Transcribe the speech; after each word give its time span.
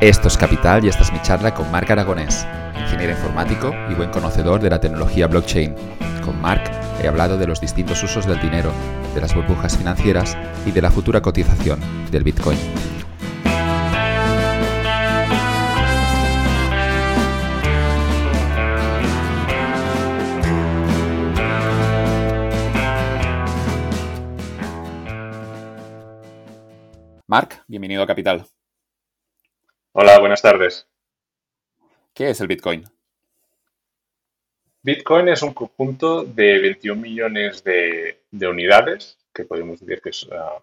Esto 0.00 0.28
es 0.28 0.38
Capital 0.38 0.84
y 0.84 0.88
esta 0.88 1.02
es 1.02 1.12
mi 1.12 1.20
charla 1.22 1.52
con 1.52 1.72
Marc 1.72 1.90
Aragonés, 1.90 2.46
ingeniero 2.80 3.14
informático 3.14 3.74
y 3.90 3.94
buen 3.94 4.10
conocedor 4.10 4.60
de 4.60 4.70
la 4.70 4.80
tecnología 4.80 5.26
blockchain. 5.26 5.74
Con 6.24 6.40
Marc 6.40 6.70
he 7.02 7.08
hablado 7.08 7.36
de 7.36 7.48
los 7.48 7.60
distintos 7.60 8.00
usos 8.04 8.24
del 8.24 8.40
dinero, 8.40 8.70
de 9.12 9.20
las 9.20 9.34
burbujas 9.34 9.76
financieras 9.76 10.38
y 10.64 10.70
de 10.70 10.82
la 10.82 10.92
futura 10.92 11.20
cotización 11.20 11.80
del 12.12 12.22
Bitcoin. 12.22 12.56
Marc, 27.26 27.64
bienvenido 27.66 28.04
a 28.04 28.06
Capital. 28.06 28.46
Hola, 30.00 30.20
buenas 30.20 30.40
tardes. 30.40 30.86
¿Qué 32.14 32.30
es 32.30 32.40
el 32.40 32.46
Bitcoin? 32.46 32.84
Bitcoin 34.80 35.26
es 35.26 35.42
un 35.42 35.52
conjunto 35.52 36.22
de 36.22 36.60
21 36.60 37.02
millones 37.02 37.64
de, 37.64 38.20
unidades, 38.30 39.18
que 39.34 39.42
podemos 39.42 39.80
decir 39.80 40.00
que 40.00 40.12
son 40.12 40.30
ah, 40.34 40.62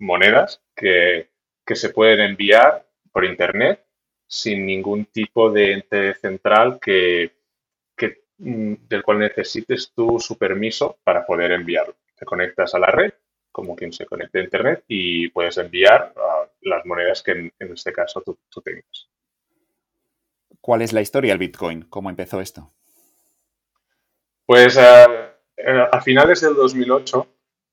monedas, 0.00 0.60
que, 0.74 1.28
se 1.64 1.90
pueden 1.90 2.30
enviar 2.30 2.84
por 3.12 3.24
Internet 3.24 3.86
sin 4.26 4.66
ningún 4.66 5.04
tipo 5.04 5.48
de 5.52 5.74
ente 5.74 6.14
central 6.14 6.80
que, 6.80 7.30
mm, 8.38 8.74
del 8.88 9.02
cual 9.04 9.20
necesites 9.20 9.92
tú 9.94 10.18
su 10.18 10.36
permiso 10.36 10.98
para 11.04 11.24
poder 11.24 11.52
enviarlo. 11.52 11.94
Te 12.16 12.24
conectas 12.24 12.74
a 12.74 12.80
la 12.80 12.88
red 12.88 13.12
como 13.52 13.76
quien 13.76 13.92
se 13.92 14.06
conecte 14.06 14.40
a 14.40 14.44
Internet 14.44 14.84
y 14.88 15.28
puedes 15.28 15.58
enviar 15.58 16.12
ah, 16.16 16.48
las 16.62 16.84
monedas 16.86 17.22
que 17.22 17.32
en, 17.32 17.52
este 17.72 17.92
caso 17.92 18.22
tú, 18.22 18.38
tengas. 18.62 19.08
¿Cuál 20.60 20.82
es 20.82 20.92
la 20.92 21.02
historia 21.02 21.32
del 21.32 21.38
Bitcoin? 21.38 21.82
¿Cómo 21.82 22.08
empezó 22.10 22.40
esto? 22.40 22.72
Pues 24.46 24.76
ah, 24.78 25.36
a 25.92 26.00
finales 26.00 26.40
del 26.40 26.54
2008, 26.54 27.26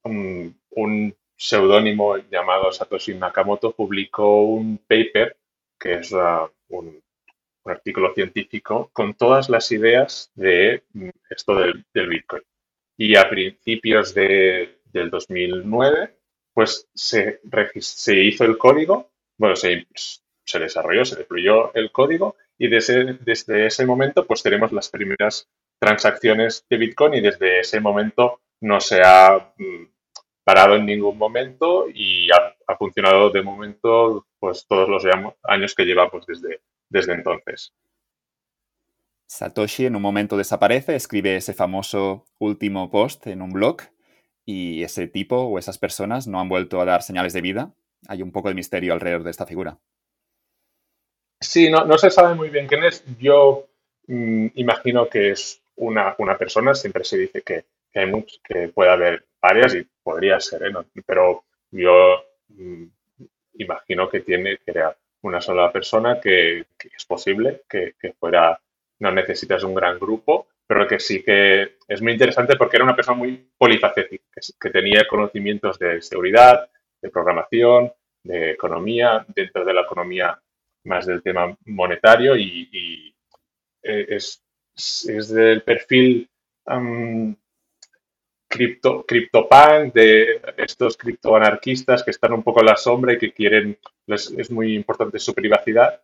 un, 0.04 1.16
seudónimo 1.36 2.18
llamado 2.18 2.70
Satoshi 2.70 3.16
Nakamoto 3.16 3.72
publicó 3.72 4.42
un 4.42 4.78
paper, 4.78 5.38
que 5.80 5.94
es 5.94 6.14
ah, 6.14 6.50
un, 6.68 7.02
artículo 7.66 8.14
científico, 8.16 8.90
con 8.92 9.14
todas 9.14 9.48
las 9.48 9.72
ideas 9.72 10.32
de 10.34 10.84
mm, 10.94 11.10
esto 11.30 11.56
del 11.56 12.08
Bitcoin. 12.10 12.42
Y 12.98 13.16
a 13.16 13.30
principios 13.30 14.14
de, 14.14 14.79
del 14.92 15.10
2009, 15.10 16.18
pues 16.54 16.90
se, 16.94 17.42
se 17.80 18.24
hizo 18.24 18.44
el 18.46 18.58
código, 18.58 19.12
bueno, 19.38 19.56
se, 19.56 19.88
se 20.44 20.60
desarrolló, 20.60 21.06
se 21.06 21.16
deployó 21.16 21.74
el 21.76 21.92
código 21.92 22.36
y 22.58 22.68
desde, 22.68 23.14
desde 23.14 23.68
ese 23.68 23.86
momento 23.86 24.26
pues 24.26 24.44
tenemos 24.44 24.72
las 24.72 24.90
primeras 24.90 25.48
transacciones 25.80 26.66
de 26.70 26.78
Bitcoin 26.78 27.14
y 27.14 27.22
desde 27.22 27.60
ese 27.60 27.80
momento 27.80 28.42
no 28.62 28.82
se 28.82 29.02
ha 29.04 29.54
mm, 29.58 29.86
parado 30.44 30.76
en 30.76 30.86
ningún 30.86 31.18
momento 31.18 31.86
y 31.94 32.30
ha, 32.32 32.76
funcionado 32.78 33.30
de 33.30 33.42
momento 33.42 34.28
pues 34.40 34.66
todos 34.68 34.88
los 34.90 35.04
años 35.44 35.76
que 35.76 35.86
llevamos 35.86 36.26
desde, 36.26 36.62
desde 36.90 37.14
entonces. 37.14 37.74
Satoshi 39.28 39.86
en 39.86 39.96
un 39.96 40.02
momento 40.02 40.38
desaparece, 40.38 40.96
escribe 40.96 41.36
ese 41.36 41.54
famoso 41.54 42.26
último 42.40 42.90
post 42.90 43.28
en 43.28 43.42
un 43.42 43.52
blog 43.52 43.82
y 44.50 44.82
ese 44.82 45.06
tipo 45.06 45.36
o 45.44 45.60
esas 45.60 45.78
personas 45.78 46.26
no 46.26 46.40
han 46.40 46.50
vuelto 46.50 46.82
a 46.82 46.86
dar 46.86 47.04
señales 47.04 47.34
de 47.34 47.42
vida. 47.42 47.72
Hay 48.08 48.24
un 48.24 48.32
poco 48.32 48.48
de 48.48 48.56
misterio 48.56 48.94
alrededor 48.94 49.22
de 49.22 49.30
esta 49.30 49.46
figura. 49.46 49.78
Sí, 51.40 51.70
no, 51.70 51.98
se 52.00 52.10
sabe 52.10 52.34
muy 52.34 52.50
bien 52.50 52.66
quién 52.66 52.84
es. 52.84 53.04
Yo 53.20 53.68
mm, 54.08 54.48
imagino 54.56 55.08
que 55.08 55.30
es 55.30 55.62
una, 55.76 56.16
persona. 56.40 56.74
Siempre 56.74 57.04
se 57.04 57.20
dice 57.20 57.44
que, 57.44 57.66
hay 57.94 58.26
que 58.44 58.70
puede 58.70 58.90
haber 58.90 59.24
varias 59.40 59.76
y 59.76 59.88
podría 60.02 60.40
ser, 60.40 60.64
¿eh? 60.64 60.74
pero 61.06 61.44
yo 61.70 62.24
mm, 62.48 62.86
imagino 63.60 64.10
que 64.10 64.22
tiene 64.22 64.58
que 64.58 64.72
era 64.72 64.98
una 65.22 65.42
sola 65.42 65.72
persona 65.72 66.20
que, 66.20 66.62
es 66.62 67.06
posible 67.06 67.62
que, 67.70 67.94
que, 68.02 68.14
fuera, 68.14 68.60
no 68.98 69.12
necesitas 69.12 69.64
un 69.64 69.76
gran 69.76 70.00
grupo 70.00 70.48
pero 70.70 70.88
que 70.88 71.00
sí 71.00 71.24
que 71.24 71.78
es 71.88 72.00
muy 72.00 72.12
interesante 72.12 72.56
porque 72.56 72.78
era 72.78 72.84
una 72.84 72.96
persona 72.96 73.18
muy 73.18 73.50
polifacética, 73.58 74.24
que, 74.62 74.70
tenía 74.70 75.08
conocimientos 75.10 75.80
de 75.80 76.00
seguridad, 76.00 76.70
de 77.02 77.10
programación, 77.10 77.92
de 78.24 78.52
economía, 78.52 79.26
dentro 79.30 79.66
de 79.66 79.74
la 79.74 79.82
economía 79.82 80.40
más 80.84 81.08
del 81.08 81.24
tema 81.24 81.58
monetario 81.66 82.38
y, 82.38 83.16
eh, 83.82 84.06
es, 84.10 84.44
es, 84.76 85.30
del 85.30 85.64
perfil 85.64 86.30
um, 86.68 87.36
cripto, 88.48 89.08
CryptoPunk, 89.08 89.92
de 89.92 90.40
estos 90.56 90.98
criptoanarquistas 90.98 92.04
que 92.04 92.12
están 92.12 92.34
un 92.34 92.44
poco 92.44 92.60
en 92.60 92.68
la 92.68 92.78
sombra 92.78 93.14
y 93.14 93.18
que 93.18 93.34
quieren, 93.34 93.80
es 94.06 94.52
muy 94.52 94.76
importante 94.76 95.18
su 95.18 95.34
privacidad 95.34 96.00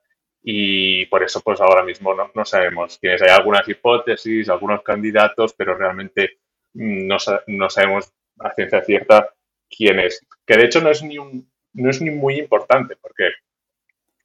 y 0.48 1.08
por 1.08 1.24
eso 1.24 1.42
pues 1.42 1.60
ahora 1.60 1.82
mismo 1.82 2.14
no, 2.14 2.46
sabemos 2.46 3.00
quiénes. 3.00 3.24
Hay 3.24 3.30
algunas 3.30 3.68
hipótesis, 3.68 4.48
algunos 4.48 4.84
candidatos, 4.84 5.56
pero 5.58 5.76
realmente 5.76 6.38
mm, 6.74 7.08
no, 7.08 7.18
no, 7.48 7.70
sabemos 7.72 8.14
a 8.40 8.54
ciencia 8.54 8.84
cierta 8.84 9.34
quién 9.68 10.00
es. 10.00 10.24
Que 10.46 10.56
de 10.56 10.66
hecho 10.66 10.82
no 10.82 10.92
es 10.92 11.02
ni 11.02 11.18
un, 11.18 11.52
no 11.74 11.90
es 11.90 12.00
ni 12.00 12.12
muy 12.12 12.36
importante 12.36 12.96
porque 12.96 13.32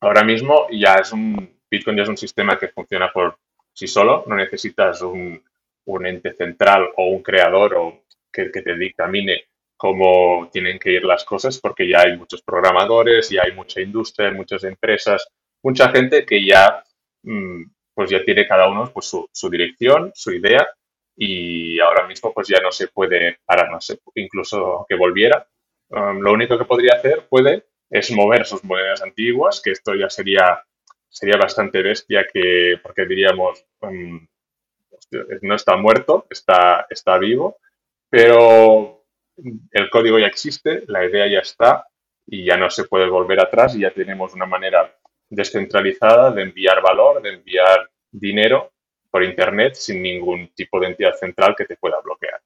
ahora 0.01 0.23
mismo 0.23 0.67
ya 0.71 0.97
es 0.97 1.11
un 1.11 1.59
Bitcoin 1.71 1.97
ya 1.97 2.03
es 2.03 2.11
un 2.11 2.19
sistema 2.19 2.59
que 2.59 2.69
funciona 2.69 3.11
por 3.11 3.39
sí 3.73 3.87
solo, 3.87 4.25
no 4.27 4.37
necesitas 4.37 5.01
un, 5.01 5.43
un 5.87 6.07
ente 6.07 6.35
central 6.35 6.91
o 6.99 7.07
un 7.07 7.23
creador 7.23 7.75
o 7.77 8.05
que, 8.31 8.51
que 8.51 8.61
te 8.61 8.77
dictamine 8.77 9.45
cómo 9.75 10.51
tienen 10.53 10.79
que 10.79 10.93
ir 10.93 11.05
las 11.05 11.25
cosas 11.25 11.59
porque 11.59 11.89
ya 11.89 12.01
hay 12.01 12.19
muchos 12.19 12.43
programadores, 12.43 13.31
ya 13.31 13.45
hay 13.45 13.53
mucha 13.53 13.81
industria, 13.81 14.31
muchas 14.33 14.65
empresas 14.65 15.27
mucha 15.63 15.91
gente 15.91 16.25
que 16.25 16.45
ya, 16.45 16.85
mm, 17.23 17.65
pues 17.95 18.11
ya 18.11 18.25
tiene 18.25 18.47
cada 18.47 18.69
uno 18.69 18.91
pues, 18.93 19.07
su, 19.07 19.51
dirección, 19.51 20.13
su 20.15 20.33
idea 20.33 20.67
y 21.17 21.79
ahora 21.81 22.07
mismo 22.07 22.33
pues 22.33 22.49
ya 22.49 22.61
no 22.61 22.73
se 22.73 22.89
puede 22.89 23.39
parar, 23.45 23.71
no 23.71 23.79
incluso 24.15 24.87
que 24.89 24.97
volviera. 24.97 25.47
Um, 25.89 26.21
lo 26.21 26.33
único 26.33 26.57
que 26.57 26.65
podría 26.65 26.95
hacer 26.95 27.27
puede 27.29 27.67
es 27.91 28.11
mover 28.13 28.47
sus 28.47 28.65
monedas 28.65 29.03
antiguas, 29.03 29.61
que 29.63 29.73
esto 29.73 29.95
ya 29.95 30.09
sería, 30.09 30.63
sería 31.09 31.37
bastante 31.37 31.83
bestia 31.83 32.27
que, 32.33 32.79
porque 32.83 33.05
diríamos, 33.07 33.65
um, 33.81 34.27
no 35.43 35.55
está 35.55 35.77
muerto, 35.77 36.27
está, 36.31 36.87
está 36.89 37.19
vivo, 37.19 37.59
pero 38.09 39.05
el 39.73 39.91
código 39.91 40.19
ya 40.19 40.27
existe, 40.27 40.85
la 40.87 41.05
idea 41.05 41.27
ya 41.27 41.41
está 41.41 41.87
y 42.27 42.45
ya 42.45 42.57
no 42.57 42.71
se 42.71 42.85
puede 42.85 43.09
volver 43.09 43.41
atrás 43.41 43.75
y 43.75 43.81
ya 43.81 43.91
tenemos 43.91 44.35
una 44.35 44.47
manera 44.47 44.97
descentralizada 45.31 46.33
de 46.33 46.43
enviar 46.43 46.83
valor, 46.83 47.23
de 47.23 47.35
enviar 47.35 47.89
dinero 48.11 48.73
por 49.11 49.25
Internet 49.25 49.75
sin 49.75 50.03
ningún 50.03 50.53
tipo 50.55 50.79
de 50.81 50.89
entidad 50.89 51.15
central 51.15 51.55
que 51.57 51.65
te 51.65 51.77
pueda 51.77 52.01
bloquear. 52.01 52.41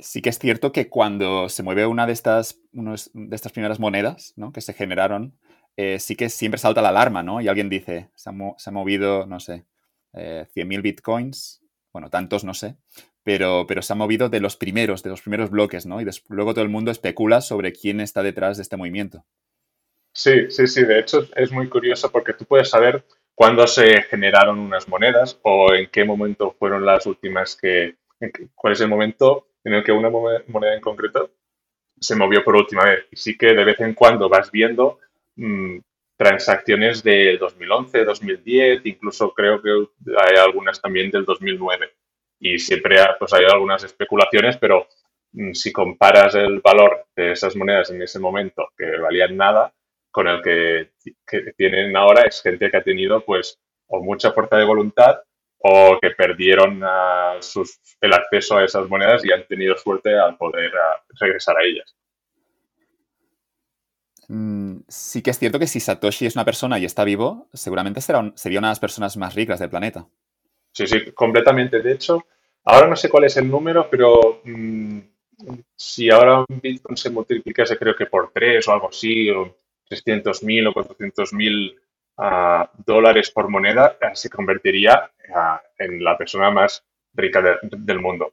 Sí 0.00 0.22
que 0.22 0.30
es 0.30 0.38
cierto 0.38 0.72
que 0.72 0.88
cuando 0.88 1.48
se 1.48 1.62
mueve 1.62 1.86
una 1.86 2.06
de 2.06 2.12
estas, 2.12 2.58
de 2.72 3.36
estas 3.36 3.52
primeras 3.52 3.78
monedas 3.78 4.34
que 4.54 4.60
se 4.62 4.72
generaron, 4.72 5.38
eh, 5.76 5.98
sí 5.98 6.16
que 6.16 6.28
siempre 6.28 6.58
salta 6.58 6.82
la 6.82 6.88
alarma, 6.90 7.22
¿no? 7.22 7.40
Y 7.40 7.48
alguien 7.48 7.68
dice, 7.68 8.10
se 8.14 8.30
ha, 8.30 8.72
movido, 8.72 9.26
no 9.26 9.40
sé, 9.40 9.66
eh, 10.14 10.46
100.000 10.54 10.82
bitcoins, 10.82 11.62
bueno, 11.92 12.08
tantos 12.08 12.44
no 12.44 12.54
sé, 12.54 12.76
pero, 13.24 13.66
pero 13.66 13.82
se 13.82 13.92
ha 13.92 13.96
movido 13.96 14.28
de 14.28 14.40
los 14.40 14.56
primeros, 14.56 15.02
de 15.02 15.10
los 15.10 15.22
primeros 15.22 15.50
bloques, 15.50 15.86
¿no? 15.86 16.00
Y 16.00 16.06
luego 16.28 16.54
todo 16.54 16.64
el 16.64 16.70
mundo 16.70 16.90
especula 16.90 17.40
sobre 17.40 17.72
quién 17.72 18.00
está 18.00 18.22
detrás 18.22 18.56
de 18.56 18.62
este 18.62 18.76
movimiento. 18.76 19.24
Sí, 20.12 20.50
sí, 20.50 20.66
sí. 20.66 20.84
De 20.84 20.98
hecho, 20.98 21.26
es 21.36 21.52
muy 21.52 21.68
curioso 21.68 22.10
porque 22.10 22.34
tú 22.34 22.44
puedes 22.44 22.68
saber 22.68 23.04
cuándo 23.34 23.66
se 23.66 24.02
generaron 24.02 24.58
unas 24.58 24.88
monedas 24.88 25.38
o 25.42 25.72
en 25.72 25.88
qué 25.88 26.04
momento 26.04 26.54
fueron 26.58 26.84
las 26.84 27.06
últimas 27.06 27.56
que, 27.56 27.96
cuál 28.54 28.74
es 28.74 28.80
el 28.80 28.88
momento 28.88 29.48
en 29.64 29.74
el 29.74 29.84
que 29.84 29.92
una 29.92 30.10
moneda 30.10 30.74
en 30.74 30.80
concreto 30.80 31.30
se 31.98 32.16
movió 32.16 32.44
por 32.44 32.56
última 32.56 32.84
vez. 32.84 33.06
Y 33.10 33.16
sí 33.16 33.38
que 33.38 33.54
de 33.54 33.64
vez 33.64 33.80
en 33.80 33.94
cuando 33.94 34.28
vas 34.28 34.50
viendo 34.50 34.98
mm, 35.36 35.78
transacciones 36.16 37.02
del 37.02 37.38
2011, 37.38 38.04
2010, 38.04 38.80
incluso 38.84 39.32
creo 39.32 39.62
que 39.62 39.70
hay 40.18 40.36
algunas 40.36 40.80
también 40.80 41.10
del 41.10 41.24
2009 41.24 41.90
y 42.42 42.58
siempre 42.58 42.96
pues, 43.20 43.32
hay 43.32 43.44
algunas 43.44 43.84
especulaciones, 43.84 44.56
pero 44.56 44.88
mm, 45.32 45.52
si 45.52 45.72
comparas 45.72 46.34
el 46.34 46.60
valor 46.60 47.06
de 47.14 47.32
esas 47.32 47.54
monedas 47.54 47.90
en 47.90 48.02
ese 48.02 48.18
momento, 48.18 48.68
que 48.76 48.98
valían 48.98 49.36
nada, 49.36 49.72
con 50.10 50.26
el 50.26 50.42
que, 50.42 50.90
tienen 51.56 51.96
ahora, 51.96 52.22
es 52.22 52.42
gente 52.42 52.68
que 52.68 52.76
ha 52.76 52.82
tenido 52.82 53.24
pues 53.24 53.58
o 53.86 54.02
mucha 54.02 54.32
fuerza 54.32 54.56
de 54.56 54.64
voluntad 54.64 55.20
o 55.58 55.98
que 56.02 56.10
perdieron 56.10 56.82
el 56.82 58.12
acceso 58.12 58.56
a 58.56 58.64
esas 58.64 58.88
monedas 58.88 59.24
y 59.24 59.32
han 59.32 59.46
tenido 59.46 59.76
suerte 59.76 60.18
al 60.18 60.36
poder 60.36 60.72
regresar 61.20 61.56
a 61.56 61.64
ellas. 61.64 61.96
mm, 64.28 64.80
sí 64.88 65.22
que 65.22 65.30
es 65.30 65.38
cierto 65.38 65.60
que 65.60 65.68
si 65.68 65.78
Satoshi 65.78 66.26
es 66.26 66.34
una 66.34 66.44
persona 66.44 66.78
y 66.80 66.84
está 66.84 67.04
vivo, 67.04 67.48
seguramente 67.52 68.00
será 68.00 68.32
sería 68.34 68.58
una 68.58 68.68
de 68.68 68.72
las 68.72 68.80
personas 68.80 69.16
más 69.16 69.34
ricas 69.34 69.60
del 69.60 69.70
planeta. 69.70 70.08
Sí, 70.72 70.86
sí, 70.86 71.12
completamente. 71.12 71.80
De 71.80 71.92
hecho, 71.92 72.26
ahora 72.64 72.88
no 72.88 72.96
sé 72.96 73.08
cuál 73.08 73.24
es 73.24 73.36
el 73.36 73.50
número, 73.50 73.88
pero 73.90 74.40
mm, 74.44 74.98
si 75.76 76.10
ahora 76.10 76.40
un 76.48 76.60
Bitcoin 76.60 76.96
se 76.96 77.10
multiplicase 77.10 77.76
creo 77.76 77.94
que 77.94 78.06
por 78.06 78.30
tres 78.32 78.66
o 78.68 78.72
algo 78.72 78.88
así, 78.88 79.30
o 79.30 79.56
300.000 79.90 80.68
o 80.68 80.72
400.000 80.72 81.76
uh, 82.16 82.82
dólares 82.84 83.30
por 83.30 83.48
moneda, 83.48 83.98
eh, 84.00 84.10
se 84.14 84.30
convertiría 84.30 85.10
uh, 85.28 85.58
en 85.78 86.02
la 86.02 86.16
persona 86.16 86.50
más 86.50 86.84
rica 87.14 87.42
de, 87.42 87.56
del 87.62 88.00
mundo. 88.00 88.32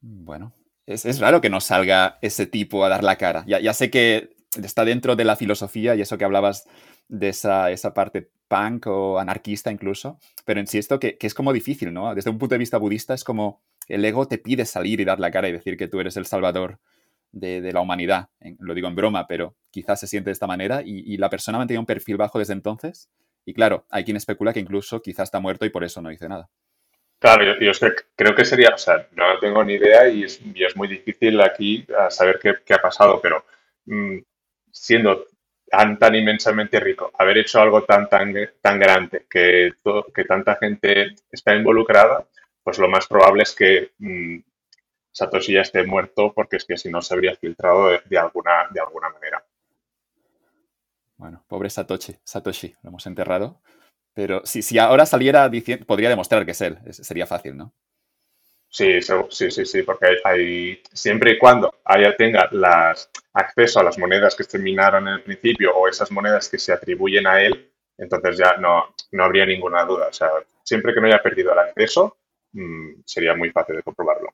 Bueno, 0.00 0.52
es, 0.86 1.06
es, 1.06 1.20
raro 1.20 1.40
que 1.40 1.50
no 1.50 1.60
salga 1.60 2.18
ese 2.22 2.46
tipo 2.46 2.84
a 2.84 2.88
dar 2.88 3.04
la 3.04 3.16
cara. 3.16 3.44
Ya, 3.46 3.60
ya, 3.60 3.72
sé 3.72 3.88
que 3.90 4.34
está 4.60 4.84
dentro 4.84 5.14
de 5.14 5.24
la 5.24 5.36
filosofía 5.36 5.94
y 5.94 6.00
eso 6.00 6.18
que 6.18 6.24
hablabas 6.24 6.66
de 7.12 7.28
esa, 7.28 7.70
esa 7.70 7.92
parte 7.92 8.30
punk 8.48 8.86
o 8.86 9.18
anarquista 9.18 9.70
incluso, 9.70 10.18
pero 10.44 10.60
insisto 10.60 10.98
que, 10.98 11.18
que 11.18 11.26
es 11.26 11.34
como 11.34 11.52
difícil, 11.52 11.92
¿no? 11.92 12.14
Desde 12.14 12.30
un 12.30 12.38
punto 12.38 12.54
de 12.54 12.58
vista 12.58 12.78
budista 12.78 13.12
es 13.14 13.22
como 13.22 13.62
el 13.88 14.04
ego 14.04 14.26
te 14.26 14.38
pide 14.38 14.64
salir 14.64 15.00
y 15.00 15.04
dar 15.04 15.20
la 15.20 15.30
cara 15.30 15.48
y 15.48 15.52
decir 15.52 15.76
que 15.76 15.88
tú 15.88 16.00
eres 16.00 16.16
el 16.16 16.26
salvador 16.26 16.78
de, 17.32 17.72
la 17.72 17.80
humanidad. 17.80 18.28
Lo 18.58 18.74
digo 18.74 18.88
en 18.88 18.94
broma, 18.94 19.26
pero 19.26 19.56
quizás 19.70 20.00
se 20.00 20.06
siente 20.06 20.30
de 20.30 20.32
esta 20.32 20.46
manera 20.46 20.82
y, 20.84 21.16
la 21.16 21.30
persona 21.30 21.56
ha 21.56 21.60
mantenido 21.60 21.80
un 21.80 21.86
perfil 21.86 22.16
bajo 22.16 22.38
desde 22.38 22.52
entonces. 22.52 23.10
Y 23.44 23.54
claro, 23.54 23.86
hay 23.90 24.04
quien 24.04 24.16
especula 24.16 24.52
que 24.52 24.60
incluso 24.60 25.02
quizás 25.02 25.24
está 25.24 25.40
muerto 25.40 25.66
y 25.66 25.70
por 25.70 25.84
eso 25.84 26.00
no 26.00 26.10
dice 26.10 26.28
nada. 26.28 26.48
Claro, 27.18 27.44
yo, 27.60 27.72
creo 28.16 28.34
que 28.34 28.44
sería, 28.44 28.70
o 28.74 28.78
sea, 28.78 29.06
no 29.12 29.38
tengo 29.40 29.64
ni 29.64 29.74
idea 29.74 30.08
y 30.08 30.24
es, 30.24 30.40
muy 30.74 30.88
difícil 30.88 31.40
aquí 31.40 31.86
saber 32.10 32.40
qué, 32.40 32.74
ha 32.74 32.82
pasado, 32.82 33.20
pero 33.20 33.44
mm, 33.86 34.18
siendo 34.70 35.26
tan, 35.98 36.14
inmensamente 36.14 36.78
rico, 36.78 37.10
haber 37.18 37.38
hecho 37.38 37.60
algo 37.60 37.82
tan, 37.84 38.08
tan, 38.08 38.34
tan 38.60 38.78
grande, 38.78 39.26
que, 39.28 39.72
que 40.14 40.24
tanta 40.24 40.56
gente 40.56 41.14
está 41.30 41.54
involucrada, 41.54 42.26
pues 42.62 42.78
lo 42.78 42.88
más 42.88 43.06
probable 43.06 43.44
es 43.44 43.54
que 43.54 43.92
mm, 43.98 44.38
Satoshi 45.10 45.54
ya 45.54 45.62
esté 45.62 45.84
muerto 45.84 46.32
porque 46.34 46.56
es 46.56 46.66
que 46.66 46.76
si 46.76 46.90
no 46.90 47.00
se 47.00 47.14
habría 47.14 47.34
filtrado 47.36 47.88
de, 47.88 48.18
alguna, 48.18 48.68
de 48.70 48.80
alguna 48.80 49.08
manera. 49.08 49.42
Bueno, 51.16 51.42
pobre 51.48 51.70
Satoshi, 51.70 52.18
Satoshi, 52.22 52.74
lo 52.82 52.90
hemos 52.90 53.06
enterrado. 53.06 53.62
Pero 54.14 54.42
si, 54.44 54.60
si 54.60 54.78
ahora 54.78 55.06
saliera 55.06 55.48
diciendo, 55.48 55.86
podría 55.86 56.10
demostrar 56.10 56.44
que 56.44 56.50
es 56.50 56.60
él, 56.60 56.78
sería 56.90 57.26
fácil, 57.26 57.56
¿no? 57.56 57.72
Sí, 58.72 59.02
sí, 59.02 59.50
sí, 59.50 59.66
sí, 59.66 59.82
porque 59.82 60.06
hay, 60.24 60.82
siempre 60.94 61.32
y 61.32 61.38
cuando 61.38 61.74
haya 61.84 62.16
tenga 62.16 62.48
las, 62.52 63.10
acceso 63.34 63.80
a 63.80 63.82
las 63.82 63.98
monedas 63.98 64.34
que 64.34 64.44
se 64.44 64.56
en 64.56 65.08
el 65.08 65.22
principio 65.22 65.76
o 65.76 65.88
esas 65.88 66.10
monedas 66.10 66.48
que 66.48 66.56
se 66.56 66.72
atribuyen 66.72 67.26
a 67.26 67.42
él, 67.42 67.70
entonces 67.98 68.38
ya 68.38 68.56
no, 68.56 68.94
no 69.10 69.24
habría 69.24 69.44
ninguna 69.44 69.84
duda. 69.84 70.08
O 70.08 70.12
sea, 70.14 70.30
siempre 70.62 70.94
que 70.94 71.02
no 71.02 71.06
haya 71.06 71.22
perdido 71.22 71.52
el 71.52 71.58
acceso, 71.58 72.16
mmm, 72.52 73.02
sería 73.04 73.34
muy 73.34 73.50
fácil 73.50 73.76
de 73.76 73.82
comprobarlo. 73.82 74.30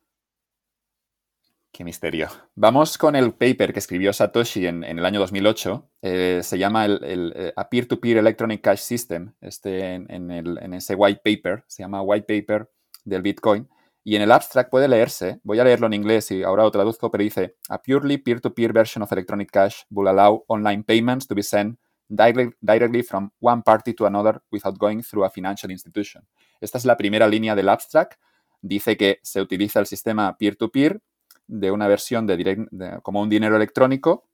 Qué 1.73 1.83
misterio. 1.83 2.29
Vamos 2.55 2.97
con 2.97 3.17
el 3.17 3.33
paper 3.33 3.73
que 3.73 3.81
escribió 3.81 4.13
Satoshi 4.13 4.69
en, 4.69 4.85
el 4.85 5.05
año 5.05 5.19
2008. 5.19 5.91
Eh, 6.03 6.41
se 6.45 6.59
llama 6.59 6.85
el, 6.85 7.33
eh, 7.35 7.53
a 7.57 7.69
Peer-to-Peer 7.69 8.19
Electronic 8.19 8.61
Cash 8.61 8.83
System. 8.83 9.35
Este, 9.41 9.95
en, 9.95 10.31
el, 10.31 10.59
en, 10.59 10.75
ese 10.75 10.95
white 10.95 11.23
paper, 11.25 11.65
se 11.67 11.83
llama 11.83 12.03
white 12.03 12.41
paper 12.41 12.71
del 13.05 13.23
Bitcoin. 13.23 13.69
Y 14.09 14.17
en 14.17 14.23
el 14.23 14.33
abstract 14.33 14.71
puede 14.71 14.89
leerse, 14.89 15.39
voy 15.43 15.59
a 15.59 15.65
leerlo 15.65 15.87
en 15.87 15.93
inglés 15.93 16.31
y 16.31 16.43
ahora 16.43 16.63
lo 16.63 16.71
traduzco, 16.71 17.11
pero 17.11 17.23
dice, 17.23 17.57
a 17.69 17.83
purely 17.83 18.17
peer-to-peer 18.17 18.73
version 18.73 19.03
of 19.03 19.13
electronic 19.13 19.51
cash 19.51 19.83
will 19.91 20.09
allow 20.09 20.45
online 20.47 20.83
payments 20.83 21.27
to 21.27 21.35
be 21.35 21.43
sent 21.43 21.79
directly, 22.09 23.03
from 23.03 23.31
one 23.39 23.61
party 23.63 23.93
to 23.93 24.07
another 24.07 24.41
without 24.51 24.79
going 24.79 25.03
through 25.03 25.27
a 25.27 25.29
financial 25.29 25.71
institution. 25.71 26.27
Esta 26.59 26.79
es 26.79 26.87
la 26.87 26.97
primera 26.97 27.29
línea 27.29 27.55
del 27.55 27.69
abstract. 27.69 28.15
Dice 28.63 28.97
que 28.97 29.21
se 29.23 29.43
utiliza 29.43 29.79
el 29.79 29.85
sistema 29.85 30.39
peer-to-peer 30.39 30.93
peer 30.93 31.01
to 31.01 31.03
peer 31.03 31.59
de 31.61 31.71
una 31.71 31.87
versión 31.87 32.27
de, 32.27 33.01
como 33.03 33.21
un 33.21 33.29
dinero 33.29 33.57
electrónico, 33.57 34.27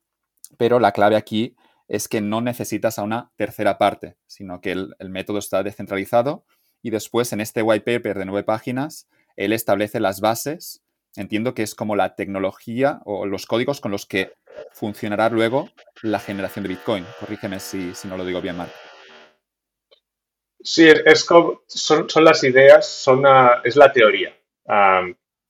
pero 0.57 0.79
la 0.79 0.93
clave 0.93 1.17
aquí 1.17 1.57
es 1.89 2.07
que 2.07 2.21
no 2.21 2.41
necesitas 2.41 3.01
a 3.01 3.03
una 3.03 3.33
tercera 3.35 3.77
parte, 3.77 4.19
sino 4.29 4.61
que 4.61 4.71
el, 4.71 4.95
método 5.09 5.39
está 5.39 5.65
descentralizado 5.65 6.45
y 6.81 6.91
después 6.91 7.33
en 7.33 7.41
este 7.41 7.61
white 7.61 7.85
paper 7.85 8.21
de 8.21 8.25
nueve 8.25 8.45
páginas, 8.45 9.09
él 9.37 9.53
establece 9.53 10.01
las 10.01 10.21
bases, 10.21 10.83
entiendo 11.17 11.55
que 11.55 11.63
es 11.63 11.75
como 11.75 11.97
la 11.97 12.15
tecnología 12.15 13.01
o 13.05 13.27
los 13.27 13.47
códigos 13.47 13.81
con 13.81 13.91
los 13.91 14.07
que 14.07 14.33
funcionará 14.73 15.29
luego 15.29 15.69
la 16.03 16.19
generación 16.19 16.63
de 16.63 16.71
Bitcoin. 16.71 17.07
Corrígeme 17.21 17.61
si, 17.61 17.93
no 18.05 18.17
lo 18.17 18.25
digo 18.25 18.41
bien 18.41 18.57
mal. 18.57 18.71
Sí, 20.61 20.89
es 20.89 21.27
son, 21.67 22.25
las 22.25 22.43
ideas, 22.45 22.89
son 22.89 23.25
es 23.65 23.77
la 23.77 23.93
teoría. 23.93 24.35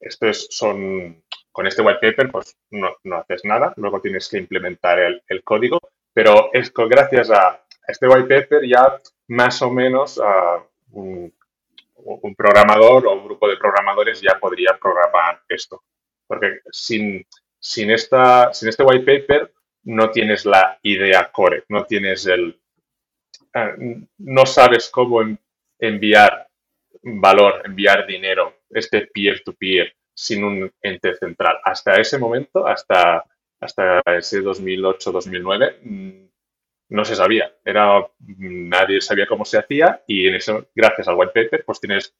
esto 0.00 0.26
es, 0.26 0.48
son 0.50 1.22
con 1.52 1.68
este 1.68 1.82
white 1.82 2.00
paper 2.00 2.32
pues 2.32 2.56
no, 2.70 2.96
haces 3.16 3.44
nada, 3.44 3.72
luego 3.76 4.00
tienes 4.00 4.28
que 4.28 4.38
implementar 4.38 4.98
el, 4.98 5.44
código, 5.44 5.78
pero 6.12 6.50
es 6.52 6.72
gracias 6.74 7.30
a 7.30 7.64
este 7.86 8.08
white 8.08 8.26
paper 8.26 8.66
ya 8.66 9.00
más 9.28 9.62
o 9.62 9.70
menos 9.70 10.20
un, 12.04 12.34
programador 12.34 13.06
o 13.06 13.14
un 13.14 13.24
grupo 13.24 13.48
de 13.48 13.56
programadores 13.56 14.20
ya 14.20 14.38
podría 14.38 14.78
programar 14.80 15.42
esto. 15.48 15.82
Porque 16.26 16.60
sin, 16.70 17.26
sin, 17.58 17.90
esta, 17.90 18.52
sin 18.52 18.68
este 18.68 18.84
white 18.84 19.04
paper 19.04 19.52
no 19.84 20.10
tienes 20.10 20.46
la 20.46 20.78
idea 20.82 21.30
core, 21.32 21.64
no 21.68 21.84
tienes 21.84 22.26
el... 22.26 22.60
Eh, 23.54 24.06
no 24.18 24.46
sabes 24.46 24.88
cómo 24.90 25.20
enviar 25.78 26.48
valor, 27.02 27.62
enviar 27.64 28.06
dinero, 28.06 28.62
este 28.70 29.08
peer-to-peer, 29.12 29.94
sin 30.14 30.44
un 30.44 30.72
ente 30.80 31.14
central. 31.16 31.58
Hasta 31.64 32.00
ese 32.00 32.18
momento, 32.18 32.66
hasta, 32.66 33.24
hasta 33.60 34.00
ese 34.16 34.42
2008-2009, 34.42 35.78
mm, 35.82 36.23
no 36.94 37.04
se 37.04 37.16
sabía. 37.16 37.52
Era, 37.64 38.08
nadie 38.38 39.00
sabía 39.00 39.26
cómo 39.26 39.44
se 39.44 39.58
hacía 39.58 40.02
y 40.06 40.28
en 40.28 40.36
eso, 40.36 40.68
gracias 40.74 41.08
al 41.08 41.16
white 41.16 41.32
paper, 41.34 41.64
pues 41.66 41.80
tienes, 41.80 42.14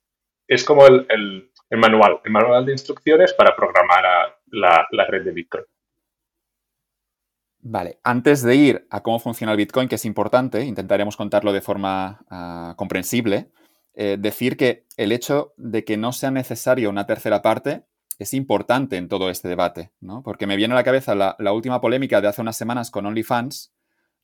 es 0.49 0.65
como 0.65 0.87
el, 0.87 1.07
el, 1.09 1.79
manual, 1.79 2.21
el 2.25 2.33
manual 2.33 2.67
de 2.67 2.73
instrucciones 2.73 3.33
para 3.35 3.55
programar 3.55 4.05
a 4.05 4.37
la, 4.47 4.87
la, 4.91 5.07
red 5.07 5.25
de 5.25 5.31
Bitcoin. 5.31 5.65
Vale, 7.61 7.99
antes 8.03 8.43
de 8.43 8.57
ir 8.57 8.87
a 8.91 9.03
cómo 9.03 9.21
funciona 9.21 9.53
el 9.53 9.59
Bitcoin, 9.59 9.89
que 9.89 9.95
es 9.95 10.05
importante, 10.05 10.65
intentaremos 10.65 11.17
contarlo 11.17 11.53
de 11.53 11.63
forma 11.63 12.21
uh, 12.31 12.77
comprensible. 12.77 13.51
Eh, 13.95 14.17
decir 14.19 14.57
que 14.57 14.87
el 14.97 15.13
hecho 15.13 15.55
de 15.57 15.85
que 15.85 15.97
no 15.97 16.13
sea 16.13 16.33
necesario 16.33 16.91
una 16.91 17.07
tercera 17.07 17.43
parte 17.43 17.85
es 18.19 18.35
importante 18.35 18.97
en 18.97 19.09
todo 19.09 19.31
este 19.31 19.49
debate, 19.49 19.93
¿no? 20.01 20.23
Porque 20.23 20.47
me 20.47 20.57
viene 20.57 20.75
a 20.75 20.77
la 20.77 20.85
cabeza 20.85 21.15
la, 21.15 21.53
última 21.53 21.81
polémica 21.81 22.21
de 22.21 22.29
hace 22.29 22.43
unas 22.43 22.57
semanas 22.57 22.91
con 22.91 23.07
OnlyFans, 23.07 23.74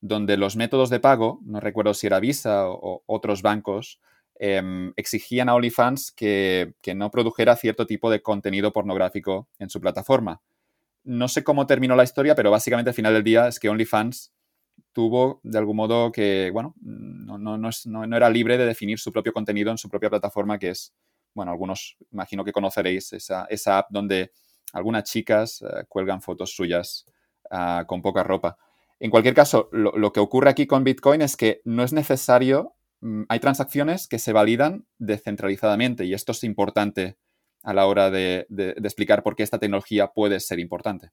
donde 0.00 0.36
los 0.36 0.56
métodos 0.56 0.90
de 0.90 1.00
pago, 1.00 1.40
no 1.44 1.60
recuerdo 1.60 1.94
si 1.94 2.06
era 2.06 2.20
Visa 2.20 2.68
o, 2.68 3.02
otros 3.06 3.42
bancos, 3.42 4.00
em, 4.38 4.92
exigían 4.96 5.48
a 5.48 5.54
OnlyFans 5.54 6.12
que, 6.12 6.74
que, 6.80 6.94
no 6.94 7.10
produjera 7.10 7.56
cierto 7.56 7.86
tipo 7.86 8.10
de 8.10 8.22
contenido 8.22 8.72
pornográfico 8.72 9.48
en 9.58 9.68
su 9.68 9.80
plataforma. 9.80 10.40
No 11.04 11.28
sé 11.28 11.44
cómo 11.44 11.66
terminó 11.66 11.96
la 11.96 12.04
historia, 12.04 12.34
pero 12.34 12.50
básicamente 12.50 12.90
al 12.90 12.94
final 12.94 13.12
del 13.14 13.24
día 13.24 13.48
es 13.48 13.58
que 13.58 13.68
OnlyFans 13.68 14.32
tuvo 14.92 15.40
de 15.42 15.58
algún 15.58 15.76
modo 15.76 16.10
que, 16.12 16.50
bueno, 16.52 16.74
no, 16.80 17.38
no, 17.38 17.56
no, 17.58 18.16
era 18.16 18.30
libre 18.30 18.58
de 18.58 18.66
definir 18.66 18.98
su 18.98 19.12
propio 19.12 19.32
contenido 19.32 19.70
en 19.70 19.78
su 19.78 19.88
propia 19.88 20.10
plataforma, 20.10 20.58
que 20.58 20.70
es, 20.70 20.92
bueno, 21.34 21.52
algunos 21.52 21.96
imagino 22.12 22.44
que 22.44 22.52
conoceréis 22.52 23.12
esa, 23.12 23.46
esa 23.46 23.78
app 23.78 23.88
donde 23.90 24.32
algunas 24.72 25.04
chicas 25.04 25.62
eh, 25.62 25.84
cuelgan 25.88 26.22
fotos 26.22 26.54
suyas 26.54 27.04
uh, 27.50 27.84
con 27.86 28.02
poca 28.02 28.22
ropa. 28.22 28.56
En 29.00 29.10
cualquier 29.10 29.34
caso, 29.34 29.70
lo, 29.72 30.12
que 30.12 30.20
ocurre 30.20 30.50
aquí 30.50 30.66
con 30.66 30.84
Bitcoin 30.84 31.22
es 31.22 31.34
que 31.34 31.62
no 31.64 31.82
es 31.82 31.94
necesario, 31.94 32.74
mm, 33.00 33.22
hay 33.30 33.40
transacciones 33.40 34.06
que 34.06 34.18
se 34.18 34.34
validan 34.34 34.86
descentralizadamente 34.98 36.04
y 36.04 36.12
esto 36.12 36.32
es 36.32 36.44
importante 36.44 37.16
a 37.62 37.72
la 37.72 37.86
hora 37.86 38.10
de, 38.10 38.46
explicar 38.82 39.22
por 39.22 39.36
qué 39.36 39.42
esta 39.42 39.58
tecnología 39.58 40.08
puede 40.08 40.38
ser 40.38 40.58
importante. 40.58 41.10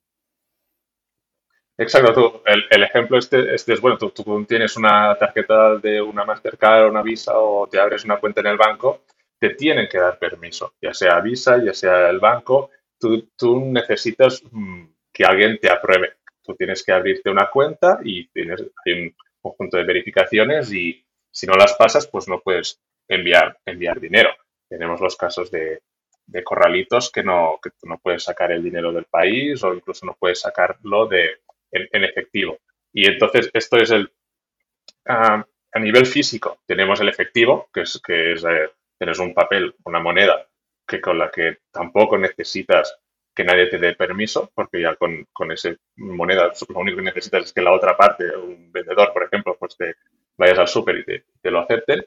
Exacto, 1.78 2.14
tú, 2.14 2.42
el, 2.46 2.84
ejemplo 2.84 3.18
este, 3.18 3.54
este, 3.54 3.74
es, 3.74 3.82
bueno, 3.82 3.98
tú, 3.98 4.12
tienes 4.46 4.76
una 4.76 5.16
tarjeta 5.16 5.78
de 5.78 6.02
una 6.02 6.26
Mastercard 6.26 6.86
o 6.86 6.90
una 6.90 7.04
Visa 7.04 7.38
o 7.38 7.68
te 7.68 7.80
abres 7.80 8.04
una 8.04 8.20
cuenta 8.20 8.42
en 8.42 8.48
el 8.48 8.58
banco, 8.58 9.04
te 9.40 9.52
tienen 9.52 9.88
que 9.88 10.00
dar 10.00 10.18
permiso, 10.18 10.74
ya 10.82 10.94
sea 10.94 11.22
Visa, 11.22 11.64
ya 11.64 11.74
sea 11.74 12.10
el 12.10 12.20
banco, 12.20 12.72
tú, 13.00 13.30
tú 13.38 13.60
necesitas 13.60 14.42
mm, 14.52 14.86
que 15.14 15.24
alguien 15.24 15.60
te 15.60 15.70
apruebe. 15.70 16.17
Tú 16.48 16.56
tienes 16.56 16.84
que 16.84 16.94
abrirte 16.94 17.30
una 17.30 17.50
cuenta 17.52 18.00
y 18.04 18.30
tienes 18.30 18.64
hay 18.86 18.94
un 18.94 19.16
conjunto 19.42 19.76
de 19.76 19.84
verificaciones 19.84 20.74
y 20.74 21.06
si 21.30 21.46
no 21.46 21.56
las 21.56 21.74
pasas, 21.74 22.08
pues 22.08 22.30
no 22.30 22.40
puedes 22.40 22.80
enviar, 23.10 23.60
enviar 23.66 24.00
dinero. 24.00 24.30
Tenemos 24.70 25.02
los 25.02 25.18
casos 25.18 25.52
de, 25.52 25.82
corralitos 26.46 27.12
que 27.12 27.24
no, 27.24 27.60
que 27.62 27.72
tú 27.72 27.88
no 27.88 27.98
puedes 28.00 28.24
sacar 28.24 28.52
el 28.54 28.64
dinero 28.64 28.94
del 28.94 29.06
país 29.06 29.62
o 29.64 29.74
incluso 29.74 30.06
no 30.06 30.16
puedes 30.18 30.40
sacarlo 30.40 31.08
de, 31.08 31.42
en, 31.72 32.04
efectivo. 32.06 32.60
Y 32.94 33.08
entonces 33.08 33.50
esto 33.54 33.78
es 33.78 33.92
el... 33.92 34.10
a 35.06 35.46
nivel 35.80 36.06
físico 36.06 36.60
tenemos 36.66 37.02
el 37.02 37.10
efectivo, 37.10 37.70
que 37.74 37.82
es, 37.82 38.02
que 38.02 38.34
es 38.34 38.44
eh, 38.46 38.70
tienes 38.98 39.20
un 39.20 39.34
papel, 39.34 39.76
una 39.84 40.00
moneda, 40.00 40.48
que 40.88 41.02
con 41.02 41.20
la 41.20 41.30
que 41.30 41.58
tampoco 41.72 42.18
necesitas 42.18 42.98
que 43.38 43.44
nadie 43.44 43.68
te 43.68 43.78
dé 43.78 43.94
permiso, 43.94 44.52
porque 44.56 44.82
ya 44.82 44.96
con, 44.96 45.28
con 45.32 45.52
esa 45.52 45.70
moneda 45.98 46.52
lo 46.70 46.80
único 46.80 46.98
que 46.98 47.04
necesitas 47.04 47.46
es 47.46 47.54
que 47.54 47.62
la 47.62 47.72
otra 47.72 47.96
parte, 47.96 48.36
un 48.36 48.72
vendedor, 48.72 49.14
por 49.14 49.26
ejemplo, 49.26 49.56
pues 49.60 49.78
te 49.78 49.94
vayas 50.36 50.58
al 50.58 50.68
súper 50.68 50.98
y 50.98 51.06
te, 51.06 51.52
lo 51.52 51.60
acepten. 51.60 52.04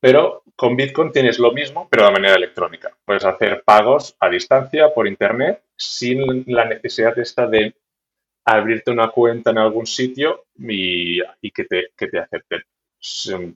Pero 0.00 0.42
con 0.56 0.76
Bitcoin 0.76 1.12
tienes 1.12 1.38
lo 1.38 1.52
mismo, 1.52 1.88
pero 1.88 2.06
de 2.06 2.12
manera 2.12 2.34
electrónica. 2.34 2.90
Puedes 3.04 3.24
hacer 3.24 3.62
pagos 3.64 4.16
a 4.18 4.28
distancia 4.28 4.92
por 4.92 5.06
Internet 5.06 5.62
sin 5.76 6.44
la 6.46 6.64
necesidad 6.64 7.16
esta 7.18 7.46
de 7.46 7.76
abrirte 8.44 8.90
una 8.90 9.10
cuenta 9.10 9.50
en 9.50 9.58
algún 9.58 9.86
sitio 9.86 10.46
y, 10.58 11.20
y 11.40 11.50
que, 11.52 11.64
te, 11.64 11.90
que 11.96 12.08
te 12.08 12.18
acepten. 12.18 12.62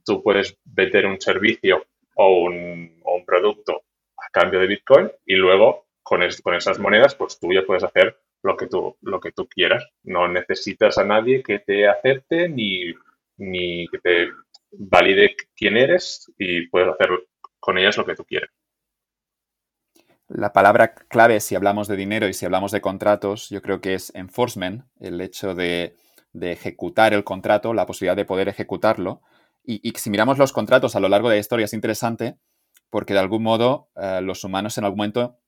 Tú 0.04 0.22
puedes 0.22 0.56
vender 0.64 1.06
un 1.06 1.20
servicio 1.20 1.86
o 2.14 2.44
un, 2.44 3.00
o 3.02 3.16
un 3.16 3.24
producto 3.24 3.82
a 4.16 4.30
cambio 4.30 4.60
de 4.60 4.68
Bitcoin 4.68 5.10
y 5.26 5.34
luego 5.34 5.83
con, 6.04 6.20
con 6.42 6.54
esas 6.54 6.78
monedas, 6.78 7.16
pues 7.16 7.40
tú 7.40 7.52
ya 7.52 7.66
puedes 7.66 7.82
hacer 7.82 8.20
lo 8.42 8.56
que 8.56 8.68
tú, 8.68 8.96
lo 9.00 9.18
que 9.18 9.32
tú 9.32 9.48
quieras. 9.48 9.84
No 10.04 10.28
necesitas 10.28 10.98
a 10.98 11.04
nadie 11.04 11.42
que 11.42 11.58
te 11.58 11.88
acepte 11.88 12.48
ni, 12.48 12.92
ni 13.38 13.88
que 13.88 13.98
te 13.98 14.28
valide 14.70 15.34
quién 15.56 15.76
eres 15.76 16.30
y 16.38 16.68
puedes 16.68 16.88
hacer 16.90 17.08
con 17.58 17.78
ellas 17.78 17.96
lo 17.96 18.04
que 18.04 18.14
tú 18.14 18.24
quieras. 18.24 18.50
La 20.28 20.52
palabra 20.52 20.94
clave 20.94 21.40
si 21.40 21.54
hablamos 21.54 21.88
de 21.88 21.96
dinero 21.96 22.28
y 22.28 22.34
si 22.34 22.44
hablamos 22.44 22.72
de 22.72 22.80
contratos, 22.80 23.50
yo 23.50 23.62
creo 23.62 23.80
que 23.80 23.94
es 23.94 24.14
enforcement, 24.14 24.84
el 25.00 25.20
hecho 25.20 25.54
de, 25.54 25.96
ejecutar 26.38 27.14
el 27.14 27.24
contrato, 27.24 27.72
la 27.72 27.86
posibilidad 27.86 28.16
de 28.16 28.24
poder 28.24 28.48
ejecutarlo. 28.48 29.22
Y, 29.64 29.92
si 29.96 30.10
miramos 30.10 30.36
los 30.36 30.52
contratos 30.52 30.96
a 30.96 31.00
lo 31.00 31.08
largo 31.08 31.30
de 31.30 31.36
la 31.36 31.40
historia 31.40 31.64
es 31.64 31.72
interesante 31.72 32.36
porque 32.90 33.14
de 33.14 33.20
algún 33.20 33.42
modo 33.42 33.88
eh, 33.96 34.20
los 34.22 34.44
humanos 34.44 34.76
en 34.76 34.84
algún 34.84 34.98
momento 34.98 35.38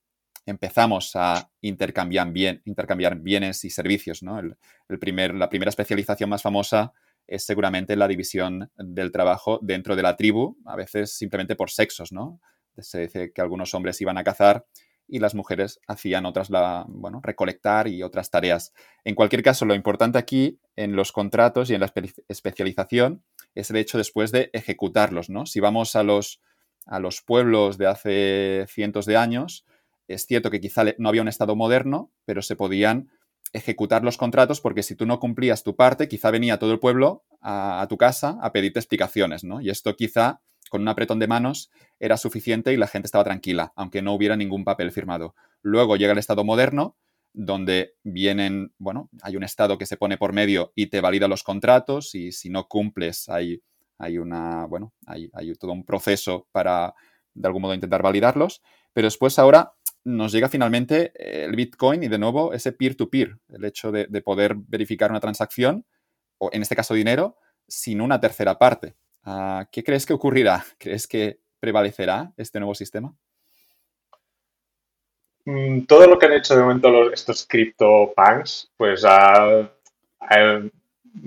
empezamos 0.47 1.17
a 1.17 1.51
intercambiar, 1.61 2.33
bien, 2.33 2.63
intercambiar 2.65 3.19
bienes 3.19 3.65
y 3.65 3.71
servicios. 3.71 4.23
¿no? 4.23 4.39
El, 4.39 4.99
primer, 4.99 5.35
la 5.35 5.51
primera 5.51 5.69
especialización 5.69 6.31
más 6.31 6.43
famosa 6.43 6.93
es 7.27 7.45
seguramente 7.45 7.97
la 7.97 8.07
división 8.07 8.71
del 8.77 9.11
trabajo 9.11 9.59
dentro 9.61 9.97
de 9.97 10.03
la 10.03 10.17
tribu, 10.17 10.57
a 10.65 10.77
veces 10.77 11.17
simplemente 11.17 11.57
por 11.57 11.71
sexos. 11.71 12.13
¿no? 12.13 12.41
Se 12.79 13.01
dice 13.03 13.33
que 13.33 13.41
algunos 13.41 13.75
hombres 13.75 14.01
iban 14.01 14.17
a 14.17 14.25
cazar 14.25 14.65
y 15.09 15.19
las 15.19 15.35
mujeres 15.35 15.81
hacían 15.87 16.27
otras, 16.27 16.51
la, 16.51 16.85
bueno, 16.89 17.21
recolectar 17.23 17.89
y 17.89 18.03
otras 18.03 18.31
tareas. 18.31 18.73
En 19.05 19.15
cualquier 19.15 19.43
caso, 19.43 19.65
lo 19.65 19.75
importante 19.75 20.19
aquí 20.19 20.59
en 20.77 20.97
los 20.97 21.13
contratos 21.13 21.71
y 21.71 21.75
en 21.75 21.81
la 21.81 21.93
especialización 22.29 23.23
es 23.55 23.71
el 23.71 23.77
hecho 23.77 23.99
después 23.99 24.33
de 24.33 24.51
ejecutarlos. 24.53 25.29
¿no? 25.29 25.47
Si 25.47 25.61
vamos 25.61 25.97
a 25.97 26.05
los, 26.05 26.41
a 26.87 27.01
los 27.01 27.23
pueblos 27.23 27.79
de 27.79 27.87
hace 27.87 28.67
cientos 28.69 29.07
de 29.07 29.17
años, 29.17 29.65
es 30.09 30.27
cierto 30.27 30.51
que 30.51 30.61
quizá 30.61 30.85
no 30.99 31.09
había 31.09 31.23
un 31.23 31.29
Estado 31.29 31.57
moderno, 31.57 32.13
pero 32.25 32.43
se 32.43 32.57
podían 32.57 33.11
ejecutar 33.53 34.05
los 34.05 34.17
contratos 34.17 34.61
porque 34.61 34.83
si 34.83 34.95
tú 34.95 35.07
no 35.07 35.19
cumplías 35.19 35.63
tu 35.63 35.77
parte, 35.77 36.09
quizá 36.09 36.31
venía 36.31 36.59
todo 36.59 36.73
el 36.73 36.79
pueblo 36.79 37.25
a, 37.41 37.87
tu 37.89 37.97
casa 37.97 38.39
a 38.41 38.53
pedirte 38.53 38.79
explicaciones, 38.79 39.45
¿no? 39.45 39.61
Y 39.61 39.71
esto 39.71 39.95
quizá 39.97 40.41
con 40.69 40.83
un 40.83 40.89
apretón 40.89 41.19
de 41.19 41.29
manos 41.29 41.71
era 42.01 42.17
suficiente 42.17 42.73
y 42.73 42.77
la 42.77 42.89
gente 42.89 43.07
estaba 43.07 43.25
tranquila, 43.25 43.73
aunque 43.77 44.03
no 44.03 44.13
hubiera 44.15 44.37
ningún 44.37 44.65
papel 44.65 44.91
firmado. 44.91 45.35
Luego 45.63 45.97
llega 45.97 46.13
el 46.13 46.19
Estado 46.19 46.45
moderno, 46.45 46.97
donde 47.33 47.95
vienen, 48.03 48.73
bueno, 48.79 49.11
hay 49.23 49.37
un 49.37 49.45
Estado 49.45 49.79
que 49.79 49.87
se 49.87 49.97
pone 49.97 50.17
por 50.17 50.33
medio 50.33 50.73
y 50.75 50.87
te 50.87 51.01
valida 51.01 51.29
los 51.29 51.43
contratos 51.43 52.15
y 52.15 52.33
si 52.33 52.51
no 52.51 52.67
cumples 52.67 53.29
hay, 53.29 53.63
hay 53.99 54.19
una, 54.19 54.67
bueno, 54.67 54.93
hay, 55.07 55.31
hay 55.35 55.53
todo 55.55 55.73
un 55.73 55.85
proceso 55.85 56.49
para 56.51 56.95
de 57.35 57.47
algún 57.47 57.63
modo 57.63 57.75
intentar 57.75 58.03
validarlos, 58.03 58.63
pero 58.93 59.07
después 59.07 59.39
ahora 59.39 59.75
nos 60.07 60.31
llega 60.31 60.49
finalmente 60.49 61.13
el 61.17 61.57
Bitcoin 61.57 62.05
y 62.05 62.09
de 62.09 62.19
nuevo 62.19 62.53
ese 62.53 62.71
peer-to-peer, 62.71 63.39
el 63.49 63.65
hecho 63.65 63.91
de, 63.91 64.07
poder 64.23 64.55
verificar 64.55 65.11
una 65.11 65.19
transacción, 65.19 65.85
o 66.39 66.49
en 66.53 66.63
este 66.63 66.77
caso 66.77 66.95
dinero, 66.95 67.37
sin 67.67 68.01
una 68.01 68.21
tercera 68.21 68.57
parte. 68.57 68.95
Ah, 69.25 69.67
¿Qué 69.73 69.83
crees 69.83 70.07
que 70.07 70.13
ocurrirá? 70.13 70.65
¿Crees 70.79 71.09
que 71.09 71.41
prevalecerá 71.59 72.33
este 72.37 72.61
nuevo 72.61 72.77
sistema? 72.77 73.13
Mm, 75.45 75.87
todo 75.87 76.07
lo 76.07 76.21
que 76.21 76.27
han 76.27 76.35
hecho 76.35 76.55
de 76.55 76.63
momento 76.63 77.13
estos 77.13 77.45
CryptoPunks, 77.45 78.71
pues 78.77 79.01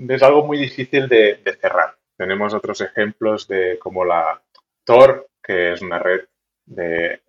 es 0.08 0.22
algo 0.22 0.46
muy 0.46 0.58
difícil 0.58 1.06
de, 1.06 1.42
de, 1.44 1.56
cerrar. 1.56 1.98
Tenemos 2.16 2.54
otros 2.54 2.80
ejemplos 2.80 3.46
de 3.46 3.78
como 3.78 4.06
la 4.06 4.40
Tor, 4.84 5.28
que 5.42 5.74
es 5.74 5.82
una 5.82 5.98
red 5.98 6.22
de 6.64 7.20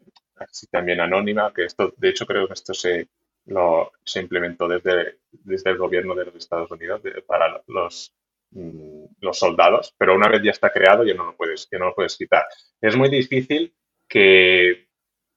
así 0.42 0.68
también 0.68 1.00
anónima, 1.00 1.54
que 1.54 1.66
esto, 1.66 1.94
de 1.98 2.10
hecho, 2.10 2.26
creo 2.26 2.48
que 2.48 2.54
esto 2.54 2.74
se, 2.74 3.08
lo, 3.46 3.92
se 4.04 4.20
implementó 4.20 4.68
desde, 4.68 5.20
desde 5.32 5.72
el 5.72 5.78
gobierno 5.78 6.16
de 6.16 6.26
los 6.26 6.36
Estados 6.36 6.72
Unidos 6.72 7.02
para 7.26 7.62
los, 7.68 8.14
mm, 8.52 9.06
los 9.20 9.38
soldados, 9.38 9.94
pero 9.98 10.16
una 10.16 10.28
vez 10.30 10.42
ya 10.44 10.52
está 10.52 10.72
creado 10.72 11.04
ya 11.04 11.14
no 11.14 11.26
lo 11.26 11.36
puedes, 11.36 11.68
ya 11.72 11.80
no 11.80 11.86
lo 11.86 11.96
puedes 11.96 12.18
quitar. 12.18 12.46
Es 12.80 12.96
muy 12.96 13.10
difícil 13.10 13.74
que, 14.08 14.88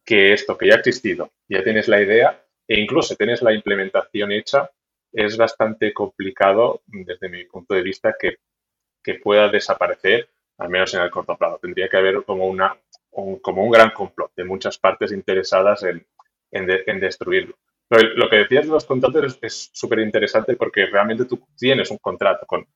que 0.04 0.32
esto 0.32 0.56
que 0.58 0.68
ya 0.68 0.74
ha 0.74 0.78
existido, 0.78 1.32
ya 1.48 1.62
tienes 1.62 1.88
la 1.88 2.00
idea 2.02 2.44
e 2.66 2.80
incluso 2.80 3.16
tienes 3.16 3.42
la 3.42 3.52
implementación 3.52 4.32
hecha, 4.32 4.70
es 5.12 5.36
bastante 5.36 5.92
complicado 5.92 6.82
desde 6.86 7.28
mi 7.28 7.44
punto 7.44 7.74
de 7.74 7.82
vista 7.82 8.14
que, 8.18 8.38
que 9.02 9.14
pueda 9.14 9.48
desaparecer, 9.48 10.28
al 10.58 10.70
menos 10.70 10.92
en 10.94 11.02
el 11.02 11.10
corto 11.10 11.36
plazo. 11.36 11.58
Tendría 11.58 11.88
que 11.88 11.96
haber 11.96 12.24
como 12.24 12.48
una 12.48 12.76
como 13.40 13.62
un 13.62 13.70
gran 13.70 13.90
complot 13.90 14.32
de 14.34 14.44
muchas 14.44 14.78
partes 14.78 15.12
interesadas 15.12 15.84
en, 15.84 16.04
en, 16.50 17.00
destruirlo. 17.00 17.56
Pero 17.88 18.14
lo 18.14 18.28
que 18.28 18.36
decías 18.36 18.66
de 18.66 18.72
los 18.72 18.84
contratos 18.84 19.38
es 19.42 19.70
súper 19.72 20.00
interesante 20.00 20.56
porque 20.56 20.86
realmente 20.86 21.26
tú 21.26 21.46
tienes 21.56 21.90
un 21.90 21.98
contrato 21.98 22.46
con, 22.46 22.66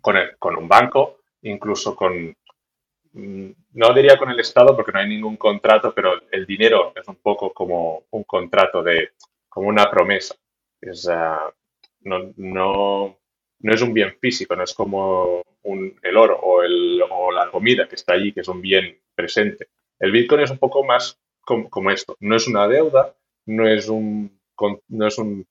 con, 0.00 0.16
con 0.38 0.56
un 0.56 0.68
banco, 0.68 1.20
incluso 1.42 1.94
con, 1.94 2.34
mm, 3.12 3.50
no 3.72 3.94
diría 3.94 4.16
con 4.16 4.30
el 4.30 4.40
Estado 4.40 4.74
porque 4.74 4.92
no 4.92 5.00
hay 5.00 5.08
ningún 5.08 5.36
contrato, 5.36 5.92
pero 5.94 6.12
el 6.30 6.46
dinero 6.46 6.92
es 6.94 7.06
un 7.08 7.16
poco 7.16 7.52
como 7.52 8.04
un 8.10 8.24
contrato 8.24 8.82
de, 8.82 9.10
como 9.48 9.68
una 9.68 9.90
promesa. 9.90 10.34
Es, 10.80 11.08
ah, 11.08 11.52
no, 12.02 12.32
no, 12.36 13.18
no, 13.60 13.72
es 13.74 13.82
un 13.82 13.92
bien 13.92 14.16
físico, 14.20 14.54
no 14.56 14.64
es 14.64 14.74
como 14.74 15.42
un, 15.62 15.98
el 16.02 16.16
oro 16.16 16.38
o, 16.40 16.62
el, 16.62 17.02
o 17.10 17.32
la 17.32 17.50
comida 17.50 17.88
que 17.88 17.96
está 17.96 18.14
allí, 18.14 18.32
que 18.32 18.40
es 18.40 18.48
un 18.48 18.60
bien 18.60 18.98
presente. 19.14 19.68
El 19.98 20.12
Bitcoin 20.12 20.42
es 20.42 20.50
un 20.50 20.58
poco 20.58 20.84
más 20.84 21.18
como, 21.40 21.90
esto. 21.90 22.16
No 22.20 22.36
es 22.36 22.46
una 22.48 22.66
deuda, 22.68 23.14
no 23.46 23.68
es 23.68 23.88
un, 23.88 24.40
no 24.88 25.06
es 25.06 25.18
un, 25.18 25.46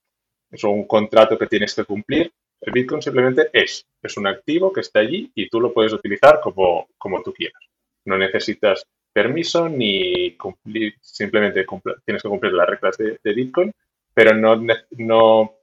es 0.51 0.63
un 0.63 0.87
contrato 0.87 1.37
que 1.37 1.47
tienes 1.47 1.73
que 1.73 1.85
cumplir. 1.85 2.31
El 2.61 2.73
Bitcoin 2.73 3.01
simplemente 3.01 3.49
es. 3.53 3.85
Es 4.01 4.17
un 4.17 4.27
activo 4.27 4.71
que 4.71 4.81
está 4.81 4.99
allí 4.99 5.31
y 5.35 5.49
tú 5.49 5.59
lo 5.59 5.73
puedes 5.73 5.93
utilizar 5.93 6.39
como, 6.41 6.87
como 6.97 7.21
tú 7.21 7.33
quieras. 7.33 7.61
No 8.05 8.17
necesitas 8.17 8.85
permiso 9.13 9.69
ni 9.69 10.35
cumplir, 10.37 10.95
simplemente 10.99 11.65
tienes 12.03 12.23
que 12.23 12.29
cumplir 12.29 12.53
las 12.53 12.67
reglas 12.67 12.97
de, 12.97 13.33
Bitcoin, 13.33 13.71
pero 14.13 14.35
no, 14.35 14.59
no, 14.97 15.53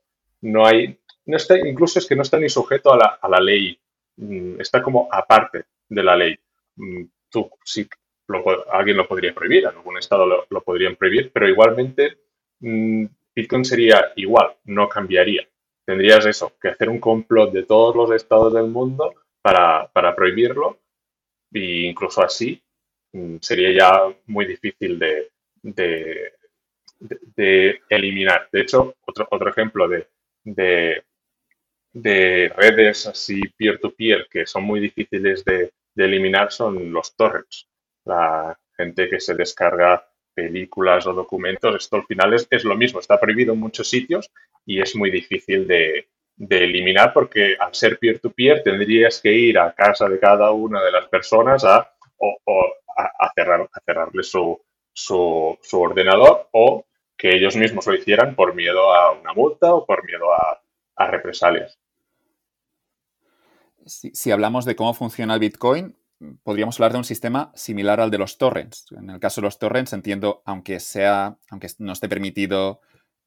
no 0.42 0.66
hay, 0.66 0.98
no 1.26 1.36
está, 1.36 1.58
incluso 1.58 1.98
es 1.98 2.06
que 2.06 2.14
no 2.14 2.22
está 2.22 2.38
ni 2.38 2.48
sujeto 2.48 2.92
a 2.92 2.96
la, 2.96 3.18
a 3.20 3.28
la 3.28 3.40
ley, 3.40 3.76
mm, 4.16 4.60
está 4.60 4.80
como 4.80 5.08
aparte 5.10 5.64
de 5.88 6.02
la 6.02 6.16
ley. 6.16 6.38
Tú 7.30 7.50
sí, 7.64 7.88
alguien 8.72 8.96
lo 8.96 9.08
podría 9.08 9.34
prohibir, 9.34 9.66
algún 9.66 9.98
estado 9.98 10.26
lo, 10.26 10.46
lo 10.50 10.62
podrían 10.62 10.96
prohibir, 10.96 11.30
pero 11.32 11.48
igualmente 11.48 12.18
mm, 12.60 13.04
Bitcoin 13.34 13.64
sería 13.64 14.12
igual, 14.16 14.56
no 14.64 14.88
cambiaría. 14.88 15.46
Tendrías 15.84 16.26
eso, 16.26 16.52
que 16.60 16.68
hacer 16.68 16.88
un 16.88 17.00
complot 17.00 17.52
de 17.52 17.64
todos 17.64 17.96
los 17.96 18.10
estados 18.12 18.52
del 18.54 18.66
mundo 18.66 19.14
para, 19.42 19.88
para 19.92 20.14
prohibirlo 20.14 20.78
e 21.52 21.88
incluso 21.88 22.22
así 22.22 22.62
mm, 23.12 23.36
sería 23.40 23.72
ya 23.72 24.16
muy 24.26 24.46
difícil 24.46 24.98
de, 24.98 25.30
de, 25.62 26.32
de, 26.98 27.80
eliminar. 27.88 28.48
De 28.52 28.60
hecho, 28.62 28.94
otro, 29.06 29.26
otro 29.30 29.50
ejemplo 29.50 29.88
de, 29.88 30.08
de, 30.44 31.02
de 31.92 32.52
redes 32.56 33.06
así 33.06 33.40
peer-to-peer 33.56 34.20
-peer 34.20 34.28
que 34.30 34.46
son 34.46 34.64
muy 34.64 34.80
difíciles 34.80 35.44
de, 35.44 35.72
de 35.94 36.04
eliminar 36.04 36.52
son 36.52 36.92
los 36.92 37.16
torrents. 37.16 37.68
La 38.04 38.58
gente 38.76 39.08
que 39.08 39.20
se 39.20 39.34
descarga 39.34 40.06
películas 40.34 41.06
o 41.06 41.12
documentos, 41.12 41.74
esto 41.74 41.96
al 41.96 42.06
final 42.06 42.34
es, 42.34 42.64
lo 42.64 42.76
mismo, 42.76 43.00
está 43.00 43.18
prohibido 43.18 43.52
en 43.52 43.60
muchos 43.60 43.88
sitios 43.88 44.30
y 44.64 44.80
es 44.80 44.94
muy 44.96 45.10
difícil 45.10 45.66
de, 45.66 46.08
eliminar 46.48 47.12
porque 47.12 47.54
al 47.60 47.74
ser 47.74 47.98
peer-to-peer 47.98 48.62
tendrías 48.62 49.20
que 49.20 49.30
ir 49.30 49.58
a 49.58 49.74
casa 49.74 50.08
de 50.08 50.18
cada 50.18 50.52
una 50.52 50.82
de 50.82 50.90
las 50.90 51.06
personas 51.08 51.64
a, 51.64 51.92
o, 52.16 52.74
a, 52.96 53.30
cerrar, 53.34 53.68
a 53.70 53.80
cerrarle 53.84 54.22
su, 54.22 54.58
su, 54.92 55.58
ordenador 55.72 56.48
o 56.52 56.86
que 57.16 57.36
ellos 57.36 57.56
mismos 57.56 57.86
lo 57.86 57.94
hicieran 57.94 58.34
por 58.34 58.54
miedo 58.54 58.92
a 58.94 59.12
una 59.12 59.32
multa 59.34 59.74
o 59.74 59.84
por 59.84 60.04
miedo 60.04 60.32
a, 60.32 60.62
represalias. 61.06 61.78
Si, 63.86 64.30
hablamos 64.30 64.64
de 64.64 64.76
cómo 64.76 64.94
funciona 64.94 65.34
el 65.34 65.40
Bitcoin, 65.40 65.96
podríamos 66.42 66.78
hablar 66.78 66.92
de 66.92 66.98
un 66.98 67.04
sistema 67.04 67.50
similar 67.54 68.00
al 68.00 68.10
de 68.10 68.18
los 68.18 68.38
torrents. 68.38 68.86
En 68.92 69.10
el 69.10 69.20
caso 69.20 69.40
de 69.40 69.46
los 69.46 69.58
torrents, 69.58 69.92
entiendo, 69.92 70.42
aunque 70.44 70.80
sea, 70.80 71.38
aunque 71.48 71.68
no 71.78 71.92
esté 71.92 72.08
permitido 72.08 72.80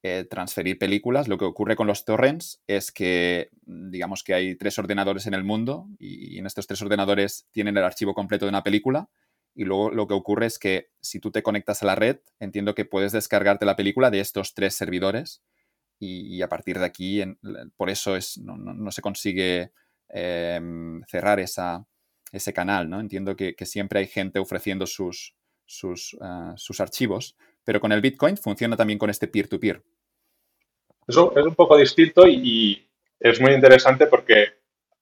eh, 0.04 0.26
transferir 0.30 0.78
películas, 0.78 1.28
lo 1.28 1.38
que 1.38 1.46
ocurre 1.46 1.76
con 1.76 1.88
los 1.88 2.06
torrents 2.06 2.62
es 2.68 2.92
que, 2.92 3.50
digamos 3.64 4.24
que 4.24 4.34
hay 4.34 4.56
tres 4.56 4.78
ordenadores 4.78 5.28
en 5.28 5.34
el 5.34 5.44
mundo 5.44 5.88
y 5.98 6.38
en 6.38 6.46
estos 6.46 6.68
tres 6.68 6.82
ordenadores 6.82 7.48
tienen 7.52 7.78
el 7.78 7.84
archivo 7.84 8.14
completo 8.14 8.46
de 8.46 8.50
una 8.50 8.64
película 8.64 9.10
y 9.56 9.66
luego 9.66 9.92
lo 9.92 10.08
que 10.08 10.14
ocurre 10.14 10.48
es 10.48 10.58
que 10.58 10.90
si 11.00 11.20
tú 11.20 11.32
te 11.32 11.44
conectas 11.44 11.84
a 11.84 11.86
la 11.86 11.96
red, 11.96 12.18
entiendo 12.40 12.74
que 12.74 12.86
puedes 12.86 13.12
descargarte 13.12 13.66
la 13.66 13.76
película 13.76 14.10
de 14.10 14.20
estos 14.20 14.54
tres 14.54 14.76
servidores 14.76 15.44
y, 16.00 16.42
a 16.42 16.50
partir 16.50 16.80
de 16.80 16.86
aquí, 16.86 17.24
por 17.78 17.90
eso 17.90 18.18
es, 18.18 18.38
no, 18.38 18.92
se 18.92 19.02
consigue 19.02 19.72
em, 20.14 21.02
cerrar 21.08 21.40
ese 21.40 22.54
canal, 22.54 22.90
¿no? 22.90 23.00
Entiendo 23.00 23.36
que, 23.36 23.56
siempre 23.66 24.00
hay 24.00 24.08
gente 24.08 24.40
ofreciendo 24.40 24.86
sus, 24.86 25.36
ah, 26.22 26.54
sus, 26.56 26.80
archivos, 26.80 27.36
pero 27.64 27.80
con 27.80 27.92
el 27.92 28.02
Bitcoin 28.02 28.38
funciona 28.38 28.78
también 28.78 29.00
con 29.00 29.10
este 29.10 29.28
peer-to-peer. 29.28 29.82
Eso 31.08 31.34
es 31.36 31.46
un 31.46 31.56
poco 31.56 31.78
distinto 31.78 32.28
y, 32.28 32.88
es 33.20 33.40
muy 33.40 33.54
interesante 33.54 34.08
porque 34.08 34.48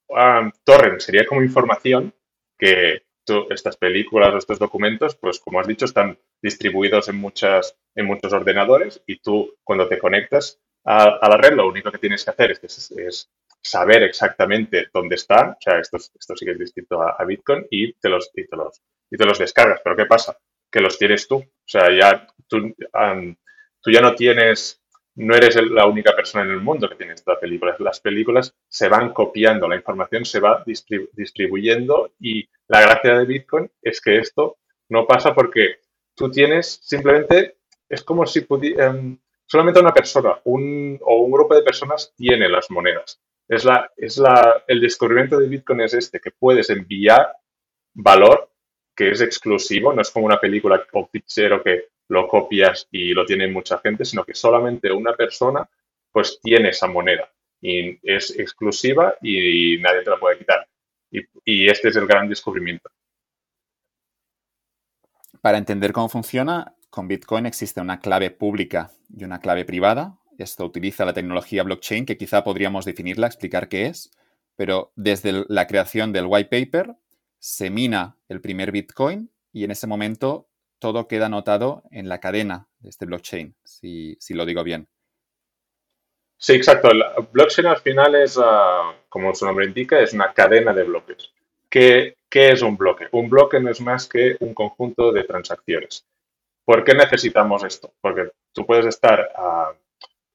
um, 0.10 0.51
torrent 0.63 1.00
sería 1.00 1.25
como 1.25 1.41
información 1.41 2.13
que 2.56 3.01
estas 3.50 3.77
películas 3.77 4.34
o 4.34 4.38
estos 4.38 4.60
documentos, 4.60 5.15
pues 5.15 5.39
como 5.39 5.60
has 5.60 5.68
dicho, 5.68 5.86
están 5.86 6.20
distribuidos 6.41 7.08
en, 7.10 7.18
muchas, 7.18 7.77
en 7.96 8.06
muchos 8.06 8.34
ordenadores 8.34 9.01
y 9.08 9.18
tú 9.20 9.56
cuando 9.63 9.88
te 9.88 10.00
conectas 10.00 10.60
a, 10.84 11.27
la 11.27 11.38
red 11.38 11.53
lo 11.53 11.68
único 11.68 11.91
que 11.91 11.98
tienes 11.98 12.24
que 12.24 12.32
hacer 12.32 12.51
es, 12.51 13.32
saber 13.62 14.03
exactamente 14.03 14.88
dónde 14.94 15.15
están, 15.15 15.51
o 15.51 15.58
sea, 15.60 15.80
esto, 15.80 15.98
esto 15.98 16.36
sí 16.36 16.46
que 16.46 16.51
es 16.51 16.60
distinto 16.60 17.01
a, 17.01 17.24
Bitcoin 17.25 17.68
y 17.70 17.94
te, 17.94 18.10
los, 18.10 18.32
y, 18.36 18.48
te 18.48 18.56
los, 18.56 18.82
y 19.10 19.18
te 19.18 19.25
los 19.25 19.39
descargas. 19.39 19.82
Pero 19.84 19.96
¿qué 19.96 20.06
pasa? 20.06 20.38
Que 20.72 20.82
los 20.82 20.98
tienes 20.98 21.27
tú, 21.27 21.36
o 21.36 21.68
sea, 21.68 21.89
ya 21.96 22.27
tú, 22.48 22.74
tú 23.82 23.91
ya 23.91 24.01
no 24.01 24.15
tienes 24.15 24.82
no 25.15 25.36
eres 25.36 25.56
la 25.56 25.86
única 25.86 26.15
persona 26.15 26.46
en 26.46 26.51
el 26.51 26.62
mundo 26.62 26.88
que 26.88 26.96
tiene 26.96 27.13
estas 27.13 27.38
películas. 27.39 27.80
Las 27.80 28.00
películas 28.00 28.56
se 28.68 28.88
van 28.88 29.13
copiando, 29.13 29.68
la 29.68 29.75
información 29.75 30.25
se 30.25 30.39
va 30.39 30.63
distribuyendo 30.65 32.13
y 32.20 32.48
la 32.68 32.82
gracia 32.82 33.18
de 33.18 33.25
Bitcoin 33.25 33.72
es 33.82 34.00
que 34.01 34.18
esto 34.18 34.58
no 34.89 35.06
pasa 35.06 35.34
porque 35.34 35.80
tú 36.15 36.32
tienes 36.32 36.80
simplemente, 36.84 37.58
es 37.89 38.03
como 38.03 38.25
si 38.25 38.46
em, 38.77 39.18
solamente 39.46 39.80
una 39.80 39.94
persona 39.94 40.39
un, 40.46 40.98
o 41.01 41.18
un 41.18 41.32
grupo 41.32 41.56
de 41.56 41.63
personas 41.63 42.13
tiene 42.15 42.48
las 42.48 42.72
monedas. 42.72 43.22
Es 43.51 43.65
la, 43.65 43.91
es 43.98 44.17
la, 44.17 44.63
el 44.65 44.79
descubrimiento 44.79 45.38
de 45.38 45.50
Bitcoin 45.50 45.81
es 45.81 45.93
este, 45.93 46.22
que 46.22 46.31
puedes 46.31 46.70
enviar 46.70 47.36
valor 47.93 48.50
que 48.96 49.12
es 49.12 49.20
exclusivo, 49.20 49.91
no 49.91 50.01
es 50.01 50.10
como 50.10 50.25
una 50.25 50.39
película 50.39 50.81
o 50.93 51.05
fichero 51.08 51.62
que 51.62 51.89
lo 52.08 52.29
copias 52.29 52.88
y 52.91 53.13
lo 53.13 53.25
tiene 53.25 53.50
mucha 53.50 53.77
gente, 53.79 54.05
sino 54.05 54.24
que 54.24 54.34
solamente 54.34 54.89
una 54.89 55.17
persona 55.17 55.70
pues 56.13 56.39
tiene 56.41 56.70
esa 56.70 56.88
moneda 56.88 57.29
y 57.60 58.00
es 58.03 58.39
exclusiva 58.39 59.15
y 59.22 59.77
nadie 59.79 60.03
te 60.03 60.12
la 60.12 60.17
puede 60.17 60.38
quitar. 60.38 60.65
Y, 61.43 61.67
este 61.67 61.89
es 61.89 61.98
el 61.98 62.08
gran 62.08 62.29
descubrimiento. 62.29 62.89
Para 65.41 65.58
entender 65.58 65.91
cómo 65.91 66.08
funciona, 66.08 66.74
con 66.89 67.10
Bitcoin 67.10 67.48
existe 67.48 67.81
una 67.81 68.00
clave 68.00 68.31
pública 68.31 68.91
y 69.13 69.25
una 69.25 69.41
clave 69.41 69.65
privada. 69.65 70.20
Esto 70.41 70.65
utiliza 70.65 71.05
la 71.05 71.13
tecnología 71.13 71.63
blockchain, 71.63 72.05
que 72.05 72.17
quizá 72.17 72.43
podríamos 72.43 72.86
definirla, 72.86 73.27
explicar 73.27 73.69
qué 73.69 73.86
es, 73.86 74.12
pero 74.55 74.91
desde 74.95 75.45
la 75.48 75.67
creación 75.67 76.12
del 76.12 76.25
white 76.27 76.49
paper 76.49 76.95
se 77.39 77.69
mina 77.69 78.17
el 78.27 78.41
primer 78.41 78.71
Bitcoin 78.71 79.32
y 79.51 79.63
en 79.63 79.71
ese 79.71 79.88
momento 79.88 80.49
todo 80.80 81.08
queda 81.08 81.27
anotado 81.27 81.84
en 81.91 82.10
la 82.10 82.19
cadena 82.19 82.67
de 82.80 82.89
este 82.89 83.06
blockchain, 83.06 83.56
si, 83.63 84.17
lo 84.30 84.45
digo 84.45 84.63
bien. 84.63 84.88
Sí, 86.38 86.54
exacto. 86.54 86.89
Blockchain 87.32 87.67
al 87.67 87.77
final 87.77 88.15
es, 88.15 88.39
ah, 88.41 88.95
como 89.10 89.34
su 89.36 89.45
nombre 89.45 89.65
indica, 89.65 89.99
es 89.99 90.13
una 90.13 90.34
cadena 90.34 90.73
de 90.73 90.84
bloques. 90.84 91.32
¿Qué, 91.69 92.15
es 92.32 92.62
un 92.63 92.77
bloque? 92.77 93.08
Un 93.12 93.30
bloque 93.30 93.60
no 93.60 93.69
es 93.69 93.80
más 93.80 94.08
que 94.08 94.38
un 94.39 94.54
conjunto 94.54 95.12
de 95.12 95.23
transacciones. 95.23 96.06
¿Por 96.65 96.84
qué 96.84 96.95
necesitamos 96.95 97.63
esto? 97.63 97.93
Porque 98.01 98.32
tú 98.51 98.65
puedes 98.65 98.88
estar, 98.88 99.32
ah, 99.36 99.71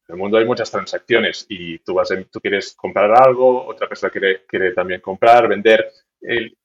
en 0.09 0.15
el 0.15 0.17
mundo 0.17 0.39
hay 0.39 0.45
muchas 0.45 0.71
transacciones 0.71 1.47
y 1.49 1.79
tú, 1.79 1.95
vas 1.95 2.13
tú 2.31 2.41
quieres 2.41 2.75
comprar 2.75 3.11
algo, 3.13 3.67
otra 3.67 3.89
persona 3.89 4.11
quiere, 4.11 4.45
quiere 4.47 4.73
también 4.73 5.01
comprar, 5.01 5.49
vender, 5.49 5.91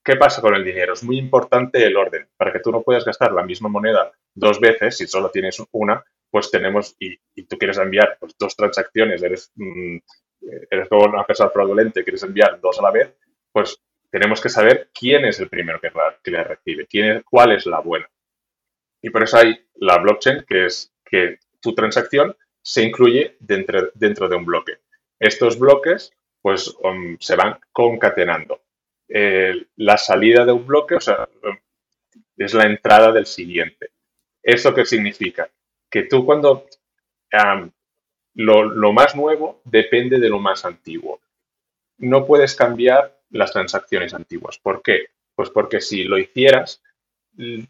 ¿Qué 0.03 0.15
pasa 0.15 0.41
con 0.41 0.55
el 0.55 0.63
dinero? 0.63 0.93
Es 0.93 1.03
muy 1.03 1.17
importante 1.17 1.85
el 1.85 1.95
orden. 1.95 2.27
Para 2.35 2.51
que 2.51 2.59
tú 2.59 2.71
no 2.71 2.81
puedas 2.81 3.05
gastar 3.05 3.31
la 3.31 3.43
misma 3.43 3.69
moneda 3.69 4.11
dos 4.33 4.59
veces, 4.59 4.97
si 4.97 5.07
solo 5.07 5.29
tienes 5.29 5.61
una, 5.71 6.03
pues 6.29 6.49
tenemos, 6.49 6.95
y, 6.99 7.17
tú 7.43 7.57
quieres 7.57 7.77
enviar 7.77 8.17
pues, 8.19 8.35
dos 8.39 8.55
transacciones, 8.55 9.21
eres, 9.21 9.51
mm, 9.55 9.97
eres 10.69 10.89
como 10.89 11.05
una 11.05 11.25
persona 11.25 11.49
fraudulenta, 11.49 12.03
quieres 12.03 12.23
enviar 12.23 12.59
dos 12.59 12.79
a 12.79 12.83
la 12.83 12.91
vez, 12.91 13.15
pues 13.51 13.79
tenemos 14.09 14.41
que 14.41 14.49
saber 14.49 14.89
quién 14.97 15.25
es 15.25 15.39
el 15.39 15.49
primero 15.49 15.79
que, 15.79 15.91
que 16.23 16.31
le 16.31 16.43
recibe, 16.43 16.87
quién 16.87 17.17
es, 17.17 17.23
cuál 17.23 17.51
es 17.51 17.65
la 17.65 17.81
buena. 17.81 18.09
Y 19.01 19.09
por 19.09 19.23
eso 19.23 19.37
hay 19.37 19.59
la 19.75 19.97
blockchain, 19.99 20.45
que 20.47 20.65
es 20.65 20.93
que 21.05 21.37
tu 21.59 21.75
transacción 21.75 22.35
se 22.61 22.83
incluye 22.83 23.35
dentro, 23.39 23.91
dentro 23.93 24.29
de 24.29 24.35
un 24.35 24.45
bloque. 24.45 24.79
Estos 25.19 25.57
bloques 25.57 26.13
pues 26.41 26.75
um, 26.83 27.17
se 27.19 27.35
van 27.35 27.59
concatenando. 27.71 28.61
La 29.75 29.97
salida 29.97 30.45
de 30.45 30.53
un 30.53 30.65
bloque, 30.65 30.95
o 30.95 31.01
sea, 31.01 31.27
es 32.37 32.53
la 32.53 32.65
entrada 32.65 33.11
del 33.11 33.25
siguiente. 33.25 33.91
¿Eso 34.41 34.73
qué 34.73 34.85
significa? 34.85 35.49
Que 35.89 36.03
tú 36.03 36.25
cuando 36.25 36.65
lo, 38.35 38.93
más 38.93 39.15
nuevo 39.15 39.61
depende 39.65 40.19
de 40.19 40.29
lo 40.29 40.39
más 40.39 40.65
antiguo. 40.65 41.21
No 41.97 42.25
puedes 42.25 42.55
cambiar 42.55 43.19
las 43.29 43.51
transacciones 43.51 44.13
antiguas. 44.13 44.57
¿Por 44.57 44.81
qué? 44.81 45.07
Pues 45.35 45.49
porque 45.49 45.81
si 45.81 46.05
lo 46.05 46.17
hicieras, 46.17 46.81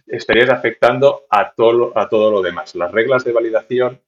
estarías 0.08 0.50
afectando 0.50 1.26
a 1.30 1.52
todo, 1.52 1.98
a 1.98 2.08
todo 2.08 2.32
lo 2.32 2.42
demás. 2.42 2.76
Las 2.76 2.92
reglas 2.92 3.24
de 3.26 3.34
validación, 3.34 4.00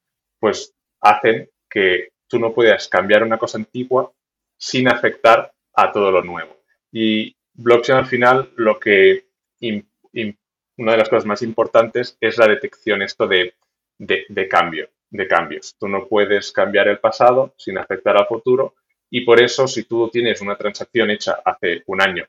pues, 0.44 0.76
hacen 1.00 1.50
que 1.70 2.10
tú 2.28 2.38
no 2.38 2.54
puedas 2.54 2.90
cambiar 2.90 3.24
una 3.24 3.38
cosa 3.38 3.58
antigua 3.58 4.12
sin 4.58 4.90
afectar 4.90 5.54
a 5.74 5.90
todo 5.90 6.12
lo 6.12 6.22
nuevo. 6.22 6.58
Y 6.92 7.34
blockchain 7.54 8.00
al 8.00 8.08
final 8.08 8.52
lo 8.58 8.78
que 8.78 9.24
una 9.62 10.92
de 10.92 10.98
las 10.98 11.08
cosas 11.08 11.26
más 11.26 11.44
importantes 11.44 12.18
es 12.20 12.38
la 12.38 12.50
detección 12.50 13.02
esto 13.02 13.26
de, 13.26 13.54
de, 13.98 14.48
cambio, 14.50 14.90
de 15.12 15.30
cambios. 15.30 15.78
Tú 15.80 15.88
no 15.88 16.10
puedes 16.10 16.52
cambiar 16.52 16.90
el 16.90 17.00
pasado 17.00 17.54
sin 17.58 17.78
afectar 17.78 18.18
al 18.18 18.28
futuro 18.28 18.76
y 19.10 19.22
por 19.22 19.42
eso 19.42 19.66
si 19.66 19.86
tú 19.86 20.10
tienes 20.10 20.42
una 20.42 20.58
transacción 20.58 21.10
hecha 21.10 21.40
hace 21.46 21.84
un 21.86 22.02
año 22.02 22.28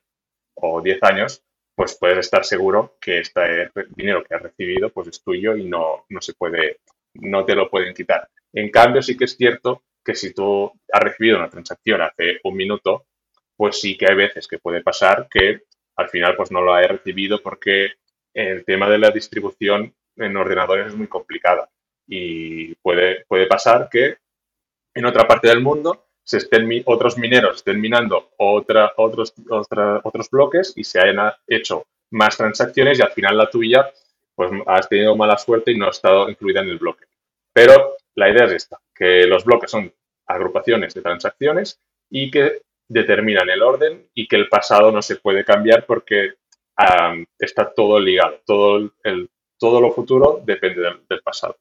o 0.55 0.81
diez 0.81 1.03
años, 1.03 1.43
pues 1.75 1.99
puedes 1.99 2.19
estar 2.19 2.45
seguro 2.45 2.97
que 3.01 3.19
este 3.19 3.73
dinero 3.97 4.23
que 4.23 4.37
has 4.37 4.43
recibido 4.43 4.91
pues 4.91 5.09
es 5.09 5.21
tuyo 5.21 5.57
y 5.57 5.65
no, 5.65 6.05
no 6.09 6.21
se 6.21 6.35
puede, 6.35 6.79
no 7.15 7.45
te 7.45 7.55
lo 7.55 7.71
pueden 7.71 7.95
quitar. 7.95 8.29
En 8.53 8.71
cambio, 8.71 9.03
sí 9.03 9.17
que 9.17 9.25
es 9.25 9.37
cierto 9.37 9.83
que 10.05 10.15
si 10.15 10.35
tú 10.35 10.71
has 10.93 11.03
recibido 11.03 11.39
una 11.39 11.49
transacción 11.49 12.03
hace 12.03 12.41
un 12.45 12.55
minuto, 12.57 13.07
pues 13.57 13.81
sí 13.81 13.97
que 13.97 14.07
hay 14.09 14.17
veces 14.17 14.47
que 14.47 14.59
puede 14.59 14.83
pasar 14.83 15.29
que 15.31 15.63
al 15.97 16.09
final 16.09 16.37
pues 16.37 16.51
no 16.51 16.61
lo 16.61 16.77
he 16.79 16.87
recibido 16.87 17.41
porque 17.43 17.93
el 18.35 18.65
tema 18.65 18.89
de 18.89 18.99
la 18.99 19.11
distribución 19.11 19.95
en 20.17 20.37
ordenadores 20.37 20.89
es 20.89 20.97
muy 20.97 21.07
complicada 21.07 21.69
y 22.07 22.75
puede, 22.77 23.25
puede 23.27 23.47
pasar 23.47 23.89
que 23.91 24.19
en 24.95 25.07
otra 25.07 25.27
parte 25.27 25.49
del 25.49 25.61
mundo 25.61 26.07
se 26.23 26.39
estén 26.39 26.69
otros 26.87 27.17
mineros 27.19 27.57
estén 27.57 27.81
minando 27.81 28.31
otros, 28.39 29.35
otros 29.49 30.31
bloques 30.31 30.73
y 30.77 30.85
se 30.85 31.01
hayan 31.01 31.33
hecho 31.47 31.87
más 32.11 32.37
transacciones 32.37 32.99
y 32.99 33.03
al 33.03 33.13
final 33.13 33.37
la 33.37 33.51
tuya 33.51 33.91
pues 34.35 34.51
has 34.67 34.89
tenido 34.89 35.17
mala 35.17 35.39
suerte 35.39 35.73
y 35.73 35.79
no 35.79 35.87
ha 35.87 35.91
estado 35.91 36.29
incluida 36.29 36.61
en 36.61 36.69
el 36.69 36.79
bloque. 36.79 37.05
Pero 37.53 37.97
la 38.15 38.31
idea 38.31 38.45
es 38.47 38.53
esta, 38.53 38.81
que 38.95 39.27
los 39.27 39.45
bloques 39.45 39.71
son 39.71 39.93
agrupaciones 40.27 40.95
de 40.95 41.03
transacciones 41.03 41.81
y 42.11 42.31
que 42.31 42.63
determinan 42.89 43.49
el 43.49 43.63
orden 43.63 44.09
y 44.15 44.27
que 44.27 44.37
el 44.37 44.49
pasado 44.49 44.93
no 44.93 45.03
se 45.03 45.17
puede 45.17 45.45
cambiar 45.45 45.87
porque 45.87 46.35
está 47.39 47.73
todo 47.73 48.01
ligado, 48.01 48.41
todo, 48.45 48.91
el, 49.05 49.31
todo 49.59 49.81
lo 49.81 49.93
futuro 49.93 50.43
depende 50.45 50.81
del, 50.81 51.23
pasado. 51.23 51.57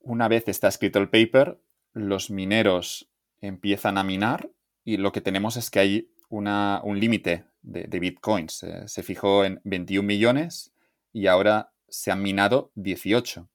Una 0.00 0.28
vez 0.28 0.48
está 0.48 0.68
escrito 0.68 0.98
el 0.98 1.08
paper, 1.08 1.58
los 1.92 2.30
mineros 2.30 3.08
empiezan 3.40 3.96
a 3.96 4.04
minar 4.04 4.50
y 4.84 4.98
lo 4.98 5.12
que 5.12 5.20
tenemos 5.20 5.56
es 5.56 5.70
que 5.70 5.78
hay 5.78 6.10
un 6.30 6.98
límite 6.98 7.44
de, 7.62 7.98
bitcoins. 7.98 8.64
se 8.86 9.02
fijó 9.02 9.44
en 9.44 9.60
21 9.64 10.06
millones 10.06 10.72
y 11.12 11.26
ahora 11.26 11.72
se 11.88 12.10
han 12.10 12.22
minado 12.22 12.70
18. 12.76 13.48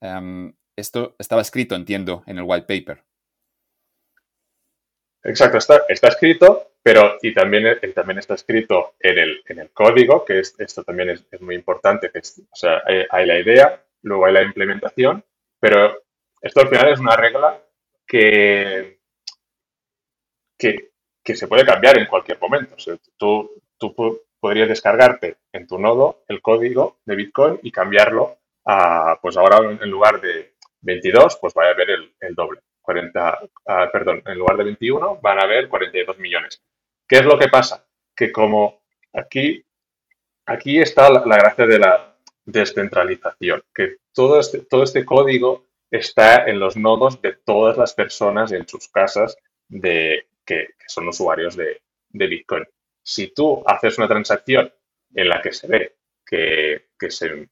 Em, 0.00 0.54
esto 0.76 1.16
estaba 1.18 1.42
escrito, 1.42 1.74
entiendo, 1.74 2.22
en 2.26 2.38
el 2.38 2.44
white 2.46 2.66
paper. 2.66 3.04
Exacto, 5.24 5.58
está, 5.58 5.82
está 5.88 6.08
escrito, 6.08 6.72
pero 6.82 7.16
y 7.22 7.32
también, 7.32 7.78
también 7.94 8.18
está 8.18 8.34
escrito 8.34 8.94
en 8.98 9.18
el, 9.18 9.42
en 9.46 9.60
el 9.60 9.70
código, 9.70 10.24
que 10.24 10.40
esto 10.40 10.82
también 10.82 11.10
es, 11.10 11.40
muy 11.40 11.54
importante, 11.54 12.10
que 12.10 12.18
o 12.18 12.56
sea, 12.56 12.82
hay, 13.10 13.26
la 13.26 13.38
idea, 13.38 13.84
luego 14.02 14.26
hay 14.26 14.32
la 14.32 14.42
implementación, 14.42 15.24
pero 15.60 16.02
esto 16.40 16.60
al 16.60 16.68
final 16.68 16.92
es 16.92 16.98
una 16.98 17.14
regla 17.14 17.62
que, 18.04 18.98
que, 20.58 20.91
se 21.24 21.48
puede 21.48 21.64
cambiar 21.64 21.98
en 21.98 22.06
cualquier 22.06 22.38
momento. 22.40 22.76
tú, 23.16 23.50
tú 23.78 23.94
podrías 24.42 24.68
descargarte 24.68 25.36
en 25.52 25.68
tu 25.68 25.78
nodo 25.78 26.24
el 26.26 26.42
código 26.42 26.98
de 27.04 27.14
Bitcoin 27.14 27.60
y 27.62 27.70
cambiarlo 27.70 28.38
a, 28.64 29.18
pues 29.22 29.36
ahora 29.36 29.58
en 29.58 29.90
lugar 29.90 30.20
de 30.20 30.54
22, 30.80 31.38
pues 31.40 31.54
vaya 31.54 31.70
a 31.70 31.74
haber 31.74 31.90
el, 31.90 32.34
doble. 32.34 32.60
40, 32.80 33.38
ah, 33.68 33.88
perdón, 33.92 34.22
en 34.26 34.38
lugar 34.38 34.56
de 34.56 34.64
21 34.64 35.20
van 35.22 35.38
a 35.38 35.42
haber 35.42 35.68
42 35.68 36.18
millones. 36.18 36.60
¿Qué 37.06 37.18
es 37.18 37.24
lo 37.24 37.38
que 37.38 37.48
pasa? 37.48 37.86
Que 38.16 38.32
como 38.32 38.82
aquí, 39.12 39.64
aquí 40.46 40.80
está 40.80 41.08
la, 41.08 41.20
gracia 41.20 41.66
de 41.66 41.78
la 41.78 42.16
descentralización, 42.44 43.62
que 43.72 43.98
todo 44.12 44.40
este, 44.40 44.62
todo 44.62 44.82
este 44.82 45.04
código 45.04 45.66
está 45.88 46.46
en 46.46 46.58
los 46.58 46.76
nodos 46.76 47.22
de 47.22 47.34
todas 47.34 47.78
las 47.78 47.94
personas 47.94 48.50
en 48.50 48.66
sus 48.66 48.88
casas 48.88 49.36
de, 49.68 50.26
que, 50.44 50.68
son 50.86 51.08
usuarios 51.08 51.56
de, 51.56 51.80
Bitcoin. 52.10 52.64
Si 53.02 53.28
tú 53.28 53.62
haces 53.66 53.96
una 53.96 54.06
transacción 54.06 54.72
en 55.14 55.28
la 55.28 55.40
que 55.40 55.52
se 55.52 55.66
ve 55.66 55.96
que, 56.26 56.88
que, 56.98 57.10
se, 57.10 57.48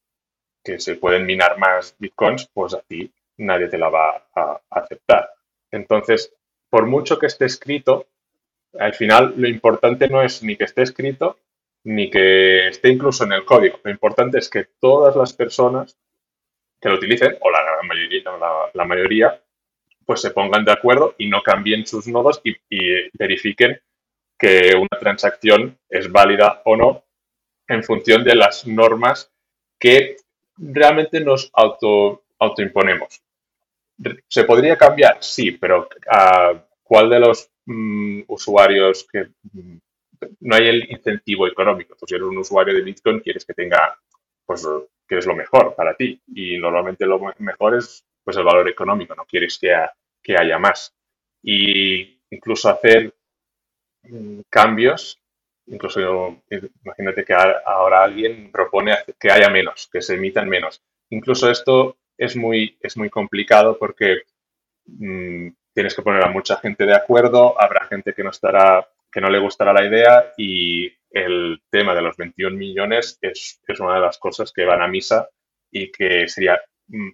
que 0.63 0.79
se 0.79 0.95
pueden 0.95 1.25
minar 1.25 1.57
más 1.57 1.95
bitcoins, 1.97 2.47
pues 2.53 2.75
a 2.75 2.81
ti 2.81 3.11
nadie 3.37 3.67
te 3.67 3.77
la 3.77 3.89
va 3.89 4.27
a 4.35 4.61
aceptar. 4.69 5.31
Entonces, 5.71 6.33
por 6.69 6.85
mucho 6.85 7.17
que 7.17 7.25
esté 7.25 7.45
escrito, 7.45 8.07
al 8.77 8.93
final 8.93 9.33
lo 9.37 9.47
importante 9.47 10.07
no 10.07 10.21
es 10.21 10.43
ni 10.43 10.55
que 10.55 10.65
esté 10.65 10.83
escrito, 10.83 11.37
ni 11.83 12.09
que 12.09 12.67
esté 12.67 12.89
incluso 12.89 13.23
en 13.23 13.33
el 13.33 13.45
código. 13.45 13.79
Lo 13.83 13.91
importante 13.91 14.37
es 14.37 14.49
que 14.49 14.65
todas 14.79 15.15
las 15.15 15.33
personas 15.33 15.97
que 16.79 16.89
lo 16.89 16.95
utilicen, 16.95 17.37
o 17.41 17.51
la 17.51 17.61
gran 17.63 17.87
mayoría, 17.87 18.23
la, 18.73 18.85
mayoría 18.85 19.41
pues 20.05 20.21
se 20.21 20.31
pongan 20.31 20.65
de 20.65 20.71
acuerdo 20.71 21.15
y 21.17 21.29
no 21.29 21.41
cambien 21.41 21.85
sus 21.85 22.07
nodos 22.07 22.41
y, 22.43 22.55
verifiquen 23.13 23.79
que 24.37 24.75
una 24.75 24.99
transacción 24.99 25.77
es 25.89 26.11
válida 26.11 26.61
o 26.65 26.75
no 26.75 27.03
en 27.67 27.83
función 27.83 28.23
de 28.23 28.35
las 28.35 28.65
normas 28.65 29.31
que 29.79 30.17
realmente 30.57 31.21
nos 31.21 31.49
auto, 31.53 32.23
autoimponemos. 32.39 33.21
¿Se 34.27 34.43
podría 34.43 34.75
cambiar? 34.77 35.17
Sí, 35.21 35.51
pero 35.51 35.87
¿a 36.09 36.53
¿cuál 36.91 37.09
de 37.09 37.19
los 37.21 37.49
mm, 37.67 38.23
usuarios 38.27 39.07
que 39.09 39.29
mm, 39.53 39.77
no 40.41 40.55
hay 40.57 40.67
el 40.67 40.91
incentivo 40.91 41.47
económico? 41.47 41.95
Pues 41.97 42.09
si 42.09 42.15
eres 42.15 42.27
un 42.27 42.37
usuario 42.37 42.73
de 42.73 42.81
Bitcoin, 42.81 43.21
quieres 43.21 43.45
que 43.45 43.53
tenga, 43.53 43.97
pues, 44.45 44.67
que 45.07 45.17
es 45.17 45.25
lo 45.25 45.33
mejor 45.33 45.73
para 45.73 45.95
ti. 45.95 46.21
Y 46.35 46.57
normalmente 46.57 47.05
lo 47.05 47.33
mejor 47.37 47.77
es, 47.77 48.05
pues, 48.23 48.37
el 48.37 48.43
valor 48.43 48.67
económico. 48.69 49.15
No 49.15 49.25
quieres 49.25 49.57
que, 49.59 49.73
que 50.21 50.37
haya 50.37 50.59
más. 50.59 50.93
Y 51.43 52.21
incluso 52.29 52.69
hacer 52.69 53.13
mm, 54.03 54.41
cambios 54.49 55.21
incluso 55.67 56.43
imagínate 56.83 57.23
que 57.23 57.33
ahora 57.33 58.03
alguien 58.03 58.51
propone 58.51 58.95
que 59.19 59.31
haya 59.31 59.49
menos, 59.49 59.89
que 59.91 60.01
se 60.01 60.15
emitan 60.15 60.49
menos. 60.49 60.81
Incluso 61.09 61.49
esto 61.49 61.97
es 62.17 62.35
muy, 62.35 62.77
es 62.81 62.97
muy 62.97 63.09
complicado 63.09 63.77
porque 63.77 64.23
mm, 64.85 65.49
tienes 65.73 65.95
que 65.95 66.01
poner 66.01 66.23
a 66.23 66.29
mucha 66.29 66.57
gente 66.57 66.85
de 66.85 66.95
acuerdo, 66.95 67.59
habrá 67.59 67.85
gente 67.85 68.13
que 68.13 68.23
no 68.23 68.29
estará, 68.29 68.87
que 69.11 69.21
no 69.21 69.29
le 69.29 69.39
gustará 69.39 69.73
la 69.73 69.85
idea 69.85 70.33
y 70.37 70.91
el 71.09 71.61
tema 71.69 71.93
de 71.95 72.01
los 72.01 72.15
21 72.17 72.55
millones 72.55 73.17
es, 73.21 73.61
es 73.67 73.79
una 73.79 73.95
de 73.95 74.01
las 74.01 74.17
cosas 74.17 74.51
que 74.51 74.65
van 74.65 74.81
a 74.81 74.87
misa 74.87 75.29
y 75.71 75.91
que 75.91 76.27
sería 76.27 76.61
mm, 76.87 77.09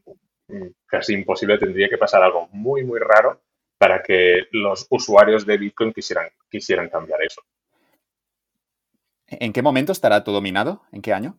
casi 0.85 1.13
imposible, 1.13 1.57
tendría 1.57 1.89
que 1.89 1.97
pasar 1.97 2.21
algo 2.23 2.47
muy, 2.51 2.83
muy 2.83 2.99
raro 2.99 3.41
para 3.77 4.01
que 4.01 4.47
los 4.51 4.87
usuarios 4.89 5.45
de 5.45 5.57
Bitcoin 5.57 5.91
quisieran, 5.93 6.29
quisieran 6.49 6.89
cambiar 6.89 7.21
eso. 7.23 7.41
¿En 9.27 9.53
qué 9.53 9.61
momento 9.61 9.91
estará 9.91 10.23
todo 10.23 10.41
minado? 10.41 10.81
¿En 10.91 11.01
qué 11.01 11.13
año? 11.13 11.37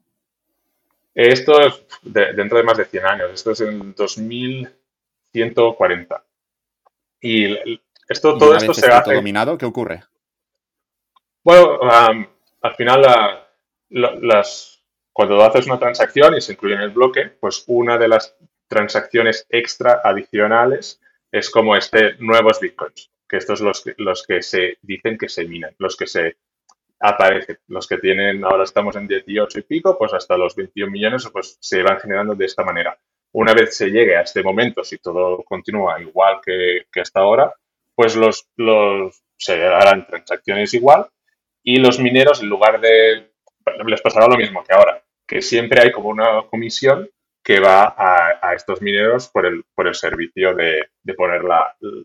Esto 1.15 1.61
es 1.61 1.83
dentro 2.03 2.59
de 2.59 2.65
más 2.65 2.77
de 2.77 2.85
100 2.85 3.07
años. 3.07 3.31
Esto 3.33 3.53
es 3.53 3.63
en 3.63 3.95
2140. 3.95 6.25
Y 7.21 7.81
esto, 8.09 8.39
todo 8.39 8.57
esto 8.57 8.73
se 8.73 8.87
hace. 8.87 9.11
todo 9.11 9.23
minado, 9.23 9.59
¿qué 9.59 9.67
ocurre? 9.67 10.05
Bueno, 11.43 11.81
al 11.83 12.75
final, 12.77 13.03
las, 13.89 14.85
cuando 15.13 15.43
haces 15.43 15.67
una 15.67 15.79
transacción 15.79 16.37
y 16.37 16.41
se 16.41 16.53
incluye 16.53 16.75
en 16.75 16.83
el 16.83 16.91
bloque, 16.91 17.25
pues 17.41 17.65
una 17.67 17.99
de 17.99 18.09
las 18.09 18.37
transacciones 18.69 19.47
extra 19.51 20.01
adicionales 20.05 21.01
es 21.33 21.51
como 21.51 21.77
este 21.77 22.15
nuevos 22.19 22.61
bitcoins, 22.61 23.11
que 23.29 23.39
estos 23.39 23.61
los, 23.61 23.85
los 23.97 24.27
que 24.27 24.43
se 24.43 24.79
dicen 24.83 25.19
que 25.19 25.29
se 25.29 25.47
minan, 25.47 25.75
los 25.79 25.97
que 25.97 26.07
se 26.07 26.37
aparecen. 27.01 27.59
Los 27.69 27.87
que 27.87 27.99
tienen, 27.99 28.45
ahora 28.45 28.65
estamos 28.65 28.97
en 28.97 29.07
18 29.07 29.59
y 29.59 29.63
pico, 29.63 29.97
pues 29.99 30.13
hasta 30.15 30.37
los 30.37 30.55
21 30.57 30.91
millones 30.91 31.29
pues 31.33 31.57
se 31.61 31.83
van 31.83 32.01
generando 32.01 32.35
de 32.35 32.47
esta 32.47 32.65
manera. 32.65 32.99
Una 33.33 33.55
vez 33.55 33.77
se 33.77 33.89
llegue 33.89 34.17
a 34.17 34.23
este 34.23 34.43
momento, 34.43 34.83
si 34.83 34.99
todo 34.99 35.43
continúa 35.45 36.01
igual 36.01 36.41
que, 36.45 36.87
hasta 37.01 37.21
ahora, 37.21 37.55
pues 37.95 38.17
los, 38.17 38.49
los 38.57 39.23
se 39.37 39.65
harán 39.65 40.07
transacciones 40.07 40.75
igual 40.75 41.07
y 41.63 41.77
los 41.77 41.99
mineros, 41.99 42.43
en 42.43 42.49
lugar 42.49 42.81
de, 42.81 43.31
les 43.87 44.01
pasará 44.01 44.27
lo 44.27 44.37
mismo 44.37 44.65
que 44.65 44.73
ahora, 44.73 45.03
que 45.27 45.43
siempre 45.43 45.83
hay 45.83 45.93
como 45.93 46.09
una 46.09 46.43
comisión 46.49 47.09
que 47.43 47.61
va 47.61 47.95
a, 47.97 48.55
estos 48.55 48.83
mineros 48.83 49.29
por 49.29 49.47
el, 49.47 49.65
por 49.75 49.87
el 49.87 49.95
servicio 49.95 50.55
de, 50.55 50.91
poner 51.17 51.43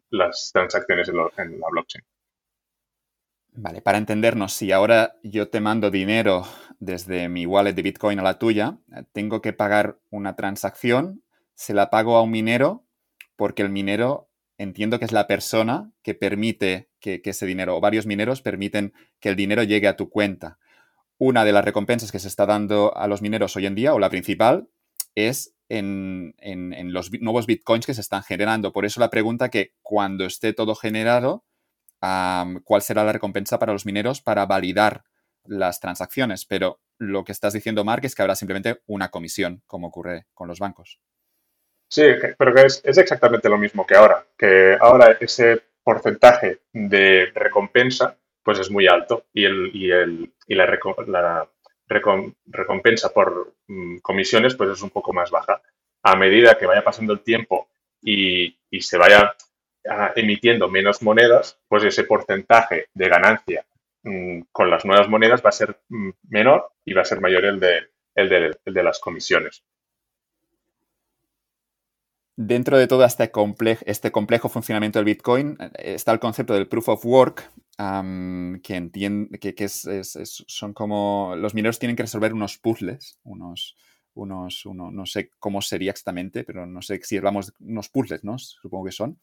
las 0.09 0.51
transacciones 0.53 1.09
en 1.09 1.59
la 1.59 1.67
blockchain. 1.69 2.03
Vale, 3.55 3.81
para 3.81 3.99
entendernos, 3.99 4.53
si 4.53 4.71
ahora 4.71 5.15
yo 5.21 5.47
te 5.49 5.61
mando 5.61 5.91
dinero 5.91 6.43
desde 6.79 7.29
mi 7.29 7.45
wallet 7.45 7.73
de 7.73 7.83
Bitcoin 7.83 8.19
a 8.19 8.23
la 8.23 8.39
tuya, 8.39 8.79
tengo 9.11 9.41
que 9.41 9.53
pagar 9.53 9.99
una 10.09 10.35
transacción, 10.35 11.23
se 11.53 11.75
la 11.75 11.91
pago 11.91 12.17
a 12.17 12.23
un 12.23 12.31
minero 12.31 12.83
porque 13.35 13.61
el 13.61 13.69
minero 13.69 14.31
entiendo 14.57 14.97
que 14.97 15.05
es 15.05 15.11
la 15.11 15.27
persona 15.27 15.91
que 16.01 16.15
permite 16.15 16.89
que, 16.99 17.21
ese 17.23 17.45
dinero, 17.45 17.77
o 17.77 17.81
varios 17.81 18.07
mineros 18.07 18.41
permiten 18.41 18.93
que 19.19 19.29
el 19.29 19.35
dinero 19.35 19.61
llegue 19.61 19.87
a 19.87 19.97
tu 19.97 20.09
cuenta. 20.09 20.57
Una 21.19 21.45
de 21.45 21.51
las 21.51 21.63
recompensas 21.63 22.11
que 22.11 22.19
se 22.19 22.29
está 22.29 22.47
dando 22.47 22.97
a 22.97 23.07
los 23.07 23.21
mineros 23.21 23.55
hoy 23.55 23.67
en 23.67 23.75
día, 23.75 23.93
o 23.93 23.99
la 23.99 24.09
principal, 24.09 24.67
es 25.15 25.55
en, 25.69 26.35
en 26.39 26.93
los 26.93 27.11
nuevos 27.21 27.45
bitcoins 27.45 27.85
que 27.85 27.93
se 27.93 28.01
están 28.01 28.23
generando. 28.23 28.73
Por 28.73 28.85
eso 28.85 28.99
la 28.99 29.09
pregunta 29.09 29.49
que 29.49 29.73
cuando 29.81 30.25
esté 30.25 30.53
todo 30.53 30.75
generado, 30.75 31.45
cuál 32.63 32.81
será 32.81 33.03
la 33.03 33.13
recompensa 33.13 33.59
para 33.59 33.73
los 33.73 33.85
mineros 33.85 34.21
para 34.21 34.45
validar 34.45 35.03
las 35.45 35.79
transacciones. 35.79 36.45
Pero 36.45 36.79
lo 36.97 37.23
que 37.23 37.31
estás 37.31 37.53
diciendo, 37.53 37.83
Mark, 37.83 38.05
es 38.05 38.15
que 38.15 38.21
habrá 38.21 38.35
simplemente 38.35 38.81
una 38.87 39.09
comisión, 39.09 39.61
como 39.65 39.87
ocurre 39.87 40.25
con 40.33 40.47
los 40.47 40.59
bancos. 40.59 40.99
Sí, 41.89 42.03
pero 42.37 42.53
que 42.53 42.65
es, 42.65 42.81
exactamente 42.83 43.49
lo 43.49 43.57
mismo 43.57 43.85
que 43.85 43.95
ahora, 43.95 44.25
que 44.37 44.77
ahora 44.79 45.17
ese 45.19 45.61
porcentaje 45.83 46.61
de 46.71 47.31
recompensa 47.35 48.17
pues 48.41 48.59
es 48.59 48.69
muy 48.71 48.87
alto 48.87 49.25
y, 49.33 49.45
el, 49.45 49.71
y, 49.73 49.91
el, 49.91 50.33
y 50.47 50.55
la, 50.55 51.47
recompensa 51.93 53.13
por 53.13 53.53
mm, 53.67 53.97
comisiones 53.97 54.55
pues 54.55 54.69
es 54.71 54.81
un 54.81 54.89
poco 54.89 55.13
más 55.13 55.31
baja. 55.31 55.61
A 56.03 56.15
medida 56.15 56.57
que 56.57 56.65
vaya 56.65 56.83
pasando 56.83 57.13
el 57.13 57.21
tiempo 57.21 57.69
y, 58.01 58.57
se 58.81 58.97
vaya 58.97 59.35
emitiendo 60.15 60.69
menos 60.69 61.01
monedas, 61.01 61.59
pues 61.67 61.83
ese 61.83 62.03
porcentaje 62.03 62.87
de 62.93 63.09
ganancia 63.09 63.65
mm, 64.03 64.41
con 64.51 64.69
las 64.69 64.85
nuevas 64.85 65.07
monedas 65.07 65.43
va 65.43 65.49
a 65.49 65.53
ser 65.53 65.79
mm, 65.89 66.09
menor 66.29 66.71
y 66.85 66.93
va 66.93 67.01
a 67.01 67.05
ser 67.05 67.21
mayor 67.21 67.45
el 67.45 67.59
de, 67.59 67.89
el 68.15 68.29
de, 68.65 68.83
las 68.83 68.99
comisiones. 68.99 69.63
Dentro 72.35 72.79
de 72.79 72.87
todo 72.87 73.05
este, 73.05 73.31
este 73.85 74.11
complejo 74.11 74.49
funcionamiento 74.49 74.97
del 74.97 75.05
Bitcoin 75.05 75.55
eh, 75.59 75.93
está 75.93 76.11
el 76.11 76.19
concepto 76.19 76.53
del 76.55 76.67
proof 76.67 76.89
of 76.89 77.05
work, 77.05 77.51
que, 77.77 78.75
entiende, 78.75 79.39
que, 79.39 79.53
es, 79.57 79.87
son 80.47 80.73
como 80.73 81.35
los 81.35 81.53
mineros 81.53 81.79
tienen 81.79 81.95
que 81.95 82.03
resolver 82.03 82.33
unos 82.33 82.57
puzzles, 82.57 83.19
unos, 83.23 83.75
unos 84.13 84.65
no 84.65 85.05
sé 85.05 85.31
cómo 85.39 85.61
sería 85.61 85.91
exactamente, 85.91 86.43
pero 86.43 86.65
no 86.65 86.81
sé 86.81 86.99
si 87.03 87.17
hablamos 87.17 87.47
de 87.47 87.53
unos 87.71 87.89
puzzles, 87.89 88.23
¿no? 88.23 88.37
Supongo 88.37 88.85
que 88.85 88.91
son. 88.91 89.19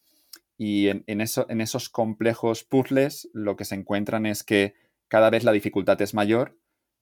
Y 0.56 0.88
en, 0.88 1.20
eso, 1.20 1.46
en 1.48 1.60
esos 1.60 1.88
complejos 1.88 2.64
puzzles 2.64 3.28
lo 3.32 3.56
que 3.56 3.64
se 3.64 3.76
encuentran 3.76 4.26
es 4.26 4.44
que 4.44 4.74
cada 5.08 5.30
vez 5.30 5.42
la 5.42 5.52
dificultad 5.52 6.00
es 6.02 6.12
mayor 6.12 6.58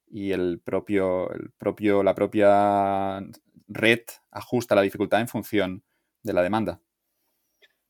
y 0.06 0.32
el 0.32 0.60
propio, 0.60 1.30
el 1.32 1.50
propio, 1.58 2.02
la 2.02 2.14
propia 2.14 3.20
red 3.66 4.00
ajusta 4.30 4.74
la 4.74 4.82
dificultad 4.82 5.20
en 5.20 5.28
función 5.28 5.82
de 6.28 6.34
la 6.34 6.42
demanda. 6.42 6.80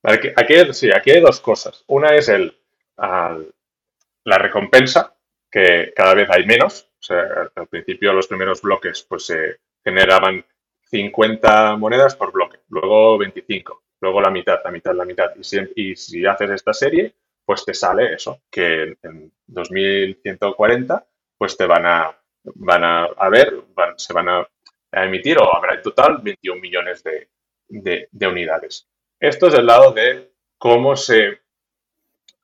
Aquí, 0.03 0.31
sí, 0.73 0.91
aquí 0.91 1.11
hay 1.11 1.21
dos 1.21 1.41
cosas. 1.41 1.85
Una 1.89 2.15
es 2.15 2.29
el, 2.29 2.57
la 2.97 4.39
recompensa, 4.39 5.15
que 5.51 5.93
cada 5.95 6.15
vez 6.15 6.29
hay 6.31 6.47
menos. 6.47 6.89
O 6.99 7.03
sea, 7.03 7.51
al 7.55 7.69
principio 7.69 8.13
los 8.13 8.27
primeros 8.27 8.63
bloques 8.63 9.03
pues 9.03 9.27
se 9.27 9.61
generaban 9.85 10.45
50 10.91 11.77
monedas 11.77 12.17
por 12.17 12.33
bloque, 12.33 12.61
luego 12.71 13.19
25, 13.19 13.85
luego 14.01 14.21
la 14.21 14.31
mitad, 14.31 14.59
la 14.65 14.71
mitad, 14.71 14.95
la 14.95 15.05
mitad. 15.05 15.31
Y 15.37 15.45
si, 15.45 15.59
y 15.77 15.97
si 15.97 16.27
haces 16.27 16.51
esta 16.51 16.73
serie, 16.73 17.15
pues 17.45 17.65
te 17.65 17.75
sale 17.75 18.15
eso, 18.15 18.43
que 18.51 18.97
en 19.03 19.33
2140 19.47 21.07
pues 21.37 21.57
te 21.57 21.67
van 21.67 21.87
a, 21.87 22.19
van 22.43 22.85
a, 22.85 23.29
ver, 23.31 23.65
se 23.97 24.13
van 24.13 24.29
a, 24.29 24.49
emitir 24.93 25.39
o 25.39 25.55
habrá 25.55 25.75
en 25.75 25.83
total 25.83 26.19
21 26.23 26.61
millones 26.61 27.03
de, 27.05 27.29
unidades. 27.69 28.89
Esto 29.21 29.49
es 29.49 29.55
el 29.55 29.67
lado 29.67 29.93
de 29.93 30.33
cómo 30.59 30.97
se, 30.97 31.41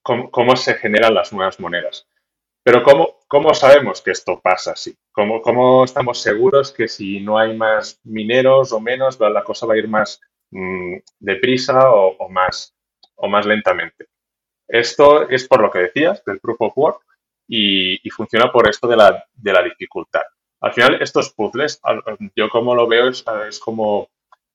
cómo, 0.02 0.56
se 0.56 0.74
generan 0.74 1.14
las 1.14 1.32
nuevas 1.32 1.58
monedas. 1.60 2.06
Pero 2.62 2.82
¿cómo, 2.82 3.20
¿cómo, 3.28 3.52
sabemos 3.54 4.00
que 4.00 4.10
esto 4.10 4.40
pasa 4.40 4.72
así? 4.72 4.96
¿Cómo, 5.12 5.42
¿Cómo, 5.42 5.84
estamos 5.84 6.20
seguros 6.20 6.72
que 6.72 6.88
si 6.88 7.20
no 7.20 7.38
hay 7.38 7.56
más 7.56 8.00
mineros 8.04 8.72
o 8.72 8.80
menos, 8.80 9.20
la 9.20 9.44
cosa 9.44 9.66
va 9.66 9.74
a 9.74 9.78
ir 9.78 9.88
más 9.88 10.20
mm, 10.50 10.96
deprisa 11.18 11.90
o, 11.90 12.28
más, 12.30 12.74
o 13.16 13.28
más 13.28 13.44
lentamente? 13.44 14.06
Esto 14.66 15.28
es 15.28 15.46
por 15.46 15.60
lo 15.60 15.70
que 15.70 15.80
decías, 15.80 16.24
del 16.24 16.40
proof 16.40 16.60
of 16.60 16.78
work, 16.78 17.04
y, 17.46 17.98
funciona 18.10 18.50
por 18.50 18.68
esto 18.68 18.88
de 18.88 18.96
la, 18.96 19.24
de 19.34 19.52
la, 19.52 19.62
dificultad. 19.62 20.22
Al 20.60 20.72
final, 20.72 21.02
estos 21.02 21.32
puzzles, 21.32 21.80
yo 22.34 22.48
como 22.48 22.74
lo 22.74 22.87
veo, 22.87 23.08
es, 23.08 23.22
como, 23.62 24.08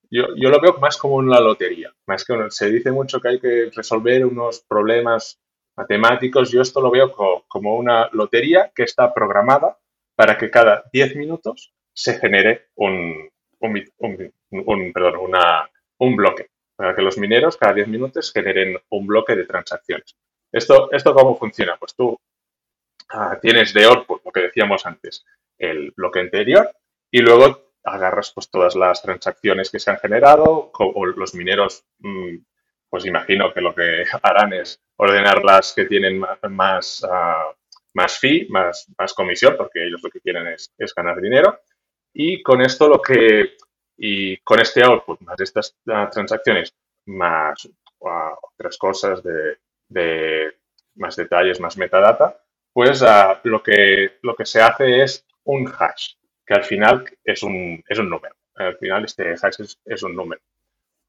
yo, 0.09 0.27
yo, 0.35 0.49
lo 0.49 0.59
veo 0.59 0.77
más 0.79 0.97
como 0.97 1.15
una 1.15 1.39
lotería. 1.39 1.93
Más 2.07 2.25
que 2.25 2.33
se 2.49 2.69
dice 2.69 2.91
mucho 2.91 3.19
que 3.19 3.29
hay 3.29 3.39
que 3.39 3.69
resolver 3.73 4.25
unos 4.25 4.61
problemas 4.61 5.39
matemáticos, 5.75 6.51
yo 6.51 6.61
esto 6.61 6.81
lo 6.81 6.91
veo 6.91 7.13
como, 7.47 7.77
una 7.77 8.09
lotería 8.11 8.71
que 8.75 8.83
está 8.83 9.13
programada 9.13 9.77
para 10.15 10.37
que 10.37 10.49
cada 10.49 10.83
10 10.91 11.15
minutos 11.15 11.73
se 11.93 12.19
genere 12.19 12.69
un, 12.75 13.29
un, 13.59 14.91
perdón, 14.93 15.17
una, 15.17 15.69
un 15.99 16.15
bloque, 16.15 16.47
para 16.75 16.95
que 16.95 17.01
los 17.01 17.17
mineros 17.17 17.55
cada 17.55 17.73
10 17.73 17.87
minutos 17.87 18.33
generen 18.33 18.77
un 18.89 19.07
bloque 19.07 19.35
de 19.35 19.45
transacciones. 19.45 20.17
¿Esto, 20.51 20.91
esto 20.91 21.13
cómo 21.13 21.37
funciona? 21.37 21.77
Pues 21.77 21.95
tú 21.95 22.17
Ah, 23.11 23.39
tienes 23.41 23.73
de 23.73 23.85
output, 23.85 24.21
lo 24.23 24.31
que 24.31 24.41
decíamos 24.41 24.85
antes, 24.85 25.25
el 25.57 25.91
bloque 25.97 26.19
anterior 26.19 26.71
y 27.11 27.21
luego 27.21 27.68
agarras 27.89 28.31
pues 28.31 28.49
todas 28.49 28.75
las 28.75 29.01
transacciones 29.01 29.69
que 29.69 29.79
se 29.79 29.91
han 29.91 29.97
generado 29.97 30.71
o 30.73 31.05
los 31.05 31.33
mineros, 31.35 31.85
mm, 31.99 32.37
pues 32.89 33.05
imagino 33.05 33.53
que 33.53 33.61
lo 33.61 33.73
que 33.73 34.03
harán 34.23 34.53
es 34.53 34.81
ordenar 34.97 35.43
las 35.43 35.73
que 35.73 35.85
tienen 35.85 36.21
más, 36.49 37.05
ah, 37.09 37.53
más 37.93 38.17
fee, 38.17 38.47
más, 38.49 38.87
más 38.97 39.13
comisión, 39.13 39.55
porque 39.57 39.85
ellos 39.85 40.01
lo 40.03 40.09
que 40.09 40.21
quieren 40.21 40.47
es, 40.47 40.71
ganar 40.95 41.21
dinero. 41.21 41.59
Y 42.13 42.41
con 42.43 42.61
esto 42.61 42.87
lo 42.89 43.01
que, 43.01 43.55
y 43.97 44.37
con 44.37 44.59
este 44.59 44.83
output, 44.83 45.21
más 45.21 45.39
estas 45.39 45.75
ah, 45.87 46.09
transacciones, 46.11 46.75
más 47.05 47.67
otras 47.99 48.77
cosas 48.77 49.23
de, 49.23 49.57
de, 49.89 50.53
más 50.95 51.15
detalles, 51.15 51.59
más 51.59 51.77
metadata, 51.77 52.41
pues 52.73 53.03
lo, 53.43 53.63
que, 53.63 54.19
lo 54.21 54.35
que 54.35 54.45
se 54.45 54.61
hace 54.61 55.01
es 55.03 55.25
un 55.43 55.67
hash, 55.67 56.13
que 56.49 56.55
al 56.55 56.63
final 56.63 57.05
es 57.23 57.43
un, 57.43 57.83
es 57.87 57.99
un 57.99 58.09
número. 58.09 58.35
Al 58.55 58.75
final 58.77 59.05
este 59.05 59.33
hash 59.33 59.77
es, 59.85 60.03
un 60.03 60.15
número. 60.15 60.41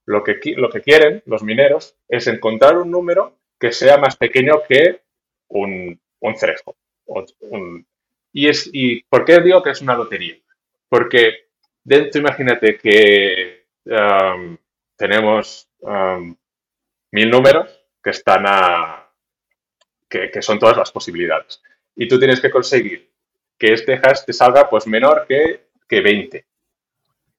Lo 0.04 0.22
que, 0.22 0.38
lo 0.54 0.68
que 0.68 0.82
quieren 0.82 1.22
los 1.24 1.42
mineros 1.42 1.96
es 2.08 2.26
encontrar 2.26 2.76
un 2.76 2.90
número 2.90 3.38
que 3.58 3.72
sea 3.72 3.96
más 3.96 4.16
pequeño 4.16 4.62
que 4.68 5.00
un, 5.48 5.98
un 6.20 7.86
y, 8.32 8.48
es, 8.48 8.68
¿Y 8.70 9.02
por 9.04 9.24
qué 9.24 9.40
digo 9.40 9.62
que 9.62 9.70
es 9.70 9.80
una 9.80 9.96
lotería? 9.96 10.36
Porque 10.90 11.48
dentro, 11.84 12.20
imagínate 12.20 12.76
que 12.76 13.64
tenemos 14.96 15.70
mil 17.12 17.30
números 17.30 17.82
que 18.02 18.10
están 18.10 18.44
a, 18.46 19.08
que, 20.06 20.42
son 20.42 20.58
todas 20.58 20.76
las 20.76 20.92
posibilidades. 20.92 21.62
Y 21.96 22.06
tú 22.06 22.18
tienes 22.18 22.42
que 22.42 22.50
conseguir 22.50 23.09
que 23.60 23.74
este 23.74 24.00
hash 24.02 24.24
te 24.24 24.32
salga 24.32 24.68
pues 24.70 24.86
menor 24.86 25.26
que, 25.28 25.68
que 25.86 26.00
20. 26.00 26.46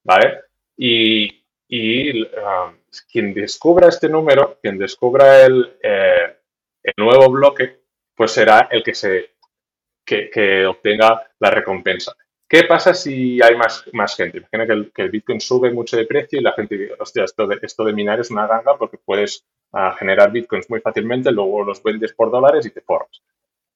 ¿Vale? 0.04 0.40
Y, 0.76 1.44
y 1.68 2.22
um, 2.22 2.76
quien 3.10 3.34
descubra 3.34 3.88
este 3.88 4.08
número, 4.08 4.58
quien 4.62 4.78
descubra 4.78 5.44
el, 5.44 5.76
eh, 5.82 6.36
el, 6.82 6.94
nuevo 6.96 7.28
bloque, 7.30 7.80
pues 8.14 8.30
será 8.30 8.68
el 8.70 8.84
que, 8.84 8.94
se, 8.94 9.32
que, 10.04 10.64
obtenga 10.66 11.28
la 11.40 11.50
recompensa. 11.50 12.14
¿Qué 12.48 12.64
pasa 12.64 12.94
si 12.94 13.42
hay 13.42 13.56
más, 13.56 13.84
más 13.92 14.14
gente? 14.14 14.38
Imagina 14.38 14.66
que 14.66 14.72
el, 14.72 14.92
que 14.92 15.08
Bitcoin 15.08 15.40
sube 15.40 15.72
mucho 15.72 15.96
de 15.96 16.06
precio 16.06 16.38
y 16.38 16.42
la 16.42 16.52
gente 16.52 16.76
dice, 16.76 16.94
hostia, 16.98 17.24
esto 17.24 17.46
de, 17.46 17.58
esto 17.62 17.84
de 17.84 17.94
minar 17.94 18.20
es 18.20 18.30
una 18.30 18.46
ganga 18.46 18.76
porque 18.78 18.98
puedes 18.98 19.44
a 19.72 19.92
generar 19.94 20.30
bitcoins 20.30 20.68
muy 20.68 20.80
fácilmente, 20.80 21.32
luego 21.32 21.64
los 21.64 21.82
vendes 21.82 22.12
por 22.12 22.30
dólares 22.30 22.66
y 22.66 22.70
te 22.70 22.82
forras. 22.82 23.22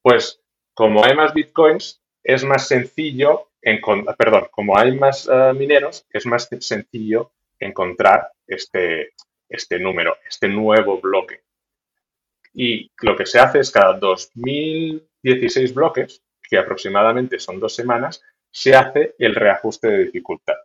Pues 0.02 0.42
como 0.74 1.02
hay 1.02 1.16
más 1.16 1.32
bitcoins, 1.32 2.02
es 2.26 2.42
más 2.42 2.66
sencillo, 2.66 3.50
perdón, 4.18 4.48
como 4.50 4.76
hay 4.76 4.98
más 4.98 5.28
eh, 5.32 5.52
mineros, 5.54 6.04
es 6.10 6.26
más 6.26 6.48
sencillo 6.58 7.30
encontrar 7.60 8.32
este, 8.48 9.12
este 9.48 9.78
número, 9.78 10.16
este 10.28 10.48
nuevo 10.48 11.00
bloque. 11.00 11.42
Y 12.52 12.90
lo 13.00 13.16
que 13.16 13.26
se 13.26 13.38
hace 13.38 13.60
es 13.60 13.70
cada 13.70 13.96
2016 13.98 15.72
bloques, 15.72 16.20
que 16.42 16.58
aproximadamente 16.58 17.38
son 17.38 17.60
dos 17.60 17.76
semanas, 17.76 18.20
se 18.50 18.74
hace 18.74 19.14
el 19.20 19.36
reajuste 19.36 19.86
de 19.86 20.04
dificultad. 20.06 20.56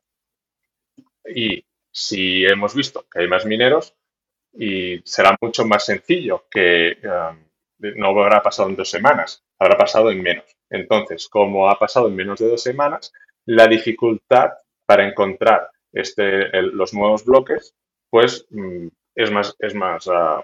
Y 1.25 1.63
si 1.91 2.43
hemos 2.43 2.73
visto 2.73 3.05
que 3.11 3.19
hay 3.19 3.27
más 3.27 3.45
mineros, 3.45 3.95
y 4.51 4.99
será 5.05 5.37
mucho 5.39 5.63
más 5.65 5.85
sencillo 5.85 6.47
que 6.49 6.97
um, 7.03 7.37
no 7.97 8.19
habrá 8.19 8.41
pasado 8.41 8.69
en 8.69 8.75
dos 8.75 8.89
semanas, 8.89 9.43
habrá 9.59 9.77
pasado 9.77 10.09
en 10.09 10.23
menos. 10.23 10.57
Entonces, 10.71 11.27
como 11.27 11.69
ha 11.69 11.77
pasado 11.77 12.07
en 12.07 12.15
menos 12.15 12.39
de 12.39 12.47
dos 12.47 12.63
semanas, 12.63 13.13
la 13.45 13.67
dificultad 13.67 14.51
para 14.85 15.07
encontrar 15.07 15.69
este, 15.91 16.49
los 16.61 16.93
nuevos 16.93 17.25
bloques, 17.25 17.75
pues 18.09 18.47
mm, 18.49 18.87
es, 19.15 19.31
más, 19.31 19.55
es, 19.59 19.75
más, 19.75 20.07
uh, 20.07 20.41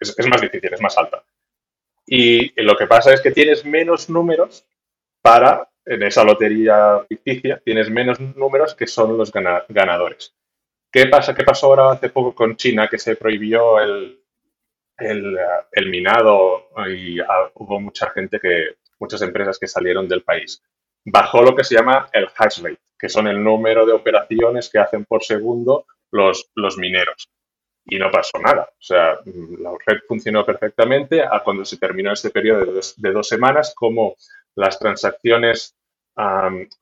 es, 0.00 0.26
más 0.26 0.40
difícil, 0.40 0.72
es 0.72 0.80
más 0.80 0.96
alta. 0.96 1.22
Y 2.06 2.58
lo 2.62 2.74
que 2.74 2.86
pasa 2.86 3.12
es 3.12 3.20
que 3.20 3.30
tienes 3.30 3.66
menos 3.66 4.08
números 4.08 4.66
para, 5.20 5.68
en 5.84 6.02
esa 6.02 6.24
lotería 6.24 7.04
ficticia, 7.06 7.60
tienes 7.62 7.90
menos 7.90 8.18
números 8.18 8.74
que 8.74 8.86
son 8.86 9.18
los 9.18 9.30
ganadores. 9.30 10.34
¿Qué 10.90 11.06
pasa? 11.06 11.34
¿Qué 11.34 11.44
pasó 11.44 11.66
ahora 11.66 11.90
hace 11.90 12.08
poco 12.08 12.34
con 12.34 12.56
China 12.56 12.88
que 12.88 12.98
se 12.98 13.16
prohibió 13.16 13.78
el, 13.78 14.22
el, 14.98 15.90
minado 15.90 16.70
y 16.88 17.20
ah, 17.20 17.50
hubo 17.54 17.78
mucha 17.78 18.08
gente 18.10 18.40
que, 18.40 18.76
muchas 18.98 19.22
empresas 19.22 19.58
que 19.58 19.66
salieron 19.66 20.08
del 20.08 20.22
país? 20.22 20.62
Bajó 21.04 21.42
lo 21.42 21.54
que 21.54 21.64
se 21.64 21.76
llama 21.76 22.08
el 22.12 22.28
hash 22.36 22.62
rate, 22.62 22.80
que 22.98 23.08
son 23.08 23.28
el 23.28 23.42
número 23.42 23.86
de 23.86 23.92
operaciones 23.92 24.68
que 24.70 24.78
hacen 24.78 25.04
por 25.04 25.22
segundo 25.22 25.86
los, 26.10 26.50
los 26.54 26.76
mineros. 26.76 27.28
Y 27.86 27.98
no 27.98 28.10
pasó 28.10 28.38
nada. 28.38 28.68
O 28.70 28.82
sea, 28.82 29.18
la 29.24 29.70
red 29.86 30.00
funcionó 30.06 30.44
perfectamente 30.44 31.22
a 31.22 31.40
cuando 31.42 31.64
se 31.64 31.78
terminó 31.78 32.12
este 32.12 32.30
periodo 32.30 32.66
de 32.66 32.72
dos, 32.72 32.94
de 32.96 33.12
dos 33.12 33.28
semanas, 33.28 33.72
como 33.74 34.16
las 34.54 34.78
transacciones 34.78 35.78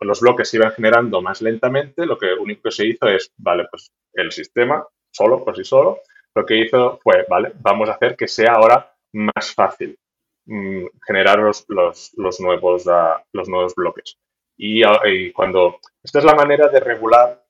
los 0.00 0.20
bloques 0.20 0.48
se 0.48 0.56
iban 0.56 0.72
generando 0.72 1.20
más 1.20 1.42
lentamente, 1.42 2.06
lo 2.06 2.16
que 2.16 2.32
único 2.32 2.62
que 2.64 2.70
se 2.70 2.86
hizo 2.86 3.08
es, 3.08 3.32
vale, 3.36 3.66
pues 3.70 3.92
el 4.14 4.32
sistema, 4.32 4.84
solo, 5.10 5.44
por 5.44 5.56
sí 5.56 5.64
solo, 5.64 6.00
lo 6.34 6.46
que 6.46 6.56
hizo 6.56 6.98
fue, 7.02 7.26
vale, 7.28 7.52
vamos 7.60 7.88
a 7.88 7.92
hacer 7.92 8.16
que 8.16 8.28
sea 8.28 8.52
ahora 8.52 8.94
más 9.12 9.54
fácil 9.54 9.98
mm, 10.46 10.86
generar 11.06 11.38
los, 11.38 11.64
los, 11.68 12.40
nuevos, 12.40 12.84
los 13.32 13.48
nuevos 13.48 13.74
bloques. 13.74 14.18
Y, 14.56 14.82
cuando, 15.32 15.78
esta 16.02 16.20
es 16.20 16.24
la 16.24 16.34
manera 16.34 16.68
de 16.68 16.80
regular 16.80 17.44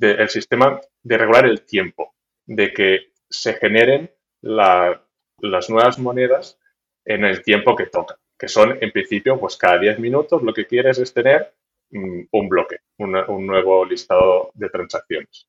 el 0.00 0.28
sistema, 0.28 0.80
de 1.02 1.18
regular 1.18 1.46
el 1.46 1.62
tiempo, 1.62 2.14
de 2.46 2.72
que 2.72 3.12
se 3.28 3.54
generen 3.54 4.10
las 4.40 5.68
nuevas 5.68 5.98
monedas 5.98 6.58
en 7.04 7.24
el 7.24 7.42
tiempo 7.42 7.74
que 7.74 7.86
toca 7.86 8.18
que 8.38 8.48
son 8.48 8.76
en 8.80 8.90
principio, 8.90 9.38
pues 9.38 9.56
cada 9.56 9.78
10 9.78 9.98
minutos 9.98 10.42
lo 10.42 10.52
que 10.52 10.66
quieres 10.66 10.98
es 10.98 11.12
tener 11.12 11.54
mm, 11.90 12.24
un 12.30 12.48
bloque, 12.48 12.78
un 12.98 13.46
nuevo 13.46 13.84
listado 13.84 14.50
de 14.54 14.68
transacciones. 14.68 15.48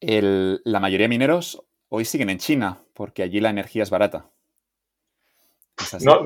la 0.00 0.80
mayoría 0.80 1.04
de 1.04 1.08
mineros 1.08 1.62
hoy 1.88 2.04
siguen 2.04 2.30
en 2.30 2.38
China 2.38 2.82
porque 2.92 3.22
allí 3.22 3.40
la 3.40 3.50
energía 3.50 3.82
es 3.82 3.90
barata. 3.90 4.30
No, 6.02 6.22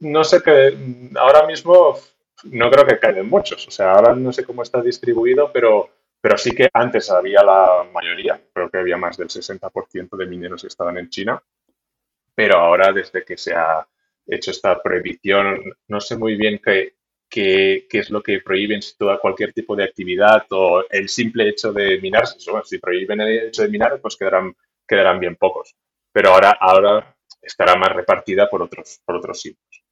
no, 0.00 0.24
sé 0.24 0.42
qué, 0.42 0.76
ahora 1.16 1.46
mismo 1.46 1.98
no 2.44 2.70
creo 2.70 2.86
que 2.86 2.98
caigan 2.98 3.28
muchos, 3.28 3.66
o 3.66 3.70
sea, 3.70 3.92
ahora 3.92 4.14
no 4.14 4.32
sé 4.32 4.44
cómo 4.44 4.62
está 4.62 4.82
distribuido, 4.82 5.50
pero, 5.52 5.90
pero 6.20 6.36
sí 6.36 6.50
que 6.52 6.68
antes 6.72 7.10
había 7.10 7.42
la 7.42 7.86
mayoría, 7.92 8.40
creo 8.52 8.70
que 8.70 8.78
había 8.78 8.96
más 8.96 9.16
del 9.16 9.28
60% 9.28 10.16
de 10.16 10.26
mineros 10.26 10.62
que 10.62 10.68
estaban 10.68 10.98
en 10.98 11.08
China 11.08 11.42
pero 12.36 12.58
ahora 12.58 12.92
desde 12.92 13.24
que 13.24 13.36
se 13.36 13.54
ha 13.54 13.84
hecho 14.26 14.50
esta 14.50 14.80
prohibición, 14.80 15.58
no 15.88 16.00
sé 16.00 16.18
muy 16.18 16.36
bien 16.36 16.60
qué, 16.62 16.94
qué, 17.28 17.86
es 17.90 18.10
lo 18.10 18.22
que 18.22 18.40
prohíben, 18.40 18.82
si 18.82 18.96
toda 18.96 19.18
cualquier 19.18 19.54
tipo 19.54 19.74
de 19.74 19.84
actividad 19.84 20.46
o 20.50 20.84
el 20.90 21.08
simple 21.08 21.48
hecho 21.48 21.72
de 21.72 21.98
minar, 22.00 22.26
si 22.26 22.78
prohíben 22.78 23.22
el 23.22 23.48
hecho 23.48 23.62
de 23.62 23.68
minar, 23.68 23.98
pues 24.02 24.16
quedarán, 24.16 24.54
quedarán 24.86 25.18
bien 25.18 25.36
pocos. 25.36 25.74
Pero 26.12 26.30
ahora, 26.30 26.58
ahora 26.60 27.15
estará 27.46 27.76
más 27.76 27.92
repartida 27.92 28.48
por 28.48 28.62
otros, 28.62 29.00
por 29.04 29.16
otros 29.16 29.40
sitios. 29.40 29.84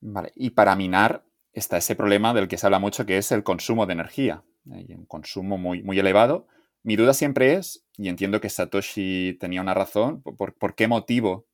Vale, 0.00 0.32
y 0.36 0.50
para 0.50 0.76
minar 0.76 1.24
está 1.52 1.76
ese 1.76 1.96
problema 1.96 2.34
del 2.34 2.48
que 2.48 2.58
se 2.58 2.66
habla 2.66 2.78
mucho, 2.78 3.06
que 3.06 3.18
es 3.18 3.32
el 3.32 3.42
consumo 3.42 3.86
de 3.86 3.92
energía. 3.94 4.44
Hay 4.70 4.92
un 4.94 5.06
consumo 5.06 5.58
muy, 5.58 5.82
muy 5.82 5.98
elevado 5.98 6.46
mi 6.82 6.96
duda 6.96 7.12
siempre 7.12 7.54
es, 7.54 7.84
y 7.96 8.08
entiendo 8.08 8.40
que 8.40 8.48
Satoshi 8.48 9.36
tenía 9.40 9.60
una 9.60 9.74
razón, 9.74 10.22
por, 10.22 10.74
qué 10.74 10.86
motivo 10.86 11.46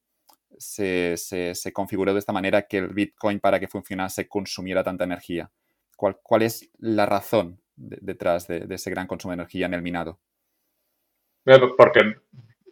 se, 0.58 1.16
configuró 1.72 2.12
de 2.12 2.18
esta 2.18 2.32
manera 2.32 2.68
que 2.68 2.78
el 2.78 2.88
Bitcoin 2.88 3.40
para 3.40 3.58
que 3.58 3.68
funcionase 3.68 4.28
consumiera 4.28 4.84
tanta 4.84 5.04
energía. 5.04 5.50
¿Cuál, 5.96 6.18
cuál 6.22 6.42
es 6.42 6.70
la 6.78 7.06
razón 7.06 7.60
detrás 7.74 8.46
de, 8.46 8.66
ese 8.70 8.90
gran 8.90 9.06
consumo 9.06 9.32
de 9.32 9.42
energía 9.42 9.66
en 9.66 9.74
el 9.74 9.82
minado? 9.82 10.20
Porque 11.44 12.00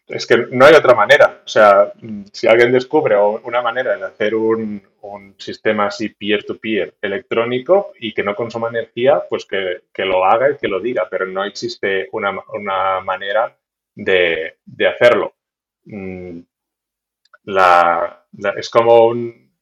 es 0.09 0.27
que 0.27 0.37
no 0.51 0.65
hay 0.65 0.75
otra 0.75 0.95
manera. 0.95 1.43
O 1.45 1.49
sea, 1.49 1.93
si 2.33 2.47
alguien 2.47 2.73
descubre 2.73 3.17
una 3.19 3.63
manera 3.63 3.97
de 3.97 4.05
hacer 4.05 4.35
un, 4.35 4.83
sistema 5.37 5.87
así 5.87 6.11
peer-to-peer 6.11 6.95
electrónico 7.03 7.93
y 7.99 8.15
que 8.15 8.23
no 8.23 8.37
consuma 8.37 8.69
energía, 8.69 9.23
pues 9.29 9.45
que, 9.47 10.05
lo 10.05 10.25
haga 10.25 10.51
y 10.51 10.57
que 10.57 10.69
lo 10.69 10.81
diga, 10.81 11.09
pero 11.11 11.27
no 11.27 11.45
existe 11.45 12.09
una, 12.13 13.01
manera 13.01 13.57
de, 13.95 14.57
hacerlo. 14.87 15.35
Mm, 15.85 16.41
es 18.57 18.71
como 18.71 19.07
un, 19.07 19.53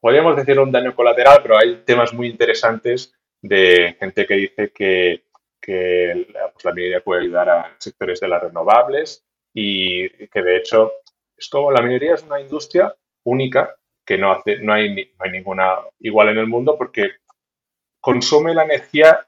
podríamos 0.00 0.36
decir 0.36 0.58
un 0.58 0.72
daño 0.72 0.94
colateral, 0.94 1.38
pero 1.42 1.56
hay 1.56 1.82
temas 1.84 2.12
muy 2.12 2.28
interesantes 2.28 3.14
de 3.40 3.96
gente 4.00 4.26
que 4.26 4.34
dice 4.34 4.72
que, 4.72 5.22
pues, 5.60 6.64
la 6.64 6.72
minería 6.72 7.00
puede 7.00 7.22
ayudar 7.22 7.48
a 7.48 7.76
sectores 7.78 8.18
de 8.18 8.28
las 8.28 8.42
renovables 8.42 9.27
y 9.60 10.28
que 10.28 10.40
de 10.40 10.56
hecho 10.56 10.92
es 11.36 11.48
como 11.48 11.72
la 11.72 11.82
minería 11.82 12.14
es 12.14 12.22
una 12.22 12.40
industria 12.40 12.94
única 13.24 13.74
que 14.06 14.16
no 14.16 14.30
hace, 14.30 14.58
no 14.58 14.72
hay, 14.72 14.94
no 14.94 15.24
hay 15.24 15.30
ninguna 15.32 15.78
igual 15.98 16.28
en 16.28 16.38
el 16.38 16.46
mundo 16.46 16.76
porque 16.78 17.10
consume 18.00 18.54
la 18.54 18.64
energía, 18.64 19.26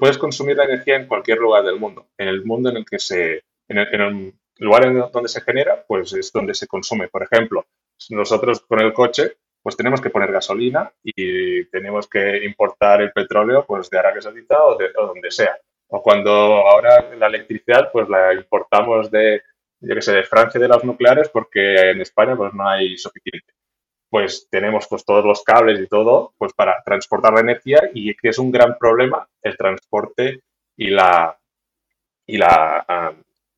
puedes 0.00 0.18
consumir 0.18 0.56
la 0.56 0.64
energía 0.64 0.96
en 0.96 1.06
cualquier 1.06 1.38
lugar 1.38 1.64
del 1.64 1.78
mundo. 1.78 2.08
En 2.18 2.28
el 2.28 2.44
mundo 2.44 2.70
en 2.70 2.78
el 2.78 2.84
que 2.84 2.98
se, 2.98 3.44
en 3.68 3.78
el, 3.78 4.34
lugar 4.58 4.84
en 4.84 4.98
donde 5.12 5.28
se 5.28 5.40
genera, 5.40 5.84
pues 5.86 6.12
es 6.12 6.32
donde 6.32 6.54
se 6.54 6.66
consume. 6.66 7.08
Por 7.08 7.22
ejemplo, 7.22 7.66
nosotros 8.10 8.60
con 8.62 8.80
el 8.80 8.92
coche, 8.92 9.36
pues 9.62 9.76
tenemos 9.76 10.00
que 10.00 10.10
poner 10.10 10.32
gasolina 10.32 10.92
y 11.04 11.66
tenemos 11.66 12.08
que 12.08 12.44
importar 12.44 13.00
el 13.00 13.12
petróleo, 13.12 13.64
pues 13.64 13.88
de 13.88 13.98
Arabia 13.98 14.22
Saudita 14.22 14.64
o 14.64 14.76
de 14.76 14.86
o 14.96 15.06
donde 15.06 15.30
sea. 15.30 15.56
O 15.88 16.02
cuando 16.02 16.30
ahora 16.30 17.14
la 17.16 17.28
electricidad, 17.28 17.90
pues 17.92 18.08
la 18.08 18.34
importamos 18.34 19.10
de, 19.10 19.42
yo 19.82 19.94
que 19.96 20.02
sé, 20.02 20.12
de 20.12 20.24
Francia 20.24 20.60
de 20.60 20.68
las 20.68 20.84
nucleares 20.84 21.28
porque 21.28 21.90
en 21.90 22.00
España 22.00 22.36
pues 22.36 22.54
no 22.54 22.68
hay 22.68 22.96
suficiente. 22.96 23.52
Pues 24.08 24.46
tenemos 24.50 24.86
pues 24.88 25.04
todos 25.04 25.24
los 25.24 25.42
cables 25.42 25.80
y 25.80 25.88
todo 25.88 26.34
pues 26.38 26.52
para 26.52 26.82
transportar 26.84 27.34
la 27.34 27.40
energía 27.40 27.90
y 27.92 28.14
es 28.22 28.38
un 28.38 28.52
gran 28.52 28.78
problema 28.78 29.28
el 29.42 29.56
transporte 29.56 30.42
y 30.76 30.88
la 30.88 31.36
y 32.26 32.38
la 32.38 33.14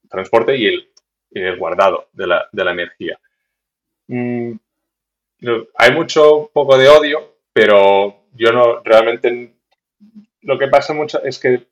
transporte 0.08 0.56
y 0.56 0.66
el, 0.66 0.88
el, 1.32 1.58
guardado 1.58 2.08
de 2.12 2.26
la, 2.26 2.48
de 2.50 2.64
la 2.64 2.72
energía. 2.72 3.18
Mm, 4.06 4.52
hay 5.76 5.92
mucho 5.92 6.50
poco 6.52 6.78
de 6.78 6.88
odio, 6.88 7.36
pero 7.52 8.24
yo 8.32 8.52
no 8.52 8.80
realmente 8.82 9.54
lo 10.40 10.58
que 10.58 10.68
pasa 10.68 10.94
mucho 10.94 11.22
es 11.22 11.38
que 11.38 11.66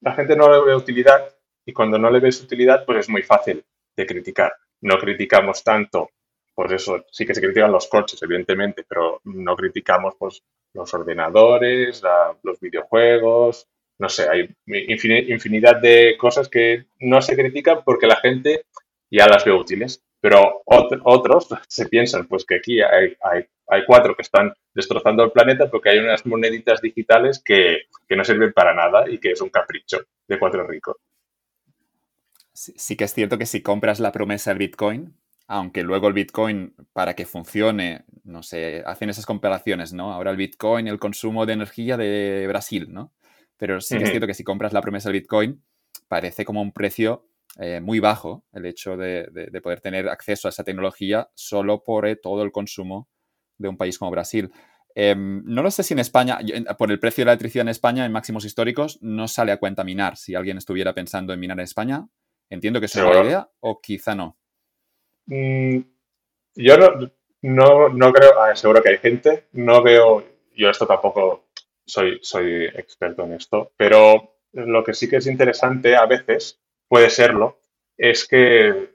la 0.00 0.14
gente 0.14 0.34
no 0.36 0.50
le 0.50 0.64
ve 0.64 0.74
utilidad 0.74 1.34
y 1.64 1.72
cuando 1.72 1.98
no 1.98 2.10
le 2.10 2.20
ves 2.20 2.42
utilidad 2.42 2.84
pues 2.84 3.00
es 3.00 3.08
muy 3.08 3.22
fácil 3.22 3.64
de 3.96 4.06
criticar. 4.06 4.52
No 4.80 4.98
criticamos 4.98 5.62
tanto, 5.62 6.10
pues 6.54 6.72
eso, 6.72 7.04
sí 7.10 7.26
que 7.26 7.34
se 7.34 7.40
critican 7.40 7.72
los 7.72 7.88
coches, 7.88 8.22
evidentemente, 8.22 8.84
pero 8.88 9.20
no 9.24 9.56
criticamos 9.56 10.14
pues 10.18 10.42
los 10.72 10.92
ordenadores, 10.94 12.02
los 12.42 12.60
videojuegos, 12.60 13.68
no 13.98 14.08
sé, 14.08 14.28
hay 14.28 14.48
infinidad 14.66 15.80
de 15.80 16.16
cosas 16.18 16.48
que 16.48 16.86
no 17.00 17.22
se 17.22 17.36
critican 17.36 17.82
porque 17.84 18.06
la 18.06 18.16
gente 18.16 18.66
ya 19.10 19.28
las 19.28 19.44
ve 19.44 19.52
útiles. 19.52 20.02
Pero 20.20 20.62
otros 20.64 21.48
se 21.68 21.86
piensan 21.86 22.26
pues 22.26 22.44
que 22.44 22.56
aquí 22.56 22.80
hay, 22.80 23.14
hay, 23.68 23.84
cuatro 23.86 24.16
que 24.16 24.22
están 24.22 24.54
destrozando 24.72 25.22
el 25.22 25.32
planeta 25.32 25.70
porque 25.70 25.90
hay 25.90 25.98
unas 25.98 26.24
moneditas 26.24 26.80
digitales 26.80 27.42
que, 27.44 27.82
que 28.08 28.16
no 28.16 28.24
sirven 28.24 28.52
para 28.52 28.74
nada 28.74 29.04
y 29.08 29.18
que 29.18 29.32
es 29.32 29.40
un 29.42 29.50
capricho 29.50 29.98
de 30.26 30.38
cuatro 30.38 30.66
ricos 30.66 30.96
sí, 32.54 32.96
que 32.96 33.04
es 33.04 33.12
cierto 33.12 33.36
que 33.38 33.46
si 33.46 33.62
compras 33.62 34.00
la 34.00 34.12
promesa 34.12 34.50
del 34.50 34.58
Bitcoin, 34.58 35.14
aunque 35.46 35.82
luego 35.82 36.08
el 36.08 36.14
Bitcoin, 36.14 36.74
para 36.92 37.14
que 37.14 37.26
funcione, 37.26 38.04
no 38.22 38.42
sé, 38.42 38.82
hacen 38.86 39.10
esas 39.10 39.26
comparaciones, 39.26 39.92
¿no? 39.92 40.12
Ahora 40.12 40.30
el 40.30 40.36
Bitcoin, 40.36 40.88
el 40.88 40.98
consumo 40.98 41.44
de 41.44 41.52
energía 41.52 41.96
de 41.96 42.46
Brasil, 42.48 42.86
¿no? 42.90 43.12
Pero 43.56 43.80
sí 43.80 43.98
que 43.98 44.04
es 44.04 44.10
cierto 44.10 44.26
que 44.26 44.34
si 44.34 44.44
compras 44.44 44.72
la 44.72 44.80
promesa 44.80 45.10
del 45.10 45.20
Bitcoin, 45.20 45.62
parece 46.08 46.44
como 46.44 46.62
un 46.62 46.72
precio 46.72 47.28
eh, 47.58 47.80
muy 47.80 48.00
bajo 48.00 48.44
el 48.52 48.66
hecho 48.66 48.96
de, 48.96 49.28
poder 49.62 49.80
tener 49.80 50.08
acceso 50.08 50.48
a 50.48 50.50
esa 50.50 50.64
tecnología 50.64 51.28
solo 51.34 51.84
por 51.84 52.06
eh, 52.06 52.16
todo 52.16 52.42
el 52.42 52.50
consumo 52.50 53.08
de 53.58 53.68
un 53.68 53.76
país 53.76 53.98
como 53.98 54.10
Brasil. 54.10 54.50
Em, 54.96 55.42
no 55.44 55.62
lo 55.62 55.70
sé 55.70 55.82
si 55.82 55.94
en 55.94 56.00
España, 56.00 56.38
por 56.78 56.90
el 56.90 56.98
precio 56.98 57.22
de 57.22 57.26
la 57.26 57.32
electricidad 57.32 57.62
en 57.62 57.68
España, 57.68 58.04
en 58.04 58.12
máximos 58.12 58.44
históricos, 58.44 58.98
no 59.02 59.28
sale 59.28 59.52
a 59.52 59.58
cuenta 59.58 59.84
minar. 59.84 60.16
Si 60.16 60.34
alguien 60.34 60.58
estuviera 60.58 60.94
pensando 60.94 61.32
en 61.32 61.40
minar 61.40 61.58
en 61.58 61.64
España, 61.64 62.06
Entiendo 62.50 62.80
que 62.80 62.86
es 62.86 62.96
una 62.96 63.22
idea 63.22 63.48
o 63.60 63.80
quizá 63.80 64.14
no. 64.14 64.36
Mm, 65.26 65.78
yo 66.56 66.76
no, 67.42 67.88
no, 67.88 68.12
creo, 68.12 68.40
ah, 68.40 68.54
seguro 68.54 68.82
que 68.82 68.90
hay 68.90 68.98
gente, 68.98 69.48
no 69.52 69.82
veo, 69.82 70.24
yo 70.54 70.70
esto 70.70 70.86
tampoco 70.86 71.48
soy, 71.84 72.18
soy 72.22 72.64
experto 72.66 73.24
en 73.24 73.34
esto, 73.34 73.72
pero 73.76 74.38
lo 74.52 74.84
que 74.84 74.94
sí 74.94 75.08
que 75.08 75.16
es 75.16 75.26
interesante 75.26 75.96
a 75.96 76.06
veces, 76.06 76.60
puede 76.88 77.10
serlo, 77.10 77.60
es 77.96 78.26
que 78.26 78.94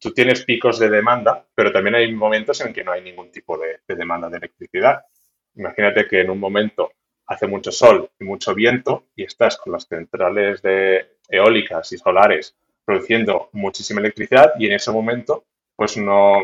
tú 0.00 0.12
tienes 0.12 0.44
picos 0.44 0.78
de 0.78 0.88
demanda, 0.88 1.46
pero 1.54 1.72
también 1.72 1.94
hay 1.94 2.12
momentos 2.12 2.60
en 2.60 2.72
que 2.72 2.84
no 2.84 2.92
hay 2.92 3.02
ningún 3.02 3.30
tipo 3.30 3.58
de, 3.58 3.80
de 3.86 3.94
demanda 3.94 4.28
de 4.28 4.38
electricidad. 4.38 5.04
Imagínate 5.54 6.06
que 6.06 6.20
en 6.20 6.30
un 6.30 6.40
momento 6.40 6.92
hace 7.26 7.46
mucho 7.46 7.70
sol 7.70 8.10
y 8.18 8.24
mucho 8.24 8.54
viento 8.54 9.08
y 9.14 9.24
estás 9.24 9.58
con 9.58 9.72
las 9.72 9.86
centrales 9.86 10.62
de 10.62 11.17
eólicas 11.28 11.92
y 11.92 11.98
solares 11.98 12.56
produciendo 12.84 13.50
muchísima 13.52 14.00
electricidad 14.00 14.52
y 14.58 14.66
en 14.66 14.72
ese 14.72 14.90
momento 14.90 15.44
pues 15.76 15.96
no 15.96 16.36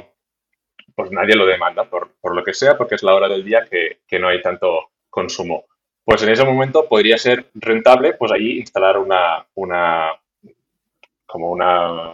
pues 0.94 1.11
nadie 1.11 1.35
lo 1.35 1.47
demanda 1.47 1.85
por, 1.88 2.11
lo 2.23 2.44
que 2.44 2.55
sea 2.55 2.77
porque 2.77 2.94
es 2.94 3.03
la 3.03 3.14
hora 3.14 3.29
del 3.29 3.44
día 3.44 3.64
que, 3.68 4.18
no 4.18 4.29
hay 4.29 4.40
tanto 4.40 4.90
consumo. 5.11 5.64
Pues 6.05 6.23
en 6.23 6.29
ese 6.29 6.44
momento 6.44 6.88
podría 6.88 7.18
ser 7.18 7.51
rentable 7.55 8.12
pues 8.14 8.31
allí 8.31 8.59
instalar 8.59 8.99
una, 8.99 9.44
una 9.55 10.12
como 11.27 11.51
una, 11.51 12.12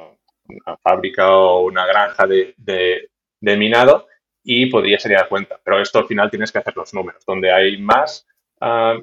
fábrica 0.82 1.30
o 1.36 1.64
una 1.64 1.86
granja 1.86 2.26
de, 2.26 2.54
de 2.56 3.56
minado 3.56 4.06
y 4.42 4.66
podría 4.66 4.98
salir 4.98 5.18
a 5.18 5.28
cuenta. 5.28 5.60
Pero 5.62 5.80
esto 5.80 5.98
al 5.98 6.06
final 6.06 6.30
tienes 6.30 6.50
que 6.50 6.58
hacer 6.58 6.74
los 6.76 6.94
números. 6.94 7.22
Donde 7.26 7.52
hay 7.52 7.76
más, 7.76 8.26
Ah, 8.60 8.94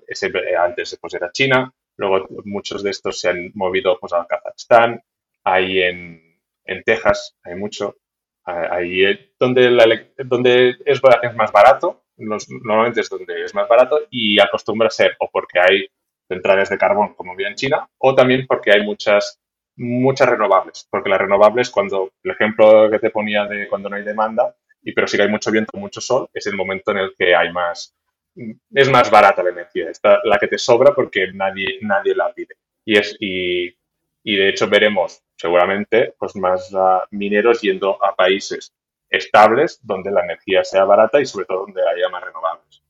antes 0.59 0.97
pues 1.01 1.13
era 1.15 1.32
China, 1.32 1.74
luego 1.98 2.28
muchos 2.45 2.84
de 2.84 2.91
estos 2.91 3.20
se 3.20 3.30
han 3.30 3.52
movido 3.54 3.98
pues 4.00 4.14
a 4.14 4.26
Kazajstán, 4.26 5.02
ahí 5.43 5.82
en, 5.82 6.39
en 6.66 6.84
Texas 6.84 7.38
hay 7.43 7.56
mucho, 7.56 7.98
ah, 8.45 8.68
ahí 8.72 9.04
donde, 9.39 9.70
donde 10.26 10.76
es, 10.86 11.02
más 11.36 11.52
barato, 11.52 12.04
normalmente 12.18 13.02
es 13.02 13.10
donde 13.10 13.43
es 13.43 13.54
más 13.54 13.68
barato 13.68 14.00
y 14.10 14.39
acostumbra 14.39 14.88
a 14.88 14.91
ser 14.91 15.16
o 15.20 15.30
porque 15.32 15.60
hay 15.60 15.88
centrales 16.28 16.70
de 16.70 16.78
carbón 16.78 17.14
como 17.16 17.34
había 17.34 17.48
en 17.48 17.56
China 17.56 17.88
o 17.98 18.14
también 18.14 18.45
porque 18.48 18.72
hay 18.72 18.84
muchas 18.84 19.39
muchas 19.78 20.28
renovables, 20.28 20.88
porque 20.89 21.10
las 21.10 21.20
renovables, 21.20 21.70
cuando 21.70 22.12
el 22.24 22.32
ejemplo 22.32 22.89
que 22.89 23.00
te 23.00 23.12
ponía 23.12 23.45
de 23.45 23.68
cuando 23.68 23.89
no 23.89 23.95
hay 23.95 24.04
demanda, 24.04 24.56
y 24.82 24.91
pero 24.91 25.08
si 25.08 25.22
hay 25.22 25.30
mucho 25.30 25.52
viento, 25.52 25.78
mucho 25.78 26.02
sol, 26.02 26.30
es 26.34 26.48
el 26.48 26.56
momento 26.56 26.91
en 26.91 26.98
el 26.98 27.14
que 27.18 27.36
hay 27.36 27.52
más, 27.54 27.95
es 28.73 28.89
más 28.89 29.09
barata 29.09 29.43
la 29.43 29.49
energía, 29.49 29.89
está 29.89 30.19
la 30.23 30.38
que 30.38 30.47
te 30.47 30.57
sobra 30.57 30.93
porque 30.93 31.31
nadie, 31.33 31.79
nadie 31.81 32.15
la 32.15 32.33
pide. 32.33 32.55
Y, 32.85 32.97
es, 32.97 33.15
y, 33.19 33.75
de 34.23 34.49
hecho 34.49 34.67
veremos 34.67 35.21
seguramente 35.35 36.13
pues 36.17 36.35
más 36.35 36.71
mineros 37.11 37.61
yendo 37.61 38.03
a 38.03 38.15
países 38.15 38.73
estables 39.09 39.79
donde 39.83 40.11
la 40.11 40.23
energía 40.23 40.63
sea 40.63 40.83
barata 40.83 41.19
y 41.19 41.25
sobre 41.25 41.45
todo 41.45 41.61
donde 41.61 41.81
haya 41.81 42.09
más 42.09 42.23
renovables. 42.23 42.83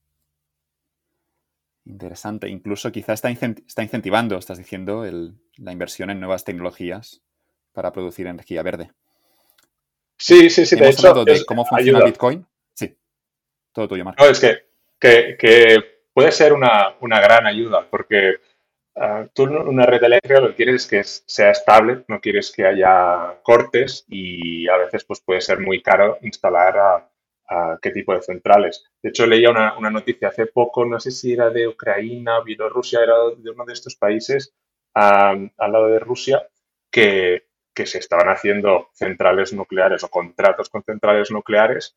Interesante. 1.84 2.48
Incluso 2.48 2.92
quizá 2.92 3.14
está, 3.14 3.30
está 3.30 3.82
incentivando, 3.82 4.36
estás 4.36 4.58
diciendo, 4.58 5.04
la 5.56 5.72
inversión 5.72 6.10
en 6.10 6.20
nuevas 6.20 6.44
tecnologías 6.44 7.22
para 7.72 7.92
producir 7.92 8.26
energía 8.26 8.62
verde. 8.62 8.92
Sí, 10.18 10.50
sí, 10.50 10.66
sí. 10.66 10.76
de 10.76 10.90
hecho, 10.90 11.24
de 11.24 11.44
cómo 11.46 11.64
funciona 11.64 12.04
Bitcoin. 12.04 12.44
Sí, 12.74 12.96
todo 13.72 13.88
tuyo, 13.88 14.04
Marco. 14.04 14.22
No, 14.22 14.30
es 14.30 14.40
que, 14.40 14.67
que, 14.98 15.78
puede 16.12 16.32
ser 16.32 16.52
una, 16.52 16.94
gran 17.00 17.46
ayuda 17.46 17.86
porque 17.90 18.36
uh, 18.96 19.28
tú 19.32 19.44
una 19.44 19.86
red 19.86 20.02
eléctrica 20.02 20.40
lo 20.40 20.48
que 20.48 20.56
quieres 20.56 20.74
es 20.82 20.86
que 20.86 21.04
sea 21.04 21.50
estable, 21.50 22.04
no 22.08 22.20
quieres 22.20 22.50
que 22.50 22.66
haya 22.66 23.38
cortes 23.42 24.04
y 24.08 24.68
a 24.68 24.76
veces 24.76 25.04
pues, 25.04 25.20
puede 25.20 25.40
ser 25.40 25.60
muy 25.60 25.82
caro 25.82 26.18
instalar 26.22 26.78
a, 26.78 27.10
qué 27.80 27.90
tipo 27.92 28.12
de 28.12 28.20
centrales. 28.20 28.84
De 29.02 29.08
hecho, 29.08 29.26
leía 29.26 29.48
una, 29.48 29.72
noticia 29.90 30.28
hace 30.28 30.44
poco, 30.44 30.84
no 30.84 31.00
sé 31.00 31.10
si 31.10 31.32
era 31.32 31.48
de 31.48 31.66
Ucrania, 31.66 32.40
Bielorrusia, 32.44 33.02
era 33.02 33.14
de 33.38 33.50
uno 33.50 33.64
de 33.64 33.72
estos 33.72 33.96
países 33.96 34.52
al 34.92 35.50
lado 35.58 35.86
de 35.86 35.98
Rusia, 35.98 36.46
que, 36.90 37.46
que 37.74 37.86
se 37.86 37.98
estaban 38.00 38.28
haciendo 38.28 38.90
centrales 38.92 39.54
nucleares 39.54 40.04
o 40.04 40.10
contratos 40.10 40.68
con 40.68 40.82
centrales 40.82 41.30
nucleares 41.30 41.96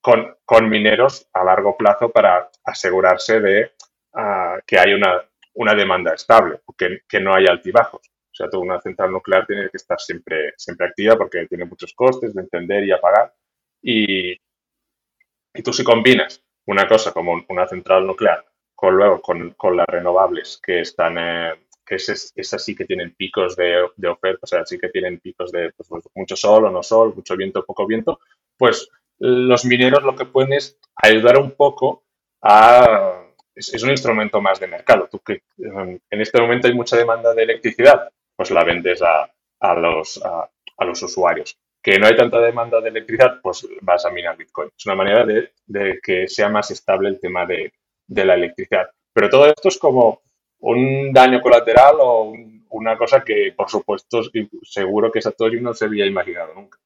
con, 0.00 0.36
con 0.44 0.68
mineros 0.68 1.28
a 1.32 1.44
largo 1.44 1.76
plazo 1.76 2.10
para 2.10 2.50
asegurarse 2.64 3.40
de 3.40 3.72
ah, 4.14 4.58
que 4.66 4.78
hay 4.78 4.94
una, 4.94 5.22
una, 5.54 5.74
demanda 5.74 6.14
estable, 6.14 6.60
que, 6.76 7.00
que 7.08 7.20
no 7.20 7.34
haya 7.34 7.50
altibajos. 7.50 8.02
O 8.06 8.34
sea, 8.34 8.48
toda 8.48 8.62
una 8.62 8.80
central 8.80 9.10
nuclear 9.10 9.46
tiene 9.46 9.68
que 9.68 9.76
estar 9.76 9.98
siempre, 9.98 10.54
siempre 10.56 10.86
activa 10.86 11.16
porque 11.16 11.46
tiene 11.46 11.64
muchos 11.64 11.92
costes 11.94 12.34
de 12.34 12.42
encender 12.42 12.84
y 12.84 12.92
apagar. 12.92 13.34
Y, 13.82 14.32
y 14.32 15.62
tú 15.62 15.72
si 15.72 15.82
combinas 15.82 16.42
una 16.66 16.86
cosa 16.86 17.12
como 17.12 17.44
una 17.48 17.66
central 17.66 18.06
nuclear 18.06 18.44
con 18.74 18.96
luego 18.96 19.20
con, 19.20 19.50
con 19.54 19.76
las 19.76 19.86
renovables 19.88 20.60
que 20.64 20.80
están 20.80 21.16
eh, 21.18 21.54
que 21.84 21.96
es, 21.96 22.32
es, 22.36 22.54
así 22.54 22.76
que 22.76 22.84
tienen 22.84 23.14
picos 23.14 23.56
de, 23.56 23.88
de, 23.96 24.08
oferta, 24.08 24.40
o 24.42 24.46
sea, 24.46 24.66
sí 24.66 24.78
que 24.78 24.90
tienen 24.90 25.18
picos 25.20 25.50
de 25.50 25.72
pues, 25.72 25.88
mucho 26.14 26.36
sol 26.36 26.66
o 26.66 26.70
no 26.70 26.82
sol, 26.82 27.14
mucho 27.16 27.34
viento 27.34 27.64
poco 27.64 27.86
viento, 27.86 28.20
pues 28.58 28.90
los 29.18 29.64
mineros 29.64 30.02
lo 30.02 30.14
que 30.16 30.24
pueden 30.24 30.52
es 30.52 30.78
ayudar 30.94 31.38
un 31.38 31.52
poco 31.52 32.04
a... 32.42 33.24
Es, 33.54 33.82
un 33.82 33.90
instrumento 33.90 34.40
más 34.40 34.60
de 34.60 34.68
mercado. 34.68 35.08
Que 35.24 35.42
en 35.58 36.20
este 36.20 36.40
momento 36.40 36.68
hay 36.68 36.74
mucha 36.74 36.96
demanda 36.96 37.34
de 37.34 37.42
electricidad, 37.42 38.08
pues 38.36 38.52
la 38.52 38.62
vendes 38.62 39.02
a, 39.02 39.28
a 39.58 39.74
los, 39.74 40.22
a, 40.24 40.48
los 40.84 41.02
usuarios. 41.02 41.58
Que 41.82 41.98
no 41.98 42.06
hay 42.06 42.16
tanta 42.16 42.40
demanda 42.40 42.80
de 42.80 42.90
electricidad, 42.90 43.40
pues 43.42 43.66
vas 43.80 44.04
a 44.06 44.10
minar 44.10 44.36
Bitcoin. 44.36 44.70
Es 44.76 44.86
una 44.86 44.94
manera 44.94 45.24
de, 45.24 45.52
de 45.66 45.98
que 46.00 46.28
sea 46.28 46.48
más 46.48 46.70
estable 46.70 47.08
el 47.08 47.18
tema 47.18 47.46
de, 47.46 47.72
de 48.06 48.24
la 48.24 48.34
electricidad. 48.34 48.88
Pero 49.12 49.28
todo 49.28 49.46
esto 49.46 49.68
es 49.68 49.78
como 49.78 50.22
un 50.60 51.12
daño 51.12 51.40
colateral 51.40 51.96
o 52.00 52.32
una 52.70 52.96
cosa 52.96 53.22
que, 53.24 53.52
por 53.56 53.70
supuesto, 53.70 54.22
seguro 54.62 55.10
que 55.10 55.22
Satoshi 55.22 55.60
no 55.60 55.74
se 55.74 55.86
había 55.86 56.06
imaginado 56.06 56.54
nunca. 56.54 56.78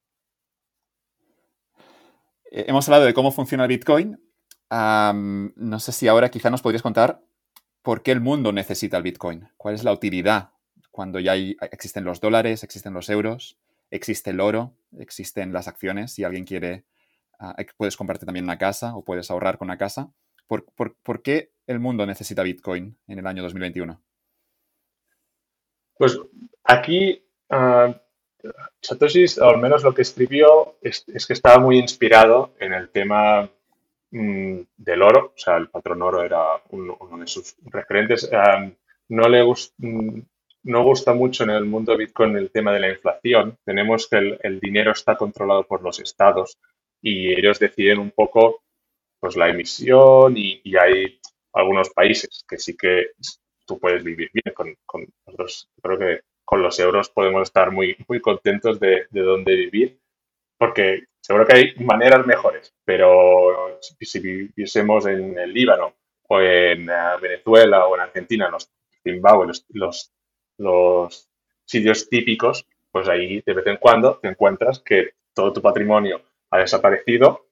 Eh, 2.53 2.65
hemos 2.67 2.87
hablado 2.87 3.05
de 3.05 3.15
cómo 3.15 3.31
funciona 3.31 3.65
Bitcoin. 3.65 4.21
no 4.69 5.79
sé 5.79 5.91
si 5.91 6.07
ahora 6.07 6.29
quizá 6.29 6.49
nos 6.51 6.61
podrías 6.61 6.83
contar 6.83 7.21
por 7.81 8.03
qué 8.03 8.11
el 8.11 8.21
mundo 8.21 8.51
necesita 8.51 8.97
el 8.97 9.03
Bitcoin. 9.03 9.49
¿Cuál 9.57 9.73
es 9.73 9.83
la 9.83 9.91
utilidad 9.91 10.51
cuando 10.91 11.19
ya 11.19 11.35
existen 11.35 12.05
los 12.05 12.21
dólares, 12.21 12.63
existen 12.63 12.93
los 12.93 13.09
euros, 13.09 13.57
existe 13.89 14.29
el 14.29 14.39
oro, 14.39 14.75
existen 14.99 15.51
las 15.51 15.67
acciones? 15.67 16.13
Si 16.13 16.23
alguien 16.23 16.45
quiere, 16.45 16.85
ah, 17.39 17.55
puedes 17.75 17.97
comprarte 17.97 18.27
también 18.27 18.45
una 18.45 18.59
casa 18.59 18.95
o 18.95 19.03
puedes 19.03 19.31
ahorrar 19.31 19.57
con 19.57 19.67
una 19.67 19.79
casa. 19.79 20.11
¿Por, 20.45 21.23
qué 21.23 21.51
el 21.65 21.79
mundo 21.79 22.05
necesita 22.05 22.43
Bitcoin 22.43 22.95
en 23.07 23.17
el 23.17 23.25
año 23.25 23.41
2021? 23.41 23.99
Pues 25.97 26.19
aquí 26.63 27.25
uh, 27.49 27.93
Satoshi, 28.81 29.25
al 29.41 29.59
menos 29.59 29.83
lo 29.83 29.93
que 29.93 30.01
escribió, 30.01 30.75
es, 30.81 31.05
que 31.05 31.33
estaba 31.33 31.59
muy 31.59 31.77
inspirado 31.77 32.53
en 32.59 32.73
el 32.73 32.89
tema 32.89 33.49
mm, 34.11 34.59
del 34.77 35.01
oro, 35.01 35.33
o 35.35 35.37
sea, 35.37 35.57
el 35.57 35.69
patrón 35.69 36.01
oro 36.01 36.23
era 36.23 36.61
uno, 36.71 36.97
de 37.19 37.27
sus 37.27 37.55
referentes. 37.65 38.29
no 39.09 39.29
le 39.29 39.43
mm, 39.43 40.21
gusta 40.63 41.13
mucho 41.13 41.43
en 41.43 41.51
el 41.51 41.65
mundo 41.65 41.97
Bitcoin 41.97 42.35
el 42.35 42.51
tema 42.51 42.73
de 42.73 42.79
la 42.81 42.89
inflación. 42.89 43.57
Tenemos 43.63 44.07
que 44.07 44.37
el, 44.41 44.59
dinero 44.59 44.91
está 44.91 45.15
controlado 45.15 45.65
por 45.65 45.81
los 45.81 45.99
estados 45.99 46.57
y 47.01 47.31
ellos 47.31 47.59
deciden 47.59 47.99
un 47.99 48.11
poco 48.11 48.63
pues 49.19 49.37
la 49.37 49.49
emisión 49.49 50.35
y, 50.37 50.61
hay 50.75 51.19
algunos 51.53 51.89
países 51.91 52.43
que 52.47 52.57
sí 52.57 52.75
que 52.75 53.11
tú 53.65 53.79
puedes 53.79 54.03
vivir 54.03 54.29
bien 54.33 54.53
con, 54.53 54.75
con. 54.85 55.05
Creo 55.81 55.97
que 55.97 56.21
con 56.45 56.61
los 56.61 56.79
euros 56.79 57.09
podemos 57.09 57.43
estar 57.43 57.71
muy, 57.71 57.95
muy 58.07 58.21
contentos 58.21 58.79
de, 58.79 59.07
de 59.09 59.21
dónde 59.21 59.55
vivir, 59.55 59.99
porque 60.57 61.05
seguro 61.21 61.45
que 61.45 61.55
hay 61.55 61.75
maneras 61.77 62.25
mejores, 62.25 62.73
pero 62.85 63.79
si, 63.81 64.19
viviésemos 64.19 65.05
en 65.05 65.37
el 65.37 65.53
Líbano 65.53 65.95
o 66.27 66.39
en 66.39 66.89
eh, 66.89 66.93
Venezuela 67.21 67.87
o 67.87 67.95
en 67.95 68.01
Argentina, 68.01 68.49
los 68.49 68.69
Zimbabue, 69.03 69.47
los, 69.47 69.65
los, 69.69 70.11
los 70.57 71.29
sitios 71.65 72.09
típicos, 72.09 72.67
pues 72.91 73.07
ahí 73.07 73.41
de 73.45 73.53
vez 73.53 73.67
en 73.67 73.77
cuando 73.77 74.19
te 74.19 74.27
encuentras 74.27 74.79
que 74.79 75.11
todo 75.33 75.53
tu 75.53 75.61
patrimonio 75.61 76.21
ha 76.51 76.59
desaparecido 76.59 77.47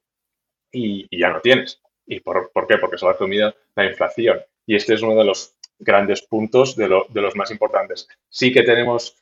y, 0.72 1.08
ya 1.18 1.30
no 1.30 1.42
tienes. 1.42 1.82
¿Y 2.06 2.20
por, 2.20 2.52
qué? 2.68 2.78
Porque 2.78 2.98
se 2.98 3.08
ha 3.08 3.16
comido 3.16 3.54
la 3.76 3.86
inflación. 3.86 4.40
Y 4.66 4.76
este 4.76 4.94
es 4.94 5.02
uno 5.02 5.16
de 5.16 5.26
los 5.26 5.56
grandes 5.82 6.22
puntos 6.22 6.76
de, 6.76 6.88
los 6.88 7.36
más 7.36 7.52
importantes. 7.52 8.08
Sí 8.30 8.54
que 8.54 8.64
tenemos 8.64 9.18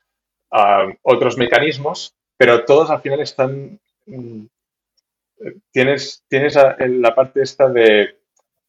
ah, 0.52 0.88
otros 1.02 1.38
mecanismos, 1.38 2.16
pero 2.38 2.66
todos 2.66 2.90
al 2.90 3.02
final 3.02 3.22
están... 3.22 3.80
Mm, 4.06 4.46
tienes, 5.72 6.24
tienes 6.28 6.56
la 6.56 7.16
parte 7.16 7.42
esta 7.42 7.70
de, 7.70 8.20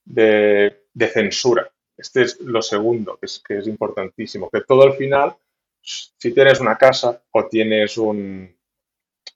de, 0.05 1.09
censura. 1.13 1.71
Este 1.97 2.23
es 2.23 2.41
lo 2.41 2.63
segundo, 2.63 3.19
que 3.19 3.27
es, 3.27 3.43
que 3.47 3.59
es 3.59 3.67
importantísimo. 3.67 4.49
Que 4.49 4.63
todo 4.63 4.83
al 4.83 4.95
final, 4.95 5.37
si 5.83 6.33
tienes 6.33 6.61
una 6.61 6.77
casa 6.77 7.23
o 7.33 7.47
tienes 7.47 7.99
un 7.99 8.57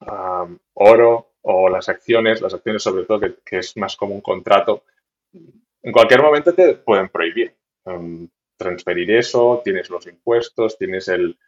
ah, 0.00 0.46
oro 0.74 1.34
o 1.42 1.68
las 1.68 1.88
acciones, 1.88 2.40
las 2.40 2.54
acciones 2.54 2.82
sobre 2.82 3.04
todo, 3.04 3.20
que, 3.20 3.58
es 3.58 3.76
más 3.76 3.96
como 3.96 4.14
un 4.14 4.22
contrato, 4.22 4.84
en 5.32 5.92
cualquier 5.92 6.22
momento 6.22 6.54
te 6.54 6.74
pueden 6.74 7.08
prohibir 7.10 7.54
um, 7.84 8.26
transferir 8.64 9.10
eso, 9.12 9.60
tienes 9.64 9.90
los 9.90 10.06
impuestos, 10.06 10.76
tienes 10.78 11.08
el... 11.08 11.38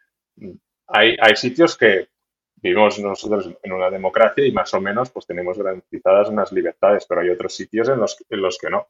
Hay, 0.87 1.17
hay 1.19 1.35
sitios 1.35 1.77
que 1.77 2.07
vivimos 2.55 2.99
nosotros 2.99 3.49
en 3.61 3.71
una 3.71 3.89
democracia 3.89 4.45
y 4.45 4.51
más 4.51 4.73
o 4.73 4.81
menos 4.81 5.11
pues 5.11 5.27
tenemos 5.27 5.57
garantizadas 5.57 6.29
unas 6.29 6.51
libertades, 6.51 7.05
pero 7.07 7.21
hay 7.21 7.29
otros 7.29 7.53
sitios 7.55 7.89
en 7.89 7.99
los, 7.99 8.17
en 8.29 8.41
los 8.41 8.57
que 8.57 8.69
no. 8.69 8.87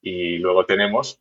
Y 0.00 0.38
luego 0.38 0.64
tenemos 0.64 1.20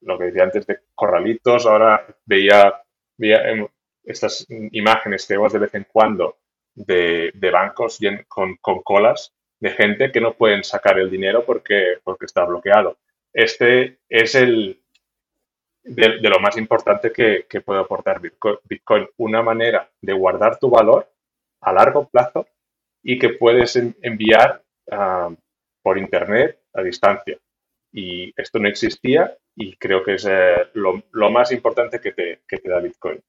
lo 0.00 0.18
que 0.18 0.24
decía 0.24 0.44
antes 0.44 0.66
de 0.66 0.80
corralitos, 0.94 1.66
ahora 1.66 2.06
veía, 2.24 2.82
veía 3.16 3.50
em, 3.50 3.66
estas 4.04 4.46
imágenes 4.48 5.26
que 5.26 5.34
vemos 5.34 5.52
de 5.52 5.58
vez 5.58 5.74
en 5.74 5.86
cuando 5.90 6.38
de, 6.74 7.32
bancos 7.52 7.98
con, 8.28 8.56
con, 8.56 8.82
colas 8.82 9.32
de 9.58 9.70
gente 9.70 10.12
que 10.12 10.20
no 10.20 10.34
pueden 10.34 10.62
sacar 10.62 10.98
el 10.98 11.10
dinero 11.10 11.44
porque, 11.44 11.98
porque 12.04 12.26
está 12.26 12.44
bloqueado. 12.44 12.98
Este 13.32 13.98
es 14.08 14.34
el 14.34 14.82
de, 15.86 16.28
lo 16.28 16.40
más 16.40 16.56
importante 16.56 17.12
que, 17.12 17.60
puede 17.60 17.80
aportar 17.80 18.20
Bitcoin, 18.20 19.08
Una 19.16 19.42
manera 19.42 19.88
de 20.00 20.12
guardar 20.12 20.58
tu 20.58 20.68
valor 20.68 21.10
a 21.60 21.72
largo 21.72 22.08
plazo 22.08 22.46
y 23.02 23.18
que 23.18 23.30
puedes 23.30 23.76
enviar 23.76 24.62
ah, 24.90 25.30
por 25.82 25.98
Internet 25.98 26.60
a 26.74 26.82
distancia. 26.82 27.38
Y 27.92 28.32
esto 28.36 28.58
no 28.58 28.68
existía 28.68 29.36
y 29.54 29.76
creo 29.76 30.02
que 30.02 30.14
es 30.14 30.26
eh, 30.28 30.68
lo, 30.74 31.02
lo, 31.12 31.30
más 31.30 31.52
importante 31.52 32.00
que 32.00 32.12
te, 32.12 32.40
que 32.46 32.58
te 32.58 32.68
da 32.68 32.80
Bitcoin. 32.80 33.22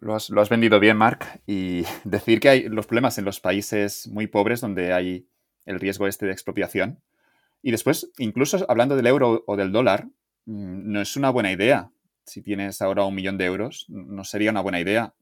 Lo 0.00 0.14
has, 0.14 0.48
vendido 0.48 0.80
bien, 0.80 0.96
Mark. 0.96 1.24
Y 1.46 1.84
decir 2.04 2.40
que 2.40 2.48
hay 2.48 2.68
los 2.68 2.86
problemas 2.86 3.18
en 3.18 3.24
los 3.24 3.40
países 3.40 4.08
muy 4.08 4.26
pobres 4.26 4.60
donde 4.60 4.92
hay 4.92 5.28
el 5.66 5.78
riesgo 5.78 6.06
este 6.06 6.26
de 6.26 6.32
expropiación. 6.32 7.02
Y 7.62 7.70
después, 7.70 8.10
incluso 8.18 8.64
hablando 8.68 8.96
del 8.96 9.06
euro 9.06 9.44
o 9.46 9.56
del 9.56 9.70
dólar, 9.70 10.08
no 10.50 11.00
es 11.00 11.16
una 11.16 11.30
buena 11.30 11.52
idea. 11.52 11.90
Si 12.24 12.42
tienes 12.42 12.82
ahora 12.82 13.04
un 13.04 13.14
millón 13.14 13.38
de 13.38 13.44
euros, 13.44 13.86
no 13.88 14.24
sería 14.24 14.50
una 14.50 14.60
buena 14.60 14.80
idea 14.80 15.14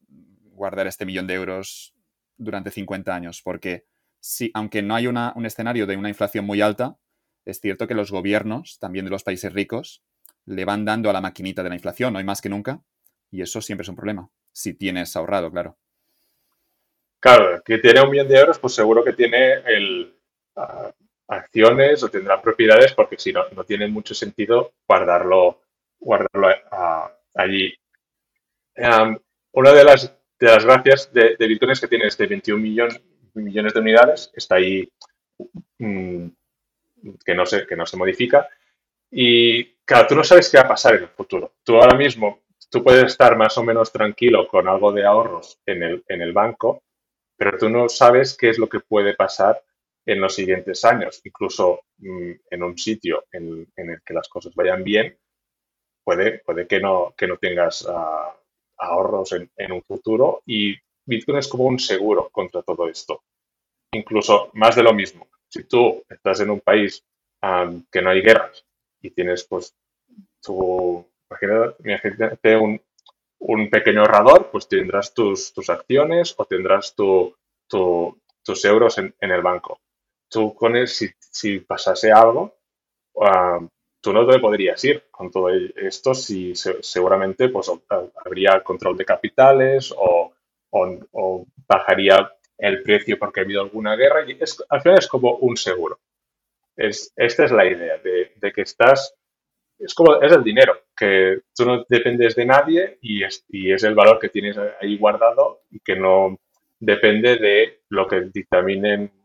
guardar 0.52 0.86
este 0.86 1.06
millón 1.06 1.26
de 1.26 1.34
euros 1.34 1.94
durante 2.36 2.70
50 2.70 3.14
años, 3.14 3.42
porque 3.42 3.86
si, 4.20 4.50
aunque 4.54 4.82
no 4.82 4.94
hay 4.94 5.06
un 5.06 5.46
escenario 5.46 5.86
de 5.86 5.96
una 5.96 6.08
inflación 6.08 6.44
muy 6.44 6.60
alta, 6.60 6.96
es 7.44 7.60
cierto 7.60 7.86
que 7.86 7.94
los 7.94 8.10
gobiernos, 8.10 8.78
también 8.78 9.04
de 9.04 9.10
los 9.10 9.22
países 9.22 9.52
ricos, 9.52 10.02
le 10.44 10.64
van 10.64 10.84
dando 10.84 11.10
a 11.10 11.12
la 11.12 11.20
maquinita 11.20 11.62
de 11.62 11.68
la 11.68 11.76
inflación, 11.76 12.16
hoy 12.16 12.24
más 12.24 12.40
que 12.40 12.48
nunca, 12.48 12.82
y 13.30 13.42
eso 13.42 13.60
siempre 13.60 13.82
es 13.82 13.88
un 13.88 13.96
problema 13.96 14.30
si 14.58 14.74
tienes 14.74 15.14
ahorrado, 15.14 15.52
claro. 15.52 15.78
Claro, 17.20 17.62
que 17.64 17.78
tiene 17.78 18.00
un 18.00 18.10
millón 18.10 18.28
de 18.28 18.38
euros, 18.38 18.58
pues 18.58 18.74
seguro 18.74 19.04
que 19.04 19.12
tiene 19.12 19.54
el, 19.66 20.16
ah, 20.56 20.92
acciones 21.28 22.02
o 22.02 22.08
tendrá 22.08 22.40
propiedades, 22.40 22.92
porque 22.94 23.18
si 23.18 23.32
no, 23.32 23.44
no 23.54 23.64
tiene 23.64 23.86
mucho 23.86 24.14
sentido 24.14 24.72
guardarlo, 24.86 25.60
guardarlo 26.00 26.48
allí. 27.34 27.74
una 29.52 29.72
de 29.72 29.84
las 29.84 30.18
de 30.38 30.46
las 30.46 30.64
gracias 30.64 31.12
de, 31.12 31.36
Bitcoin 31.38 31.72
es 31.72 31.80
que 31.80 31.88
tiene 31.88 32.06
este 32.06 32.26
21 32.26 32.60
millones 33.34 33.74
de 33.74 33.80
unidades, 33.80 34.30
está 34.34 34.56
ahí 34.56 34.88
mm, 35.78 36.28
que, 37.24 37.34
no 37.34 37.44
se, 37.44 37.66
que 37.66 37.76
no 37.76 37.84
se 37.86 37.96
modifica. 37.96 38.48
Y 39.10 39.64
claro, 39.84 40.06
tú 40.08 40.14
no 40.14 40.24
sabes 40.24 40.48
qué 40.48 40.58
va 40.58 40.64
a 40.64 40.68
pasar 40.68 40.94
en 40.94 41.02
el 41.04 41.08
futuro. 41.08 41.54
Tú 41.64 41.76
ahora 41.76 41.96
mismo, 41.96 42.42
tú 42.70 42.84
puedes 42.84 43.04
estar 43.04 43.36
más 43.36 43.56
o 43.58 43.64
menos 43.64 43.90
tranquilo 43.90 44.46
con 44.46 44.68
algo 44.68 44.92
de 44.92 45.04
ahorros 45.04 45.60
en 45.66 45.82
el, 45.82 46.04
en 46.06 46.22
el 46.22 46.32
banco, 46.32 46.84
pero 47.36 47.58
tú 47.58 47.68
no 47.68 47.88
sabes 47.88 48.36
qué 48.36 48.50
es 48.50 48.58
lo 48.58 48.68
que 48.68 48.80
puede 48.80 49.14
pasar 49.14 49.60
en 50.08 50.22
los 50.22 50.34
siguientes 50.34 50.84
años. 50.86 51.20
Incluso 51.24 51.82
mm, 51.98 52.32
en 52.50 52.62
un 52.62 52.78
sitio 52.78 53.26
en, 53.30 53.70
el 53.76 54.02
que 54.02 54.14
las 54.14 54.28
cosas 54.28 54.54
vayan 54.54 54.82
bien, 54.82 55.18
puede, 56.02 56.38
puede 56.38 56.66
que, 56.66 56.80
no, 56.80 57.14
que 57.16 57.26
no 57.26 57.36
tengas 57.36 57.86
ah, 57.86 58.34
ahorros 58.78 59.32
en, 59.32 59.72
un 59.72 59.82
futuro 59.82 60.42
y 60.46 60.74
Bitcoin 61.04 61.38
es 61.38 61.48
como 61.48 61.64
un 61.64 61.78
seguro 61.78 62.30
contra 62.30 62.62
todo 62.62 62.88
esto. 62.88 63.22
Incluso 63.92 64.50
más 64.54 64.76
de 64.76 64.82
lo 64.82 64.94
mismo. 64.94 65.28
Si 65.46 65.64
tú 65.64 66.02
estás 66.08 66.40
en 66.40 66.50
un 66.50 66.60
país 66.60 67.04
que 67.90 68.02
no 68.02 68.10
hay 68.10 68.20
guerras 68.22 68.64
y 69.00 69.10
tienes 69.10 69.44
pues 69.44 69.76
tu, 70.42 71.06
imagínate 71.84 72.56
un, 72.56 72.80
un 73.40 73.70
pequeño 73.70 74.00
ahorrador, 74.00 74.50
pues 74.50 74.68
tendrás 74.68 75.12
tus, 75.12 75.52
tus 75.52 75.68
acciones 75.68 76.34
o 76.36 76.44
tendrás 76.46 76.94
tu, 76.94 77.36
tus 77.68 78.64
euros 78.64 78.96
en, 78.98 79.14
el 79.20 79.42
banco. 79.42 79.80
Tú 80.28 80.54
con 80.54 80.76
él, 80.76 80.88
si, 80.88 81.08
si 81.18 81.60
pasase 81.60 82.12
algo, 82.12 82.58
tú 84.00 84.12
no 84.12 84.26
te 84.26 84.38
podrías 84.38 84.82
ir 84.84 85.04
con 85.10 85.30
todo 85.30 85.48
esto 85.50 86.14
si 86.14 86.54
seguramente 86.54 87.48
pues, 87.48 87.70
habría 88.24 88.62
control 88.62 88.96
de 88.96 89.04
capitales 89.04 89.94
o, 89.96 90.32
bajaría 91.66 92.32
el 92.56 92.82
precio 92.82 93.18
porque 93.18 93.40
ha 93.40 93.42
habido 93.42 93.62
alguna 93.62 93.96
guerra. 93.96 94.24
Y 94.26 94.38
es, 94.40 94.62
al 94.68 94.80
final 94.80 94.98
es 94.98 95.08
como 95.08 95.36
un 95.36 95.56
seguro. 95.56 95.98
Es, 96.76 97.12
esta 97.16 97.44
es 97.44 97.52
la 97.52 97.66
idea 97.66 97.98
de, 97.98 98.52
que 98.52 98.62
estás, 98.62 99.14
es 99.78 99.94
como, 99.94 100.20
es 100.22 100.32
el 100.32 100.44
dinero, 100.44 100.74
que 100.96 101.40
tú 101.54 101.64
no 101.64 101.84
dependes 101.88 102.36
de 102.36 102.46
nadie 102.46 102.98
y 103.02 103.24
es, 103.24 103.44
y 103.48 103.72
es 103.72 103.82
el 103.82 103.94
valor 103.94 104.18
que 104.18 104.28
tienes 104.28 104.56
ahí 104.80 104.96
guardado 104.96 105.62
y 105.70 105.80
que 105.80 105.96
no 105.96 106.38
depende 106.78 107.36
de 107.36 107.82
lo 107.88 108.06
que 108.06 108.30
dictaminen 108.32 109.17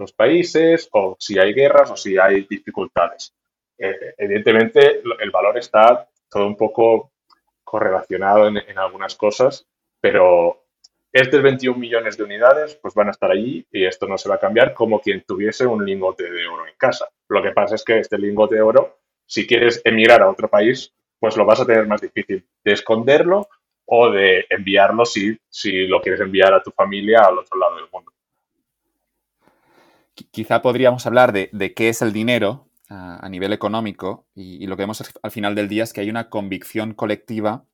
los 0.00 0.12
países 0.12 0.88
o 0.92 1.14
si 1.18 1.38
hay 1.38 1.52
guerras 1.52 1.90
o 1.90 1.96
si 1.96 2.18
hay 2.18 2.46
dificultades. 2.48 3.34
Eh, 3.78 4.14
evidentemente 4.16 5.02
el 5.20 5.30
valor 5.30 5.58
está 5.58 6.08
todo 6.28 6.46
un 6.46 6.56
poco 6.56 7.12
correlacionado 7.62 8.48
en, 8.48 8.78
algunas 8.78 9.14
cosas, 9.14 9.66
pero 10.00 10.64
estos 11.12 11.42
21 11.42 11.78
millones 11.78 12.16
de 12.16 12.24
unidades 12.24 12.74
pues 12.76 12.94
van 12.94 13.08
a 13.08 13.10
estar 13.10 13.30
allí 13.30 13.66
y 13.70 13.84
esto 13.84 14.06
no 14.06 14.16
se 14.16 14.28
va 14.28 14.36
a 14.36 14.40
cambiar 14.40 14.74
como 14.74 15.00
quien 15.00 15.22
tuviese 15.22 15.66
un 15.66 15.84
lingote 15.84 16.30
de 16.30 16.46
oro 16.46 16.66
en 16.66 16.74
casa. 16.76 17.08
Lo 17.28 17.42
que 17.42 17.52
pasa 17.52 17.74
es 17.74 17.84
que 17.84 17.98
este 17.98 18.18
lingote 18.18 18.56
de 18.56 18.62
oro, 18.62 19.00
si 19.26 19.46
quieres 19.46 19.82
emigrar 19.84 20.22
a 20.22 20.30
otro 20.30 20.48
país, 20.48 20.92
pues 21.18 21.36
lo 21.36 21.44
vas 21.44 21.60
a 21.60 21.66
tener 21.66 21.86
más 21.86 22.00
difícil 22.00 22.44
de 22.64 22.72
esconderlo 22.72 23.48
o 23.84 24.10
de 24.10 24.46
enviarlo 24.48 25.04
si, 25.04 25.38
si 25.48 25.86
lo 25.86 26.00
quieres 26.00 26.20
enviar 26.20 26.54
a 26.54 26.62
tu 26.62 26.70
familia 26.70 27.20
al 27.20 27.38
otro 27.38 27.58
lado 27.58 27.76
del 27.76 27.90
mundo. 27.92 28.12
Quizá 30.30 30.62
podríamos 30.62 31.06
hablar 31.06 31.32
de, 31.32 31.74
qué 31.74 31.88
es 31.88 32.02
el 32.02 32.12
dinero 32.12 32.68
a, 32.88 33.28
nivel 33.28 33.52
económico 33.52 34.26
y, 34.34 34.66
lo 34.66 34.76
que 34.76 34.82
vemos 34.82 35.02
al 35.22 35.30
final 35.30 35.54
del 35.54 35.68
día 35.68 35.84
es 35.84 35.92
que 35.92 36.00
hay 36.00 36.10
una 36.10 36.28
convicción 36.28 36.94
colectiva 36.94 37.64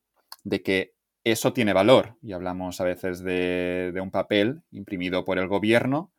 de 0.43 0.61
que 0.61 0.95
eso 1.23 1.53
tiene 1.53 1.73
valor. 1.73 2.17
Y 2.21 2.33
hablamos 2.33 2.79
a 2.79 2.85
veces 2.85 3.23
de, 3.23 3.97
un 4.01 4.11
papel 4.11 4.61
imprimido 4.71 5.25
por 5.25 5.39
el 5.39 5.47
gobierno, 5.47 6.11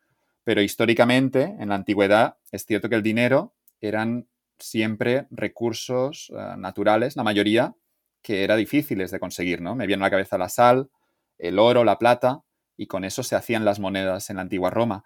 pero 0.43 0.61
históricamente, 0.61 1.55
en 1.59 1.69
la 1.69 1.75
antigüedad, 1.75 2.37
es 2.51 2.65
cierto 2.65 2.89
que 2.89 2.95
el 2.95 3.03
dinero 3.03 3.55
eran 3.81 4.27
siempre 4.57 5.27
recursos 5.31 6.31
eh, 6.35 6.55
naturales, 6.57 7.15
la 7.15 7.23
mayoría, 7.23 7.75
que 8.21 8.43
era 8.43 8.55
difíciles 8.55 9.11
de 9.11 9.19
conseguir, 9.19 9.61
¿no? 9.61 9.75
Me 9.75 9.87
viene 9.87 10.03
a 10.03 10.07
la 10.07 10.11
cabeza 10.11 10.37
la 10.37 10.49
sal, 10.49 10.89
el 11.37 11.57
oro, 11.59 11.83
la 11.83 11.97
plata, 11.97 12.43
y 12.75 12.87
con 12.87 13.05
eso 13.05 13.23
se 13.23 13.35
hacían 13.35 13.63
las 13.63 13.79
monedas 13.79 14.29
en 14.29 14.35
la 14.37 14.41
antigua 14.41 14.69
Roma 14.69 15.03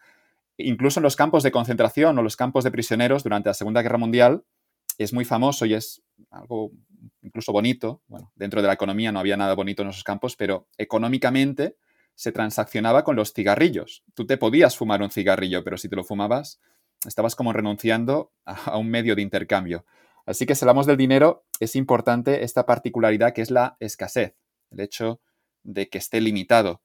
incluso 0.57 0.99
en 0.99 1.03
los 1.03 1.15
campos 1.15 1.43
de 1.43 1.51
concentración 1.51 2.17
o 2.17 2.21
los 2.21 2.35
campos 2.35 2.63
de 2.63 2.71
prisioneros 2.71 3.23
durante 3.23 3.49
la 3.49 3.53
Segunda 3.53 3.81
Guerra 3.81 3.97
Mundial, 3.97 4.43
es 4.97 5.13
muy 5.13 5.25
famoso 5.25 5.65
y 5.65 5.73
es 5.73 6.03
algo 6.29 6.71
incluso 7.21 7.51
bonito. 7.51 8.01
Bueno, 8.07 8.31
dentro 8.35 8.61
de 8.61 8.67
la 8.67 8.73
economía 8.73 9.11
no 9.11 9.19
había 9.19 9.37
nada 9.37 9.55
bonito 9.55 9.81
en 9.81 9.89
esos 9.89 10.03
campos, 10.03 10.35
pero 10.35 10.67
económicamente 10.77 11.77
se 12.15 12.31
transaccionaba 12.31 13.03
con 13.03 13.15
los 13.15 13.33
cigarrillos. 13.33 14.03
Tú 14.13 14.25
te 14.25 14.37
podías 14.37 14.77
fumar 14.77 15.01
un 15.01 15.09
cigarrillo, 15.09 15.63
pero 15.63 15.77
si 15.77 15.89
te 15.89 15.95
lo 15.95 16.03
fumabas, 16.03 16.59
estabas 17.07 17.35
como 17.35 17.53
renunciando 17.53 18.31
a, 18.45 18.77
un 18.77 18.89
medio 18.89 19.15
de 19.15 19.21
intercambio. 19.21 19.85
Así 20.25 20.45
que 20.45 20.55
si 20.55 20.63
hablamos 20.63 20.85
del 20.85 20.97
dinero, 20.97 21.45
es 21.59 21.75
importante 21.75 22.43
esta 22.43 22.65
particularidad 22.65 23.33
que 23.33 23.41
es 23.41 23.51
la 23.51 23.75
escasez, 23.79 24.35
el 24.71 24.79
hecho 24.79 25.19
de 25.63 25.89
que 25.89 25.97
esté 25.97 26.21
limitado. 26.21 26.81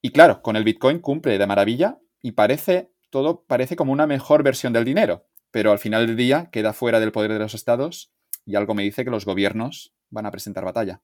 Y 0.00 0.10
claro, 0.10 0.40
con 0.40 0.56
el 0.56 0.64
Bitcoin 0.64 1.00
cumple 1.00 1.36
de 1.36 1.46
maravilla 1.46 1.98
y 2.22 2.32
parece, 2.32 2.92
todo 3.10 3.44
parece 3.44 3.76
como 3.76 3.92
una 3.92 4.06
mejor 4.06 4.42
versión 4.42 4.72
del 4.72 4.84
dinero, 4.84 5.26
pero 5.50 5.72
al 5.72 5.78
final 5.78 6.06
del 6.06 6.16
día 6.16 6.48
queda 6.50 6.72
fuera 6.72 7.00
del 7.00 7.12
poder 7.12 7.32
de 7.32 7.38
los 7.38 7.54
estados 7.54 8.12
y 8.44 8.56
algo 8.56 8.74
me 8.74 8.82
dice 8.82 9.04
que 9.04 9.10
los 9.10 9.24
gobiernos 9.24 9.94
van 10.10 10.26
a 10.26 10.30
presentar 10.30 10.64
batalla. 10.64 11.02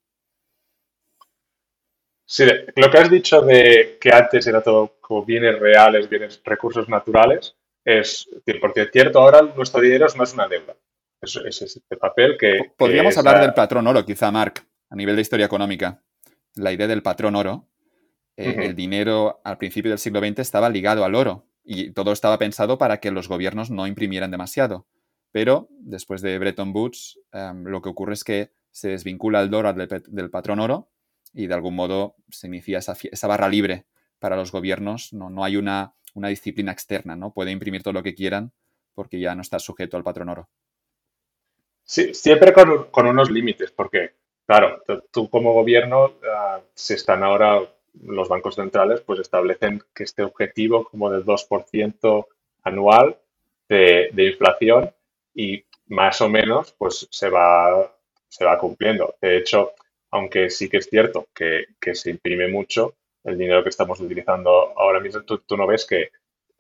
Sí, 2.25 2.45
lo 2.75 2.91
que 2.91 2.99
has 2.99 3.11
dicho 3.11 3.41
de 3.41 3.99
que 4.01 4.11
antes 4.13 4.47
era 4.47 4.61
todo 4.61 4.97
como 5.01 5.25
bienes 5.25 5.59
reales, 5.61 6.09
bienes, 6.09 6.41
recursos 6.45 6.89
naturales, 6.89 7.55
es 7.85 8.29
porque 8.61 8.83
es 8.83 8.91
cierto, 8.93 9.21
ahora 9.21 9.43
nuestro 9.43 9.81
dinero 9.81 10.07
es 10.07 10.35
una 10.35 10.49
deuda. 10.49 10.77
Es, 11.21 11.37
es 11.37 11.63
este 11.63 11.97
papel 11.97 12.37
que... 12.37 12.73
Podríamos 12.77 13.17
hablar 13.17 13.41
del 13.41 13.55
patrón 13.55 13.87
oro, 13.87 14.05
quizá, 14.05 14.31
Mark, 14.33 14.67
a 14.91 14.97
nivel 14.97 15.15
de 15.15 15.23
historia 15.23 15.47
económica. 15.47 16.03
La 16.57 16.73
idea 16.73 16.89
del 16.89 17.03
patrón 17.03 17.37
oro 17.37 17.69
eh, 18.37 18.57
el 18.59 18.75
dinero 18.75 19.41
al 19.45 19.59
principio 19.59 19.91
del 19.91 19.99
siglo 19.99 20.21
XX 20.21 20.41
estaba 20.41 20.69
ligado 20.69 21.05
al 21.05 21.15
oro 21.15 21.47
y 21.65 21.91
todo 21.93 22.13
estaba 22.13 22.39
pensado 22.39 22.79
para 22.79 23.01
que 23.01 23.11
los 23.11 23.29
gobiernos 23.29 23.71
no 23.71 23.87
imprimieran 23.87 24.31
demasiado. 24.31 24.87
Pero 25.33 25.69
después 25.71 26.23
de 26.23 26.39
Bretton 26.39 26.73
Woods, 26.75 27.19
em, 27.33 27.65
lo 27.65 27.83
que 27.83 27.89
ocurre 27.89 28.15
es 28.15 28.25
que 28.25 28.53
se 28.71 28.89
desvincula 28.89 29.41
el 29.41 29.51
dólar 29.51 29.75
del, 29.75 30.31
patrón 30.31 30.61
oro 30.61 30.91
y 31.33 31.47
de 31.47 31.55
algún 31.55 31.75
modo 31.75 32.17
se 32.31 32.47
inicia 32.47 32.79
esa, 32.79 33.27
barra 33.27 33.49
libre 33.49 33.87
para 34.19 34.37
los 34.37 34.53
gobiernos. 34.53 35.13
No, 35.13 35.29
no 35.29 35.45
hay 35.45 35.57
una, 35.57 35.95
una, 36.15 36.29
disciplina 36.29 36.73
externa, 36.73 37.17
¿no? 37.17 37.33
Puede 37.33 37.51
imprimir 37.51 37.83
todo 37.83 37.95
lo 37.95 38.03
que 38.03 38.15
quieran 38.15 38.53
porque 38.95 39.19
ya 39.19 39.35
no 39.35 39.43
está 39.43 39.59
sujeto 39.59 39.97
al 39.97 40.05
patrón 40.05 40.29
oro. 40.29 40.49
Sí, 41.85 42.15
siempre 42.15 42.53
con, 42.53 43.07
unos 43.07 43.31
límites, 43.31 43.71
porque, 43.71 44.15
claro, 44.47 44.83
tú 45.13 45.31
como 45.31 45.53
gobierno 45.53 46.15
ah, 46.35 46.61
se 46.75 46.95
están 46.95 47.23
ahora 47.23 47.61
los 48.03 48.29
bancos 48.29 48.57
centrales 48.57 49.01
pues 49.01 49.21
establecen 49.21 49.83
que 49.95 50.05
este 50.05 50.23
objetivo 50.23 50.85
como 50.85 51.11
del 51.11 51.25
2% 51.25 52.27
anual 52.65 53.19
de, 53.69 54.11
inflación 54.17 54.93
y 55.35 55.65
más 55.87 56.21
o 56.21 56.29
menos 56.29 56.73
pues 56.73 57.09
se 57.11 57.29
va, 57.29 57.95
se 58.29 58.45
va 58.45 58.59
cumpliendo. 58.59 59.15
De 59.21 59.37
hecho, 59.37 59.73
aunque 60.11 60.51
sí 60.51 60.69
que 60.69 60.79
es 60.79 60.87
cierto 60.87 61.29
que, 61.35 61.67
se 61.95 62.11
imprime 62.11 62.49
mucho, 62.49 62.95
el 63.25 63.39
dinero 63.39 63.63
que 63.63 63.71
estamos 63.71 64.01
utilizando 64.01 64.51
ahora 64.79 65.01
mismo, 65.01 65.23
tú, 65.23 65.57
no 65.57 65.67
ves 65.67 65.85
que 65.87 66.11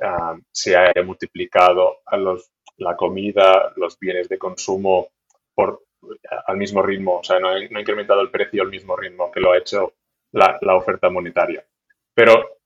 ah, 0.00 0.36
se 0.50 0.76
haya 0.76 1.02
multiplicado 1.04 1.98
los, 2.12 2.50
la 2.78 2.96
comida, 2.96 3.72
los 3.76 3.98
bienes 3.98 4.28
de 4.28 4.38
consumo 4.38 5.08
por, 5.54 5.84
al 6.46 6.56
mismo 6.56 6.82
ritmo, 6.82 7.18
o 7.18 7.24
sea, 7.24 7.38
no 7.40 7.48
ha 7.48 7.58
incrementado 7.58 8.20
el 8.20 8.30
precio 8.30 8.62
al 8.62 8.68
mismo 8.68 8.96
ritmo 8.96 9.30
que 9.30 9.40
lo 9.40 9.52
ha 9.52 9.58
hecho 9.58 9.94
la, 10.32 10.58
oferta 10.76 11.10
monetaria. 11.10 11.64
Pero 12.14 12.58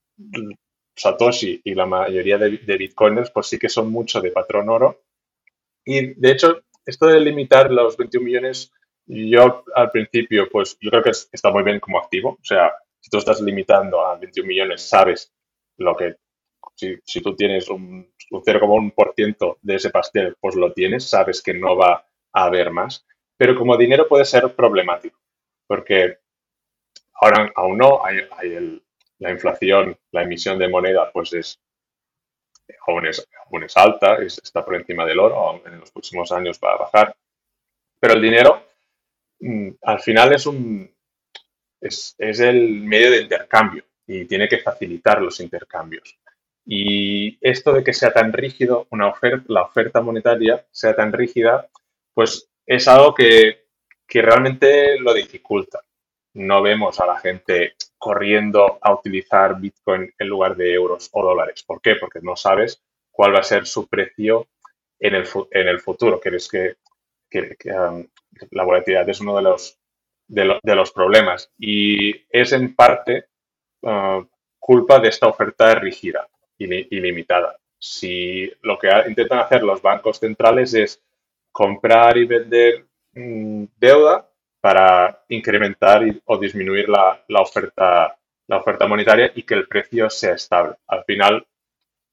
Satoshi 0.97 1.61
y 1.65 1.75
la 1.75 1.87
mayoría 1.87 2.39
de, 2.39 2.51
bitcoiners 2.51 3.31
pues 3.31 3.47
sí 3.47 3.59
que 3.59 3.69
son 3.69 3.91
mucho 3.91 4.21
de 4.21 4.31
patrón 4.31 4.69
oro. 4.69 5.03
Y 5.85 6.15
de 6.15 6.31
hecho, 6.31 6.63
esto 6.85 7.07
de 7.07 7.21
limitar 7.21 7.71
los 7.71 7.97
21 7.97 8.25
millones, 8.25 8.73
yo 9.07 9.65
al 9.75 9.91
principio, 9.91 10.49
pues 10.51 10.77
yo 10.81 10.91
creo 10.91 11.03
que 11.03 11.11
está 11.11 11.51
muy 11.51 11.63
bien 11.63 11.81
como 11.81 11.99
activo. 11.99 12.31
O 12.31 12.45
sea, 12.45 12.73
si 13.01 13.11
tú 13.11 13.19
estás 13.19 13.41
limitando 13.41 14.05
a 14.05 14.17
21 14.17 14.47
millones, 14.47 14.83
sabes 14.83 15.33
lo 15.79 15.97
que, 15.97 16.17
si, 16.75 16.99
si 17.05 17.21
tú 17.23 17.35
tienes 17.35 17.69
un, 17.71 18.13
un 18.31 18.43
0,1% 18.43 19.59
de 19.63 19.75
ese 19.75 19.91
pastel, 19.91 20.37
pues 20.41 20.55
lo 20.55 20.73
tienes, 20.73 21.09
sabes 21.09 21.43
que 21.43 21.55
no 21.55 21.77
va 21.77 22.07
a 22.33 22.45
haber 22.45 22.71
más. 22.71 23.07
Pero 23.37 23.57
como 23.57 23.77
dinero 23.77 24.07
puede 24.07 24.25
ser 24.25 24.55
problemático, 24.55 25.19
porque 25.67 26.19
Ahora 27.15 27.51
aún 27.55 27.79
no, 27.79 28.05
hay, 28.05 28.21
la 29.19 29.31
inflación, 29.31 29.97
la 30.13 30.23
emisión 30.23 30.59
de 30.59 30.69
moneda, 30.69 31.11
pues 31.13 31.33
es 31.35 31.61
aún 32.87 33.07
es, 33.07 33.77
alta, 33.77 34.17
está 34.23 34.65
por 34.65 34.75
encima 34.77 35.05
del 35.05 35.19
oro, 35.19 35.63
en 35.67 35.81
los 35.81 35.91
próximos 35.91 36.31
años 36.33 36.59
va 36.63 36.73
a 36.73 36.79
bajar. 36.79 37.17
Pero 37.99 38.15
el 38.15 38.23
dinero, 38.23 38.65
mm, 39.41 39.71
al 39.83 40.01
final 40.01 40.33
es 40.33 40.47
un, 40.47 40.91
es, 41.81 42.15
el 42.19 42.81
medio 42.83 43.11
de 43.11 43.23
intercambio 43.23 43.85
y 44.07 44.25
tiene 44.25 44.49
que 44.49 44.59
facilitar 44.59 45.21
los 45.23 45.41
intercambios. 45.41 46.19
Y 46.65 47.39
esto 47.41 47.73
de 47.73 47.83
que 47.83 47.93
sea 47.93 48.13
tan 48.13 48.33
rígido, 48.33 48.87
la 49.49 49.63
oferta 49.63 50.01
monetaria 50.01 50.65
sea 50.71 50.95
tan 50.95 51.13
rígida, 51.13 51.69
pues 52.15 52.49
es 52.67 52.87
algo 52.87 53.15
que, 53.15 53.67
que 54.07 54.23
realmente 54.23 54.99
lo 54.99 55.15
dificulta. 55.15 55.81
No 56.35 56.63
vemos 56.63 57.01
a 57.01 57.07
la 57.07 57.19
gente 57.19 57.75
corriendo 57.99 58.79
a 58.81 58.95
utilizar 58.95 59.61
Bitcoin 59.61 60.13
en 60.19 60.29
lugar 60.29 60.57
de 60.57 60.73
euros 60.73 61.09
o 61.13 61.23
dólares. 61.23 61.63
¿Por 61.63 61.81
qué? 61.81 61.97
Porque 61.97 62.21
no 62.23 62.37
sabes 62.37 62.83
cuál 63.11 63.35
va 63.35 63.41
a 63.41 63.45
ser 63.45 63.67
su 63.67 63.89
precio 63.89 64.49
en 64.99 65.15
el, 65.15 65.27
en 65.51 65.69
el 65.69 65.81
futuro. 65.81 66.21
que, 66.21 66.31
que, 67.29 67.57
que 67.57 67.73
um, 67.73 68.07
la 68.51 68.65
volatilidad 68.65 69.09
es 69.09 69.21
uno 69.21 69.37
de 69.37 69.43
los, 69.43 69.79
de, 70.29 70.75
los 70.75 70.93
problemas 70.93 71.51
y 71.59 72.25
es 72.31 72.53
en 72.53 72.75
parte 72.75 73.27
uh, 73.83 74.25
culpa 74.59 75.01
de 75.01 75.09
esta 75.09 75.27
oferta 75.27 75.75
rígida 75.75 76.29
y 76.57 76.97
ilimitada. 76.97 77.57
Si 77.79 78.51
lo 78.63 78.79
que 78.79 78.89
intentan 79.09 79.41
hacer 79.41 79.63
los 79.63 79.83
bancos 79.83 80.19
centrales 80.19 80.75
es 80.75 81.03
comprar 81.51 82.17
y 82.19 82.27
vender 82.27 82.87
mm, 83.15 83.65
deuda 83.79 84.30
para 84.61 85.25
incrementar 85.29 86.03
o 86.25 86.39
disminuir 86.39 86.89
la, 86.89 87.23
oferta, 87.41 88.17
la 88.47 88.57
oferta 88.59 88.87
monetaria 88.87 89.33
y 89.35 89.43
que 89.43 89.55
el 89.55 89.67
precio 89.67 90.11
sea 90.11 90.35
estable. 90.35 90.77
Al 90.87 91.05
final, 91.05 91.47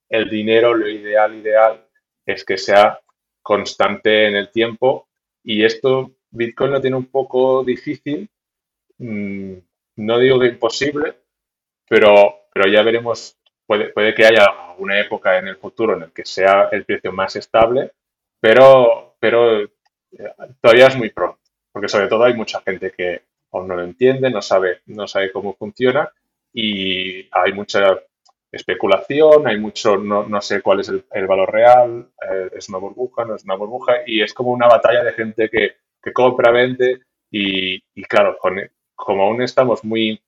el 0.10 0.30
dinero, 0.30 0.74
lo 0.74 0.88
ideal, 0.88 1.36
ideal, 1.36 1.86
es 2.26 2.46
que 2.46 2.58
sea 2.58 3.00
constante 3.42 4.28
en 4.28 4.36
el 4.36 4.52
tiempo. 4.52 5.08
Y 5.44 5.64
esto 5.64 6.12
Bitcoin 6.30 6.72
lo 6.72 6.82
tiene 6.82 6.98
un 6.98 7.08
poco 7.08 7.64
difícil, 7.64 8.30
mm, 8.98 9.54
no 9.98 10.20
digo 10.20 10.40
que 10.40 10.48
imposible, 10.48 11.16
pero, 11.88 12.48
pero 12.54 12.70
ya 12.70 12.84
veremos, 12.84 13.38
puede, 13.66 13.90
puede 13.90 14.14
que 14.14 14.26
haya 14.26 14.76
una 14.78 15.00
época 15.00 15.38
en 15.40 15.48
el 15.48 15.58
futuro 15.58 15.96
en 15.96 16.04
el 16.04 16.12
que 16.12 16.26
sea 16.26 16.70
el 16.72 16.86
precio 16.86 17.12
más 17.12 17.36
estable, 17.36 17.92
pero, 18.40 19.16
pero 19.20 19.64
eh, 19.64 19.70
todavía 20.62 20.88
es 20.88 20.98
muy 20.98 21.10
pronto, 21.10 21.40
porque 21.78 21.90
sobre 21.90 22.08
todo 22.08 22.24
hay 22.24 22.34
mucha 22.34 22.60
gente 22.62 22.92
que 22.92 23.22
no 23.54 23.76
lo 23.76 23.84
entiende, 23.84 24.32
no 24.32 24.42
sabe, 24.42 24.82
no 24.88 25.08
sabe 25.08 25.32
cómo 25.32 25.54
funciona 25.54 26.12
y 26.52 27.30
hay 27.32 27.54
mucha 27.54 28.02
especulación, 28.52 29.48
hay 29.48 29.60
mucho, 29.60 29.96
no, 29.96 30.42
sé 30.42 30.64
cuál 30.64 30.80
es 30.80 30.90
el, 30.90 31.28
valor 31.28 31.52
real, 31.54 32.10
eh, 32.32 32.50
es 32.56 32.68
una 32.70 32.80
burbuja, 32.80 33.26
no 33.26 33.36
es 33.36 33.44
una 33.44 33.54
burbuja, 33.54 33.98
y 34.08 34.24
es 34.24 34.34
como 34.34 34.50
una 34.50 34.66
batalla 34.68 35.04
de 35.04 35.14
gente 35.14 35.52
que, 35.52 35.76
compra, 36.14 36.50
vende, 36.50 37.02
y, 37.30 37.80
claro, 38.06 38.40
como 38.96 39.22
aún 39.22 39.44
estamos 39.44 39.84
muy, 39.84 40.20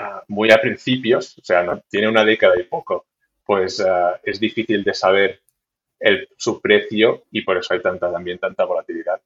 ah, 0.00 0.24
muy 0.26 0.50
a 0.50 0.60
principios, 0.60 1.38
o 1.38 1.44
sea, 1.44 1.62
no, 1.62 1.80
tiene 1.88 2.08
una 2.08 2.24
década 2.24 2.58
y 2.58 2.64
poco, 2.64 3.06
pues 3.44 3.80
ah, 3.80 4.18
es 4.24 4.40
difícil 4.40 4.82
de 4.82 4.94
saber 4.94 5.42
el, 6.00 6.28
su 6.36 6.60
precio 6.60 7.22
y 7.30 7.42
por 7.42 7.56
eso 7.56 7.72
hay 7.72 7.80
tanta, 7.80 8.10
también 8.10 8.40
tanta 8.40 8.64
volatilidad. 8.64 9.20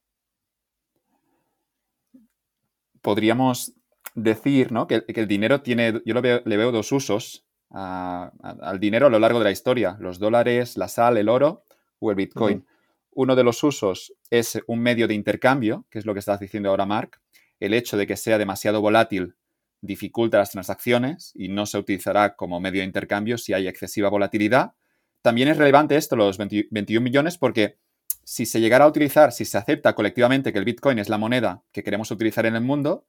Podríamos 3.04 3.74
decir 4.14 4.72
¿no? 4.72 4.86
que, 4.86 5.04
el 5.06 5.28
dinero 5.28 5.60
tiene, 5.60 6.00
yo 6.06 6.14
lo 6.14 6.22
le 6.22 6.56
veo 6.56 6.72
dos 6.72 6.90
usos 6.90 7.44
al 7.68 8.80
dinero 8.80 9.08
a 9.08 9.10
lo 9.10 9.18
largo 9.18 9.40
de 9.40 9.44
la 9.44 9.50
historia, 9.50 9.98
los 10.00 10.18
dólares, 10.18 10.78
la 10.78 10.88
sal, 10.88 11.18
el 11.18 11.28
oro 11.28 11.66
o 11.98 12.10
el 12.10 12.16
Bitcoin. 12.16 12.64
Uno 13.10 13.36
de 13.36 13.44
los 13.44 13.62
usos 13.62 14.14
es 14.30 14.58
un 14.66 14.80
medio 14.80 15.06
de 15.06 15.12
intercambio, 15.12 15.84
que 15.90 15.98
es 15.98 16.06
lo 16.06 16.14
que 16.14 16.20
estás 16.20 16.40
diciendo 16.40 16.70
ahora, 16.70 16.86
Mark. 16.86 17.20
El 17.60 17.74
hecho 17.74 17.98
de 17.98 18.06
que 18.06 18.16
sea 18.16 18.38
demasiado 18.38 18.80
volátil 18.80 19.34
dificulta 19.82 20.38
las 20.38 20.52
transacciones 20.52 21.32
y 21.34 21.48
no 21.48 21.66
se 21.66 21.76
utilizará 21.76 22.36
como 22.36 22.58
medio 22.58 22.80
de 22.80 22.86
intercambio 22.86 23.36
si 23.36 23.52
hay 23.52 23.68
excesiva 23.68 24.08
volatilidad. 24.08 24.72
También 25.20 25.48
es 25.48 25.58
relevante 25.58 25.96
esto, 25.96 26.16
los 26.16 26.38
21 26.38 27.04
millones, 27.04 27.36
porque 27.36 27.76
si 28.24 28.46
se 28.46 28.60
llegara 28.60 28.84
a 28.84 28.88
utilizar, 28.88 29.32
si 29.32 29.44
se 29.44 29.58
acepta 29.58 29.94
colectivamente 29.94 30.52
que 30.52 30.58
el 30.58 30.64
Bitcoin 30.64 30.98
es 30.98 31.08
la 31.08 31.18
moneda 31.18 31.62
que 31.72 31.82
queremos 31.82 32.10
utilizar 32.10 32.46
en 32.46 32.56
el 32.56 32.62
mundo, 32.62 33.06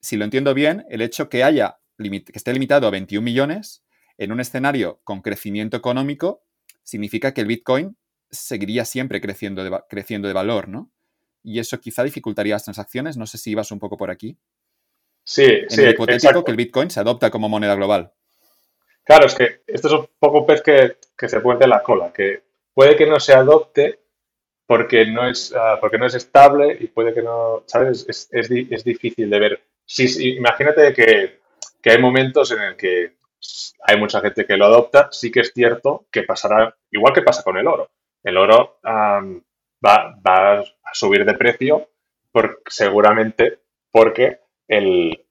si 0.00 0.16
lo 0.16 0.24
entiendo 0.24 0.54
bien, 0.54 0.84
el 0.90 1.00
hecho 1.00 1.28
que 1.28 1.44
haya 1.44 1.78
que 1.98 2.32
esté 2.34 2.52
limitado 2.52 2.86
a 2.86 2.90
21 2.90 3.24
millones 3.24 3.84
en 4.18 4.32
un 4.32 4.40
escenario 4.40 5.00
con 5.04 5.22
crecimiento 5.22 5.76
económico, 5.76 6.42
significa 6.82 7.32
que 7.32 7.42
el 7.42 7.46
Bitcoin 7.46 7.96
seguiría 8.30 8.84
siempre 8.84 9.20
creciendo 9.20 9.62
de, 9.62 9.80
creciendo 9.88 10.28
de 10.28 10.34
valor, 10.34 10.68
¿no? 10.68 10.90
Y 11.42 11.58
eso 11.58 11.80
quizá 11.80 12.02
dificultaría 12.02 12.54
las 12.54 12.64
transacciones. 12.64 13.16
No 13.16 13.26
sé 13.26 13.38
si 13.38 13.50
ibas 13.50 13.72
un 13.72 13.78
poco 13.78 13.96
por 13.96 14.10
aquí. 14.10 14.38
Sí, 15.24 15.44
en 15.44 15.70
sí. 15.70 15.82
El 15.82 15.90
hipotético 15.90 16.44
que 16.44 16.50
el 16.50 16.56
Bitcoin 16.56 16.90
se 16.90 17.00
adopta 17.00 17.30
como 17.30 17.48
moneda 17.48 17.74
global. 17.74 18.12
Claro, 19.04 19.26
es 19.26 19.34
que 19.34 19.62
esto 19.66 19.88
es 19.88 19.94
un 19.94 20.08
poco 20.18 20.46
pez 20.46 20.62
que, 20.62 20.96
se 21.28 21.40
puede 21.40 21.66
la 21.66 21.82
cola, 21.82 22.12
que 22.12 22.42
puede 22.72 22.96
que 22.96 23.06
no 23.06 23.18
se 23.18 23.34
adopte 23.34 24.00
porque 24.72 25.04
no 25.04 25.28
es, 25.28 25.54
ah, 25.54 25.76
porque 25.78 25.98
no 25.98 26.06
es 26.06 26.14
estable 26.14 26.78
y 26.80 26.86
puede 26.86 27.12
que 27.12 27.20
no, 27.20 27.62
¿sabes? 27.66 28.06
Es, 28.08 28.30
es, 28.32 28.84
difícil 28.84 29.28
de 29.28 29.38
ver. 29.38 29.62
Sí, 29.84 30.34
imagínate 30.34 30.94
que, 30.94 31.40
que, 31.82 31.90
hay 31.90 32.00
momentos 32.00 32.52
en 32.52 32.62
el 32.62 32.74
que 32.74 33.18
hay 33.82 33.98
mucha 33.98 34.22
gente 34.22 34.46
que 34.46 34.56
lo 34.56 34.64
adopta, 34.64 35.10
sí 35.12 35.30
que 35.30 35.40
es 35.40 35.52
cierto 35.52 36.06
que 36.10 36.22
pasará, 36.22 36.74
igual 36.90 37.12
que 37.12 37.20
pasa 37.20 37.42
con 37.42 37.58
el 37.58 37.66
oro. 37.66 37.90
El 38.22 38.38
oro 38.38 38.78
va, 38.82 40.16
a 40.24 40.64
subir 40.94 41.26
de 41.26 41.34
precio 41.34 41.90
por, 42.32 42.62
seguramente 42.66 43.58
porque 43.90 44.40
el, 44.68 45.22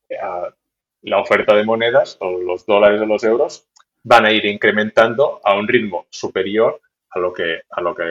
la 1.01 1.19
oferta 1.19 1.55
de 1.55 1.65
monedas 1.65 2.15
o 2.19 2.39
los 2.39 2.67
dólares 2.67 3.01
o 3.01 3.07
los 3.07 3.23
euros 3.23 3.67
van 4.03 4.23
a 4.27 4.31
ir 4.31 4.45
incrementando 4.45 5.41
a 5.43 5.55
un 5.55 5.67
ritmo 5.67 6.05
superior 6.11 6.79
a 7.09 7.17
lo 7.17 7.33
que, 7.33 7.61
a 7.71 7.81
lo 7.81 7.95
que 7.95 8.03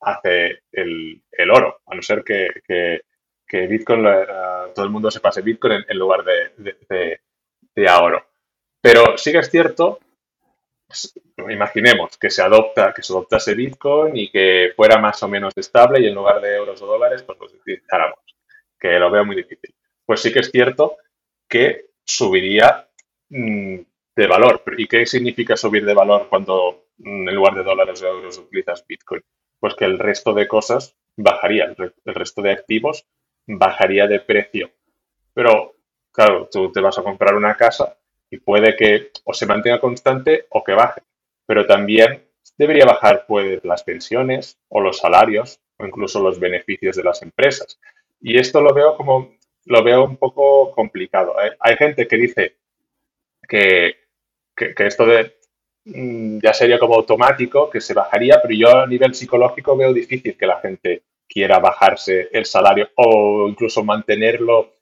hace 0.00 0.62
el, 0.72 1.22
oro, 1.52 1.80
a 1.86 1.94
no 1.94 2.02
ser 2.02 2.22
que, 2.22 2.48
que, 2.66 3.66
Bitcoin, 3.66 4.04
todo 4.74 4.84
el 4.84 4.90
mundo 4.90 5.10
se 5.10 5.20
pase 5.20 5.42
Bitcoin 5.42 5.84
en, 5.88 5.98
lugar 5.98 6.24
de, 6.24 6.52
de, 6.88 7.20
de, 7.74 7.88
a 7.88 8.00
oro. 8.00 8.26
Pero 8.80 9.16
sí 9.16 9.32
que 9.32 9.38
es 9.38 9.50
cierto, 9.50 10.00
pues, 10.86 11.14
imaginemos 11.48 12.16
que 12.18 12.30
se 12.30 12.42
adopta, 12.42 12.92
que 12.94 13.02
se 13.02 13.12
adoptase 13.12 13.54
Bitcoin 13.54 14.16
y 14.16 14.30
que 14.30 14.72
fuera 14.76 14.98
más 14.98 15.22
o 15.22 15.28
menos 15.28 15.52
estable 15.56 16.00
y 16.00 16.06
en 16.06 16.14
lugar 16.14 16.40
de 16.40 16.56
euros 16.56 16.80
o 16.82 16.86
dólares, 16.86 17.22
pues 17.22 17.38
lo 17.38 17.46
utilizáramos, 17.46 18.18
que 18.78 18.98
lo 18.98 19.10
veo 19.10 19.24
muy 19.24 19.36
difícil. 19.36 19.74
Pues 20.04 20.20
sí 20.20 20.32
que 20.32 20.40
es 20.40 20.50
cierto 20.50 20.96
que 21.48 21.86
subiría 22.04 22.88
mm, 23.30 23.78
de 24.16 24.26
valor. 24.26 24.62
¿Y 24.78 24.86
qué 24.86 25.04
significa 25.06 25.56
subir 25.56 25.84
de 25.84 25.94
valor 25.94 26.28
cuando 26.28 26.86
mm, 26.98 27.28
en 27.28 27.34
lugar 27.34 27.54
de 27.54 27.64
dólares 27.64 28.02
o 28.02 28.06
euros 28.06 28.38
utilizas 28.38 28.84
Bitcoin? 28.86 29.22
Pues 29.60 29.74
que 29.74 29.84
el 29.84 29.98
resto 29.98 30.32
de 30.34 30.46
cosas 30.46 30.96
bajaría, 31.16 31.64
el 31.64 32.14
resto 32.14 32.42
de 32.42 32.52
activos 32.52 33.06
bajaría 33.46 34.06
de 34.06 34.20
precio. 34.20 34.70
Pero, 35.32 35.74
claro, 36.12 36.48
tú 36.50 36.72
te 36.72 36.80
vas 36.80 36.98
a 36.98 37.02
comprar 37.02 37.34
una 37.34 37.56
casa 37.56 37.96
y 38.30 38.38
puede 38.38 38.76
que 38.76 39.10
o 39.24 39.32
se 39.32 39.46
mantenga 39.46 39.80
constante 39.80 40.46
o 40.50 40.64
que 40.64 40.72
baje. 40.72 41.02
Pero 41.46 41.66
también 41.66 42.24
debería 42.56 42.84
bajar 42.84 43.24
pues, 43.26 43.64
las 43.64 43.82
pensiones 43.82 44.58
o 44.68 44.80
los 44.80 44.98
salarios 44.98 45.60
o 45.78 45.86
incluso 45.86 46.22
los 46.22 46.40
beneficios 46.40 46.96
de 46.96 47.04
las 47.04 47.22
empresas. 47.22 47.78
Y 48.20 48.38
esto 48.38 48.60
lo 48.60 48.74
veo 48.74 48.96
como 48.96 49.36
lo 49.66 49.82
veo 49.82 50.04
un 50.04 50.16
poco 50.16 50.72
complicado. 50.72 51.34
¿eh? 51.42 51.56
Hay 51.60 51.76
gente 51.76 52.06
que 52.06 52.16
dice 52.16 52.56
que, 53.48 53.96
que, 54.54 54.74
esto 54.78 55.04
de 55.06 55.36
ya 55.86 56.52
sería 56.52 56.78
como 56.78 56.96
automático, 56.96 57.70
que 57.70 57.80
se 57.80 57.94
bajaría, 57.94 58.40
pero 58.42 58.54
yo 58.54 58.76
a 58.80 58.86
nivel 58.86 59.14
psicológico 59.14 59.76
veo 59.76 59.92
difícil 59.92 60.36
que 60.36 60.46
la 60.46 60.60
gente 60.60 61.02
quiera 61.28 61.60
bajarse 61.60 62.28
el 62.32 62.44
salario 62.44 62.90
o 62.96 63.48
incluso 63.48 63.84
mantenerlo 63.84 64.74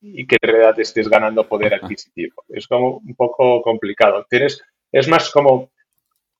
y 0.00 0.26
que 0.26 0.36
en 0.40 0.48
realidad 0.48 0.80
estés 0.80 1.08
ganando 1.08 1.46
poder 1.46 1.74
adquisitivo. 1.74 2.44
Es 2.48 2.66
como 2.66 2.98
un 2.98 3.14
poco 3.14 3.60
complicado. 3.62 4.26
Tienes, 4.28 4.62
es 4.90 5.06
más 5.08 5.30
como, 5.30 5.70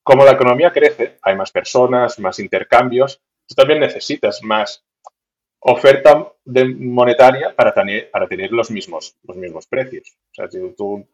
como 0.03 0.25
la 0.25 0.33
economía 0.33 0.73
crece, 0.73 1.19
hay 1.23 1.37
más 1.37 1.51
personas, 1.51 2.19
más 2.19 2.39
intercambios, 2.39 3.21
tú 3.47 3.55
también 3.55 3.81
necesitas 3.81 4.43
más 4.43 4.85
oferta 5.61 6.33
de 6.45 6.65
monetaria 6.65 7.55
para 7.55 7.75
tener, 7.75 8.11
para 8.11 8.27
tener 8.27 8.53
los, 8.53 8.71
mismos, 8.71 9.17
los 9.23 9.37
mismos 9.37 9.67
precios. 9.67 10.17
O 10.31 10.35
sea, 10.35 10.49
si 10.49 10.59
tú 10.77 11.07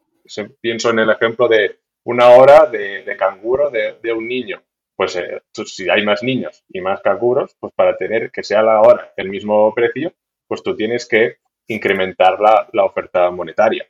pienso 0.61 0.91
en 0.91 0.99
el 0.99 1.09
ejemplo 1.09 1.47
de 1.47 1.79
una 2.05 2.29
hora 2.29 2.67
de, 2.67 3.03
canguro 3.17 3.69
de, 3.69 4.13
un 4.13 4.27
niño, 4.27 4.61
pues 4.95 5.15
eh, 5.15 5.41
si 5.51 5.89
hay 5.89 6.05
más 6.05 6.23
niños 6.23 6.63
y 6.69 6.79
más 6.79 7.01
canguros, 7.01 7.55
pues 7.59 7.73
para 7.73 7.97
tener 7.97 8.31
que 8.31 8.43
sea 8.43 8.61
la 8.61 8.81
hora 8.81 9.13
el 9.17 9.29
mismo 9.29 9.73
precio, 9.73 10.13
pues 10.47 10.61
tú 10.61 10.75
tienes 10.75 11.07
que 11.07 11.37
incrementar 11.67 12.39
la, 12.39 12.85
oferta 12.85 13.29
monetaria. 13.31 13.87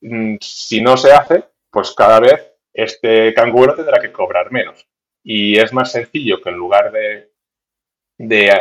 Mm, 0.00 0.36
si 0.40 0.80
no 0.80 0.96
se 0.96 1.12
hace, 1.12 1.44
pues 1.70 1.92
cada 1.92 2.18
vez 2.20 2.54
este 2.72 3.34
canguro 3.34 3.74
tendrá 3.74 4.00
que 4.00 4.12
cobrar 4.12 4.50
menos. 4.50 4.86
Y 5.22 5.58
es 5.58 5.72
más 5.72 5.92
sencillo 5.92 6.40
que 6.40 6.48
en 6.48 6.56
lugar 6.56 6.90
de, 6.90 7.30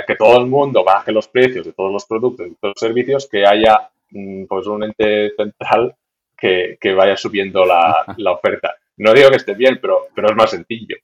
que 0.05 0.15
todo 0.15 0.39
el 0.39 0.47
mundo 0.47 0.83
baje 0.83 1.13
los 1.13 1.29
precios 1.29 1.65
de 1.65 1.73
todos 1.73 1.93
los 1.93 2.05
productos 2.05 2.47
y 2.47 2.55
todos 2.55 2.73
los 2.75 2.79
servicios, 2.81 3.29
que 3.29 3.45
haya 3.45 3.89
mm, 4.09 4.45
pues 4.45 4.67
un 4.67 4.83
ente 4.83 5.31
central 5.37 5.95
que, 6.37 6.77
vaya 6.93 7.17
subiendo 7.17 7.65
la, 8.17 8.31
oferta. 8.31 8.75
No 8.97 9.13
digo 9.13 9.29
que 9.29 9.37
esté 9.37 9.53
bien, 9.53 9.79
pero, 9.81 10.07
pero 10.15 10.29
es 10.29 10.35
más 10.35 10.51
sencillo. 10.51 10.95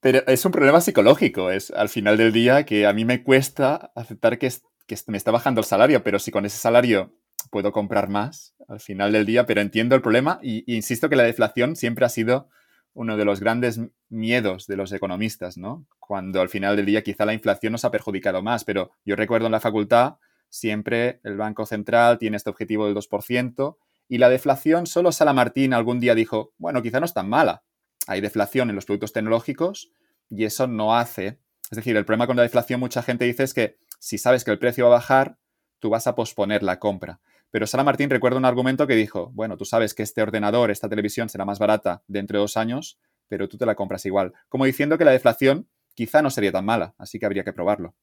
Pero 0.00 0.22
es 0.26 0.44
un 0.44 0.52
problema 0.52 0.80
psicológico, 0.80 1.50
es 1.50 1.70
al 1.70 1.88
final 1.88 2.18
del 2.18 2.32
día 2.32 2.64
que 2.66 2.86
a 2.86 2.92
mí 2.92 3.06
me 3.06 3.22
cuesta 3.22 3.90
aceptar 3.94 4.38
que, 4.38 4.50
que 4.86 4.96
me 5.06 5.16
está 5.16 5.30
bajando 5.30 5.62
el 5.62 5.66
salario, 5.66 6.04
pero 6.04 6.18
si 6.18 6.30
con 6.30 6.44
ese 6.44 6.58
salario 6.58 7.14
puedo 7.50 7.72
comprar 7.72 8.08
más 8.08 8.54
al 8.68 8.80
final 8.80 9.12
del 9.12 9.26
día, 9.26 9.46
pero 9.46 9.60
entiendo 9.60 9.94
el 9.94 10.02
problema 10.02 10.38
y, 10.42 10.64
insisto 10.74 11.08
que 11.08 11.16
la 11.16 11.22
deflación 11.22 11.76
siempre 11.76 12.04
ha 12.04 12.08
sido 12.08 12.48
uno 12.92 13.16
de 13.16 13.24
los 13.24 13.40
grandes 13.40 13.80
miedos 14.08 14.66
de 14.66 14.76
los 14.76 14.92
economistas, 14.92 15.56
¿no? 15.56 15.86
Cuando 15.98 16.40
al 16.40 16.48
final 16.48 16.76
del 16.76 16.86
día 16.86 17.02
quizá 17.02 17.24
la 17.24 17.34
inflación 17.34 17.72
nos 17.72 17.84
ha 17.84 17.90
perjudicado 17.90 18.42
más, 18.42 18.64
pero 18.64 18.90
yo 19.04 19.16
recuerdo 19.16 19.46
en 19.46 19.52
la 19.52 19.60
facultad 19.60 20.16
siempre 20.54 21.20
el 21.24 21.36
Banco 21.36 21.66
Central 21.66 22.18
tiene 22.18 22.36
este 22.36 22.48
objetivo 22.48 22.86
del 22.86 22.94
2% 22.94 23.76
y 24.08 24.18
la 24.18 24.28
deflación, 24.28 24.86
solo 24.86 25.10
Sala 25.10 25.32
Martín 25.32 25.74
algún 25.74 25.98
día 25.98 26.14
dijo, 26.14 26.52
bueno, 26.58 26.80
quizá 26.80 27.00
no 27.00 27.06
es 27.06 27.12
tan 27.12 27.28
mala. 27.28 27.64
Hay 28.06 28.20
deflación 28.20 28.70
en 28.70 28.76
los 28.76 28.84
productos 28.84 29.12
tecnológicos 29.12 29.90
y 30.30 30.44
eso 30.44 30.68
no 30.68 30.96
hace. 30.96 31.40
Es 31.70 31.76
decir, 31.76 31.96
el 31.96 32.04
problema 32.04 32.28
con 32.28 32.36
la 32.36 32.42
deflación, 32.42 32.78
mucha 32.78 33.02
gente 33.02 33.24
dice 33.24 33.42
es 33.42 33.52
que 33.52 33.78
si 33.98 34.16
sabes 34.16 34.44
que 34.44 34.52
el 34.52 34.60
precio 34.60 34.84
va 34.84 34.90
a 34.90 34.98
bajar, 34.98 35.38
tú 35.80 35.90
vas 35.90 36.06
a 36.06 36.14
posponer 36.14 36.62
la 36.62 36.78
compra. 36.78 37.20
Pero 37.50 37.66
Sara 37.66 37.82
Martín 37.82 38.10
recuerda 38.10 38.38
un 38.38 38.44
argumento 38.44 38.86
que 38.86 38.94
dijo, 38.94 39.32
bueno, 39.34 39.56
tú 39.56 39.64
sabes 39.64 39.92
que 39.92 40.04
este 40.04 40.22
ordenador, 40.22 40.70
esta 40.70 40.88
televisión 40.88 41.28
será 41.28 41.44
más 41.44 41.58
barata 41.58 42.04
dentro 42.06 42.38
de 42.38 42.42
dos 42.42 42.56
años, 42.56 43.00
pero 43.26 43.48
tú 43.48 43.58
te 43.58 43.66
la 43.66 43.74
compras 43.74 44.06
igual. 44.06 44.34
Como 44.48 44.66
diciendo 44.66 44.98
que 44.98 45.04
la 45.04 45.10
deflación 45.10 45.68
quizá 45.94 46.22
no 46.22 46.30
sería 46.30 46.52
tan 46.52 46.64
mala, 46.64 46.94
así 46.98 47.18
que 47.18 47.26
habría 47.26 47.42
que 47.42 47.52
probarlo. 47.52 47.96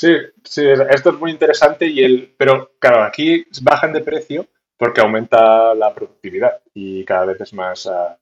Sí, 0.00 0.14
sí, 0.44 0.62
esto 0.90 1.10
es 1.10 1.18
muy 1.18 1.32
interesante, 1.32 1.88
y 1.88 2.04
el, 2.04 2.32
pero 2.38 2.70
claro, 2.78 3.02
aquí 3.02 3.44
bajan 3.62 3.92
de 3.92 4.00
precio 4.00 4.46
porque 4.76 5.00
aumenta 5.00 5.74
la 5.74 5.92
productividad 5.92 6.62
y 6.72 7.04
cada 7.04 7.24
vez 7.24 7.40
es 7.40 7.52
más 7.52 7.84
ah, 7.88 8.16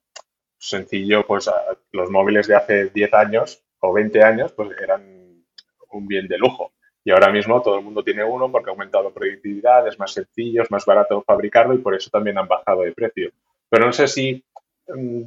sencillo, 0.58 1.26
pues 1.26 1.48
ah, 1.48 1.76
los 1.92 2.10
móviles 2.10 2.46
de 2.48 2.54
hace 2.54 2.86
10 2.86 3.12
años 3.12 3.62
o 3.80 3.92
20 3.92 4.22
años 4.22 4.52
pues 4.52 4.70
eran 4.82 5.44
un 5.90 6.08
bien 6.08 6.26
de 6.28 6.38
lujo 6.38 6.72
y 7.04 7.10
ahora 7.10 7.30
mismo 7.30 7.60
todo 7.60 7.78
el 7.78 7.84
mundo 7.84 8.02
tiene 8.02 8.24
uno 8.24 8.50
porque 8.50 8.70
ha 8.70 8.72
aumentado 8.72 9.04
la 9.04 9.14
productividad, 9.14 9.86
es 9.86 9.98
más 9.98 10.12
sencillo, 10.12 10.62
es 10.62 10.70
más 10.70 10.86
barato 10.86 11.22
fabricarlo 11.26 11.74
y 11.74 11.78
por 11.78 11.94
eso 11.94 12.08
también 12.08 12.38
han 12.38 12.48
bajado 12.48 12.82
de 12.84 12.92
precio. 12.92 13.32
Pero 13.68 13.84
no 13.84 13.92
sé 13.92 14.08
si 14.08 14.42
mm, 14.88 15.22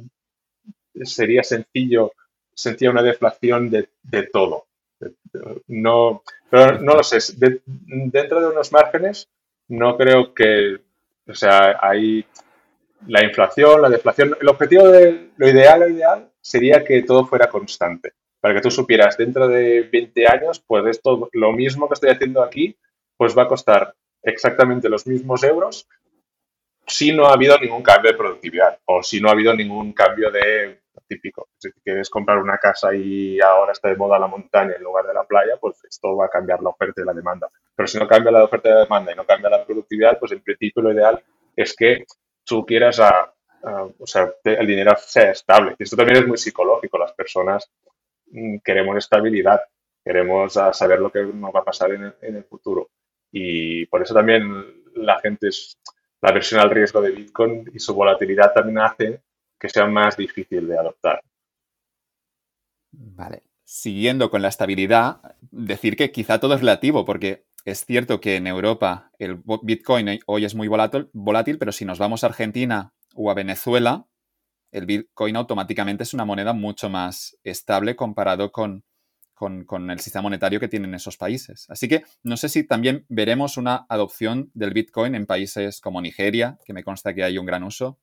sería 1.04 1.44
sencillo, 1.44 2.12
sentía 2.52 2.90
una 2.90 3.02
deflación 3.02 3.70
de, 3.70 3.88
todo. 4.32 4.66
No, 5.68 6.22
pero 6.48 6.80
no 6.80 6.94
lo 6.94 7.02
sé. 7.02 7.18
dentro 7.36 8.40
de 8.40 8.48
unos 8.48 8.72
márgenes, 8.72 9.28
no 9.68 9.96
creo 9.96 10.34
que, 10.34 10.78
o 11.28 11.34
sea, 11.34 11.78
hay 11.80 12.24
la 13.06 13.24
inflación, 13.24 13.80
la 13.82 13.88
deflación. 13.88 14.36
El 14.40 14.48
objetivo 14.48 14.88
de 14.88 15.30
lo 15.36 15.48
ideal, 15.48 15.80
lo 15.80 15.88
ideal 15.88 16.30
sería 16.40 16.84
que 16.84 17.02
todo 17.02 17.26
fuera 17.26 17.48
constante 17.48 18.12
para 18.40 18.54
que 18.54 18.60
tú 18.60 18.70
supieras 18.70 19.16
dentro 19.16 19.48
de 19.48 19.82
20 19.82 20.26
años, 20.26 20.60
pues 20.66 20.86
esto, 20.86 21.28
lo 21.32 21.52
mismo 21.52 21.88
que 21.88 21.94
estoy 21.94 22.10
haciendo 22.10 22.42
aquí, 22.42 22.76
pues 23.16 23.36
va 23.36 23.42
a 23.42 23.48
costar 23.48 23.94
exactamente 24.22 24.88
los 24.88 25.06
mismos 25.06 25.42
euros 25.44 25.86
si 26.86 27.12
no 27.12 27.26
ha 27.26 27.34
habido 27.34 27.58
ningún 27.58 27.82
cambio 27.82 28.10
de 28.10 28.18
productividad 28.18 28.78
o 28.86 29.02
si 29.02 29.20
no 29.20 29.28
ha 29.28 29.32
habido 29.32 29.54
ningún 29.54 29.92
cambio 29.92 30.30
de 30.30 30.79
típico. 31.06 31.48
Si 31.58 31.70
quieres 31.84 32.10
comprar 32.10 32.38
una 32.38 32.58
casa 32.58 32.94
y 32.94 33.40
ahora 33.40 33.72
está 33.72 33.88
de 33.88 33.96
moda 33.96 34.18
la 34.18 34.26
montaña 34.26 34.74
en 34.76 34.82
lugar 34.82 35.06
de 35.06 35.14
la 35.14 35.24
playa, 35.24 35.56
pues 35.60 35.84
esto 35.84 36.16
va 36.16 36.26
a 36.26 36.30
cambiar 36.30 36.62
la 36.62 36.70
oferta 36.70 37.02
y 37.02 37.04
la 37.04 37.12
demanda. 37.12 37.48
Pero 37.74 37.86
si 37.86 37.98
no 37.98 38.06
cambia 38.06 38.32
la 38.32 38.44
oferta 38.44 38.68
y 38.68 38.72
la 38.72 38.80
demanda 38.80 39.12
y 39.12 39.16
no 39.16 39.24
cambia 39.24 39.50
la 39.50 39.64
productividad, 39.64 40.18
pues 40.18 40.32
en 40.32 40.40
principio 40.40 40.82
lo 40.82 40.92
ideal 40.92 41.22
es 41.56 41.74
que 41.74 42.04
tú 42.44 42.64
quieras 42.64 43.00
a, 43.00 43.32
o 43.62 44.06
sea, 44.06 44.32
el 44.44 44.66
dinero 44.66 44.94
sea 44.98 45.30
estable. 45.30 45.74
Y 45.78 45.82
esto 45.84 45.96
también 45.96 46.18
es 46.22 46.26
muy 46.26 46.38
psicológico. 46.38 46.98
Las 46.98 47.12
personas 47.12 47.70
Mm, 48.30 48.58
queremos 48.64 48.96
estabilidad, 48.96 49.60
queremos 50.04 50.52
saber 50.54 51.00
lo 51.00 51.10
que 51.10 51.22
nos 51.22 51.54
va 51.54 51.60
a 51.60 51.64
pasar 51.64 51.92
en 51.92 52.14
el, 52.20 52.44
futuro. 52.44 52.90
Y 53.32 53.86
por 53.86 54.02
eso 54.02 54.14
también 54.14 54.84
la 54.94 55.18
gente 55.20 55.48
es, 55.48 55.78
la 56.22 56.32
versión 56.32 56.60
al 56.60 56.70
riesgo 56.70 57.00
de 57.00 57.10
Bitcoin 57.10 57.70
y 57.74 57.78
su 57.78 57.94
volatilidad 57.94 58.52
también 58.52 58.78
hace 58.78 59.22
que 59.60 59.68
sea 59.68 59.86
más 59.86 60.16
difícil 60.16 60.66
de 60.66 60.78
adoptar. 60.78 61.20
Vale. 62.90 63.44
Siguiendo 63.64 64.30
con 64.30 64.42
la 64.42 64.48
estabilidad, 64.48 65.36
decir 65.52 65.96
que 65.96 66.10
quizá 66.10 66.40
todo 66.40 66.54
es 66.54 66.60
relativo, 66.60 67.04
porque 67.04 67.44
es 67.64 67.84
cierto 67.84 68.20
que 68.20 68.36
en 68.36 68.46
Europa 68.46 69.12
el 69.18 69.40
Bitcoin 69.62 70.18
hoy 70.26 70.44
es 70.44 70.54
muy 70.54 70.66
volátil, 70.66 71.08
volátil, 71.12 71.58
pero 71.58 71.70
si 71.70 71.84
nos 71.84 71.98
vamos 71.98 72.24
a 72.24 72.28
Argentina 72.28 72.94
o 73.14 73.30
a 73.30 73.34
Venezuela, 73.34 74.06
el 74.72 74.86
Bitcoin 74.86 75.36
automáticamente 75.36 76.02
es 76.02 76.14
una 76.14 76.24
moneda 76.24 76.52
mucho 76.52 76.88
más 76.88 77.36
estable 77.44 77.94
comparado 77.94 78.50
con, 78.50 78.84
con, 79.34 79.90
el 79.90 80.00
sistema 80.00 80.22
monetario 80.22 80.60
que 80.60 80.68
tienen 80.68 80.94
esos 80.94 81.16
países. 81.16 81.66
Así 81.68 81.88
que 81.88 82.04
no 82.22 82.36
sé 82.36 82.48
si 82.48 82.64
también 82.64 83.04
veremos 83.08 83.56
una 83.56 83.86
adopción 83.88 84.50
del 84.54 84.72
Bitcoin 84.72 85.14
en 85.14 85.26
países 85.26 85.80
como 85.80 86.00
Nigeria, 86.00 86.58
que 86.64 86.72
me 86.72 86.84
consta 86.84 87.14
que 87.14 87.24
hay 87.24 87.38
un 87.38 87.46
gran 87.46 87.62
uso, 87.62 87.98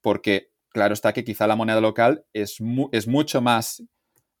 porque 0.00 0.50
claro 0.76 0.92
está 0.92 1.14
que 1.14 1.24
quizá 1.24 1.46
la 1.46 1.56
moneda 1.56 1.80
local 1.80 2.26
es, 2.34 2.58
es 2.92 3.08
mucho 3.08 3.40
más 3.40 3.82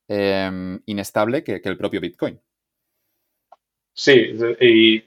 em, 0.06 0.78
inestable 0.84 1.42
que, 1.42 1.62
el 1.64 1.78
propio 1.78 1.98
Bitcoin. 1.98 2.38
Sí, 3.94 4.36
y 4.60 5.02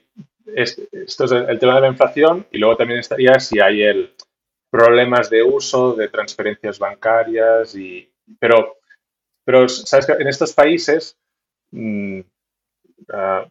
esto 0.56 1.24
es 1.26 1.30
el 1.30 1.58
tema 1.60 1.76
de 1.76 1.82
la 1.82 1.86
inflación 1.86 2.48
y 2.50 2.58
luego 2.58 2.76
también 2.76 2.98
estaría 2.98 3.38
si 3.38 3.60
hay 3.60 3.82
el, 3.82 4.12
problemas 4.70 5.30
de 5.30 5.44
uso, 5.44 5.94
de 5.94 6.08
transferencias 6.08 6.80
bancarias, 6.80 7.76
y, 7.76 8.12
pero, 8.40 8.78
pero 9.44 9.68
sabes 9.68 10.06
que 10.06 10.14
en 10.14 10.26
estos 10.26 10.52
países 10.52 11.16
mm, 11.70 12.22
ah, 13.12 13.46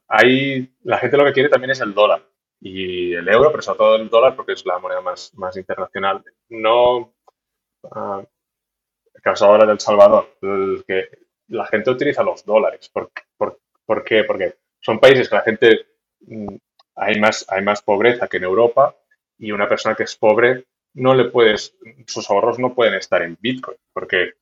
la 0.83 0.97
gente 0.97 1.15
lo 1.15 1.23
que 1.23 1.33
quiere 1.33 1.47
también 1.47 1.71
es 1.71 1.79
el 1.79 1.93
dólar 1.93 2.29
y 2.59 3.13
el 3.13 3.27
euro, 3.29 3.51
pero 3.51 3.61
sobre 3.61 3.77
todo 3.77 3.95
el 3.95 4.09
dólar 4.09 4.35
porque 4.35 4.51
es 4.51 4.65
la 4.65 4.79
moneda 4.79 4.99
más, 4.99 5.33
más 5.35 5.55
internacional. 5.55 6.23
No, 6.49 7.13
uh, 7.83 8.25
el 9.13 9.21
caso 9.21 9.45
ahora 9.45 9.65
del 9.65 9.79
Salvador, 9.79 10.37
que 10.87 11.09
la 11.47 11.65
gente 11.67 11.89
utiliza 11.89 12.23
los 12.23 12.45
dólares. 12.45 12.89
¿Por, 12.89 13.11
por, 13.85 14.03
qué? 14.03 14.23
Porque 14.23 14.55
son 14.79 14.99
países 14.99 15.27
que 15.27 15.35
la 15.35 15.41
gente, 15.41 15.87
mm, 16.21 16.55
hay, 16.95 17.19
más, 17.19 17.45
hay 17.49 17.63
más 17.63 17.81
pobreza 17.81 18.27
que 18.27 18.37
en 18.37 18.43
Europa 18.43 18.95
y 19.37 19.51
una 19.51 19.67
persona 19.67 19.95
que 19.95 20.03
es 20.03 20.15
pobre 20.15 20.65
no 20.93 21.13
le 21.13 21.25
puedes, 21.25 21.77
sus 22.07 22.29
ahorros 22.29 22.59
no 22.59 22.73
pueden 22.73 22.95
estar 22.95 23.21
en 23.21 23.37
Bitcoin 23.39 23.77
porque, 23.93 24.33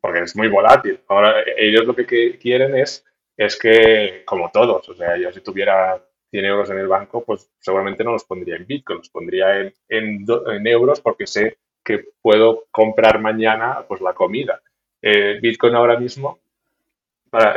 porque 0.00 0.20
es 0.20 0.36
muy 0.36 0.48
volátil. 0.48 1.00
Ahora, 1.08 1.42
ellos 1.56 1.86
lo 1.86 1.94
que 1.94 2.38
quieren 2.38 2.76
es, 2.76 3.04
es 3.36 3.58
que, 3.58 4.22
como 4.26 4.50
todos, 4.50 4.88
o 4.88 4.94
sea, 4.94 5.16
yo 5.16 5.32
si 5.32 5.40
tuviera 5.40 6.02
100 6.30 6.44
euros 6.44 6.70
en 6.70 6.78
el 6.78 6.88
banco, 6.88 7.24
pues 7.24 7.50
seguramente 7.60 8.04
no 8.04 8.12
los 8.12 8.24
pondría 8.24 8.56
en 8.56 8.66
Bitcoin, 8.66 8.98
los 8.98 9.10
pondría 9.10 9.60
en, 9.60 9.74
en, 9.88 10.66
euros 10.66 11.00
porque 11.00 11.26
sé 11.26 11.58
que 11.86 12.04
puedo 12.20 12.64
comprar 12.72 13.20
mañana 13.20 13.84
pues 13.86 14.00
la 14.00 14.12
comida. 14.12 14.60
Eh, 15.00 15.38
Bitcoin 15.40 15.76
ahora 15.76 15.96
mismo 15.96 16.40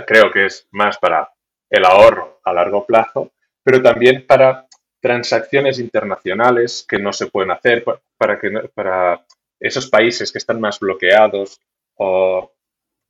creo 0.06 0.32
que 0.32 0.46
es 0.46 0.68
más 0.72 0.98
para 1.00 1.32
el 1.70 1.86
ahorro 1.86 2.40
a 2.44 2.54
largo 2.54 2.86
plazo, 2.86 3.32
pero 3.64 3.82
también 3.82 4.26
para 4.28 4.68
transacciones 5.00 5.80
internacionales 5.80 6.86
que 6.88 7.00
no 7.00 7.12
se 7.12 7.28
pueden 7.28 7.52
hacer 7.52 7.84
para, 8.18 8.40
que, 8.40 8.52
para 8.74 9.26
esos 9.60 9.90
países 9.90 10.32
que 10.32 10.38
están 10.38 10.60
más 10.60 10.80
bloqueados 10.80 11.60
o 11.96 12.52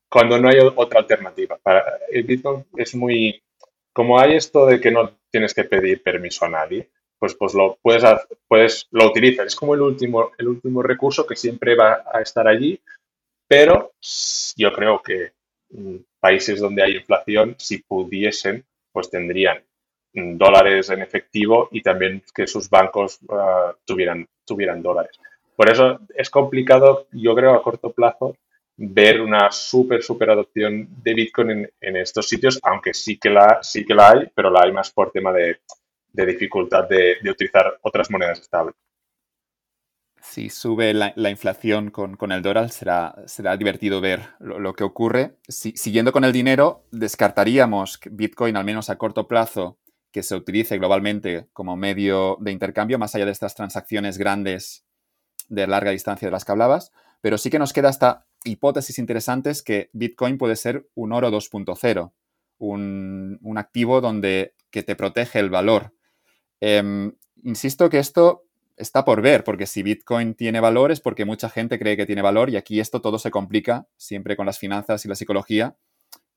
cuando 0.10 0.40
no 0.40 0.50
hay 0.50 0.60
otra 0.60 1.00
alternativa. 1.00 1.58
Para, 1.62 2.00
Bitcoin 2.24 2.66
es 2.78 2.96
muy... 2.96 3.44
Como 3.92 4.20
hay 4.20 4.36
esto 4.36 4.66
de 4.68 4.80
que 4.80 4.92
no 4.92 5.12
tienes 5.32 5.54
que 5.54 5.66
pedir 5.66 6.02
permiso 6.02 6.46
a 6.46 6.50
nadie, 6.50 6.90
pues, 7.20 7.36
pues 7.36 7.54
lo 7.54 7.78
puedes, 7.82 8.04
puedes 8.48 8.88
lo 8.92 9.08
utilizas. 9.08 9.48
Es 9.48 9.56
como 9.56 9.76
el 9.76 9.82
último, 9.82 10.32
el 10.38 10.48
último 10.48 10.82
recurso 10.82 11.28
que 11.28 11.36
siempre 11.36 11.76
va 11.76 12.04
a 12.12 12.22
estar 12.22 12.48
allí, 12.48 12.80
pero 13.48 13.92
yo 14.56 14.72
creo 14.72 15.02
que 15.04 15.34
mm, 15.70 15.98
países 16.20 16.60
donde 16.60 16.84
hay 16.84 16.96
inflación, 16.96 17.56
si 17.60 17.80
pudiesen, 17.80 18.66
pues 18.92 19.10
tendrían 19.10 19.64
dólares 20.14 20.90
en 20.90 21.02
efectivo 21.02 21.70
y 21.72 21.82
también 21.82 22.24
que 22.34 22.48
sus 22.48 22.70
bancos 22.70 23.20
ah, 23.30 23.76
tuvieran, 23.86 24.28
tuvieran 24.46 24.82
dólares. 24.82 25.20
Por 25.56 25.70
eso 25.70 26.00
es 26.16 26.30
complicado, 26.30 27.08
yo 27.12 27.36
creo, 27.36 27.54
a 27.54 27.62
corto 27.62 27.92
plazo, 27.92 28.38
ver 28.78 29.20
una 29.20 29.52
súper, 29.52 30.02
súper 30.02 30.30
adopción 30.30 30.88
de 31.04 31.14
Bitcoin 31.14 31.70
en, 31.82 31.98
estos 31.98 32.30
sitios, 32.30 32.60
aunque 32.64 32.94
sí 32.94 33.20
que, 33.20 33.30
la, 33.30 33.60
sí 33.62 33.86
que 33.86 33.94
la 33.94 34.12
hay, 34.12 34.32
pero 34.34 34.50
la 34.50 34.62
hay 34.64 34.72
más 34.72 34.90
por 34.92 35.12
tema 35.12 35.34
de, 35.34 35.60
dificultad 36.14 36.88
de, 36.90 37.18
utilizar 37.30 37.80
otras 37.82 38.10
monedas 38.12 38.40
estables. 38.40 38.76
Si 40.22 40.50
sube 40.50 40.94
la, 40.94 41.30
inflación 41.30 41.92
con, 41.92 42.32
el 42.32 42.42
dólar, 42.42 42.70
será, 42.70 43.16
será 43.26 43.56
divertido 43.58 44.02
ver 44.02 44.22
lo, 44.40 44.74
que 44.74 44.84
ocurre. 44.84 45.38
siguiendo 45.48 46.12
con 46.12 46.24
el 46.24 46.34
dinero, 46.34 46.86
descartaríamos 46.92 48.00
Bitcoin, 48.12 48.58
al 48.58 48.66
menos 48.66 48.90
a 48.90 48.98
corto 48.98 49.28
plazo, 49.28 49.80
que 50.12 50.24
se 50.24 50.36
utilice 50.36 50.78
globalmente 50.78 51.48
como 51.54 51.78
medio 51.78 52.38
de 52.42 52.52
intercambio, 52.52 53.00
más 53.00 53.16
allá 53.16 53.26
de 53.26 53.32
estas 53.32 53.56
transacciones 53.56 54.18
grandes 54.18 54.86
de 55.48 55.68
larga 55.68 55.92
distancia 55.92 56.28
de 56.28 56.32
las 56.32 56.46
que 56.46 56.52
hablabas, 56.52 56.92
pero 57.22 57.38
sí 57.38 57.50
que 57.50 57.60
nos 57.60 57.74
queda 57.74 57.90
esta 57.90 58.28
hipótesis 58.44 59.00
interesantes 59.00 59.62
que 59.62 59.90
Bitcoin 59.94 60.38
puede 60.38 60.56
ser 60.56 60.90
un 60.96 61.12
oro 61.12 61.30
2.0, 61.30 62.14
un, 62.58 63.40
un, 63.42 63.58
activo 63.58 64.02
donde, 64.02 64.56
que 64.72 64.84
te 64.84 64.96
protege 64.96 65.40
el 65.40 65.50
valor. 65.50 65.94
Em, 66.62 67.14
insisto 67.44 67.90
que 67.90 68.00
esto 68.00 68.46
está 68.78 69.04
por 69.06 69.22
ver, 69.22 69.44
porque 69.44 69.68
si 69.68 69.84
Bitcoin 69.84 70.36
tiene 70.36 70.60
valor 70.60 70.92
es 70.92 71.02
porque 71.02 71.26
mucha 71.26 71.50
gente 71.50 71.78
cree 71.78 71.98
que 71.98 72.06
tiene 72.06 72.22
valor 72.22 72.50
y 72.50 72.56
aquí 72.56 72.80
esto 72.80 73.02
todo 73.02 73.20
se 73.20 73.32
complica 73.32 73.88
siempre 73.98 74.36
con 74.36 74.46
las 74.46 74.58
finanzas 74.58 75.04
y 75.06 75.10
la 75.10 75.16
psicología, 75.16 75.76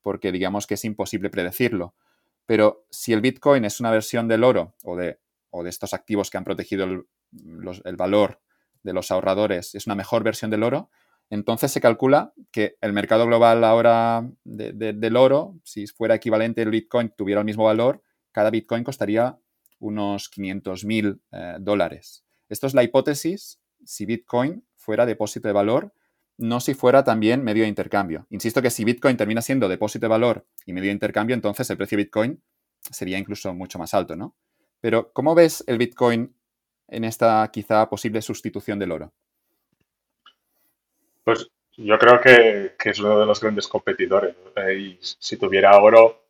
porque 0.01 0.31
digamos 0.31 0.67
que 0.67 0.73
es 0.73 0.83
imposible 0.83 1.29
predecirlo. 1.29 1.95
Pero 2.45 2.85
si 2.89 3.13
el 3.13 3.21
Bitcoin 3.21 3.63
es 3.63 3.79
una 3.79 3.91
versión 3.91 4.27
del 4.27 4.43
oro 4.43 4.75
o 4.83 4.97
de, 4.97 5.19
o 5.49 5.63
de 5.63 5.69
estos 5.69 5.93
activos 5.93 6.29
que 6.29 6.37
han 6.37 6.43
protegido 6.43 6.83
el, 6.83 7.05
el 7.85 7.95
valor 7.95 8.41
de 8.83 8.93
los 8.93 9.11
ahorradores, 9.11 9.75
es 9.75 9.85
una 9.85 9.95
mejor 9.95 10.23
versión 10.23 10.51
del 10.51 10.63
oro, 10.63 10.89
entonces 11.29 11.71
se 11.71 11.81
calcula 11.81 12.33
que 12.51 12.75
el 12.81 12.91
mercado 12.93 13.25
global 13.25 13.63
ahora 13.63 14.29
del 14.43 15.15
oro, 15.15 15.55
si 15.63 15.87
fuera 15.87 16.15
equivalente 16.15 16.61
el 16.61 16.69
Bitcoin, 16.69 17.13
tuviera 17.15 17.41
el 17.41 17.45
mismo 17.45 17.63
valor, 17.63 18.01
cada 18.31 18.49
Bitcoin 18.49 18.83
costaría 18.83 19.37
unos 19.83 20.29
500 20.29 20.85
mil 20.85 21.21
eh, 21.31 21.57
dólares. 21.59 22.23
Esto 22.49 22.67
es 22.67 22.73
la 22.73 22.83
hipótesis 22.83 23.59
si 23.85 24.05
Bitcoin 24.05 24.65
fuera 24.75 25.05
depósito 25.05 25.47
de 25.47 25.53
valor, 25.53 25.93
no 26.37 26.59
si 26.59 26.73
fuera 26.73 27.03
también 27.03 27.43
medio 27.43 27.63
de 27.63 27.69
intercambio. 27.69 28.25
Insisto 28.29 28.61
que 28.61 28.69
si 28.69 28.85
Bitcoin 28.85 29.17
termina 29.17 29.41
siendo 29.41 29.67
depósito 29.67 30.05
de 30.05 30.09
valor 30.09 30.45
y 30.65 30.73
medio 30.73 30.87
de 30.87 30.93
intercambio, 30.93 31.35
entonces 31.35 31.69
el 31.69 31.77
precio 31.77 31.97
de 31.97 32.05
Bitcoin 32.05 32.41
sería 32.79 33.17
incluso 33.17 33.53
mucho 33.53 33.77
más 33.77 33.93
alto, 33.93 34.15
¿no? 34.15 34.35
Pero, 34.79 35.11
¿cómo 35.13 35.35
ves 35.35 35.63
el 35.67 35.77
Bitcoin 35.77 36.35
en 36.87 37.03
esta 37.03 37.49
quizá 37.51 37.89
posible 37.89 38.21
sustitución 38.21 38.79
del 38.79 38.91
oro? 38.91 39.13
Pues 41.23 41.49
yo 41.77 41.97
creo 41.97 42.19
que, 42.19 42.75
es 42.83 42.99
uno 42.99 43.19
de 43.19 43.25
los 43.25 43.39
grandes 43.39 43.67
competidores. 43.67 44.35
Eh, 44.55 44.73
y 44.73 44.99
si 45.01 45.37
tuviera 45.37 45.77
oro 45.77 46.25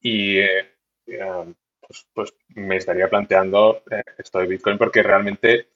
y 0.00 0.38
eh, 0.38 0.74
pues, 1.86 2.06
pues, 2.12 2.34
me 2.48 2.76
estaría 2.76 3.08
planteando 3.08 3.82
esto 4.18 4.38
de 4.38 4.46
Bitcoin 4.46 4.78
porque 4.78 5.02
realmente 5.02 5.68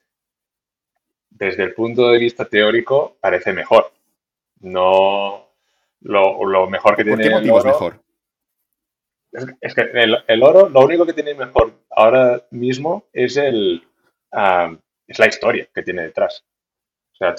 desde 1.30 1.62
el 1.62 1.74
punto 1.74 2.10
de 2.10 2.18
vista 2.18 2.44
teórico 2.46 3.16
parece 3.20 3.52
mejor. 3.52 3.92
No 4.60 5.48
lo, 6.00 6.68
mejor 6.68 6.96
que 6.96 7.04
tiene 7.04 7.26
el 7.26 7.50
oro, 7.50 7.58
es 7.58 7.64
mejor? 7.64 8.00
Es, 9.60 9.74
que 9.74 9.82
el, 9.92 10.42
oro, 10.42 10.68
lo 10.68 10.80
único 10.80 11.06
que 11.06 11.12
tiene 11.12 11.34
mejor 11.34 11.72
ahora 11.90 12.42
mismo 12.50 13.04
es 13.12 13.36
el 13.36 13.86
ah, 14.32 14.74
es 15.06 15.18
la 15.18 15.26
historia 15.26 15.68
que 15.74 15.82
tiene 15.82 16.02
detrás. 16.02 16.44
O 17.12 17.16
sea, 17.16 17.34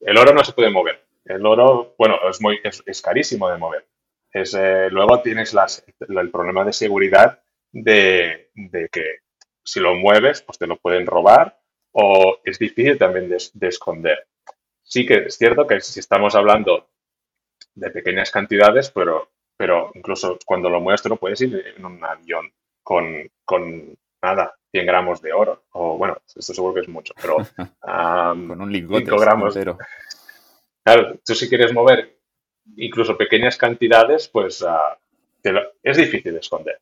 el 0.00 0.18
oro 0.18 0.32
no 0.34 0.44
se 0.44 0.52
puede 0.52 0.70
mover. 0.70 1.04
El 1.24 1.44
oro, 1.46 1.94
bueno, 1.98 2.16
es 2.28 2.40
muy 2.40 2.58
es, 2.64 3.02
carísimo 3.02 3.50
de 3.50 3.58
mover. 3.58 3.86
Es, 4.32 4.54
eh, 4.54 4.88
luego 4.90 5.20
tienes 5.20 5.54
las, 5.54 5.84
el 6.00 6.30
problema 6.30 6.64
de 6.64 6.72
seguridad 6.72 7.42
de, 7.72 8.50
de, 8.54 8.88
que 8.88 9.18
si 9.64 9.80
lo 9.80 9.94
mueves, 9.94 10.42
pues 10.42 10.58
te 10.58 10.66
lo 10.66 10.78
pueden 10.78 11.06
robar 11.06 11.58
o 11.92 12.38
es 12.44 12.58
difícil 12.58 12.98
también 12.98 13.28
de, 13.28 13.68
esconder. 13.68 14.26
Sí 14.82 15.06
que 15.06 15.26
es 15.26 15.36
cierto 15.36 15.66
que 15.66 15.80
si 15.80 16.00
estamos 16.00 16.34
hablando 16.34 16.88
de 17.74 17.90
pequeñas 17.90 18.30
cantidades, 18.30 18.90
pero, 18.90 19.30
pero 19.56 19.90
incluso 19.94 20.38
cuando 20.44 20.70
lo 20.70 20.80
mueves, 20.80 21.02
te 21.02 21.08
lo 21.08 21.16
puedes 21.16 21.40
ir 21.40 21.74
en 21.76 21.84
un 21.84 22.02
avión 22.04 22.52
con, 22.82 23.30
con 23.44 23.96
nada, 24.22 24.54
100 24.70 24.86
gramos 24.86 25.20
de 25.20 25.32
oro. 25.32 25.64
O 25.72 25.98
bueno, 25.98 26.18
esto 26.26 26.54
seguro 26.54 26.74
que 26.74 26.80
es 26.80 26.88
mucho, 26.88 27.14
pero 27.20 27.36
con 27.80 28.60
un 28.60 28.72
lingote 28.72 29.04
5 29.04 29.18
gramos. 29.18 29.58
Claro, 30.84 31.18
tú 31.24 31.34
si 31.34 31.48
quieres 31.48 31.72
mover 31.72 32.18
incluso 32.76 33.16
pequeñas 33.16 33.56
cantidades, 33.56 34.28
pues 34.28 34.62
ah, 34.66 34.98
es 35.82 35.96
difícil 35.96 36.32
de 36.32 36.40
esconder. 36.40 36.80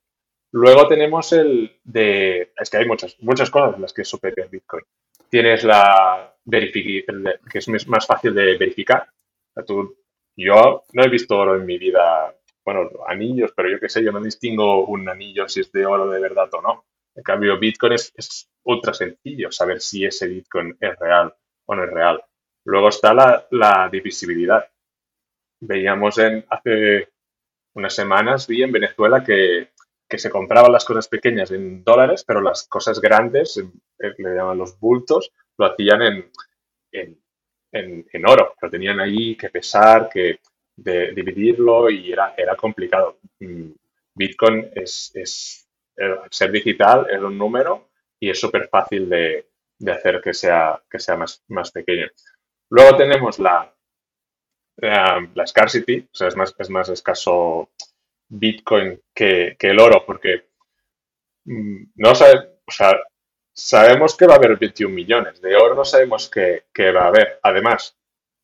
Luego 0.52 0.88
tenemos 0.88 1.32
el 1.32 1.78
de, 1.84 2.52
es 2.58 2.70
que 2.70 2.76
hay 2.78 2.86
muchas, 2.86 3.16
muchas 3.20 3.50
cosas 3.50 3.76
en 3.76 3.82
las 3.82 3.92
que 3.92 4.02
es 4.02 4.08
superior 4.08 4.48
Bitcoin. 4.48 4.84
Tienes 5.28 5.64
la 5.64 6.34
verificación, 6.44 7.24
que 7.50 7.58
es 7.58 7.88
más 7.88 8.06
fácil 8.06 8.34
de 8.34 8.56
verificar. 8.56 9.08
yo 10.36 10.84
no 10.92 11.04
he 11.04 11.08
visto 11.08 11.36
oro 11.36 11.56
en 11.56 11.66
mi 11.66 11.78
vida, 11.78 12.34
bueno, 12.64 12.90
anillos, 13.06 13.52
pero 13.56 13.68
yo 13.68 13.80
qué 13.80 13.88
sé, 13.88 14.04
yo 14.04 14.12
no 14.12 14.20
distingo 14.20 14.86
un 14.86 15.08
anillo 15.08 15.48
si 15.48 15.60
es 15.60 15.72
de 15.72 15.84
oro 15.84 16.08
de 16.08 16.20
verdad 16.20 16.48
o 16.54 16.62
no. 16.62 16.86
En 17.14 17.22
cambio, 17.22 17.58
Bitcoin 17.58 17.94
es, 17.94 18.48
ultra 18.64 18.92
sencillo 18.92 19.50
saber 19.50 19.80
si 19.80 20.04
ese 20.04 20.28
Bitcoin 20.28 20.76
es 20.80 20.98
real 20.98 21.34
o 21.66 21.74
no 21.74 21.84
es 21.84 21.90
real. 21.90 22.22
Luego 22.64 22.88
está 22.88 23.14
la, 23.14 23.46
la 23.50 23.88
divisibilidad. 23.90 24.68
Veíamos 25.60 26.18
en, 26.18 26.44
hace 26.50 27.08
unas 27.74 27.94
semanas, 27.94 28.46
vi 28.46 28.62
en 28.62 28.72
Venezuela 28.72 29.22
que 29.24 29.70
que 30.08 30.18
se 30.18 30.30
compraban 30.30 30.72
las 30.72 30.84
cosas 30.84 31.08
pequeñas 31.08 31.50
en 31.50 31.82
dólares, 31.82 32.24
pero 32.26 32.40
las 32.40 32.68
cosas 32.68 33.00
grandes, 33.00 33.62
le 33.98 34.34
llaman 34.34 34.58
los 34.58 34.78
bultos, 34.78 35.32
lo 35.58 35.66
hacían 35.66 36.02
en, 36.02 37.18
en, 37.72 38.26
oro. 38.26 38.54
Lo 38.60 38.70
tenían 38.70 39.00
ahí 39.00 39.36
que 39.36 39.50
pesar, 39.50 40.08
que 40.08 40.40
dividirlo 40.76 41.90
y 41.90 42.12
era, 42.12 42.34
era 42.36 42.54
complicado. 42.54 43.18
Mm, 43.40 43.70
Bitcoin 44.14 44.70
es, 44.74 45.10
es 45.14 45.68
ser 46.30 46.50
digital, 46.50 47.06
es 47.10 47.20
un 47.20 47.36
número 47.36 47.88
y 48.20 48.30
es 48.30 48.40
súper 48.40 48.68
fácil 48.68 49.08
de, 49.08 49.48
hacer 49.88 50.20
que 50.22 50.32
sea, 50.32 50.82
que 50.90 50.98
sea 50.98 51.16
más, 51.16 51.42
más 51.48 51.70
pequeño. 51.70 52.06
Luego 52.70 52.96
tenemos 52.96 53.38
la, 53.38 53.74
la, 54.76 55.28
la 55.34 55.46
scarcity, 55.46 56.08
o 56.12 56.14
sea, 56.14 56.28
es 56.28 56.36
más, 56.36 56.54
es 56.58 56.70
más 56.70 56.88
escaso 56.88 57.70
Bitcoin 58.28 59.00
que, 59.14 59.56
el 59.58 59.80
oro, 59.80 60.04
porque 60.06 60.48
mm, 61.44 61.84
no 61.96 62.14
sea, 62.14 62.48
sabemos 63.52 64.16
que 64.16 64.26
va 64.26 64.34
a 64.34 64.36
haber 64.36 64.58
21 64.58 64.94
millones, 64.94 65.40
de 65.40 65.56
oro 65.56 65.74
no 65.74 65.84
sabemos 65.84 66.30
que, 66.30 66.64
va 66.92 67.04
a 67.04 67.08
haber. 67.08 67.38
Además, 67.42 67.96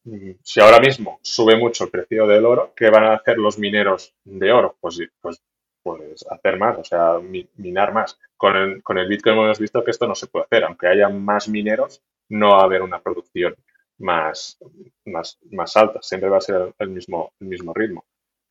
mm, 0.05 0.33
si 0.43 0.61
ahora 0.61 0.81
mismo 0.81 1.19
sube 1.23 1.57
mucho 1.57 1.85
el 1.85 1.91
precio 1.91 2.27
del 2.27 2.45
oro, 2.47 2.73
¿qué 2.77 2.91
van 2.91 3.05
a 3.05 3.15
hacer 3.15 3.39
los 3.39 3.59
mineros 3.59 4.15
de 4.25 4.53
oro? 4.53 4.77
Pues, 4.81 4.99
pues, 5.21 5.43
pues 5.83 6.25
hacer 6.31 6.59
más, 6.59 6.79
o 6.79 6.85
sea, 6.85 7.19
minar 7.57 7.93
más. 7.93 8.19
Con 8.37 8.57
el, 8.57 8.83
con 8.83 8.99
el 8.99 9.09
Bitcoin 9.09 9.37
hemos 9.39 9.59
visto 9.59 9.83
que 9.85 9.91
esto 9.91 10.07
no 10.07 10.15
se 10.15 10.27
puede 10.29 10.47
hacer, 10.47 10.65
aunque 10.65 10.89
haya 10.89 11.09
más 11.09 11.49
mineros, 11.49 12.03
no 12.29 12.51
va 12.53 12.61
a 12.63 12.65
haber 12.65 12.83
una 12.83 13.01
producción 13.01 13.55
más, 13.99 14.59
más, 15.05 15.39
más 15.51 15.77
alta, 15.77 16.01
siempre 16.03 16.29
va 16.31 16.39
a 16.39 16.41
ser 16.41 16.75
el 16.79 16.89
mismo, 16.89 17.33
el 17.41 17.49
mismo 17.49 17.73
ritmo. 17.75 18.05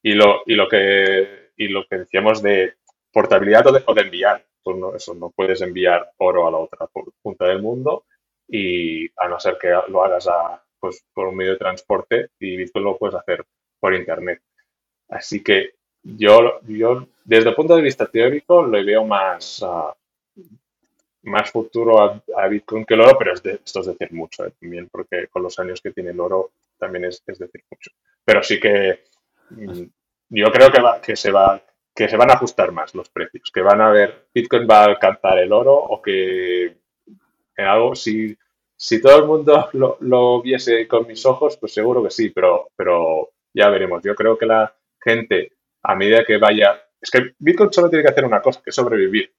Y 0.04 0.14
lo, 0.14 0.42
y 0.46 0.56
lo, 0.56 0.68
que, 0.68 1.52
y 1.58 1.68
lo 1.68 1.86
que 1.86 2.00
decíamos 2.00 2.42
de 2.42 2.76
portabilidad 3.12 3.68
o 3.68 3.72
de, 3.72 3.84
o 3.86 3.94
de 3.94 4.02
enviar. 4.02 4.46
Pues 4.64 4.78
no, 4.78 4.96
eso, 4.96 5.14
no 5.16 5.32
puedes 5.32 5.62
enviar 5.62 6.12
oro 6.18 6.48
a 6.48 6.52
la 6.52 6.58
otra 6.58 6.88
punta 7.22 7.46
del 7.46 7.62
mundo 7.62 8.06
y 8.48 9.08
a 9.18 9.28
no 9.28 9.40
ser 9.40 9.58
que 9.60 9.70
lo 9.88 10.04
hagas 10.04 10.28
a, 10.28 10.64
pues, 10.80 11.06
por 11.14 11.28
un 11.28 11.36
medio 11.36 11.54
de 11.54 11.58
transporte 11.58 12.30
y 12.40 12.58
Bitcoin 12.58 12.86
lo 12.86 12.98
puedes 12.98 13.16
hacer 13.16 13.46
por 13.80 13.96
Internet. 13.96 14.42
Así 15.10 15.44
que 15.44 15.76
yo, 16.04 16.60
yo 16.68 17.08
desde 17.24 17.50
el 17.50 17.56
punto 17.56 17.76
de 17.76 17.82
vista 17.82 18.08
teórico, 18.08 18.64
lo 18.64 18.84
veo 18.84 19.06
más, 19.06 19.62
uh, 19.62 19.94
más 21.24 21.52
futuro 21.52 22.02
a, 22.02 22.48
Bitcoin 22.48 22.86
que 22.86 22.96
el 22.96 23.02
oro, 23.02 23.18
pero 23.18 23.34
esto 23.34 23.80
es 23.80 23.86
decir 23.86 24.12
mucho 24.12 24.46
eh, 24.46 24.54
también, 24.60 24.90
porque 24.90 25.28
con 25.28 25.44
los 25.44 25.58
años 25.60 25.82
que 25.82 25.92
tiene 25.92 26.12
el 26.12 26.20
oro 26.20 26.52
también 26.78 27.06
es, 27.06 27.22
es 27.26 27.40
decir 27.40 27.64
mucho. 27.70 27.92
Pero 28.26 28.42
sí 28.44 28.60
que 28.60 29.04
yo 30.30 30.52
creo 30.52 30.72
que, 30.72 30.82
que, 31.02 31.16
se 31.16 31.32
va, 31.32 31.62
que 31.94 32.08
se 32.08 32.18
van 32.18 32.32
a 32.32 32.36
ajustar 32.36 32.72
más 32.72 32.96
los 32.96 33.10
precios, 33.10 33.52
que 33.54 33.62
van 33.62 33.82
a 33.82 33.90
ver, 33.90 34.28
Bitcoin 34.34 34.68
va 34.70 34.82
a 34.82 34.86
alcanzar 34.86 35.40
el 35.40 35.52
oro 35.52 35.74
o 35.76 36.02
que 36.02 36.78
algo, 37.58 37.96
si, 37.96 38.38
si 38.76 39.02
todo 39.02 39.18
el 39.18 39.26
mundo 39.26 39.70
lo, 40.00 40.42
viese 40.42 40.88
con 40.88 41.08
mis 41.08 41.26
ojos, 41.26 41.58
pues 41.58 41.74
seguro 41.74 42.04
que 42.04 42.10
sí, 42.10 42.30
pero, 42.30 42.70
pero 42.76 43.32
ya 43.54 43.70
veremos. 43.70 44.02
Yo 44.04 44.16
creo 44.16 44.38
que 44.38 44.46
la 44.46 44.76
gente, 45.00 45.54
a 45.84 45.96
medida 45.96 46.26
que 46.26 46.38
vaya, 46.38 46.82
es 47.00 47.10
que 47.10 47.34
Bitcoin 47.40 47.72
solo 47.72 47.90
tiene 47.90 48.04
que 48.04 48.12
hacer 48.12 48.26
una 48.26 48.42
cosa, 48.42 48.62
que 48.64 48.70
es 48.70 48.76
sobrevivir. 48.76 49.34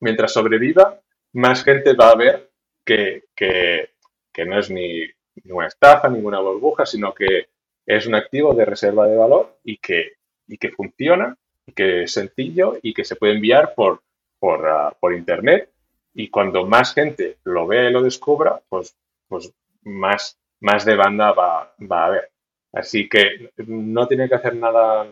Mientras 0.00 0.32
sobreviva, 0.32 1.00
más 1.32 1.64
gente 1.64 1.94
va 1.94 2.10
a 2.10 2.16
ver 2.16 2.50
que, 2.84 3.24
que, 3.34 3.94
que 4.32 4.44
no 4.44 4.58
es 4.58 4.70
ni 4.70 5.02
ninguna 5.42 5.68
estafa, 5.68 6.08
ninguna 6.08 6.40
burbuja, 6.40 6.86
sino 6.86 7.12
que 7.14 7.48
es 7.86 8.06
un 8.06 8.14
activo 8.14 8.54
de 8.54 8.64
reserva 8.64 9.06
de 9.06 9.16
valor 9.16 9.58
y 9.64 9.78
que, 9.78 10.12
y 10.46 10.58
que 10.58 10.70
funciona, 10.70 11.36
y 11.66 11.72
que 11.72 12.04
es 12.04 12.12
sencillo 12.12 12.78
y 12.82 12.94
que 12.94 13.04
se 13.04 13.16
puede 13.16 13.34
enviar 13.34 13.74
por, 13.74 14.02
por, 14.38 14.68
ah, 14.68 14.96
por 14.98 15.14
Internet. 15.14 15.70
Y 16.14 16.28
cuando 16.28 16.66
más 16.66 16.94
gente 16.94 17.38
lo 17.44 17.66
vea 17.66 17.88
y 17.88 17.92
lo 17.92 18.02
descubra, 18.02 18.60
pues, 18.68 18.96
pues 19.28 19.52
más, 19.82 20.38
más 20.60 20.84
de 20.84 20.96
banda 20.96 21.32
va, 21.32 21.74
va 21.90 22.02
a 22.02 22.06
haber. 22.06 22.30
Así 22.72 23.08
que 23.08 23.50
no 23.66 24.06
tiene 24.06 24.28
que 24.28 24.34
hacer 24.34 24.56
nada 24.56 25.08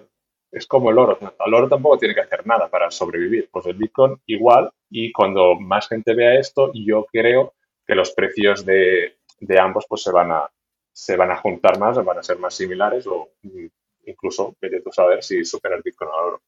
es 0.53 0.67
como 0.67 0.91
el 0.91 0.99
oro. 0.99 1.19
El 1.45 1.55
oro 1.55 1.69
tampoco 1.69 1.99
tiene 1.99 2.15
que 2.15 2.21
hacer 2.21 2.47
nada 2.47 2.69
para 2.69 2.91
sobrevivir. 2.91 3.49
Pues 3.51 3.67
el 3.67 3.75
Bitcoin 3.75 4.21
igual 4.27 4.71
y 4.91 5.11
cuando 5.11 5.55
más 5.55 5.89
gente 5.89 6.15
vea 6.15 6.39
esto, 6.39 6.71
yo 6.75 7.07
creo 7.11 7.55
que 7.87 7.95
los 7.95 8.13
precios 8.13 8.65
de, 8.65 9.17
ambos 9.59 9.87
pues 9.89 10.03
se 10.03 10.13
van 10.13 10.31
a 10.31 10.51
se 10.93 11.17
van 11.17 11.31
a 11.31 11.37
juntar 11.37 11.79
más, 11.79 12.03
van 12.05 12.19
a 12.19 12.23
ser 12.23 12.39
más 12.39 12.55
similares 12.55 13.07
o 13.07 13.31
incluso 14.05 14.57
vete 14.61 14.81
tú 14.81 14.91
saber 14.93 15.23
si 15.23 15.45
supera 15.45 15.77
el 15.77 15.83
Bitcoin 15.83 16.11
al 16.11 16.25
oro. 16.27 16.43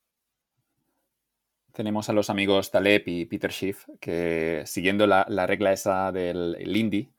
Tenemos 1.72 2.08
a 2.08 2.12
los 2.12 2.30
amigos 2.30 2.70
Taleb 2.70 3.02
y 3.06 3.24
Peter 3.26 3.50
Schiff 3.50 3.86
que 4.00 4.62
siguiendo 4.66 5.06
la, 5.06 5.24
regla 5.46 5.72
esa 5.72 6.12
del 6.12 6.52
Lindy, 6.52 7.12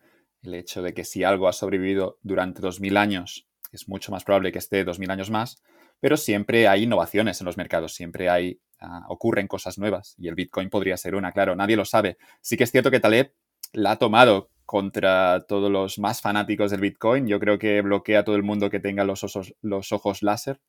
el 0.43 0.53
hecho 0.53 0.81
de 0.81 0.93
que 0.93 1.03
si 1.03 1.23
algo 1.23 1.47
ha 1.47 1.53
sobrevivido 1.53 2.19
durante 2.21 2.61
2000 2.61 2.97
años, 2.97 3.49
es 3.71 3.89
mucho 3.89 4.11
más 4.11 4.23
probable 4.23 4.53
que 4.53 4.59
esté 4.59 4.85
2000 4.85 5.11
años 5.11 5.29
más, 5.29 5.61
pero 5.99 6.15
siempre 6.15 6.67
hay 6.67 6.83
innovaciones 6.83 7.41
en 7.41 7.45
los 7.45 7.57
mercados, 7.57 7.95
siempre 7.95 8.29
hay, 8.29 8.61
ah, 8.79 9.03
ocurren 9.09 9.47
cosas 9.47 9.77
nuevas 9.77 10.15
y 10.17 10.29
el 10.29 10.35
Bitcoin 10.35 10.69
podría 10.69 10.95
ser 10.95 11.15
una, 11.15 11.33
claro, 11.33 11.55
nadie 11.55 11.75
lo 11.75 11.83
sabe. 11.83 12.17
Sí 12.39 12.55
que 12.55 12.63
es 12.63 12.71
cierto 12.71 12.91
que 12.91 13.01
Taleb 13.01 13.33
la 13.73 13.91
ha 13.91 13.97
tomado 13.97 14.51
contra 14.65 15.45
todos 15.47 15.71
los 15.71 15.99
más 15.99 16.21
fanáticos 16.21 16.71
del 16.71 16.81
Bitcoin. 16.81 17.27
Yo 17.27 17.39
creo 17.39 17.59
que 17.59 17.81
bloquea 17.81 18.19
a 18.19 18.23
todo 18.23 18.35
el 18.35 18.43
mundo 18.43 18.69
que 18.69 18.79
tenga 18.79 19.03
los, 19.03 19.23
los 19.61 19.91
ojos 19.91 20.23
láser. 20.23 20.59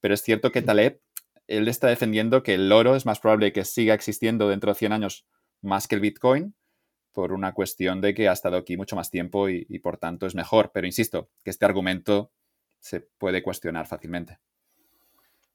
Pero 0.00 0.14
es 0.14 0.22
cierto 0.22 0.50
que 0.50 0.62
Taleb, 0.62 1.00
él 1.46 1.68
está 1.68 1.88
defendiendo 1.88 2.42
que 2.42 2.54
el 2.54 2.72
oro 2.72 2.96
es 2.96 3.06
más 3.06 3.20
probable 3.20 3.52
que 3.52 3.64
siga 3.64 3.94
existiendo 3.94 4.48
dentro 4.48 4.72
de 4.72 4.78
100 4.78 4.92
años 4.92 5.26
más 5.60 5.88
que 5.88 5.94
el 5.94 6.00
Bitcoin 6.00 6.54
por 7.12 7.32
una 7.32 7.52
cuestión 7.52 8.00
de 8.00 8.12
que 8.12 8.28
ha 8.28 8.32
estado 8.32 8.56
aquí 8.56 8.76
mucho 8.76 8.96
más 8.96 9.10
tiempo 9.10 9.48
y, 9.48 9.78
por 9.78 9.98
tanto 9.98 10.26
es 10.26 10.34
mejor. 10.34 10.72
Pero 10.74 10.86
insisto, 10.86 11.30
que 11.44 11.50
este 11.50 11.64
argumento 11.64 12.32
se 12.80 13.00
puede 13.00 13.42
cuestionar 13.42 13.86
fácilmente. 13.86 14.38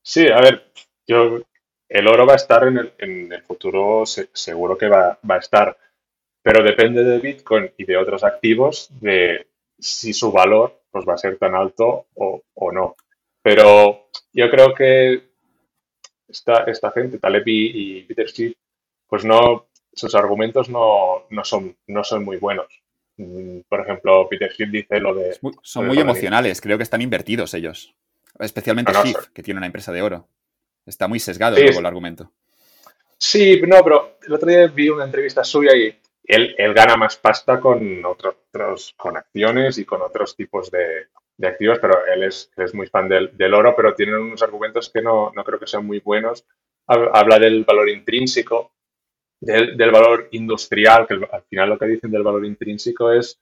Sí, 0.02 0.28
a 0.30 0.40
ver, 0.40 0.72
yo, 1.06 1.42
el 1.90 2.08
oro 2.08 2.26
va 2.26 2.34
a 2.34 2.38
estar 2.38 2.66
en 2.66 3.32
el, 3.34 3.44
futuro, 3.44 4.06
seguro 4.06 4.78
que 4.78 4.88
va, 4.88 5.20
va 5.30 5.36
a 5.36 5.40
estar 5.40 5.78
pero 6.42 6.64
depende 6.64 7.04
de 7.04 7.20
Bitcoin 7.20 7.72
y 7.78 7.86
de 7.86 7.98
otros 7.98 8.24
activos 8.24 8.90
de 9.02 9.48
si 9.78 10.14
su 10.14 10.32
valor 10.32 10.82
pues, 10.92 11.06
va 11.08 11.14
a 11.14 11.18
ser 11.18 11.38
tan 11.38 11.56
alto 11.56 12.08
o, 12.16 12.72
no. 12.72 12.96
Pero 13.42 14.10
yo 14.34 14.50
creo 14.50 14.74
que 14.74 15.30
esta, 16.28 16.64
esta 16.66 16.92
gente, 16.92 17.20
Taleb 17.20 17.44
y, 17.46 18.04
Peter 18.04 18.28
Schiff, 18.28 18.56
pues 19.08 19.26
no, 19.26 19.68
sus 19.94 20.14
argumentos 20.16 20.70
no, 20.70 21.26
son, 21.44 21.76
no 21.88 22.04
son 22.04 22.24
muy 22.24 22.38
buenos. 22.38 22.68
Mm, 23.18 23.60
por 23.68 23.82
ejemplo, 23.82 24.28
Peter 24.30 24.52
Schiff 24.52 24.70
dice 24.70 25.00
lo 25.00 25.14
de... 25.14 25.38
son 25.64 25.88
muy 25.88 26.00
emocionales, 26.00 26.62
creo 26.62 26.78
que 26.78 26.84
están 26.84 27.02
invertidos 27.02 27.54
ellos. 27.54 27.96
Especialmente 28.38 28.94
Schiff, 28.94 29.28
que 29.34 29.44
tiene 29.44 29.58
una 29.58 29.68
empresa 29.68 29.92
de 29.92 30.02
oro. 30.02 30.28
Está 30.86 31.08
muy 31.08 31.20
sesgado 31.20 31.58
el 31.58 31.86
argumento. 31.86 32.32
Sí, 33.18 33.62
no, 33.68 33.84
pero 33.84 34.18
el 34.26 34.34
otro 34.34 34.50
día 34.50 34.66
vi 34.68 34.90
una 34.90 35.04
entrevista 35.04 35.44
suya 35.44 35.76
y 35.76 35.99
él, 36.30 36.74
gana 36.76 36.96
más 36.96 37.18
pasta 37.18 37.60
con 37.60 38.06
otros, 38.06 38.94
con 38.96 39.18
acciones 39.18 39.80
y 39.80 39.86
con 39.86 40.02
otros 40.04 40.36
tipos 40.36 40.70
de, 40.70 41.08
activos, 41.42 41.80
pero 41.80 42.06
él 42.06 42.24
es, 42.24 42.52
es 42.56 42.74
muy 42.76 42.86
fan 42.86 43.10
del, 43.10 43.54
oro, 43.54 43.74
pero 43.76 43.96
tiene 43.96 44.16
unos 44.16 44.44
argumentos 44.44 44.92
que 44.92 45.02
no, 45.02 45.32
creo 45.44 45.60
que 45.60 45.66
sean 45.66 45.86
muy 45.86 46.00
buenos. 46.00 46.46
Habla 46.86 47.40
del 47.40 47.64
valor 47.64 47.90
intrínseco, 47.90 48.74
del, 49.40 49.92
valor 49.92 50.28
industrial, 50.32 51.08
que 51.08 51.16
al 51.16 51.44
final 51.50 51.70
lo 51.70 51.80
que 51.80 51.88
dicen 51.88 52.12
del 52.12 52.24
valor 52.24 52.46
intrínseco 52.46 53.12
es 53.12 53.40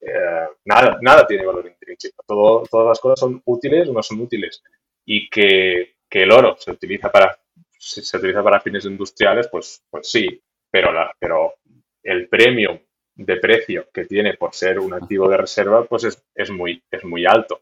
eh, 0.00 0.48
nada, 0.64 0.98
nada 1.02 1.26
tiene 1.26 1.44
valor 1.44 1.66
intrínseco. 1.66 2.22
Todo, 2.24 2.62
todas 2.70 2.88
las 2.88 3.00
cosas 3.00 3.20
son 3.20 3.42
útiles 3.44 3.88
o 3.88 3.92
no 3.92 4.02
son 4.04 4.20
útiles. 4.20 4.62
Y 5.04 5.28
que, 5.28 5.96
el 6.10 6.30
oro 6.30 6.56
se 6.58 6.70
utiliza 6.70 7.10
para, 7.10 7.36
se, 7.76 8.16
utiliza 8.16 8.42
para 8.42 8.60
fines 8.60 8.84
industriales, 8.84 9.48
pues, 9.48 9.82
pues 9.90 10.08
sí, 10.08 10.40
pero, 10.70 10.92
la, 10.92 11.12
pero 11.18 11.54
el 12.02 12.28
premio 12.28 12.80
de 13.14 13.36
precio 13.36 13.88
que 13.92 14.06
tiene 14.06 14.34
por 14.34 14.54
ser 14.54 14.78
un 14.78 14.94
activo 14.94 15.28
de 15.28 15.36
reserva, 15.36 15.84
pues 15.84 16.04
es, 16.34 16.50
muy, 16.50 16.82
es 16.90 17.04
muy 17.04 17.26
alto. 17.26 17.60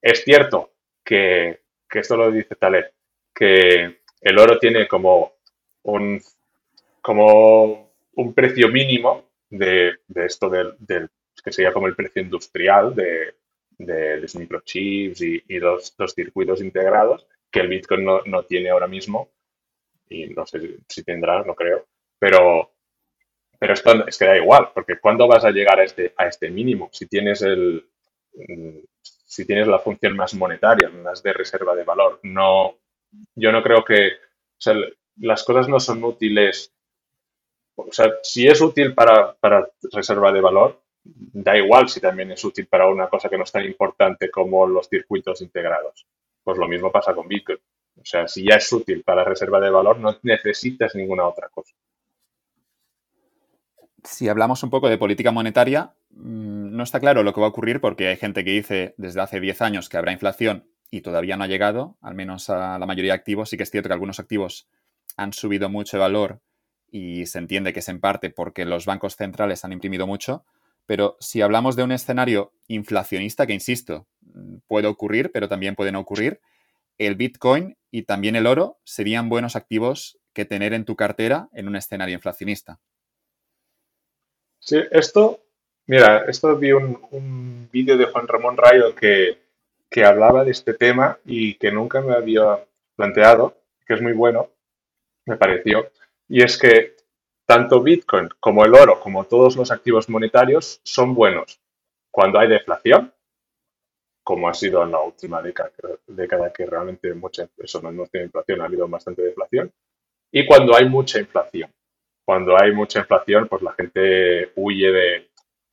Es 0.00 0.22
cierto 0.22 0.70
que, 1.04 1.60
esto 1.92 2.16
lo 2.16 2.30
dice 2.30 2.54
Taleb, 2.54 2.92
que 3.34 4.00
el 4.20 4.38
oro 4.38 4.58
tiene 4.58 4.86
como 4.86 5.32
un, 5.82 6.20
como 7.00 7.92
un 8.14 8.34
precio 8.34 8.68
mínimo 8.68 9.30
de, 9.48 9.98
esto 10.14 10.48
del, 10.48 10.76
que 11.42 11.52
sería 11.52 11.72
como 11.72 11.88
el 11.88 11.96
precio 11.96 12.22
industrial 12.22 12.94
de, 12.94 13.34
los 13.78 14.36
microchips 14.36 15.22
y, 15.22 15.58
los, 15.58 15.94
circuitos 16.14 16.60
integrados, 16.60 17.26
que 17.50 17.60
el 17.60 17.68
Bitcoin 17.68 18.04
no, 18.04 18.20
no, 18.26 18.44
tiene 18.44 18.70
ahora 18.70 18.86
mismo, 18.86 19.30
y 20.08 20.26
no 20.28 20.46
sé 20.46 20.78
si 20.86 21.02
tendrá, 21.02 21.42
no 21.42 21.54
creo, 21.54 21.86
pero, 22.18 22.70
pero 23.60 23.74
esto 23.74 24.06
es 24.06 24.16
que 24.16 24.24
da 24.24 24.38
igual, 24.38 24.70
porque 24.72 24.98
¿cuándo 24.98 25.28
vas 25.28 25.44
a 25.44 25.50
llegar 25.50 25.78
a 25.78 25.84
este, 25.84 26.14
a 26.16 26.26
este 26.26 26.48
mínimo? 26.48 26.88
Si 26.92 27.06
tienes, 27.06 27.42
el, 27.42 27.86
mm, 28.32 28.78
si 29.02 29.44
tienes 29.46 29.68
la 29.68 29.78
función 29.78 30.16
más 30.16 30.32
monetaria, 30.32 30.88
más 30.88 31.22
de 31.22 31.34
reserva 31.34 31.76
de 31.76 31.84
valor. 31.84 32.20
No, 32.22 32.78
yo 33.34 33.52
no 33.52 33.62
creo 33.62 33.84
que 33.84 34.12
las 35.16 35.44
cosas 35.44 35.68
no 35.68 35.78
son 35.78 36.02
útiles. 36.02 36.72
O 37.76 37.92
sea, 37.92 38.14
si 38.22 38.46
es 38.48 38.62
útil 38.62 38.94
para, 38.94 39.34
para 39.34 39.68
reserva 39.92 40.32
de 40.32 40.40
valor, 40.40 40.80
da 41.04 41.58
igual 41.58 41.90
si 41.90 42.00
también 42.00 42.30
es 42.30 42.42
útil 42.42 42.66
para 42.66 42.88
una 42.88 43.08
cosa 43.10 43.28
que 43.28 43.36
no 43.36 43.44
es 43.44 43.52
tan 43.52 43.66
importante 43.66 44.30
como 44.30 44.66
los 44.66 44.88
circuitos 44.88 45.42
integrados. 45.42 46.06
Pues 46.42 46.56
lo 46.56 46.66
mismo 46.66 46.90
pasa 46.90 47.14
con 47.14 47.28
Bitcoin. 47.28 47.58
O 48.00 48.04
sea, 48.06 48.26
si 48.26 48.42
ya 48.48 48.56
es 48.56 48.72
útil 48.72 49.02
para 49.02 49.22
reserva 49.22 49.60
de 49.60 49.68
valor, 49.68 49.98
no 49.98 50.16
necesitas 50.22 50.94
ninguna 50.94 51.26
otra 51.26 51.50
cosa 51.50 51.74
si 54.04 54.28
hablamos 54.28 54.62
un 54.62 54.70
poco 54.70 54.88
de 54.88 54.98
política 54.98 55.32
monetaria, 55.32 55.94
mm, 56.10 56.76
no 56.76 56.82
está 56.82 57.00
claro 57.00 57.22
lo 57.22 57.32
que 57.32 57.40
va 57.40 57.46
a 57.46 57.50
ocurrir 57.50 57.80
porque 57.80 58.08
hay 58.08 58.16
gente 58.16 58.44
que 58.44 58.50
dice 58.50 58.94
desde 58.96 59.20
hace 59.20 59.40
10 59.40 59.62
años 59.62 59.88
que 59.88 59.96
habrá 59.96 60.12
inflación 60.12 60.66
y 60.90 61.02
todavía 61.02 61.36
no 61.36 61.44
ha 61.44 61.48
llegado, 61.48 61.96
al 62.00 62.14
menos 62.14 62.50
a 62.50 62.78
la 62.78 62.86
mayoría 62.86 63.12
de 63.12 63.18
activos. 63.18 63.50
Sí 63.50 63.56
que 63.56 63.62
es 63.62 63.70
cierto 63.70 63.88
que 63.88 63.94
algunos 63.94 64.18
activos 64.18 64.68
han 65.16 65.32
subido 65.32 65.68
mucho 65.68 65.96
de 65.96 66.00
valor 66.00 66.40
y 66.90 67.26
se 67.26 67.38
entiende 67.38 67.72
que 67.72 67.80
es 67.80 67.88
en 67.88 68.00
parte 68.00 68.30
porque 68.30 68.64
los 68.64 68.86
bancos 68.86 69.16
centrales 69.16 69.64
han 69.64 69.72
imprimido 69.72 70.06
mucho, 70.06 70.44
pero 70.86 71.16
si 71.20 71.40
hablamos 71.40 71.76
de 71.76 71.84
un 71.84 71.92
escenario 71.92 72.52
inflacionista, 72.66 73.46
que 73.46 73.52
insisto, 73.52 74.08
mm, 74.22 74.56
puede 74.66 74.88
ocurrir, 74.88 75.30
pero 75.32 75.48
también 75.48 75.76
puede 75.76 75.92
no 75.92 76.00
ocurrir, 76.00 76.40
el 76.98 77.14
Bitcoin 77.14 77.76
y 77.90 78.02
también 78.02 78.36
el 78.36 78.46
oro 78.46 78.78
serían 78.84 79.28
buenos 79.28 79.56
activos 79.56 80.18
que 80.32 80.44
tener 80.44 80.74
en 80.74 80.84
tu 80.84 80.96
cartera 80.96 81.48
en 81.52 81.68
un 81.68 81.76
escenario 81.76 82.14
inflacionista. 82.14 82.80
Sí, 84.60 84.78
esto, 84.90 85.40
mira, 85.86 86.26
esto 86.28 86.56
vi 86.56 86.72
un, 86.72 87.68
vídeo 87.72 87.96
de 87.96 88.06
Juan 88.06 88.28
Ramón 88.28 88.56
Rayo 88.56 88.94
que, 88.94 89.38
hablaba 90.04 90.44
de 90.44 90.50
este 90.52 90.74
tema 90.74 91.18
y 91.24 91.54
que 91.54 91.72
nunca 91.72 92.00
me 92.00 92.14
había 92.14 92.64
planteado, 92.94 93.56
que 93.86 93.94
es 93.94 94.02
muy 94.02 94.12
bueno, 94.12 94.50
me 95.26 95.36
pareció, 95.36 95.90
y 96.28 96.42
es 96.42 96.58
que 96.58 96.96
tanto 97.46 97.82
Bitcoin 97.82 98.28
como 98.38 98.64
el 98.64 98.74
oro, 98.74 99.00
como 99.00 99.24
todos 99.24 99.56
los 99.56 99.70
activos 99.70 100.08
monetarios, 100.08 100.80
son 100.84 101.14
buenos. 101.14 101.60
Cuando 102.10 102.38
hay 102.38 102.48
deflación, 102.48 103.12
como 104.22 104.48
ha 104.48 104.54
sido 104.54 104.82
en 104.84 104.92
la 104.92 105.00
última 105.00 105.42
década, 105.42 105.72
década 106.06 106.52
que 106.52 106.66
realmente 106.66 107.12
mucha, 107.14 107.48
eso 107.58 107.80
no, 107.82 107.90
no 107.90 108.06
tiene 108.06 108.26
inflación, 108.26 108.60
ha 108.60 108.66
habido 108.66 108.86
bastante 108.88 109.22
deflación, 109.22 109.72
y 110.30 110.46
cuando 110.46 110.76
hay 110.76 110.88
mucha 110.88 111.18
inflación 111.18 111.72
cuando 112.30 112.56
hay 112.56 112.70
mucha 112.70 113.00
inflación, 113.00 113.48
pues 113.48 113.60
la 113.60 113.72
gente 113.72 114.52
huye 114.54 115.26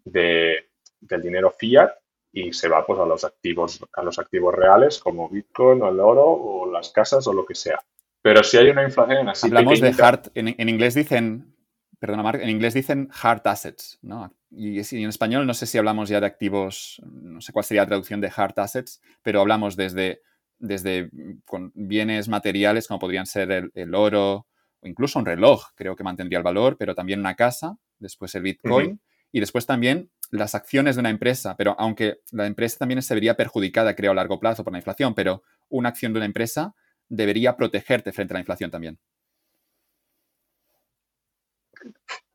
de, 0.03 0.65
del 0.99 1.21
dinero 1.21 1.51
fiat 1.51 1.91
y 2.33 2.51
se 2.51 2.67
va 2.67 2.83
pues 2.83 2.99
a 2.99 3.05
los 3.05 3.23
activos, 3.23 3.79
a 3.93 4.01
los 4.01 4.17
activos 4.17 4.55
reales 4.55 4.97
como 4.97 5.29
Bitcoin 5.29 5.83
o 5.83 5.89
el 5.89 5.99
oro 5.99 6.25
o 6.25 6.71
las 6.71 6.89
casas 6.89 7.27
o 7.27 7.33
lo 7.33 7.45
que 7.45 7.53
sea. 7.53 7.79
Pero 8.23 8.43
si 8.43 8.57
hay 8.57 8.69
una 8.71 8.81
inflación 8.81 9.29
así 9.29 9.45
Hablamos 9.45 9.79
de 9.79 9.93
hard, 9.99 10.31
en, 10.33 10.67
inglés 10.67 10.95
dicen, 10.95 11.55
perdona 11.99 12.23
Mark, 12.23 12.41
en 12.41 12.49
inglés 12.49 12.73
dicen 12.73 13.07
hard 13.21 13.41
assets, 13.45 13.99
¿no? 14.01 14.33
Y, 14.49 14.79
en 14.79 15.09
español 15.09 15.45
no 15.45 15.53
sé 15.53 15.67
si 15.67 15.77
hablamos 15.77 16.09
ya 16.09 16.19
de 16.19 16.25
activos, 16.25 16.99
no 17.05 17.39
sé 17.39 17.53
cuál 17.53 17.65
sería 17.65 17.83
la 17.83 17.89
traducción 17.89 18.19
de 18.19 18.31
hard 18.35 18.57
assets, 18.57 18.99
pero 19.21 19.41
hablamos 19.41 19.75
desde, 19.75 20.23
desde 20.57 21.11
con 21.45 21.71
bienes 21.75 22.29
materiales 22.29 22.87
como 22.87 22.97
podrían 22.97 23.27
ser 23.27 23.69
el 23.75 23.93
oro, 23.93 24.47
incluso 24.87 25.19
un 25.19 25.25
reloj, 25.25 25.65
creo 25.75 25.95
que 25.95 26.03
mantendría 26.03 26.37
el 26.37 26.43
valor, 26.43 26.77
pero 26.77 26.95
también 26.95 27.19
una 27.19 27.35
casa, 27.35 27.77
después 27.99 28.33
el 28.35 28.43
Bitcoin 28.43 28.99
y 29.31 29.39
después 29.39 29.65
también 29.65 30.09
las 30.31 30.55
acciones 30.55 30.95
de 30.95 31.01
una 31.01 31.09
empresa, 31.09 31.55
pero 31.57 31.75
aunque 31.79 32.19
la 32.31 32.47
empresa 32.47 32.79
también 32.79 33.01
se 33.01 33.13
vería 33.13 33.35
perjudicada, 33.35 33.95
creo, 33.95 34.11
a 34.11 34.15
largo 34.15 34.39
plazo 34.39 34.63
por 34.63 34.73
la 34.73 34.79
inflación, 34.79 35.13
pero 35.13 35.43
una 35.69 35.89
acción 35.89 36.13
de 36.13 36.19
una 36.19 36.25
empresa 36.25 36.73
debería 37.07 37.55
protegerte 37.55 38.11
frente 38.11 38.33
a 38.33 38.35
la 38.35 38.41
inflación 38.41 38.71
también. 38.71 38.99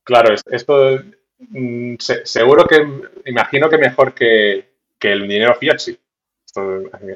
Claro, 0.04 0.34
esto 0.50 1.00
mm, 1.38 1.94
seguro 1.98 2.66
que 2.66 2.84
imagino 3.26 3.68
que 3.68 3.78
mejor 3.78 4.14
que, 4.14 4.72
el 5.00 5.22
dinero 5.28 5.54
fiat, 5.56 5.78
sí. 5.78 5.98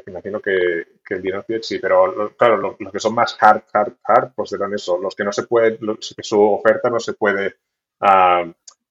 imagino 0.06 0.40
que, 0.40 0.86
el 1.14 1.22
dinero 1.22 1.42
fiat 1.42 1.62
sí, 1.62 1.78
pero 1.78 2.34
claro, 2.36 2.56
los 2.56 2.92
que 2.92 3.00
son 3.00 3.14
más 3.14 3.36
hard, 3.40 3.62
hard, 3.72 3.94
hard, 4.04 4.32
pues 4.34 4.50
serán 4.50 4.74
eso, 4.74 4.98
los 4.98 5.14
que 5.14 5.24
no 5.24 5.32
se 5.32 5.44
puede, 5.44 5.78
que 5.78 6.22
su 6.22 6.40
oferta 6.42 6.90
no 6.90 6.98
se 6.98 7.14
puede, 7.14 7.56
ah, 8.00 8.44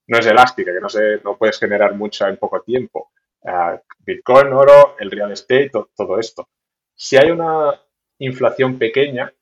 no 0.06 0.18
es 0.18 0.26
elástica, 0.26 0.72
que 0.72 0.80
no, 0.80 0.88
se, 0.88 1.20
no 1.22 1.36
puedes 1.36 1.58
generar 1.58 1.94
mucha 1.94 2.28
en 2.28 2.36
poco 2.36 2.60
tiempo. 2.62 3.10
Ah, 3.44 3.80
Bitcoin, 3.98 4.52
oro, 4.52 4.96
el 4.98 5.10
real 5.10 5.32
estate, 5.32 5.70
todo 5.94 6.18
esto. 6.18 6.48
Si 6.94 7.16
hay 7.16 7.30
una 7.30 7.80
inflación 8.18 8.78
pequeña, 8.78 9.32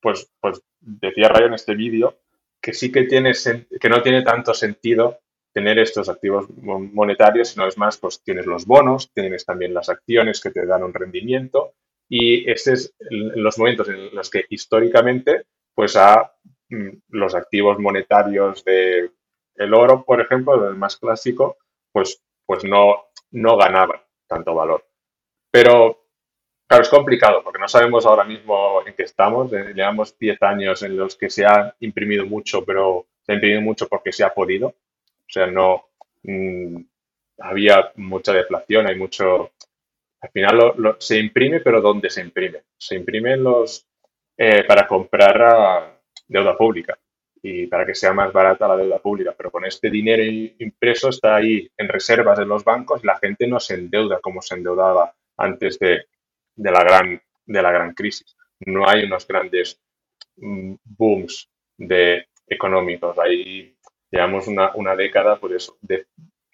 pues, 0.00 0.30
pues 0.40 0.62
decía 0.80 1.28
Rayo 1.28 1.46
en 1.46 1.54
este 1.54 1.74
vídeo, 1.74 2.18
que 2.60 2.72
sí 2.72 2.92
que, 2.92 3.04
tiene, 3.04 3.32
que 3.80 3.88
no 3.88 4.02
tiene 4.02 4.22
tanto 4.22 4.54
sentido 4.54 5.18
tener 5.52 5.78
estos 5.78 6.08
activos 6.08 6.46
monetarios, 6.58 7.48
sino 7.48 7.66
es 7.66 7.76
más, 7.76 7.98
pues 7.98 8.22
tienes 8.22 8.46
los 8.46 8.66
bonos, 8.66 9.10
tienes 9.12 9.44
también 9.44 9.74
las 9.74 9.88
acciones 9.88 10.40
que 10.40 10.50
te 10.50 10.64
dan 10.64 10.84
un 10.84 10.94
rendimiento 10.94 11.74
y 12.10 12.50
este 12.50 12.72
es 12.72 12.94
los 13.08 13.56
momentos 13.56 13.88
en 13.88 14.14
los 14.14 14.28
que 14.28 14.44
históricamente, 14.50 15.44
pues 15.72 15.96
a 15.96 16.32
mm, 16.68 16.88
los 17.10 17.34
activos 17.36 17.78
monetarios 17.78 18.64
de 18.64 19.12
el 19.54 19.74
oro, 19.74 20.04
por 20.04 20.20
ejemplo, 20.20 20.68
el 20.68 20.74
más 20.74 20.96
clásico, 20.96 21.58
pues, 21.92 22.20
pues 22.46 22.64
no, 22.64 23.10
no 23.30 23.56
ganaban 23.56 24.00
tanto 24.26 24.54
valor. 24.54 24.84
Pero, 25.52 26.06
claro, 26.66 26.82
es 26.82 26.88
complicado 26.88 27.42
porque 27.44 27.60
no 27.60 27.68
sabemos 27.68 28.06
ahora 28.06 28.24
mismo 28.24 28.82
en 28.86 28.94
qué 28.94 29.04
estamos. 29.04 29.52
Eh, 29.52 29.72
llevamos 29.74 30.18
10 30.18 30.42
años 30.42 30.82
en 30.82 30.96
los 30.96 31.14
que 31.14 31.30
se 31.30 31.44
ha 31.46 31.76
imprimido 31.80 32.26
mucho, 32.26 32.64
pero 32.64 33.06
se 33.22 33.32
ha 33.32 33.34
imprimido 33.36 33.60
mucho 33.60 33.86
porque 33.86 34.12
se 34.12 34.24
ha 34.24 34.34
podido. 34.34 34.68
O 34.68 35.28
sea, 35.28 35.46
no 35.46 35.90
mm, 36.22 36.76
había 37.38 37.92
mucha 37.96 38.32
deflación, 38.32 38.86
hay 38.86 38.96
mucho... 38.96 39.52
Al 40.22 40.30
final 40.30 40.96
se 40.98 41.18
imprime, 41.18 41.60
pero 41.60 41.80
¿dónde 41.80 42.10
se 42.10 42.20
imprime? 42.20 42.62
Se 42.76 42.94
imprime 42.94 43.36
los, 43.36 43.86
eh, 44.36 44.64
para 44.64 44.86
comprar 44.86 46.00
deuda 46.26 46.56
pública 46.56 46.98
y 47.42 47.66
para 47.66 47.86
que 47.86 47.94
sea 47.94 48.12
más 48.12 48.32
barata 48.32 48.68
la 48.68 48.76
deuda 48.76 48.98
pública. 48.98 49.34
Pero 49.36 49.50
con 49.50 49.64
este 49.64 49.90
dinero 49.90 50.22
impreso 50.58 51.08
está 51.08 51.36
ahí 51.36 51.70
en 51.76 51.88
reservas 51.88 52.38
de 52.38 52.46
los 52.46 52.64
bancos 52.64 53.02
y 53.02 53.06
la 53.06 53.18
gente 53.18 53.46
no 53.46 53.58
se 53.60 53.74
endeuda 53.74 54.20
como 54.20 54.42
se 54.42 54.56
endeudaba 54.56 55.14
antes 55.38 55.78
de, 55.78 56.04
la, 56.56 56.84
gran, 56.84 57.20
de 57.46 57.62
la 57.62 57.72
gran 57.72 57.94
crisis. 57.94 58.36
No 58.60 58.86
hay 58.86 59.04
unos 59.04 59.26
grandes 59.26 59.80
mm, 60.36 60.74
booms 60.84 61.50
de 61.78 62.26
económicos. 62.46 63.18
Ahí 63.18 63.74
llevamos 64.10 64.48
una, 64.48 64.74
una 64.74 64.94
década 64.94 65.40
por 65.40 65.54
eso, 65.54 65.78
de, 65.80 66.06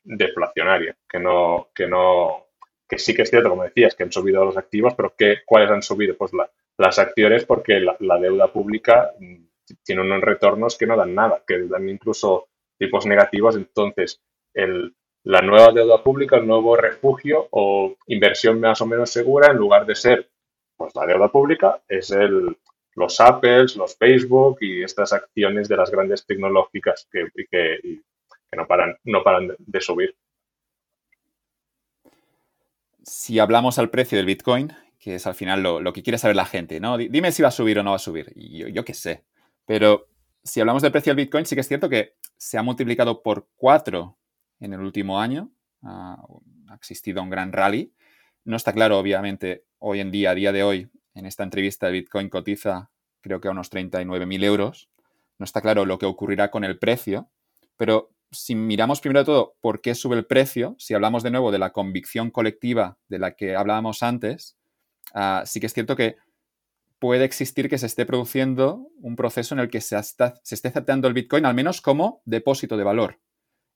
deflacionaria, 0.05 0.97
que 1.09 1.19
no, 1.19 1.69
que 1.75 1.87
no, 1.87 2.45
que 2.89 2.99
sí 2.99 3.14
que 3.14 3.22
es 3.22 3.30
cierto, 3.30 3.51
como 3.51 3.64
decías, 3.64 3.95
que 3.95 4.05
han 4.05 4.12
subido 4.12 4.45
los 4.45 4.57
activos, 4.57 4.95
pero 4.95 5.14
que, 5.16 5.39
¿cuáles 5.45 5.70
han 5.70 5.82
subido? 5.82 6.16
Pues 6.16 6.32
las 6.78 6.99
acciones 6.99 7.45
porque 7.45 7.80
la 7.80 8.18
deuda 8.18 8.53
pública 8.53 9.12
mm, 9.18 9.47
tiene 9.82 10.03
unos 10.03 10.20
retornos 10.20 10.76
que 10.76 10.87
no 10.87 10.97
dan 10.97 11.14
nada, 11.14 11.43
que 11.47 11.59
dan 11.66 11.89
incluso 11.89 12.49
tipos 12.78 13.07
negativos. 13.07 13.57
Entonces, 13.57 14.22
el, 14.55 14.95
la 15.24 15.41
nueva 15.41 15.72
deuda 15.72 16.03
pública, 16.03 16.37
el 16.37 16.47
nuevo 16.47 16.76
refugio 16.76 17.49
o 17.51 17.97
inversión 18.07 18.61
más 18.61 18.80
o 18.80 18.87
menos 18.87 19.11
segura, 19.11 19.51
en 19.51 19.57
lugar 19.57 19.87
de 19.87 19.95
ser 19.95 20.30
pues, 20.76 20.95
la 20.95 21.07
deuda 21.07 21.28
pública, 21.28 21.82
es 21.89 22.11
el, 22.11 22.57
los 22.95 23.20
Apples, 23.20 23.76
los 23.76 23.97
Facebook 23.97 24.59
y 24.61 24.82
estas 24.82 25.12
acciones 25.12 25.68
de 25.68 25.76
las 25.76 25.91
grandes 25.91 26.24
tecnológicas 26.26 27.09
que, 27.11 27.26
que, 27.51 28.01
no 28.57 28.66
paran, 28.66 28.97
no 29.05 29.22
paran 29.22 29.55
de, 29.59 29.80
subir. 29.80 30.16
Si 33.07 33.38
hablamos 33.38 33.78
al 33.78 33.88
precio 33.88 34.18
del 34.18 34.26
Bitcoin, 34.26 34.72
que 34.98 35.14
es 35.14 35.28
al 35.28 35.36
final 35.36 35.62
lo, 35.62 35.92
que 35.92 36.02
quiere 36.02 36.18
saber 36.18 36.34
la 36.34 36.44
gente, 36.44 36.80
¿no? 36.80 36.98
Dime 36.98 37.30
si 37.30 37.40
va 37.40 37.48
a 37.48 37.52
subir 37.52 37.78
o 37.78 37.84
no 37.84 37.90
va 37.90 37.96
a 37.96 38.00
subir. 38.00 38.32
yo, 38.34 38.84
qué 38.84 38.94
sé. 38.94 39.24
Pero 39.64 40.09
si 40.42 40.59
hablamos 40.61 40.82
del 40.82 40.90
precio 40.90 41.12
del 41.14 41.24
Bitcoin, 41.24 41.46
sí 41.46 41.54
que 41.54 41.61
es 41.61 41.68
cierto 41.68 41.88
que 41.88 42.16
se 42.36 42.59
ha 42.59 42.64
multiplicado 42.64 43.22
por 43.22 43.48
cuatro 43.54 44.18
en 44.59 44.72
el 44.72 44.80
último 44.80 45.20
año. 45.20 45.52
ha 45.82 46.16
existido 46.74 47.22
un 47.22 47.30
gran 47.30 47.52
rally. 47.52 47.94
No 48.44 48.57
está 48.57 48.72
claro, 48.72 48.98
obviamente, 48.98 49.64
hoy 49.78 50.00
en 50.00 50.11
día, 50.11 50.30
a 50.30 50.34
día 50.34 50.50
de 50.50 50.64
hoy, 50.64 50.90
en 51.14 51.26
esta 51.26 51.44
entrevista, 51.44 51.86
el 51.86 51.92
Bitcoin 51.92 52.28
cotiza 52.28 52.90
creo 53.20 53.40
que 53.40 53.46
a 53.46 53.52
unos 53.52 53.70
39.000 53.70 54.42
euros. 54.42 54.90
No 55.38 55.44
está 55.44 55.61
claro 55.61 55.84
lo 55.84 55.98
que 55.98 56.07
ocurrirá 56.07 56.50
con 56.50 56.64
el 56.64 56.76
precio, 56.76 57.30
pero 57.76 58.11
si 58.31 58.55
miramos 58.55 59.01
primero 59.01 59.20
de 59.20 59.27
todo 59.27 59.57
por 59.61 59.81
qué 59.81 59.95
sube 59.95 60.16
el 60.16 60.27
precio, 60.27 60.77
si 60.79 60.95
hablamos 60.95 61.22
de 61.22 61.31
nuevo 61.31 61.53
de 61.53 61.59
la 61.59 61.72
convicción 61.72 62.31
colectiva 62.31 62.99
de 63.09 63.18
la 63.18 63.37
que 63.37 63.57
hablábamos 63.57 64.03
antes, 64.03 64.57
ah, 65.14 65.43
sí 65.47 65.61
que 65.61 65.66
es 65.66 65.74
cierto 65.74 65.97
que 65.97 66.16
puede 66.99 67.24
existir 67.24 67.68
que 67.68 67.79
se 67.79 67.87
esté 67.87 68.07
produciendo 68.07 68.89
un 69.01 69.16
proceso 69.16 69.55
en 69.55 69.61
el 69.61 69.70
que 69.70 69.81
se, 69.81 70.01
se 70.03 70.55
esté 70.55 70.68
aceptando 70.68 71.09
el 71.09 71.14
Bitcoin 71.14 71.47
al 71.47 71.55
menos 71.55 71.81
como 71.81 72.22
depósito 72.24 72.77
de 72.77 72.85
valor. 72.85 73.20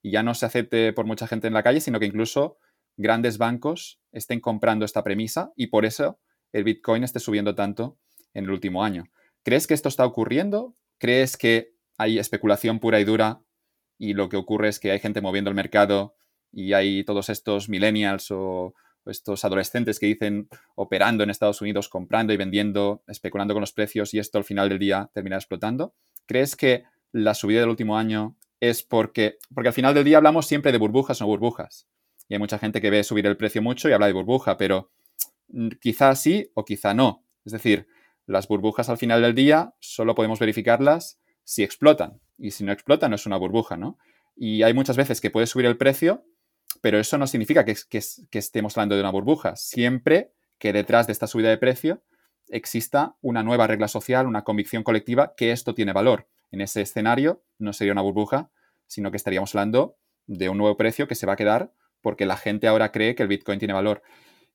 Y 0.01 0.11
ya 0.11 0.23
no 0.23 0.33
se 0.33 0.47
acepte 0.47 0.93
por 0.93 1.05
mucha 1.05 1.27
gente 1.27 1.47
en 1.47 1.53
la 1.53 1.63
calle, 1.63 1.79
sino 1.79 1.99
que 1.99 2.07
incluso 2.07 2.57
grandes 2.97 3.37
bancos 3.37 4.01
estén 4.11 4.39
comprando 4.39 4.85
esta 4.85 5.03
premisa 5.03 5.51
y 5.55 5.67
por 5.67 5.85
eso 5.85 6.19
el 6.51 6.63
Bitcoin 6.63 7.03
esté 7.03 7.19
subiendo 7.19 7.55
tanto 7.55 7.97
en 8.33 8.45
el 8.45 8.51
último 8.51 8.83
año. 8.83 9.05
¿Crees 9.43 9.67
que 9.67 9.73
esto 9.73 9.89
está 9.89 10.05
ocurriendo? 10.05 10.75
¿Crees 10.97 11.37
que 11.37 11.75
hay 11.97 12.19
especulación 12.19 12.79
pura 12.79 12.99
y 12.99 13.03
dura 13.03 13.41
y 14.01 14.15
lo 14.15 14.29
que 14.29 14.37
ocurre 14.37 14.67
es 14.67 14.79
que 14.79 14.89
hay 14.89 14.97
gente 14.97 15.21
moviendo 15.21 15.51
el 15.51 15.55
mercado 15.55 16.15
y 16.51 16.73
hay 16.73 17.03
todos 17.03 17.29
estos 17.29 17.69
millennials 17.69 18.31
o 18.31 18.73
estos 19.05 19.45
adolescentes 19.45 19.99
que 19.99 20.07
dicen 20.07 20.49
operando 20.73 21.23
en 21.23 21.29
Estados 21.29 21.61
Unidos, 21.61 21.87
comprando 21.87 22.33
y 22.33 22.37
vendiendo, 22.37 23.03
especulando 23.07 23.53
con 23.53 23.61
los 23.61 23.73
precios 23.73 24.15
y 24.15 24.19
esto 24.19 24.39
al 24.39 24.43
final 24.43 24.69
del 24.69 24.79
día 24.79 25.11
termina 25.13 25.35
explotando? 25.35 25.93
¿Crees 26.25 26.55
que 26.55 26.83
la 27.11 27.35
subida 27.35 27.59
del 27.59 27.69
último 27.69 27.95
año 27.95 28.35
es 28.59 28.81
porque, 28.81 29.37
porque 29.53 29.67
al 29.67 29.75
final 29.75 29.93
del 29.93 30.03
día 30.03 30.17
hablamos 30.17 30.47
siempre 30.47 30.71
de 30.71 30.79
burbujas 30.79 31.21
o 31.21 31.27
burbujas? 31.27 31.87
Y 32.27 32.33
hay 32.33 32.39
mucha 32.39 32.57
gente 32.57 32.81
que 32.81 32.89
ve 32.89 33.03
subir 33.03 33.27
el 33.27 33.37
precio 33.37 33.61
mucho 33.61 33.87
y 33.87 33.91
habla 33.91 34.07
de 34.07 34.13
burbuja, 34.13 34.57
pero 34.57 34.89
mm, 35.49 35.69
quizá 35.79 36.15
sí 36.15 36.49
o 36.55 36.65
quizá 36.65 36.95
no. 36.95 37.23
Es 37.45 37.51
decir, 37.53 37.85
las 38.25 38.47
burbujas 38.47 38.89
al 38.89 38.97
final 38.97 39.21
del 39.21 39.35
día 39.35 39.75
solo 39.79 40.15
podemos 40.15 40.39
verificarlas 40.39 41.21
si 41.43 41.61
explotan. 41.61 42.19
Y 42.41 42.51
si 42.51 42.63
no 42.63 42.71
explotan 42.71 43.11
no 43.11 43.15
es 43.15 43.25
una 43.25 43.37
burbuja, 43.37 43.77
¿no? 43.77 43.97
Y 44.35 44.63
hay 44.63 44.73
muchas 44.73 44.97
veces 44.97 45.21
que 45.21 45.29
puede 45.29 45.47
subir 45.47 45.65
el 45.65 45.77
precio 45.77 46.25
pero 46.79 46.99
eso 46.99 47.17
no 47.17 47.27
significa 47.27 47.65
que, 47.65 47.75
estemos 48.31 48.77
hablando 48.77 48.95
de 48.95 49.01
una 49.01 49.11
burbuja. 49.11 49.55
Siempre 49.55 50.33
que 50.57 50.73
detrás 50.73 51.07
de 51.07 51.13
esta 51.13 51.27
subida 51.27 51.49
de 51.49 51.57
precio 51.57 52.03
exista 52.47 53.15
una 53.21 53.43
nueva 53.43 53.67
regla 53.67 53.87
social, 53.87 54.27
una 54.27 54.43
convicción 54.43 54.83
colectiva 54.83 55.33
que 55.35 55.51
esto 55.51 55.73
tiene 55.73 55.93
valor. 55.93 56.27
En 56.51 56.61
ese 56.61 56.81
escenario 56.81 57.43
no 57.57 57.73
sería 57.73 57.93
una 57.93 58.01
burbuja, 58.01 58.51
sino 58.87 59.11
que 59.11 59.17
estaríamos 59.17 59.53
hablando 59.55 59.97
de 60.27 60.49
un 60.49 60.57
nuevo 60.57 60.77
precio 60.77 61.07
que 61.07 61.15
se 61.15 61.25
va 61.25 61.33
a 61.33 61.37
quedar 61.37 61.73
porque 62.01 62.25
la 62.25 62.37
gente 62.37 62.67
ahora 62.67 62.91
cree 62.91 63.15
que 63.15 63.23
el 63.23 63.29
Bitcoin 63.29 63.59
tiene 63.59 63.73
valor. 63.73 64.01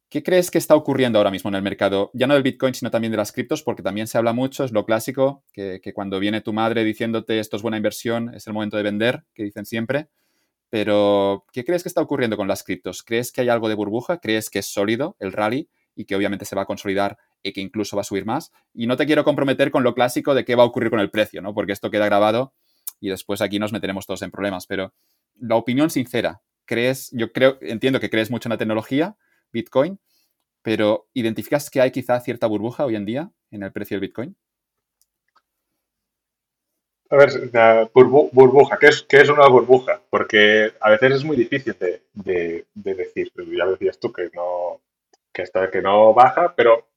¿Qué 0.09 0.23
crees 0.23 0.53
que 0.53 0.59
está 0.59 0.77
ocurriendo 0.77 1.19
ahora 1.19 1.33
mismo 1.33 1.49
en 1.49 1.57
el 1.57 1.63
mercado? 1.63 2.11
Ya 2.15 2.29
no 2.29 2.35
del 2.35 2.45
Bitcoin, 2.45 2.75
sino 2.75 2.93
también 2.93 3.11
de 3.11 3.17
las 3.17 3.33
criptos, 3.33 3.65
porque 3.65 3.83
también 3.83 4.07
se 4.07 4.17
habla 4.17 4.33
mucho, 4.33 4.63
es 4.65 4.71
lo 4.71 4.87
clásico, 4.87 5.43
que, 5.53 5.81
cuando 5.95 6.21
viene 6.21 6.41
tu 6.41 6.53
madre 6.53 6.85
diciéndote 6.85 7.41
esto 7.41 7.57
es 7.57 7.63
buena 7.63 7.77
inversión, 7.77 8.33
es 8.33 8.47
el 8.47 8.53
momento 8.53 8.77
de 8.77 8.85
vender, 8.85 9.25
que 9.35 9.43
dicen 9.43 9.67
siempre. 9.67 10.09
Pero, 10.71 11.45
¿qué 11.53 11.65
crees 11.65 11.83
que 11.83 11.89
está 11.89 12.03
ocurriendo 12.03 12.37
con 12.37 12.47
las 12.47 12.63
criptos? 12.63 13.03
¿Crees 13.03 13.33
que 13.33 13.41
hay 13.41 13.49
algo 13.49 13.69
de 13.69 13.75
burbuja? 13.75 14.19
¿Crees 14.19 14.49
que 14.49 14.61
es 14.61 14.67
sólido 14.67 15.17
el 15.19 15.33
rally 15.33 15.69
y 15.97 16.05
que 16.05 16.15
obviamente 16.15 16.45
se 16.45 16.55
va 16.55 16.63
a 16.63 16.67
consolidar 16.67 17.19
y 17.43 17.53
que 17.53 17.61
incluso 17.61 17.97
va 17.97 18.03
a 18.03 18.05
subir 18.05 18.27
más? 18.27 18.53
Y 18.75 18.87
no 18.87 18.97
te 18.97 19.07
quiero 19.07 19.25
comprometer 19.25 19.73
con 19.73 19.83
lo 19.83 19.95
clásico 19.95 20.35
de 20.35 20.45
qué 20.45 20.55
va 20.55 20.63
a 20.63 20.67
ocurrir 20.67 20.91
con 20.91 21.01
el 21.01 21.11
precio, 21.11 21.43
¿no? 21.43 21.53
Porque 21.53 21.73
esto 21.73 21.91
queda 21.91 22.07
grabado 22.07 22.55
y 23.01 23.09
después 23.09 23.41
aquí 23.41 23.59
nos 23.59 23.73
meteremos 23.73 24.07
todos 24.07 24.23
en 24.23 24.31
problemas. 24.31 24.67
Pero 24.69 24.95
la 25.41 25.57
opinión 25.57 25.91
sincera, 25.91 26.43
¿crees? 26.65 27.11
Yo 27.13 27.33
creo, 27.33 27.59
entiendo 27.61 27.99
que 27.99 28.11
crees 28.11 28.31
mucho 28.31 28.49
en 28.49 28.53
la 28.53 28.59
tecnología, 28.59 29.17
Bitcoin, 29.53 29.99
pero 30.63 31.09
¿identificas 31.15 31.71
que 31.71 31.81
hay 31.81 31.91
quizá 31.91 32.21
cierta 32.21 32.47
burbuja 32.47 32.85
hoy 32.85 32.97
en 32.97 33.07
día 33.07 33.31
en 33.51 33.63
el 33.63 33.73
precio 33.73 33.95
del 33.97 34.09
Bitcoin? 34.09 34.37
A 37.09 37.17
ver, 37.17 37.31
burbuja, 37.93 38.77
¿qué 38.79 38.89
es, 38.89 39.03
¿qué 39.03 39.21
es 39.21 39.29
una 39.29 39.47
burbuja? 39.49 40.01
Porque 40.11 40.73
a 40.81 40.91
veces 40.91 41.13
es 41.13 41.25
muy 41.25 41.37
difícil 41.37 41.77
de, 41.79 42.03
de, 42.75 42.95
decir. 42.95 43.33
Ya 43.37 43.67
decías 43.67 44.01
tú 44.01 44.13
que 44.13 44.29
no, 44.35 44.81
que, 45.33 45.45
que 45.71 45.83
no 45.83 46.13
baja, 46.15 46.53
pero 46.57 46.89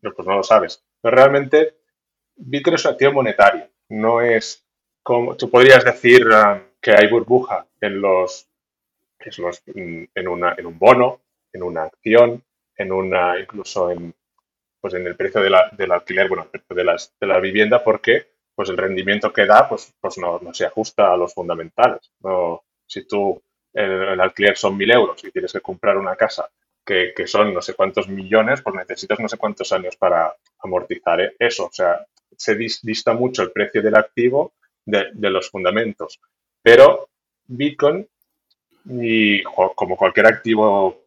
pues 0.00 0.26
no 0.26 0.36
lo 0.36 0.42
sabes. 0.42 0.82
Pero 1.02 1.16
realmente 1.16 1.76
Bitcoin 2.36 2.76
es 2.76 2.84
un 2.86 2.92
activo 2.92 3.12
monetario. 3.12 3.68
No 3.90 4.22
es 4.22 4.66
como 5.02 5.36
tú 5.36 5.50
podrías 5.50 5.84
decir 5.84 6.26
um, 6.26 6.60
que 6.80 6.92
hay 6.92 7.08
burbuja 7.08 7.66
en 7.80 8.00
los, 8.00 8.48
en, 9.66 10.28
una, 10.28 10.54
en 10.56 10.66
un 10.66 10.78
bono, 10.78 11.20
en 11.52 11.62
una 11.62 11.84
acción, 11.84 12.42
en 12.76 12.92
una, 12.92 13.38
incluso 13.38 13.90
en, 13.90 14.14
pues 14.80 14.94
en 14.94 15.06
el 15.06 15.16
precio 15.16 15.40
de 15.40 15.50
la, 15.50 15.70
del 15.76 15.92
alquiler, 15.92 16.28
bueno, 16.28 16.48
de, 16.68 16.84
las, 16.84 17.14
de 17.20 17.26
la 17.26 17.40
vivienda, 17.40 17.82
porque 17.84 18.32
pues 18.54 18.68
el 18.68 18.76
rendimiento 18.76 19.32
que 19.32 19.46
da 19.46 19.68
pues, 19.68 19.94
pues 20.00 20.18
no, 20.18 20.40
se 20.52 20.66
ajusta 20.66 21.12
a 21.12 21.16
los 21.16 21.32
fundamentales. 21.32 22.12
No, 22.20 22.64
si 22.86 23.06
tú 23.06 23.42
el, 23.72 24.20
alquiler 24.20 24.56
son 24.56 24.76
mil 24.76 24.90
euros 24.90 25.22
y 25.24 25.30
tienes 25.30 25.52
que 25.52 25.60
comprar 25.60 25.96
una 25.96 26.16
casa 26.16 26.50
que, 26.84 27.14
son 27.26 27.54
no 27.54 27.62
sé 27.62 27.74
cuántos 27.74 28.08
millones, 28.08 28.60
pues 28.60 28.74
necesitas 28.74 29.20
no 29.20 29.28
sé 29.28 29.38
cuántos 29.38 29.72
años 29.72 29.96
para 29.96 30.34
amortizar 30.58 31.20
¿eh? 31.20 31.36
eso. 31.38 31.66
O 31.66 31.72
sea, 31.72 32.04
se 32.36 32.56
dista 32.56 33.14
mucho 33.14 33.42
el 33.42 33.52
precio 33.52 33.82
del 33.82 33.94
activo 33.94 34.54
de, 34.84 35.30
los 35.30 35.48
fundamentos. 35.48 36.20
Pero 36.60 37.08
Bitcoin, 37.46 38.06
y 38.84 39.42
como 39.44 39.96
cualquier 39.96 40.26
activo 40.26 41.01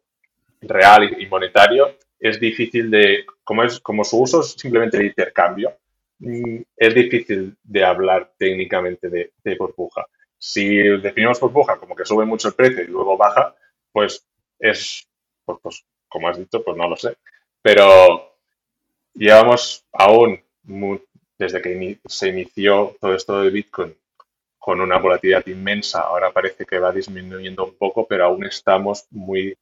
real 0.68 1.22
y 1.22 1.26
monetario, 1.28 1.96
es 2.20 2.40
difícil 2.40 2.90
de, 2.90 3.26
como, 3.44 3.64
es, 3.64 3.80
como 3.80 4.04
su 4.04 4.22
uso 4.22 4.42
es 4.42 4.52
simplemente 4.52 4.98
de 4.98 5.08
intercambio, 5.08 5.78
mm, 6.20 6.62
es 6.78 6.96
difícil 6.96 7.56
de 7.64 7.84
hablar 7.84 8.32
técnicamente 8.38 9.10
de, 9.10 9.32
de 9.44 9.56
burbuja. 9.56 10.06
Si 10.38 10.78
definimos 10.78 11.40
burbuja 11.40 11.78
como 11.78 11.96
que 11.96 12.06
sube 12.06 12.26
mucho 12.26 12.50
el 12.50 12.54
precio 12.54 12.84
y 12.84 12.88
luego 12.88 13.18
baja, 13.18 13.56
pues 13.92 14.26
es, 14.60 15.08
pues, 15.46 15.60
pues 15.62 15.86
como 16.08 16.28
has 16.30 16.38
dicho, 16.38 16.64
pues 16.64 16.78
no 16.78 16.88
lo 16.88 16.96
sé. 16.96 17.18
Pero 17.62 18.38
llevamos 19.14 19.86
aún, 19.92 20.42
desde 21.38 21.62
que 21.62 22.00
se 22.08 22.30
inició 22.30 22.96
todo 23.00 23.16
esto 23.16 23.42
de 23.42 23.50
Bitcoin, 23.50 23.96
con 24.58 24.82
una 24.82 24.98
volatilidad 24.98 25.46
inmensa. 25.48 26.02
Ahora 26.02 26.32
parece 26.32 26.66
que 26.66 26.80
va 26.80 26.92
disminuyendo 26.92 27.66
un 27.66 27.76
poco, 27.76 28.08
pero 28.08 28.26
aún 28.26 28.46
estamos 28.46 29.06
muy, 29.12 29.58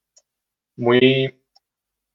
muy 0.75 1.43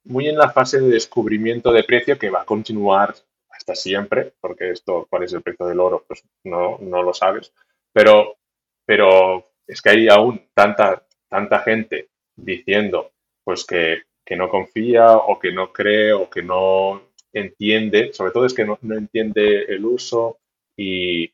muy 0.09 0.27
en 0.27 0.39
la 0.39 0.51
fase 0.51 0.81
de 0.81 0.89
descubrimiento 0.89 1.71
de 1.71 1.85
precio 1.85 2.19
que 2.19 2.31
va 2.31 2.43
a 2.43 2.47
continuar 2.47 3.15
hasta 3.51 3.75
siempre, 3.75 4.33
porque 4.41 4.71
esto, 4.71 5.07
cuál 5.11 5.25
es 5.25 5.33
el 5.35 5.43
precio 5.43 5.67
del 5.67 5.81
oro, 5.81 6.05
pues 6.07 6.25
no, 6.45 6.79
no 6.81 7.03
lo 7.03 7.13
sabes. 7.13 7.53
Pero, 7.93 8.39
pero 8.87 9.51
es 9.67 9.83
que 9.83 9.91
hay 9.91 10.09
aún 10.09 10.49
tanta, 10.55 11.07
tanta 11.29 11.61
gente 11.61 12.09
diciendo 12.35 13.13
pues 13.45 13.65
que, 13.65 14.03
no 14.37 14.51
confía 14.51 15.17
o 15.17 15.39
que 15.39 15.51
no 15.53 15.73
cree 15.73 16.13
o 16.13 16.29
que 16.29 16.43
no 16.43 17.01
entiende, 17.33 18.13
sobre 18.13 18.31
todo 18.31 18.45
es 18.45 18.53
que 18.53 18.67
no, 18.67 18.79
entiende 18.83 19.65
el 19.65 19.85
uso 19.87 20.39
y, 20.77 21.33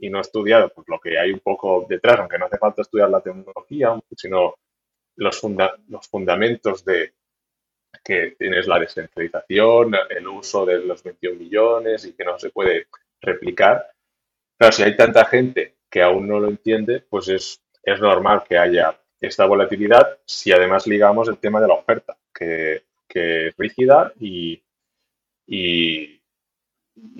no 0.00 0.18
ha 0.18 0.20
estudiado 0.20 0.68
pues, 0.74 0.88
lo 0.88 0.98
que 0.98 1.16
hay 1.16 1.30
un 1.30 1.38
poco 1.38 1.86
detrás, 1.88 2.18
aunque 2.18 2.38
no 2.38 2.46
hace 2.46 2.58
falta 2.58 2.82
estudiar 2.82 3.10
la 3.10 3.20
tecnología, 3.20 4.00
sino 4.16 4.56
los, 5.18 5.42
los 5.88 6.08
fundamentos 6.08 6.84
de, 6.84 7.12
que 8.04 8.36
tienes 8.38 8.66
la 8.66 8.78
descentralización, 8.78 9.94
el 10.08 10.28
uso 10.28 10.64
de 10.64 10.78
los 10.78 11.02
21 11.02 11.38
millones 11.38 12.04
y 12.04 12.12
que 12.12 12.24
no 12.24 12.38
se 12.38 12.50
puede 12.50 12.86
replicar. 13.20 13.90
Pero 14.56 14.72
si 14.72 14.82
hay 14.82 14.96
tanta 14.96 15.24
gente 15.24 15.76
que 15.90 16.02
aún 16.02 16.26
no 16.26 16.40
lo 16.40 16.48
entiende, 16.48 17.00
pues 17.00 17.28
es, 17.28 17.62
es 17.82 18.00
normal 18.00 18.44
que 18.48 18.58
haya 18.58 18.98
esta 19.20 19.46
volatilidad 19.46 20.18
si 20.24 20.52
además 20.52 20.86
ligamos 20.86 21.28
el 21.28 21.38
tema 21.38 21.60
de 21.60 21.68
la 21.68 21.74
oferta, 21.74 22.16
que, 22.32 22.84
es 23.08 23.56
rígida 23.56 24.12
y, 24.20 24.62
y, 25.46 26.20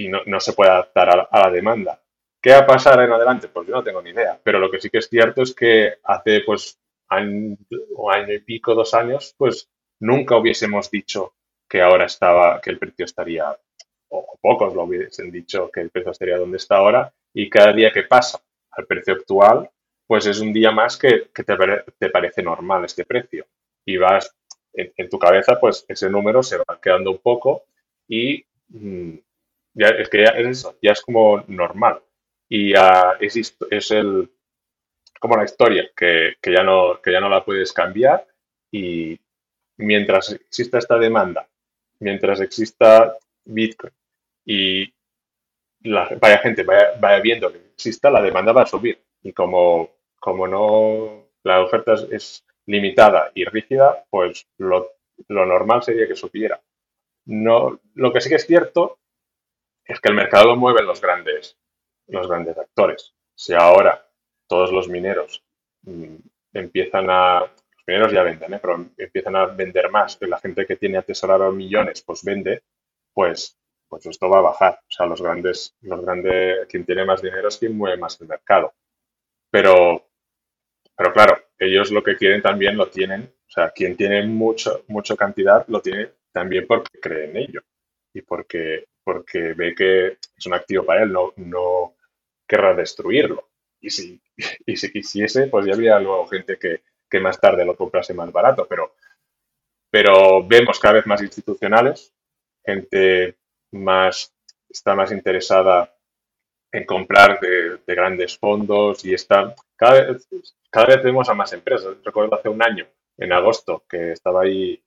no, 0.09 0.41
se 0.41 0.53
puede 0.53 0.71
adaptar 0.71 1.11
a 1.11 1.41
la, 1.41 1.51
demanda. 1.51 2.01
¿Qué 2.41 2.53
va 2.53 2.59
a 2.59 2.67
pasar 2.67 3.01
en 3.03 3.11
adelante? 3.11 3.49
Pues 3.49 3.67
yo 3.67 3.75
no 3.75 3.83
tengo 3.83 4.01
ni 4.01 4.11
idea. 4.11 4.39
Pero 4.45 4.61
lo 4.61 4.71
que 4.71 4.81
sí 4.81 4.91
que 4.91 4.99
es 4.99 5.09
cierto 5.09 5.43
es 5.43 5.53
que 5.55 5.95
hace 6.05 6.43
pues 6.47 6.79
año, 7.09 7.57
año 8.11 8.35
y 8.35 8.41
pico, 8.41 8.75
dos 8.75 8.95
años, 8.95 9.35
pues 9.37 9.69
nunca 10.01 10.37
hubiésemos 10.37 10.91
dicho 10.91 11.35
que 11.69 11.83
ahora 11.83 12.07
estaba, 12.07 12.61
que 12.61 12.71
el 12.71 12.79
precio 12.79 13.05
estaría, 13.05 13.57
o 14.09 14.39
pocos 14.41 14.75
lo 14.75 14.85
hubiesen 14.85 15.31
dicho 15.31 15.71
que 15.71 15.81
el 15.81 15.91
precio 15.91 16.13
estaría 16.13 16.39
donde 16.39 16.57
está 16.57 16.77
ahora, 16.77 17.13
y 17.35 17.51
cada 17.51 17.73
día 17.73 17.93
que 17.93 18.05
pasa 18.05 18.41
al 18.71 18.87
precio 18.87 19.15
actual, 19.15 19.71
pues 20.07 20.27
es 20.27 20.41
un 20.41 20.53
día 20.53 20.71
más 20.71 20.97
que, 20.97 21.29
te, 21.99 22.11
parece 22.11 22.43
normal 22.43 22.85
este 22.85 23.05
precio. 23.05 23.47
Y 23.85 23.99
vas, 23.99 24.35
en, 24.73 25.09
tu 25.09 25.19
cabeza, 25.19 25.61
pues 25.61 25.85
ese 25.87 26.09
número 26.09 26.43
se 26.43 26.57
va 26.57 26.81
quedando 26.81 27.11
un 27.11 27.19
poco 27.19 27.65
y 28.09 28.45
mm, 28.69 29.15
ya, 29.75 29.89
es 29.89 30.09
que 30.09 30.25
ya 30.83 30.93
es 30.93 31.03
como 31.03 31.45
normal. 31.47 32.01
Y 32.49 32.73
es, 33.21 33.57
es 33.71 33.91
el, 33.91 34.31
como 35.19 35.37
la 35.37 35.45
historia, 35.45 35.91
que, 35.97 36.37
ya 36.45 36.63
no, 36.63 37.01
que 37.03 37.13
ya 37.13 37.21
no 37.21 37.29
la 37.29 37.45
puedes 37.45 37.73
cambiar 37.73 38.27
y, 38.71 39.19
mientras 39.79 40.33
exista 40.33 40.79
esta 40.79 40.99
demanda, 40.99 41.49
mientras 42.01 42.41
exista 42.41 43.17
Bitcoin 43.45 43.93
y 44.45 44.93
la, 45.83 46.09
vaya 46.21 46.39
gente 46.39 46.65
vaya, 46.65 47.21
viendo 47.21 47.53
que 47.53 47.59
exista, 47.59 48.11
la 48.11 48.23
demanda 48.23 48.53
va 48.53 48.63
a 48.63 48.67
subir. 48.67 49.01
Y 49.23 49.33
como, 49.33 49.91
como 50.19 50.47
no 50.47 51.29
la 51.45 51.61
oferta 51.63 51.95
es, 52.11 52.45
limitada 52.67 53.33
y 53.35 53.47
rígida, 53.47 54.05
pues 54.11 54.47
lo, 54.59 54.93
normal 55.29 55.83
sería 55.83 56.07
que 56.07 56.15
subiera. 56.15 56.61
No, 57.25 57.81
lo 57.95 58.13
que 58.13 58.21
sí 58.21 58.29
que 58.29 58.35
es 58.35 58.47
cierto 58.47 58.99
es 59.87 59.99
que 60.01 60.11
el 60.11 60.15
mercado 60.15 60.49
lo 60.49 60.57
mueven 60.57 60.85
los 60.85 61.01
grandes, 61.01 61.57
los 62.09 62.29
grandes 62.29 62.59
actores. 62.59 63.15
Si 63.35 63.55
ahora 63.55 64.07
todos 64.49 64.73
los 64.73 64.89
mineros 64.89 65.45
mm, 65.83 66.17
empiezan 66.55 67.07
a 67.11 67.45
mineros 67.89 68.13
ya 68.13 68.23
venden, 68.23 68.53
¿eh? 68.53 68.59
pero 68.61 68.87
empiezan 68.99 69.35
a 69.35 69.47
vender 69.47 69.91
más, 69.91 70.19
la 70.21 70.39
gente 70.39 70.67
que 70.67 70.77
tiene 70.77 70.99
atesorado 70.99 71.51
millones, 71.51 72.03
pues 72.03 72.23
vende, 72.23 72.63
pues, 73.15 73.59
pues 73.89 74.05
esto 74.07 74.29
va 74.29 74.39
a 74.39 74.43
bajar. 74.43 74.81
O 74.83 74.91
sea, 74.91 75.07
los 75.07 75.23
grandes, 75.23 75.75
los 75.81 76.03
grandes, 76.03 76.67
quien 76.69 76.85
tiene 76.85 77.07
más 77.07 77.23
dinero 77.23 77.49
es 77.49 77.57
quien 77.57 77.77
mueve 77.77 77.97
más 77.97 78.21
el 78.21 78.29
mercado. 78.29 78.75
Pero, 79.51 80.07
pero 80.95 81.13
claro, 81.15 81.39
ellos 81.59 81.91
lo 81.91 82.03
que 82.03 82.17
quieren 82.17 82.43
también 82.43 82.77
lo 82.77 82.89
tienen, 82.89 83.23
o 83.23 83.51
sea, 83.51 83.71
quien 83.71 83.97
tiene 83.97 84.27
mucho, 84.27 84.85
mucha 84.89 85.17
cantidad 85.17 85.67
lo 85.69 85.81
tiene 85.81 86.11
también 86.31 86.67
porque 86.67 87.01
cree 87.01 87.31
en 87.31 87.37
ello 87.39 87.63
y 88.13 88.21
porque, 88.21 88.85
porque 89.03 89.55
ve 89.55 89.75
que 89.75 90.19
es 90.37 90.47
un 90.47 90.53
activo 90.53 90.85
para 90.85 91.05
él, 91.05 91.13
no, 91.13 91.33
no 91.37 91.95
querrá 92.47 92.75
destruirlo. 92.75 93.48
Y 93.81 93.91
si, 93.91 94.21
y 94.67 94.77
si 94.77 94.93
quisiese, 94.93 95.47
pues 95.49 95.67
ya 95.67 95.75
habría 95.75 95.99
luego 95.99 96.27
gente 96.29 96.59
que, 96.59 96.83
que 97.09 97.21
más 97.21 97.41
tarde 97.41 97.65
lo 97.65 97.77
comprase 97.77 98.15
más 98.15 98.31
barato, 98.33 98.67
pero, 98.69 98.95
pero 99.91 100.47
vemos 100.47 100.79
cada 100.79 100.95
vez 100.95 101.07
más 101.07 101.23
institucionales, 101.23 102.15
gente 102.65 103.37
más, 103.73 104.35
está 104.69 104.95
más 104.95 105.13
interesada 105.13 105.95
en 106.71 106.85
comprar 106.85 107.41
de, 107.41 107.79
grandes 107.87 108.37
fondos 108.37 109.05
y 109.05 109.15
está, 109.15 109.55
cada 109.77 110.03
vez, 110.03 110.29
cada 110.71 110.87
vez 110.87 111.03
vemos 111.03 111.29
a 111.29 111.35
más 111.35 111.53
empresas. 111.53 111.97
Recuerdo 112.05 112.35
hace 112.35 112.49
un 112.49 112.63
año, 112.63 112.87
en 113.17 113.33
agosto, 113.33 113.85
que 113.89 114.13
estaba 114.13 114.43
ahí 114.43 114.83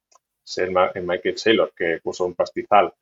en 0.58 1.08
Michael 1.08 1.38
Saylor, 1.38 1.74
que 1.76 2.00
puso 2.04 2.26
un 2.26 2.36
pastizal 2.36 2.94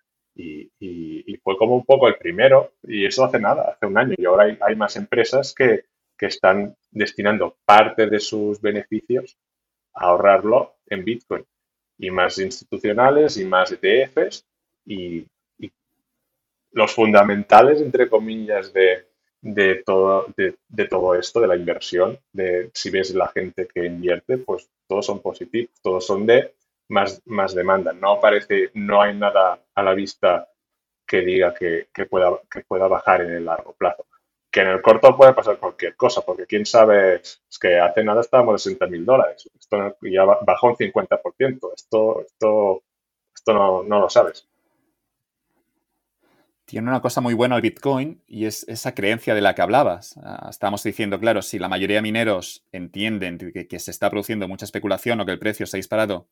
y, 0.41 1.39
fue 1.43 1.57
como 1.57 1.75
un 1.75 1.85
poco 1.85 2.07
el 2.07 2.17
primero, 2.17 2.73
y 2.83 3.05
eso 3.05 3.23
hace 3.23 3.39
nada, 3.39 3.71
hace 3.71 3.85
un 3.85 3.97
año, 3.97 4.13
y 4.17 4.25
ahora 4.25 4.43
hay, 4.43 4.57
hay 4.61 4.75
más 4.75 4.95
empresas 4.97 5.53
que, 5.53 5.85
que 6.17 6.27
están 6.27 6.75
destinando 6.91 7.57
parte 7.65 8.07
de 8.07 8.19
sus 8.19 8.61
beneficios 8.61 9.37
a 9.93 10.07
ahorrarlo 10.07 10.75
en 10.87 11.05
Bitcoin. 11.05 11.45
Y 11.97 12.11
más 12.11 12.37
institucionales 12.39 13.37
y 13.37 13.45
más 13.45 13.71
ETFs 13.71 14.45
y, 14.85 15.25
los 16.71 16.93
fundamentales, 16.93 17.81
entre 17.81 18.07
comillas, 18.07 18.71
de, 18.71 19.05
todo, 19.83 20.27
de, 20.37 20.85
todo 20.87 21.15
esto, 21.15 21.41
de 21.41 21.47
la 21.47 21.55
inversión, 21.55 22.19
de 22.31 22.69
si 22.75 22.91
ves 22.91 23.15
la 23.15 23.27
gente 23.29 23.67
que 23.67 23.87
invierte, 23.87 24.37
pues 24.37 24.69
todos 24.87 25.07
son 25.07 25.19
positivos, 25.19 25.71
todos 25.81 26.05
son 26.05 26.27
de 26.27 26.53
más, 26.89 27.21
más 27.25 27.55
demanda. 27.55 27.93
No 27.93 28.19
parece, 28.19 28.71
no 28.73 29.01
hay 29.01 29.15
nada 29.15 29.59
a 29.73 29.83
la 29.83 29.93
vista 29.93 30.49
que 31.07 31.21
diga 31.21 31.53
que, 31.53 31.87
pueda, 32.09 32.39
que 32.51 32.61
pueda 32.61 32.87
bajar 32.87 33.21
en 33.21 33.31
el 33.31 33.45
largo 33.45 33.73
plazo 33.73 34.05
que 34.51 34.61
en 34.61 34.67
el 34.67 34.81
corto 34.81 35.15
puede 35.15 35.33
pasar 35.33 35.57
cualquier 35.57 35.95
cosa, 35.95 36.21
porque 36.21 36.45
quién 36.45 36.65
sabe, 36.65 37.15
es 37.15 37.59
que 37.59 37.79
hace 37.79 38.03
nada 38.03 38.21
estábamos 38.21 38.55
a 38.55 38.57
60 38.57 38.87
mil 38.87 39.05
dólares, 39.05 39.49
esto 39.59 39.97
ya 40.01 40.23
bajó 40.23 40.67
un 40.67 40.75
50%, 40.75 41.73
esto, 41.75 42.21
esto, 42.25 42.83
esto 43.35 43.53
no, 43.53 43.83
no 43.83 43.99
lo 43.99 44.09
sabes. 44.09 44.47
Tiene 46.65 46.89
una 46.89 47.01
cosa 47.01 47.19
muy 47.19 47.33
buena 47.33 47.55
el 47.55 47.63
Bitcoin 47.63 48.21
y 48.27 48.45
es 48.45 48.63
esa 48.67 48.93
creencia 48.93 49.33
de 49.33 49.41
la 49.41 49.55
que 49.55 49.63
hablabas. 49.63 50.17
Ah, 50.23 50.47
estamos 50.51 50.83
diciendo, 50.83 51.19
claro, 51.19 51.41
si 51.41 51.57
la 51.57 51.67
mayoría 51.67 51.95
de 51.95 52.03
mineros 52.03 52.63
entienden 52.71 53.39
que, 53.39 53.67
que, 53.67 53.79
se 53.79 53.89
está 53.89 54.11
produciendo 54.11 54.47
mucha 54.47 54.65
especulación 54.65 55.19
o 55.19 55.25
que 55.25 55.31
el 55.31 55.39
precio 55.39 55.65
se 55.65 55.77
ha 55.77 55.79
disparado 55.79 56.27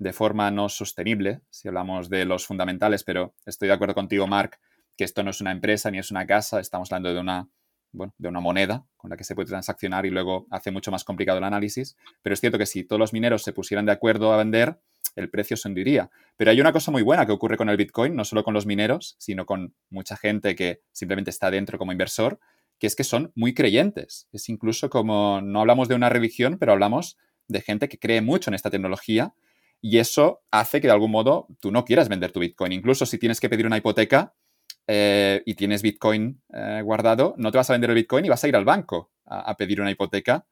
de 0.00 0.14
forma 0.14 0.50
no 0.50 0.70
sostenible, 0.70 1.42
si 1.50 1.68
hablamos 1.68 2.08
de 2.08 2.24
los 2.24 2.46
fundamentales, 2.46 3.04
pero 3.04 3.34
estoy 3.44 3.68
de 3.68 3.74
acuerdo 3.74 3.94
contigo, 3.94 4.26
Mark, 4.26 4.58
que 4.96 5.04
esto 5.04 5.22
no 5.22 5.30
es 5.30 5.42
una 5.42 5.52
empresa 5.52 5.90
ni 5.90 5.98
es 5.98 6.10
una 6.10 6.26
casa, 6.26 6.58
estamos 6.58 6.90
hablando 6.90 7.12
de 7.12 7.20
una 7.20 7.48
bueno, 7.92 8.14
de 8.16 8.28
una 8.28 8.40
moneda 8.40 8.86
con 8.96 9.10
la 9.10 9.16
que 9.16 9.24
se 9.24 9.34
puede 9.34 9.48
transaccionar 9.48 10.06
y 10.06 10.10
luego 10.10 10.46
hace 10.50 10.70
mucho 10.70 10.90
más 10.90 11.04
complicado 11.04 11.38
el 11.38 11.44
análisis. 11.44 11.96
Pero 12.22 12.32
es 12.32 12.40
cierto 12.40 12.56
que 12.56 12.64
si 12.64 12.84
todos 12.84 12.98
los 12.98 13.12
mineros 13.12 13.42
se 13.42 13.52
pusieran 13.52 13.84
de 13.84 13.92
acuerdo 13.92 14.32
a 14.32 14.38
vender, 14.38 14.80
el 15.16 15.28
precio 15.28 15.56
se 15.56 15.68
hundiría. 15.68 16.08
Pero 16.36 16.50
hay 16.50 16.60
una 16.60 16.72
cosa 16.72 16.90
muy 16.90 17.02
buena 17.02 17.26
que 17.26 17.32
ocurre 17.32 17.58
con 17.58 17.68
el 17.68 17.76
Bitcoin, 17.76 18.14
no 18.14 18.24
solo 18.24 18.42
con 18.42 18.54
los 18.54 18.64
mineros, 18.64 19.16
sino 19.18 19.44
con 19.44 19.74
mucha 19.90 20.16
gente 20.16 20.54
que 20.54 20.80
simplemente 20.92 21.30
está 21.30 21.50
dentro 21.50 21.78
como 21.78 21.92
inversor, 21.92 22.38
que 22.78 22.86
es 22.86 22.96
que 22.96 23.04
son 23.04 23.32
muy 23.34 23.52
creyentes. 23.52 24.28
Es 24.32 24.48
incluso 24.48 24.88
como, 24.88 25.40
no 25.42 25.60
hablamos 25.60 25.88
de 25.88 25.96
una 25.96 26.08
religión, 26.08 26.56
pero 26.58 26.72
hablamos 26.72 27.18
de 27.48 27.60
gente 27.60 27.88
que 27.88 27.98
cree 27.98 28.22
mucho 28.22 28.48
en 28.48 28.54
esta 28.54 28.70
tecnología 28.70 29.34
Y 29.80 29.98
eso 29.98 30.42
hace 30.50 30.80
que 30.80 30.88
de 30.88 30.92
algún 30.92 31.10
modo 31.10 31.48
tú 31.60 31.70
no 31.70 31.84
quieras 31.84 32.08
vender 32.08 32.32
tu 32.32 32.40
Bitcoin. 32.40 32.72
Incluso 32.72 33.06
si 33.06 33.18
tienes 33.18 33.40
que 33.40 33.48
pedir 33.48 33.66
una 33.66 33.78
hipoteca 33.78 34.34
eh, 34.86 35.42
y 35.46 35.54
tienes 35.54 35.82
Bitcoin 35.82 36.42
eh, 36.52 36.82
guardado, 36.84 37.34
no 37.38 37.50
te 37.50 37.58
vas 37.58 37.70
a 37.70 37.74
vender 37.74 37.90
el 37.90 37.96
Bitcoin 37.96 38.24
y 38.24 38.28
vas 38.28 38.44
a 38.44 38.48
ir 38.48 38.56
al 38.56 38.64
banco 38.64 39.10
a, 39.24 39.56
pedir 39.56 39.80
una 39.80 39.90
hipoteca 39.90 40.44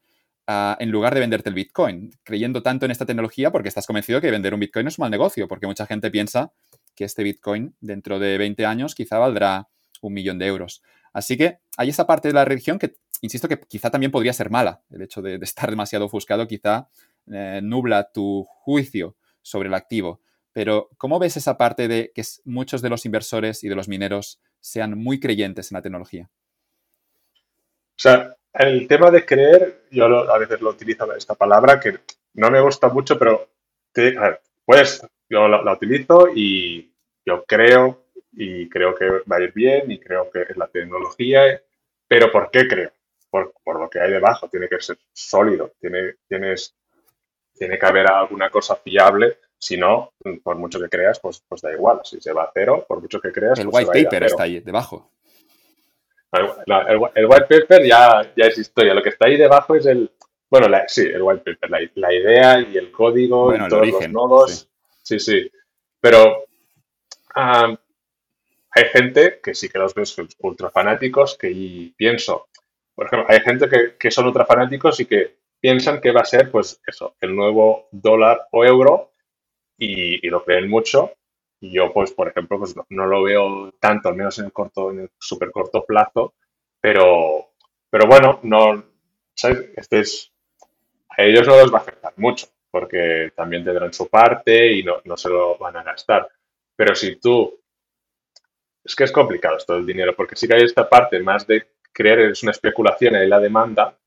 en 0.46 0.90
lugar 0.90 1.12
de 1.12 1.20
venderte 1.20 1.50
el 1.50 1.54
Bitcoin, 1.54 2.10
creyendo 2.22 2.62
tanto 2.62 2.86
en 2.86 2.90
esta 2.90 3.04
tecnología 3.04 3.50
porque 3.50 3.68
estás 3.68 3.86
convencido 3.86 4.18
que 4.20 4.30
vender 4.30 4.54
un 4.54 4.60
Bitcoin 4.60 4.86
es 4.86 4.96
un 4.96 5.02
mal 5.02 5.10
negocio, 5.10 5.46
porque 5.46 5.66
mucha 5.66 5.84
gente 5.84 6.10
piensa 6.10 6.52
que 6.94 7.04
este 7.04 7.22
Bitcoin 7.22 7.74
dentro 7.80 8.18
de 8.18 8.38
20 8.38 8.64
años 8.64 8.94
quizá 8.94 9.18
valdrá 9.18 9.68
un 10.00 10.14
millón 10.14 10.38
de 10.38 10.46
euros. 10.46 10.82
Así 11.12 11.36
que 11.36 11.58
hay 11.76 11.90
esa 11.90 12.06
parte 12.06 12.28
de 12.28 12.34
la 12.34 12.46
religión 12.46 12.78
que, 12.78 12.94
insisto, 13.20 13.46
que 13.46 13.60
quizá 13.60 13.90
también 13.90 14.10
podría 14.10 14.32
ser 14.32 14.48
mala. 14.48 14.80
El 14.90 15.02
hecho 15.02 15.20
de, 15.20 15.34
estar 15.42 15.68
demasiado 15.68 16.06
ofuscado 16.06 16.46
quizá 16.46 16.88
eh, 17.30 17.60
nubla 17.62 18.10
tu 18.10 18.44
juicio 18.44 19.16
sobre 19.48 19.68
el 19.68 19.74
activo. 19.74 20.20
Pero, 20.52 20.90
¿cómo 20.98 21.18
ves 21.18 21.36
esa 21.36 21.56
parte 21.56 21.88
de 21.88 22.12
que 22.14 22.22
muchos 22.44 22.82
de 22.82 22.88
los 22.88 23.06
inversores 23.06 23.62
y 23.64 23.68
de 23.68 23.74
los 23.74 23.88
mineros 23.88 24.40
sean 24.60 24.98
muy 24.98 25.20
creyentes 25.20 25.70
en 25.70 25.76
la 25.76 25.82
tecnología? 25.82 26.30
O 27.34 28.00
sea, 28.00 28.36
el 28.52 28.86
tema 28.88 29.10
de 29.10 29.24
creer, 29.24 29.84
yo 29.90 30.06
a 30.06 30.38
veces 30.38 30.60
lo 30.60 30.70
utilizo 30.70 31.12
esta 31.14 31.34
palabra 31.34 31.78
que 31.78 31.98
no 32.34 32.50
me 32.50 32.60
gusta 32.60 32.88
mucho, 32.88 33.18
pero 33.18 33.48
pues 34.64 35.02
yo 35.28 35.48
la, 35.48 35.72
utilizo 35.72 36.28
y 36.34 36.92
yo 37.24 37.44
creo 37.44 38.04
y 38.32 38.68
creo 38.68 38.94
que 38.94 39.06
va 39.30 39.36
a 39.36 39.42
ir 39.42 39.52
bien 39.52 39.90
y 39.90 39.98
creo 39.98 40.30
que 40.30 40.42
es 40.42 40.56
la 40.56 40.68
tecnología, 40.68 41.60
pero 42.06 42.30
¿por 42.30 42.50
qué 42.50 42.68
creo? 42.68 42.92
Por, 43.30 43.52
lo 43.66 43.90
que 43.90 44.00
hay 44.00 44.10
debajo, 44.10 44.48
tiene 44.48 44.68
que 44.68 44.80
ser 44.80 44.98
sólido, 45.12 45.72
tiene, 45.80 46.14
tienes, 46.28 46.74
tiene 47.58 47.78
que 47.78 47.86
haber 47.86 48.10
alguna 48.10 48.50
cosa 48.50 48.76
fiable, 48.76 49.38
si 49.58 49.76
no, 49.76 50.12
por 50.42 50.56
mucho 50.56 50.80
que 50.80 50.88
creas, 50.88 51.20
pues, 51.20 51.42
pues 51.48 51.60
da 51.60 51.72
igual, 51.72 52.00
si 52.04 52.20
se 52.20 52.32
va 52.32 52.44
a 52.44 52.50
cero, 52.54 52.84
por 52.86 53.00
mucho 53.00 53.20
que 53.20 53.32
creas. 53.32 53.58
El 53.58 53.68
pues 53.68 53.86
white 53.86 54.04
paper 54.04 54.24
está 54.24 54.44
ahí 54.44 54.60
debajo. 54.60 55.10
El, 56.30 57.26
white 57.26 57.46
paper 57.48 57.86
ya, 57.86 58.32
ya 58.36 58.46
es 58.46 58.58
historia, 58.58 58.94
lo 58.94 59.02
que 59.02 59.08
está 59.08 59.26
ahí 59.26 59.36
debajo 59.36 59.74
es 59.74 59.86
el, 59.86 60.10
bueno, 60.50 60.66
sí, 60.86 61.02
el 61.02 61.22
white 61.22 61.42
paper, 61.44 61.90
la, 61.94 62.12
idea 62.12 62.60
y 62.60 62.76
el 62.76 62.90
código 62.90 63.54
y 63.54 63.68
todos 63.68 63.88
los 63.88 64.08
nodos. 64.08 64.68
Sí, 65.02 65.18
sí. 65.18 65.50
Pero 66.00 66.44
hay 67.34 68.84
gente 68.92 69.40
que 69.42 69.54
sí 69.54 69.68
que 69.68 69.78
los 69.78 69.94
ves 69.94 70.16
ultra 70.38 70.70
fanáticos 70.70 71.36
que 71.36 71.92
pienso, 71.96 72.48
por 72.94 73.06
ejemplo, 73.06 73.26
hay 73.28 73.40
gente 73.40 73.68
que, 73.98 74.10
son 74.10 74.26
ultra 74.26 74.44
fanáticos 74.44 75.00
y 75.00 75.06
que 75.06 75.37
piensan 75.60 76.00
que 76.00 76.12
va 76.12 76.22
a 76.22 76.24
ser, 76.26 76.50
pues 76.50 76.80
eso, 76.86 77.16
el 77.20 77.34
nuevo 77.34 77.88
dólar 77.90 78.46
o 78.52 78.64
euro 78.64 79.12
y, 79.76 80.26
lo 80.28 80.44
creen 80.44 80.68
mucho. 80.68 81.12
Y 81.60 81.72
yo, 81.72 81.92
pues, 81.92 82.12
por 82.12 82.28
ejemplo, 82.28 82.58
pues 82.58 82.74
no, 82.88 83.06
lo 83.06 83.22
veo 83.22 83.72
tanto, 83.80 84.08
al 84.08 84.14
menos 84.14 84.38
en 84.38 84.46
el 84.46 84.52
corto, 84.52 84.90
en 84.90 85.00
el 85.00 85.10
súper 85.18 85.50
corto 85.50 85.84
plazo, 85.84 86.34
pero, 86.80 87.52
pero 87.90 88.06
bueno, 88.06 88.40
no, 88.44 88.84
¿sabes? 89.34 89.70
Este 89.76 90.00
es, 90.00 90.32
a 91.10 91.22
ellos 91.22 91.46
no 91.46 91.56
les 91.56 91.72
va 91.72 91.78
a 91.78 91.82
afectar 91.82 92.12
mucho, 92.16 92.46
porque 92.70 93.32
también 93.34 93.64
tendrán 93.64 93.92
su 93.92 94.08
parte 94.08 94.72
y 94.72 94.84
no, 94.84 95.00
no 95.04 95.16
se 95.16 95.28
lo 95.28 95.58
van 95.58 95.76
a 95.76 95.82
gastar. 95.82 96.28
Pero 96.76 96.94
si 96.94 97.16
tú 97.16 97.58
es 98.88 98.96
que 98.96 99.04
es 99.04 99.12
complicado 99.12 99.58
esto 99.58 99.74
del 99.74 99.84
dinero, 99.84 100.16
porque 100.16 100.34
sí 100.34 100.48
que 100.48 100.54
hay 100.54 100.62
esta 100.62 100.88
parte 100.88 101.20
más 101.20 101.46
de 101.46 101.68
creer, 101.92 102.20
es 102.20 102.42
una 102.42 102.52
especulación 102.52 103.16
en 103.16 103.28
la 103.28 103.38
demanda, 103.38 103.97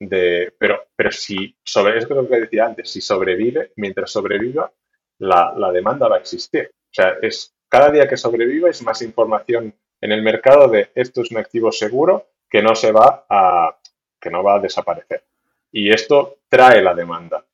de, 0.00 0.54
pero, 0.58 0.88
pero 0.96 1.12
si 1.12 1.56
sobre, 1.62 1.98
es 1.98 2.08
lo 2.08 2.26
que 2.26 2.40
decía 2.40 2.66
antes, 2.66 2.90
si 2.90 3.00
sobrevive, 3.00 3.72
mientras 3.76 4.10
sobreviva, 4.10 4.72
la, 5.18 5.70
demanda 5.72 6.08
va 6.08 6.16
a 6.16 6.20
existir. 6.20 6.70
O 6.72 6.92
sea, 6.92 7.16
es 7.22 7.54
cada 7.68 7.90
día 7.90 8.08
que 8.08 8.16
sobreviva 8.16 8.70
es 8.70 8.82
más 8.82 9.02
información 9.02 9.74
en 10.00 10.12
el 10.12 10.22
mercado 10.22 10.68
de 10.68 10.90
esto 10.94 11.20
es 11.20 11.30
un 11.30 11.36
activo 11.36 11.70
seguro 11.70 12.30
que 12.48 12.62
no 12.62 12.74
se 12.74 12.90
va 12.90 13.26
a, 13.28 13.78
que 14.18 14.30
no 14.30 14.42
va 14.42 14.56
a 14.56 14.60
desaparecer. 14.60 15.24
Y 15.70 15.92
esto 15.92 16.38
trae 16.48 16.82
la 16.82 16.94
demanda. 16.94 17.44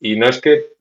Y 0.00 0.16
no 0.16 0.26
es 0.26 0.40
que 0.40 0.78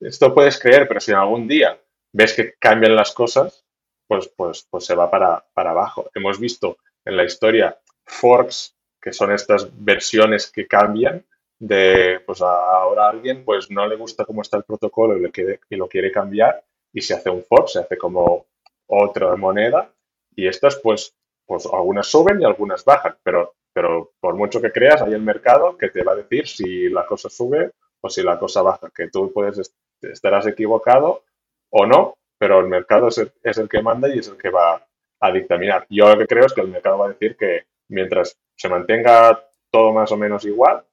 esto 0.00 0.34
puedes 0.34 0.58
creer, 0.58 0.88
pero 0.88 1.00
si 1.00 1.12
algún 1.12 1.46
día 1.46 1.80
ves 2.12 2.34
que 2.34 2.54
cambian 2.58 2.96
las 2.96 3.12
cosas, 3.12 3.64
pues, 4.08 4.28
pues, 4.36 4.66
pues 4.68 4.84
se 4.84 4.96
va 4.96 5.08
para, 5.08 5.44
para 5.54 5.70
abajo. 5.70 6.10
Hemos 6.14 6.40
visto 6.40 6.78
en 7.04 7.16
la 7.16 7.24
historia 7.24 7.78
forks, 8.04 8.76
que 9.00 9.12
son 9.12 9.32
estas 9.32 9.68
versiones 9.72 10.50
que 10.50 10.66
cambian, 10.66 11.24
de 11.58 12.20
pues 12.24 12.40
ahora 12.40 13.10
alguien 13.10 13.44
pues 13.44 13.70
no 13.70 13.86
le 13.86 13.96
gusta 13.96 14.24
cómo 14.24 14.42
está 14.42 14.56
el 14.56 14.64
protocolo 14.64 15.16
y, 15.18 15.76
lo 15.76 15.88
quiere 15.88 16.10
cambiar 16.10 16.64
y 16.92 17.02
se 17.02 17.14
hace 17.14 17.28
un 17.28 17.44
fork, 17.44 17.68
se 17.68 17.80
hace 17.80 17.98
como 17.98 18.46
otra 18.86 19.36
moneda 19.36 19.92
y 20.34 20.46
estas 20.46 20.76
pues, 20.76 21.14
pues 21.46 21.66
algunas 21.66 22.06
suben 22.06 22.40
y 22.40 22.44
algunas 22.44 22.84
bajan, 22.84 23.16
pero, 23.22 23.54
pero 23.72 24.12
por 24.20 24.34
mucho 24.36 24.60
que 24.60 24.72
creas 24.72 25.02
hay 25.02 25.12
el 25.12 25.22
mercado 25.22 25.76
que 25.76 25.90
te 25.90 26.02
va 26.02 26.12
a 26.12 26.16
decir 26.16 26.48
si 26.48 26.88
la 26.88 27.04
cosa 27.04 27.28
sube 27.28 27.72
o 28.00 28.08
si 28.08 28.22
la 28.22 28.38
cosa 28.38 28.62
baja, 28.62 28.90
que 28.94 29.08
tú 29.08 29.30
puedes 29.32 29.74
estarás 30.02 30.46
equivocado 30.46 31.24
o 31.70 31.86
no, 31.86 32.16
pero 32.38 32.60
el 32.60 32.68
mercado 32.68 33.08
es 33.08 33.18
el, 33.18 33.68
que 33.68 33.82
manda 33.82 34.08
y 34.08 34.18
es 34.18 34.28
el 34.28 34.36
que 34.36 34.50
va 34.50 34.86
a 35.20 35.32
dictaminar. 35.32 35.86
Yo 35.90 36.08
lo 36.08 36.18
que 36.18 36.26
creo 36.26 36.46
es 36.46 36.54
que 36.54 36.62
el 36.62 36.68
mercado 36.68 36.98
va 36.98 37.06
a 37.06 37.10
decir 37.10 37.36
que 37.36 37.66
mientras 37.90 38.38
se 38.56 38.68
mantenga 38.68 39.44
todo 39.70 39.92
más 39.92 40.10
o 40.12 40.16
menos 40.16 40.44
igual, 40.44 40.84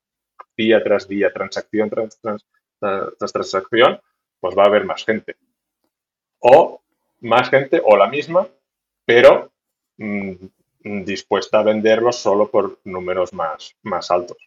día 0.58 0.84
tras 0.84 1.08
día, 1.08 1.32
transacción 1.32 1.90
tras, 1.90 2.20
transacción, 3.32 4.02
pues 4.40 4.58
va 4.58 4.64
a 4.64 4.68
haber 4.68 4.86
más 4.86 5.06
gente. 5.06 5.36
O 6.40 6.82
más 7.22 7.50
gente 7.50 7.82
o 7.84 7.96
la 7.96 8.08
misma, 8.08 8.48
pero 9.06 9.52
mm, 9.98 10.34
dispuesta 11.06 11.60
a 11.60 11.64
venderlo 11.64 12.12
solo 12.12 12.50
por 12.50 12.80
números 12.84 13.34
más, 13.34 13.76
más 13.84 14.12
altos. 14.12 14.38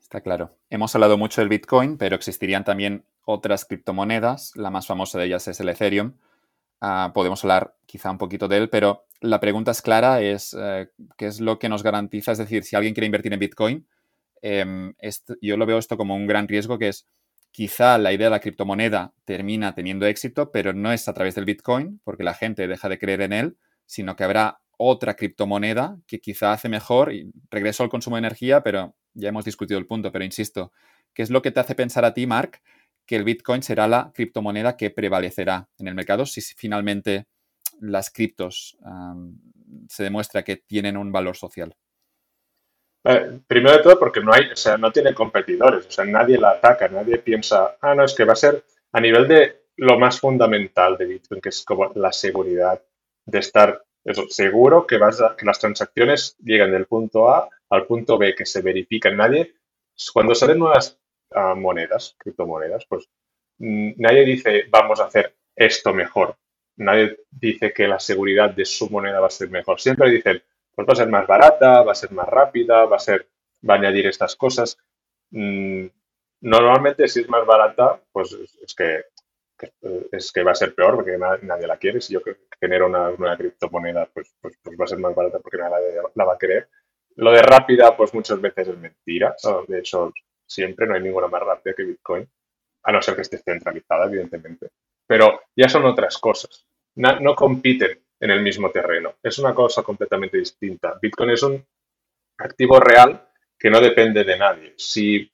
Está 0.00 0.20
claro. 0.20 0.56
Hemos 0.70 0.94
hablado 0.94 1.18
mucho 1.18 1.40
del 1.40 1.50
Bitcoin, 1.50 1.98
pero 1.98 2.16
existirían 2.16 2.64
también 2.64 3.04
otras 3.24 3.66
criptomonedas. 3.66 4.56
La 4.56 4.70
más 4.70 4.86
famosa 4.86 5.18
de 5.18 5.26
ellas 5.26 5.46
es 5.48 5.60
el 5.60 5.68
Ethereum. 5.68 6.14
Ah, 6.80 7.10
podemos 7.12 7.44
hablar 7.44 7.76
quizá 7.86 8.10
un 8.10 8.18
poquito 8.18 8.48
de 8.48 8.56
él, 8.56 8.70
pero 8.70 9.04
la 9.20 9.40
pregunta 9.40 9.70
es 9.70 9.82
clara, 9.82 10.20
es 10.20 10.56
eh, 10.58 10.90
qué 11.16 11.26
es 11.26 11.40
lo 11.40 11.58
que 11.58 11.68
nos 11.68 11.82
garantiza, 11.82 12.32
es 12.32 12.38
decir, 12.38 12.64
si 12.64 12.76
alguien 12.76 12.94
quiere 12.94 13.06
invertir 13.06 13.32
en 13.32 13.40
Bitcoin, 13.40 13.86
em, 14.42 14.94
yo 15.40 15.56
lo 15.56 15.66
veo 15.66 15.78
esto 15.78 15.96
como 15.96 16.14
un 16.14 16.26
gran 16.26 16.46
riesgo, 16.48 16.78
que 16.78 16.88
es 16.88 17.06
quizá 17.50 17.98
la 17.98 18.12
idea 18.12 18.26
de 18.26 18.30
la 18.30 18.40
criptomoneda 18.40 19.12
termina 19.24 19.74
teniendo 19.74 20.06
éxito, 20.06 20.52
pero 20.52 20.72
no 20.72 20.92
es 20.92 21.08
a 21.08 21.14
través 21.14 21.34
del 21.34 21.44
Bitcoin, 21.44 22.00
porque 22.04 22.22
la 22.22 22.34
gente 22.34 22.68
deja 22.68 22.88
de 22.88 22.98
creer 22.98 23.22
en 23.22 23.32
él, 23.32 23.56
sino 23.86 24.14
que 24.16 24.24
habrá 24.24 24.60
otra 24.76 25.14
criptomoneda 25.14 25.98
que 26.06 26.20
quizá 26.20 26.52
hace 26.52 26.68
mejor, 26.68 27.12
y 27.12 27.32
regreso 27.50 27.82
al 27.82 27.88
consumo 27.88 28.16
de 28.16 28.20
energía, 28.20 28.62
pero 28.62 28.94
ya 29.14 29.30
hemos 29.30 29.44
discutido 29.44 29.78
el 29.80 29.86
punto, 29.86 30.12
pero 30.12 30.24
insisto, 30.24 30.72
¿qué 31.14 31.22
es 31.22 31.30
lo 31.30 31.42
que 31.42 31.50
te 31.50 31.58
hace 31.58 31.74
pensar 31.74 32.04
a 32.04 32.14
ti, 32.14 32.26
Mark, 32.26 32.60
que 33.06 33.16
el 33.16 33.24
Bitcoin 33.24 33.62
será 33.62 33.88
la 33.88 34.12
criptomoneda 34.14 34.76
que 34.76 34.90
prevalecerá 34.90 35.68
en 35.78 35.88
el 35.88 35.94
mercado 35.94 36.26
si 36.26 36.42
finalmente 36.42 37.26
las 37.80 38.10
criptos 38.10 38.76
se 39.88 40.02
demuestra 40.02 40.42
que 40.42 40.56
tienen 40.56 40.96
un 40.96 41.12
valor 41.12 41.36
social? 41.36 41.74
Eh, 43.04 43.40
primero 43.46 43.76
de 43.76 43.82
todo 43.82 43.98
porque 43.98 44.20
no 44.20 44.32
hay, 44.32 44.50
o 44.52 44.56
sea, 44.56 44.76
no 44.76 44.90
tiene 44.92 45.14
competidores, 45.14 45.86
o 45.86 45.90
sea, 45.90 46.04
nadie 46.04 46.36
la 46.36 46.50
ataca, 46.50 46.88
nadie 46.88 47.18
piensa, 47.18 47.76
ah, 47.80 47.94
no, 47.94 48.04
es 48.04 48.14
que 48.14 48.24
va 48.24 48.32
a 48.32 48.36
ser 48.36 48.64
a 48.92 49.00
nivel 49.00 49.28
de 49.28 49.68
lo 49.76 49.98
más 49.98 50.20
fundamental 50.20 50.98
de 50.98 51.06
Bitcoin, 51.06 51.40
que 51.40 51.50
es 51.50 51.64
como 51.64 51.92
la 51.94 52.12
seguridad 52.12 52.82
de 53.24 53.38
estar 53.38 53.84
eso, 54.04 54.24
seguro 54.28 54.86
que, 54.86 54.96
vas 54.98 55.22
que 55.36 55.46
las 55.46 55.58
transacciones 55.58 56.36
llegan 56.38 56.72
del 56.72 56.86
punto 56.86 57.28
A 57.28 57.48
al 57.70 57.86
punto 57.86 58.16
B, 58.16 58.34
que 58.34 58.46
se 58.46 58.62
verifican. 58.62 59.16
Nadie, 59.16 59.54
cuando 60.12 60.34
salen 60.34 60.58
nuevas 60.58 60.98
ah, 61.32 61.54
monedas, 61.54 62.16
criptomonedas, 62.18 62.86
pues 62.88 63.08
mm, 63.58 63.92
nadie 63.96 64.24
dice 64.24 64.64
vamos 64.70 65.00
a 65.00 65.04
hacer 65.04 65.36
esto 65.54 65.92
mejor. 65.92 66.36
Nadie 66.78 67.18
dice 67.30 67.72
que 67.72 67.88
la 67.88 68.00
seguridad 68.00 68.50
de 68.50 68.64
su 68.64 68.88
moneda 68.90 69.20
va 69.20 69.26
a 69.28 69.30
ser 69.30 69.50
mejor. 69.50 69.80
Siempre 69.80 70.10
dicen, 70.10 70.42
pues 70.74 70.88
va 70.88 70.92
a 70.92 70.96
ser 70.96 71.08
más 71.08 71.26
barata, 71.26 71.82
va 71.82 71.92
a 71.92 71.94
ser 71.94 72.12
más 72.12 72.28
rápida, 72.28 72.84
va 72.86 72.96
a 72.96 73.00
ser, 73.00 73.28
va 73.68 73.74
a 73.74 73.78
añadir 73.78 74.06
estas 74.06 74.36
cosas. 74.36 74.78
Mm, 75.30 75.86
normalmente 76.40 77.08
si 77.08 77.20
es 77.20 77.28
más 77.28 77.44
barata, 77.46 78.00
pues 78.12 78.32
es 78.32 78.74
que 78.74 79.04
es 80.12 80.32
que 80.32 80.44
va 80.44 80.52
a 80.52 80.54
ser 80.54 80.74
peor 80.74 80.94
porque 80.94 81.18
nadie, 81.18 81.66
la 81.66 81.76
quiere. 81.78 82.00
Si 82.00 82.12
yo 82.12 82.20
genero 82.60 82.86
una, 82.86 83.10
una 83.10 83.36
criptomoneda, 83.36 84.08
pues, 84.12 84.34
pues, 84.40 84.56
pues, 84.62 84.78
va 84.80 84.84
a 84.84 84.88
ser 84.88 84.98
más 84.98 85.14
barata 85.14 85.40
porque 85.40 85.58
nadie 85.58 86.00
la 86.14 86.24
va 86.24 86.34
a 86.34 86.38
querer. 86.38 86.68
Lo 87.16 87.32
de 87.32 87.42
rápida, 87.42 87.96
pues 87.96 88.14
muchas 88.14 88.40
veces 88.40 88.68
es 88.68 88.78
mentira. 88.78 89.34
De 89.66 89.80
hecho, 89.80 90.12
siempre 90.46 90.86
no 90.86 90.94
hay 90.94 91.02
ninguna 91.02 91.26
más 91.26 91.42
rápida 91.42 91.74
que 91.74 91.82
Bitcoin, 91.82 92.28
a 92.84 92.92
no 92.92 93.02
ser 93.02 93.16
que 93.16 93.22
esté 93.22 93.38
centralizada, 93.38 94.06
evidentemente. 94.06 94.70
Pero 95.06 95.40
ya 95.56 95.68
son 95.68 95.84
otras 95.86 96.18
cosas. 96.18 96.67
No, 96.98 97.34
compiten 97.36 98.00
en 98.18 98.30
el 98.30 98.42
mismo 98.42 98.70
terreno. 98.70 99.14
Es 99.22 99.38
una 99.38 99.54
cosa 99.54 99.84
completamente 99.84 100.38
distinta. 100.38 100.98
Bitcoin 101.00 101.30
es 101.30 101.42
un 101.44 101.64
activo 102.38 102.80
real 102.80 103.28
que 103.56 103.70
no 103.70 103.80
depende 103.80 104.24
de 104.24 104.36
nadie. 104.36 104.74
Si 104.76 105.30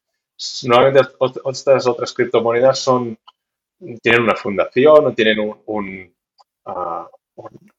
normalmente 0.64 1.10
estas 1.50 1.86
otras 1.86 2.12
criptomonedas 2.12 2.78
son, 2.78 3.18
tienen 4.02 4.22
una 4.22 4.36
fundación 4.36 5.06
o 5.06 5.14
tienen 5.14 5.40
un, 5.40 5.62
un, 5.64 6.14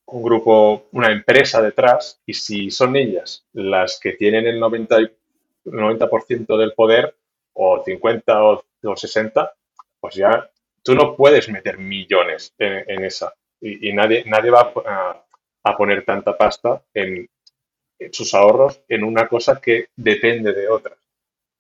un, 0.06 0.24
grupo, 0.24 0.88
una 0.92 1.12
empresa 1.12 1.62
detrás 1.62 2.20
y 2.26 2.34
si 2.34 2.72
son 2.72 2.96
ellas 2.96 3.46
las 3.54 4.00
que 4.00 4.14
tienen 4.14 4.48
el 4.48 4.60
90, 4.60 4.98
90 5.66 6.10
del 6.58 6.74
poder 6.74 7.16
o 7.54 7.84
50 7.86 8.44
o, 8.44 8.64
60, 8.96 9.54
pues 10.00 10.16
ya 10.16 10.50
tú 10.84 10.96
no 10.96 11.16
puedes 11.16 11.50
meter 11.50 11.78
millones 11.78 12.54
en, 12.58 13.04
esa 13.04 13.34
y, 13.62 13.94
nadie, 13.94 14.24
nadie 14.26 14.52
va 14.52 14.72
a, 15.64 15.78
poner 15.78 16.06
tanta 16.06 16.38
pasta 16.38 16.84
en, 16.94 17.28
sus 18.12 18.34
ahorros 18.34 18.82
en 18.90 19.04
una 19.04 19.28
cosa 19.28 19.60
que 19.60 19.88
depende 19.96 20.54
de 20.54 20.68
otra. 20.68 20.96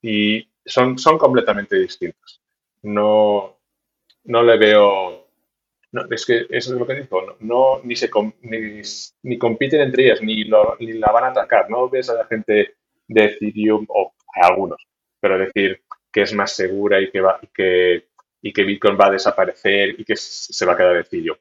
Y 0.01 0.47
son, 0.65 0.97
son 0.97 1.17
completamente 1.17 1.77
distintas. 1.77 2.41
No, 2.83 3.57
no 4.25 4.43
le 4.43 4.57
veo. 4.57 5.27
es 6.11 6.25
que 6.25 6.45
eso 6.49 6.73
es 6.73 6.79
lo 6.79 6.85
que 6.85 6.95
digo. 6.95 7.37
No, 7.39 7.81
ni, 7.83 7.95
se, 7.95 8.09
ni, 9.23 9.37
compiten 9.37 9.81
entre 9.81 10.05
ellas, 10.05 10.21
ni, 10.21 10.43
ni 10.43 10.93
la 10.93 11.11
van 11.11 11.23
a 11.23 11.27
atacar. 11.27 11.69
No 11.69 11.89
ves 11.89 12.09
a 12.09 12.15
la 12.15 12.25
gente 12.25 12.75
de 13.07 13.25
Ethereum, 13.25 13.85
o 13.89 14.13
a 14.35 14.47
algunos, 14.47 14.85
pero 15.19 15.37
decir 15.37 15.81
que 16.11 16.21
es 16.21 16.33
más 16.33 16.53
segura 16.53 17.01
y 17.01 17.11
que, 17.11 17.21
va, 17.21 17.39
que, 17.53 18.07
y 18.41 18.53
que 18.53 18.63
Bitcoin 18.63 18.97
va 18.99 19.07
a 19.07 19.11
desaparecer 19.11 19.99
y 19.99 20.05
que 20.05 20.15
se 20.15 20.65
va 20.65 20.73
a 20.73 20.77
quedar 20.77 20.95
Ethereum. 20.97 21.37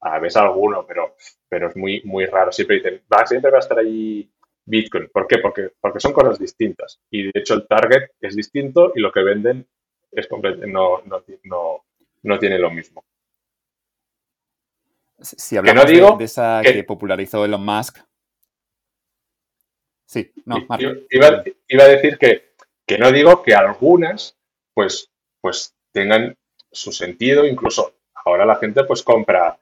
A 0.00 0.18
veces 0.18 0.36
alguno, 0.36 0.86
pero, 0.86 1.16
pero 1.48 1.68
es 1.68 1.76
muy, 1.76 2.02
muy 2.04 2.26
raro. 2.26 2.52
Siempre 2.52 2.76
dicen, 2.76 3.02
va, 3.12 3.26
siempre 3.26 3.50
va 3.50 3.58
a 3.58 3.60
estar 3.60 3.78
ahí 3.78 4.30
Bitcoin. 4.64 5.08
¿Por 5.12 5.26
qué? 5.26 5.38
Porque, 5.38 5.70
porque 5.80 6.00
son 6.00 6.12
cosas 6.12 6.38
distintas. 6.38 7.00
Y 7.10 7.24
de 7.24 7.32
hecho 7.34 7.54
el 7.54 7.66
target 7.66 8.10
es 8.20 8.36
distinto 8.36 8.92
y 8.94 9.00
lo 9.00 9.12
que 9.12 9.22
venden 9.22 9.66
es 10.12 10.28
no, 10.66 11.02
no, 11.02 11.24
no, 11.44 11.84
no 12.22 12.38
tiene 12.38 12.58
lo 12.58 12.70
mismo. 12.70 13.04
Si 15.18 15.56
hablamos 15.56 15.84
no 15.84 15.90
digo 15.90 16.16
de, 16.18 16.24
esa 16.24 16.60
que, 16.62 16.84
popularizó 16.84 17.44
Elon 17.44 17.64
Musk. 17.64 17.98
Sí, 20.04 20.30
no, 20.44 20.58
iba, 21.10 21.42
iba, 21.68 21.84
a 21.84 21.88
decir 21.88 22.16
que, 22.18 22.52
que, 22.86 22.96
no 22.96 23.10
digo 23.10 23.42
que 23.42 23.54
algunas 23.54 24.38
pues, 24.72 25.10
pues 25.40 25.74
tengan 25.90 26.36
su 26.70 26.92
sentido, 26.92 27.44
incluso 27.44 27.94
ahora 28.14 28.46
la 28.46 28.56
gente 28.56 28.84
pues 28.84 29.02
compra 29.02 29.58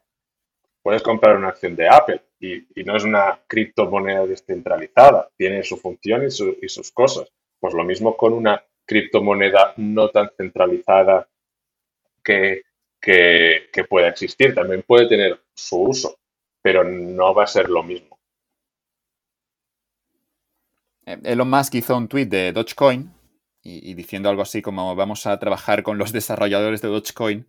puedes 0.84 1.02
comprar 1.02 1.36
una 1.36 1.48
acción 1.48 1.74
de 1.74 1.88
Apple 1.88 2.20
y, 2.38 2.66
no 2.84 2.94
es 2.94 3.04
una 3.04 3.40
criptomoneda 3.46 4.26
descentralizada, 4.26 5.30
tiene 5.34 5.62
su 5.62 5.78
función 5.78 6.26
y, 6.26 6.30
sus 6.30 6.92
cosas. 6.92 7.26
Pues 7.58 7.72
lo 7.72 7.84
mismo 7.84 8.18
con 8.18 8.34
una 8.34 8.62
criptomoneda 8.84 9.72
no 9.78 10.10
tan 10.10 10.30
centralizada 10.36 11.26
que, 12.22 12.62
pueda 13.88 14.08
existir. 14.08 14.54
También 14.54 14.82
puede 14.82 15.08
tener 15.08 15.40
su 15.54 15.84
uso, 15.84 16.18
pero 16.60 16.84
no 16.84 17.34
va 17.34 17.44
a 17.44 17.46
ser 17.46 17.70
lo 17.70 17.82
mismo. 17.82 18.18
Eh, 21.06 21.18
Elon 21.24 21.48
Musk 21.48 21.74
hizo 21.76 21.96
un 21.96 22.08
tweet 22.08 22.26
de 22.26 22.52
Dogecoin 22.52 23.10
y, 23.62 23.90
y, 23.90 23.94
diciendo 23.94 24.28
algo 24.28 24.42
así 24.42 24.60
como 24.60 24.94
vamos 24.94 25.26
a 25.26 25.38
trabajar 25.38 25.82
con 25.82 25.96
los 25.96 26.12
desarrolladores 26.12 26.82
de 26.82 26.88
Dogecoin 26.88 27.46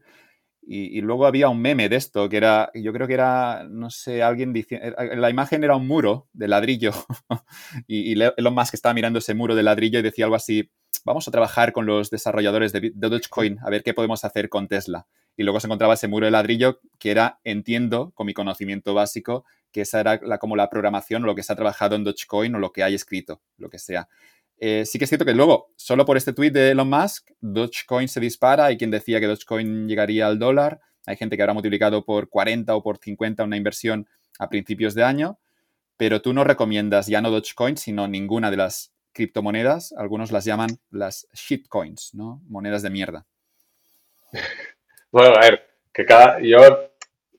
y, 0.68 1.02
luego 1.02 1.28
había 1.28 1.50
un 1.50 1.62
meme 1.62 1.90
de 1.90 1.96
esto, 1.96 2.28
que 2.28 2.38
era, 2.38 2.72
yo 2.74 2.92
creo 2.92 3.08
que 3.08 3.14
era, 3.14 3.66
no 3.70 3.90
sé, 3.90 4.24
alguien 4.24 4.52
diciendo, 4.52 4.96
eh, 4.98 5.16
la 5.16 5.30
imagen 5.30 5.64
era 5.64 5.76
un 5.76 5.88
muro 5.88 6.28
de 6.34 6.48
ladrillo 6.48 6.92
y, 7.88 8.14
y 8.14 8.24
Elon 8.38 8.56
Musk 8.56 8.74
estaba 8.74 8.94
mirando 8.94 9.20
ese 9.20 9.36
muro 9.36 9.54
de 9.54 9.64
ladrillo 9.64 10.00
y 10.00 10.02
decía 10.02 10.26
algo 10.26 10.36
así, 10.36 10.72
vamos 11.06 11.28
a 11.28 11.32
trabajar 11.32 11.72
con 11.72 11.86
los 11.86 12.10
desarrolladores 12.10 12.74
de, 12.74 12.92
Dogecoin 12.96 13.60
a 13.62 13.70
ver 13.70 13.84
qué 13.84 13.94
podemos 13.94 14.26
hacer 14.26 14.50
con 14.50 14.68
Tesla. 14.68 15.08
Y 15.38 15.44
luego 15.44 15.60
se 15.60 15.68
encontraba 15.68 15.94
ese 15.94 16.08
muro 16.08 16.26
de 16.26 16.32
ladrillo 16.32 16.80
que 16.98 17.12
era, 17.12 17.40
entiendo, 17.44 18.12
con 18.16 18.26
mi 18.26 18.34
conocimiento 18.34 18.94
básico, 18.94 19.46
que 19.72 19.82
esa 19.82 20.00
era 20.00 20.20
la, 20.24 20.38
como 20.38 20.56
la 20.56 20.70
programación 20.70 21.24
o 21.24 21.26
lo 21.28 21.36
que 21.36 21.44
se 21.44 21.52
ha 21.54 21.56
trabajado 21.56 21.96
en 21.96 22.06
Dogecoin 22.06 22.56
o 22.56 22.60
lo 22.60 22.72
que 22.72 22.84
hay 22.84 22.96
escrito, 22.96 23.42
lo 23.58 23.70
que 23.70 23.78
sea. 23.78 24.08
Eh, 24.58 24.86
sí 24.86 24.98
que 24.98 25.06
es 25.06 25.10
cierto 25.10 25.26
que 25.26 25.34
luego, 25.34 25.74
solo 25.76 26.06
por 26.06 26.18
este 26.18 26.34
tweet 26.34 26.52
de 26.52 26.72
Elon 26.72 26.90
Musk, 26.90 27.30
Dogecoin 27.42 28.08
se 28.08 28.20
dispara. 28.20 28.66
Hay 28.66 28.78
quien 28.78 28.92
decía 28.92 29.20
que 29.20 29.28
Dogecoin 29.28 29.88
llegaría 29.88 30.28
al 30.28 30.40
dólar. 30.40 30.80
Hay 31.06 31.18
gente 31.18 31.36
que 31.36 31.44
habrá 31.44 31.54
multiplicado 31.54 32.06
por 32.06 32.30
40 32.30 32.76
o 32.76 32.82
por 32.82 32.98
50 32.98 33.44
una 33.44 33.58
inversión 33.58 34.08
a 34.40 34.50
principios 34.50 34.96
de 34.96 35.04
año. 35.04 35.40
Pero 35.98 36.22
tú 36.22 36.34
no 36.34 36.44
recomiendas 36.44 37.08
ya 37.08 37.22
no 37.22 37.32
Dogecoin, 37.32 37.78
sino 37.78 38.08
ninguna 38.08 38.52
de 38.52 38.58
las 38.58 38.94
criptomonedas. 39.14 39.94
Algunos 39.98 40.32
las 40.32 40.46
llaman 40.46 40.80
las 40.92 41.28
shitcoins, 41.34 42.14
¿no? 42.14 42.42
Monedas 42.48 42.82
de 42.82 42.90
mierda. 42.90 43.26
Bueno, 45.12 45.34
a 45.34 45.40
ver, 45.40 45.66
que 45.94 46.04
cada. 46.04 46.42
Yo 46.42 46.60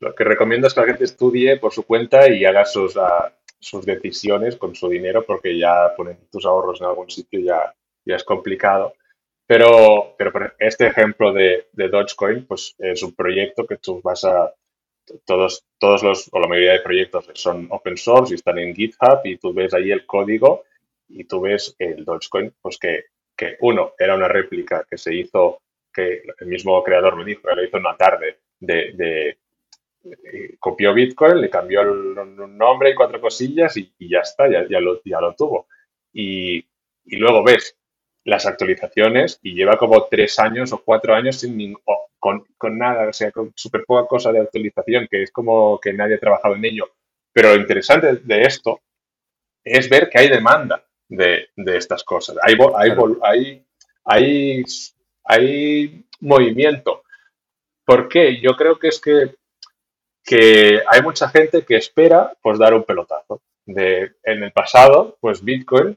lo 0.00 0.14
que 0.14 0.24
recomiendo 0.24 0.66
es 0.66 0.72
que 0.72 0.80
la 0.80 0.86
gente 0.86 1.04
estudie 1.04 1.58
por 1.58 1.74
su 1.74 1.82
cuenta 1.82 2.32
y 2.32 2.44
haga 2.46 2.64
sus, 2.64 2.96
uh, 2.96 3.30
sus 3.58 3.84
decisiones 3.84 4.56
con 4.56 4.74
su 4.74 4.88
dinero 4.88 5.24
porque 5.26 5.58
ya 5.58 5.94
poner 5.96 6.16
tus 6.30 6.44
ahorros 6.46 6.80
en 6.80 6.86
algún 6.86 7.10
sitio 7.10 7.40
ya, 7.40 7.74
ya 8.04 8.16
es 8.16 8.24
complicado. 8.24 8.94
Pero, 9.46 10.14
pero 10.18 10.52
este 10.58 10.88
ejemplo 10.88 11.32
de, 11.32 11.68
de 11.72 11.88
Dogecoin, 11.88 12.46
pues 12.46 12.74
es 12.78 13.02
un 13.02 13.14
proyecto 13.14 13.66
que 13.66 13.76
tú 13.76 14.00
vas 14.02 14.24
a, 14.24 14.52
todos, 15.24 15.64
todos 15.78 16.02
los, 16.02 16.28
o 16.32 16.40
la 16.40 16.48
mayoría 16.48 16.72
de 16.72 16.80
proyectos 16.80 17.28
son 17.34 17.66
open 17.70 17.96
source 17.96 18.32
y 18.32 18.36
están 18.36 18.58
en 18.58 18.74
GitHub 18.74 19.20
y 19.24 19.36
tú 19.36 19.52
ves 19.52 19.74
ahí 19.74 19.90
el 19.90 20.06
código 20.06 20.64
y 21.08 21.24
tú 21.24 21.40
ves 21.40 21.74
el 21.78 22.04
Dogecoin, 22.04 22.52
pues 22.60 22.78
que, 22.78 23.04
que 23.36 23.56
uno, 23.60 23.92
era 23.98 24.14
una 24.14 24.28
réplica 24.28 24.84
que 24.88 24.98
se 24.98 25.14
hizo, 25.14 25.62
que 25.92 26.22
el 26.40 26.46
mismo 26.46 26.82
creador 26.82 27.16
me 27.16 27.24
dijo 27.24 27.42
que 27.42 27.54
lo 27.54 27.64
hizo 27.64 27.76
una 27.76 27.96
tarde 27.96 28.40
de, 28.58 28.92
de, 28.94 29.38
eh, 30.10 30.56
copió 30.58 30.94
Bitcoin, 30.94 31.40
le 31.40 31.50
cambió 31.50 31.82
el 31.82 32.56
nombre 32.56 32.90
y 32.90 32.94
cuatro 32.94 33.20
cosillas 33.20 33.76
y, 33.76 33.92
ya 33.98 34.20
está, 34.20 34.48
ya, 34.50 34.66
ya, 34.68 34.80
lo, 34.80 35.02
ya 35.04 35.20
lo 35.20 35.34
tuvo. 35.34 35.68
Y, 36.12 36.58
y, 37.04 37.16
luego 37.16 37.42
ves 37.44 37.76
las 38.24 38.46
actualizaciones 38.46 39.38
y 39.42 39.54
lleva 39.54 39.76
como 39.76 40.06
tres 40.06 40.38
años 40.38 40.72
o 40.72 40.82
cuatro 40.82 41.14
años 41.14 41.36
sin 41.36 41.74
con, 42.18 42.44
con, 42.58 42.78
nada, 42.78 43.08
o 43.08 43.12
sea, 43.12 43.30
con 43.30 43.52
súper 43.54 43.84
poca 43.84 44.06
cosa 44.08 44.32
de 44.32 44.40
actualización, 44.40 45.06
que 45.10 45.22
es 45.22 45.30
como 45.30 45.78
que 45.80 45.92
nadie 45.92 46.16
ha 46.16 46.20
trabajado 46.20 46.54
en 46.56 46.64
ello. 46.64 46.90
Pero 47.32 47.54
lo 47.54 47.60
interesante 47.60 48.16
de 48.16 48.42
esto 48.42 48.80
es 49.62 49.88
ver 49.88 50.08
que 50.08 50.18
hay 50.18 50.28
demanda 50.28 50.84
de, 51.08 51.48
de 51.56 51.76
estas 51.76 52.02
cosas. 52.04 52.36
Hay, 52.42 52.54
hay, 52.76 52.92
hay, 53.22 53.66
hay, 54.04 54.64
hay 55.24 56.04
movimiento. 56.20 57.02
¿Por 57.84 58.08
qué? 58.08 58.40
Yo 58.40 58.56
creo 58.56 58.78
que 58.78 58.88
es 58.88 59.00
que 59.00 59.36
que 60.26 60.82
hay 60.84 61.02
mucha 61.02 61.28
gente 61.28 61.64
que 61.64 61.76
espera 61.76 62.36
pues 62.42 62.58
dar 62.58 62.74
un 62.74 62.82
pelotazo. 62.82 63.40
De, 63.64 64.12
en 64.22 64.42
el 64.42 64.52
pasado, 64.52 65.16
pues 65.20 65.42
Bitcoin 65.42 65.96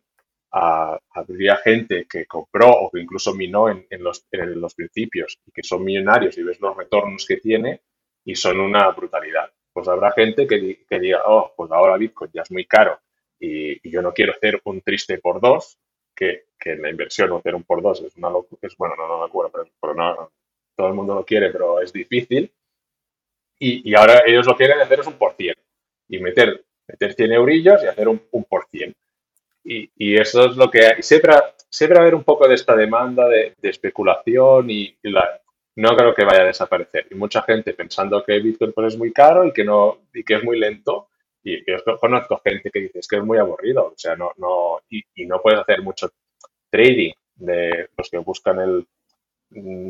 habría 0.52 1.58
gente 1.58 2.08
que 2.10 2.26
compró 2.26 2.70
o 2.70 2.90
que 2.90 3.00
incluso 3.00 3.36
minó 3.36 3.70
en, 3.70 3.86
los, 4.00 4.26
en, 4.32 4.60
los, 4.60 4.74
principios 4.74 5.40
y 5.46 5.52
que 5.52 5.62
son 5.62 5.84
millonarios 5.84 6.38
y 6.38 6.44
ves 6.44 6.60
los 6.60 6.76
retornos 6.76 7.26
que 7.26 7.38
tiene 7.38 7.82
y 8.24 8.36
son 8.36 8.60
una 8.60 8.90
brutalidad. 8.92 9.52
Pues 9.72 9.88
habrá 9.88 10.12
gente 10.12 10.48
que, 10.48 10.86
que 10.88 11.00
diga, 11.00 11.22
oh, 11.26 11.54
pues 11.56 11.72
ahora 11.72 11.98
Bitcoin 11.98 12.32
ya 12.34 12.42
es 12.42 12.52
muy 12.52 12.66
caro 12.66 13.00
y, 13.40 13.90
yo 13.90 14.02
no 14.02 14.14
quiero 14.14 14.34
hacer 14.34 14.60
un 14.66 14.82
triste 14.82 15.20
por 15.20 15.40
dos, 15.40 15.78
que, 16.16 16.46
que 16.60 16.76
la 16.76 16.90
inversión 16.90 17.32
hacer 17.34 17.56
un 17.56 17.64
por 17.64 17.82
dos 17.82 18.02
es 18.02 18.16
una 18.18 18.30
locura, 18.30 18.60
es, 18.64 18.76
bueno, 18.78 18.96
no, 18.98 19.08
no 19.08 19.20
me 19.20 19.26
acuerdo, 19.26 19.52
pero, 19.52 19.66
pero 19.80 19.94
no, 19.94 20.32
todo 20.76 20.88
el 20.88 20.94
mundo 20.94 21.16
lo 21.16 21.26
quiere, 21.26 21.52
pero 21.52 21.80
es 21.82 21.94
difícil 21.94 22.52
y, 23.60 23.94
ahora 23.94 24.24
ellos 24.26 24.48
lo 24.48 24.56
quieren 24.56 24.80
hacer 24.80 25.02
es 25.02 25.08
un 25.08 25.18
por 25.18 25.34
cien 25.36 25.56
y 26.08 26.20
meter, 26.20 26.64
meter 26.88 27.14
100 27.14 27.34
eurillos 27.34 27.84
y 27.84 27.88
hacer 27.88 28.08
un, 28.08 28.22
un 28.32 28.44
por 28.46 28.68
cien. 28.72 28.96
Y, 29.64 29.92
y, 29.96 30.16
eso 30.18 30.46
es 30.46 30.56
lo 30.56 30.72
que 30.72 30.86
hay. 30.86 31.04
Siempre, 31.04 31.34
siempre 31.70 31.98
va 31.98 32.02
a 32.02 32.04
haber 32.04 32.16
un 32.16 32.24
poco 32.24 32.48
de 32.48 32.56
esta 32.56 32.76
demanda 32.76 33.28
de, 33.28 33.54
especulación 33.62 34.70
y, 34.70 34.98
la, 35.04 35.42
no 35.76 35.96
creo 35.96 36.16
que 36.16 36.24
vaya 36.24 36.42
a 36.42 36.46
desaparecer. 36.46 37.08
Y 37.12 37.16
mucha 37.16 37.42
gente 37.44 37.74
pensando 37.74 38.24
que 38.24 38.40
Bitcoin 38.40 38.72
pues, 38.74 38.94
es 38.94 38.98
muy 38.98 39.12
caro 39.12 39.46
y 39.46 39.52
que, 39.52 39.64
no, 39.64 40.00
y 40.14 40.24
que 40.24 40.36
es 40.36 40.44
muy 40.44 40.58
lento. 40.58 41.10
Y 41.44 41.58
yo 41.70 41.78
conozco 42.00 42.42
gente 42.44 42.72
que 42.72 42.80
dice 42.82 43.00
que 43.10 43.18
es 43.18 43.24
muy 43.24 43.38
aburrido, 43.38 43.88
o 43.88 43.94
sea, 43.96 44.16
no, 44.16 44.32
no, 44.38 44.82
y, 44.90 45.02
y 45.16 45.26
no 45.26 45.42
puedes 45.42 45.60
hacer 45.60 45.82
mucho 45.82 46.12
trading 46.70 47.14
de 47.36 47.90
los 47.98 48.10
que 48.10 48.18
buscan 48.18 48.60
el, 48.60 48.86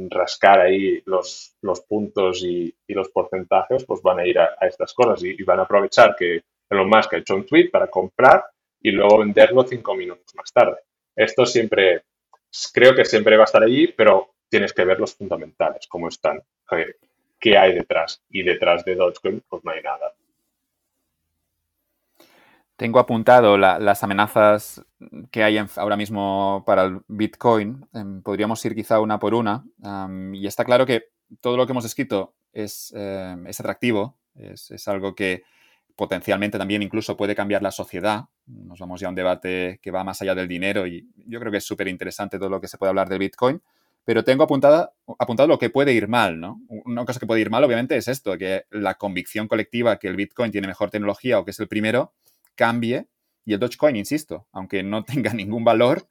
rascar 0.10 0.62
ahí 0.62 1.02
los, 1.06 1.56
los 1.62 1.82
puntos 1.82 2.44
y, 2.44 2.74
los 2.88 3.10
porcentajes, 3.10 3.86
pues 3.86 4.02
van 4.02 4.20
a 4.20 4.28
ir 4.28 4.40
a, 4.40 4.58
estas 4.62 4.94
cosas 4.94 5.24
y, 5.24 5.42
van 5.44 5.60
a 5.60 5.64
aprovechar 5.64 6.16
que 6.16 6.44
Elon 6.70 6.90
Musk 6.90 7.14
ha 7.14 7.18
hecho 7.18 7.36
un 7.36 7.46
tweet 7.46 7.70
para 7.70 7.88
comprar 7.88 8.44
y 8.82 8.92
luego 8.92 9.20
venderlo 9.20 9.64
cinco 9.64 9.96
minutos 9.96 10.34
más 10.36 10.52
tarde. 10.52 10.78
Esto 11.16 11.46
siempre, 11.46 12.04
creo 12.74 12.96
que 12.96 13.06
siempre 13.06 13.36
va 13.36 13.44
a 13.44 13.46
estar 13.46 13.64
allí, 13.64 13.88
pero 13.88 14.36
tienes 14.50 14.74
que 14.74 14.86
ver 14.86 15.00
los 15.00 15.16
fundamentales, 15.16 15.88
cómo 15.88 16.08
están, 16.08 16.42
qué 17.40 17.58
hay 17.58 17.74
detrás. 17.74 18.22
Y 18.30 18.44
detrás 18.44 18.84
de 18.86 18.96
Dogecoin, 18.96 19.44
pues 19.48 19.64
no 19.64 19.72
hay 19.72 19.82
nada. 19.82 20.14
Tengo 22.80 23.00
apuntado 23.00 23.58
las 23.58 24.04
amenazas 24.06 24.82
que 25.32 25.44
hay 25.44 25.58
ahora 25.76 25.98
mismo 25.98 26.64
para 26.66 26.86
el 26.86 27.02
Bitcoin. 27.10 27.86
Em, 27.94 28.22
podríamos 28.22 28.64
ir 28.64 28.74
quizá 28.74 29.02
una 29.02 29.20
por 29.20 29.34
una. 29.34 29.66
y 30.32 30.48
está 30.48 30.64
claro 30.64 30.86
que 30.86 31.10
todo 31.42 31.58
lo 31.58 31.66
que 31.66 31.74
hemos 31.74 31.84
escrito 31.84 32.36
es, 32.54 32.94
em, 32.96 33.46
atractivo, 33.48 34.18
es, 34.34 34.88
algo 34.88 35.14
que 35.14 35.44
potencialmente 35.98 36.58
también 36.58 36.82
incluso 36.82 37.18
puede 37.18 37.36
cambiar 37.36 37.62
la 37.62 37.72
sociedad. 37.72 38.28
Nos 38.46 38.80
vamos 38.80 39.02
ya 39.02 39.08
a 39.08 39.10
un 39.10 39.16
debate 39.16 39.82
que 39.82 39.92
va 39.92 40.06
más 40.06 40.22
allá 40.22 40.34
del 40.34 40.48
dinero 40.48 40.88
y 40.88 41.06
yo 41.28 41.42
creo 41.42 41.52
que 41.52 41.58
es 41.58 41.66
súper 41.66 41.90
interesante 41.90 42.40
todo 42.40 42.50
lo 42.50 42.62
que 42.62 42.70
se 42.70 42.78
puede 42.78 42.92
hablar 42.92 43.10
del 43.10 43.20
Bitcoin. 43.20 43.62
Pero 44.06 44.24
tengo 44.24 44.44
apuntada, 44.44 44.94
apuntado 45.20 45.48
lo 45.48 45.60
que 45.60 45.70
puede 45.70 45.92
ir 45.92 46.08
mal, 46.08 46.40
¿no? 46.40 46.62
Una 46.86 47.04
cosa 47.04 47.20
que 47.20 47.28
puede 47.28 47.42
ir 47.42 47.50
mal, 47.50 47.62
obviamente, 47.66 47.98
es 47.98 48.08
esto, 48.08 48.38
que 48.38 48.64
la 48.72 48.94
convicción 48.96 49.50
colectiva 49.50 50.00
que 50.00 50.08
el 50.08 50.16
Bitcoin 50.16 50.50
tiene 50.50 50.68
mejor 50.68 50.90
tecnología 50.90 51.40
o 51.40 51.44
que 51.44 51.52
es 51.52 51.60
el 51.60 51.68
primero, 51.68 52.14
cambie. 52.60 53.08
Y 53.46 53.54
el 53.54 53.60
Dogecoin, 53.60 53.96
insisto, 53.96 54.48
aunque 54.52 54.84
no 54.84 55.04
tenga 55.12 55.34
ningún 55.34 55.64
valor, 55.64 56.08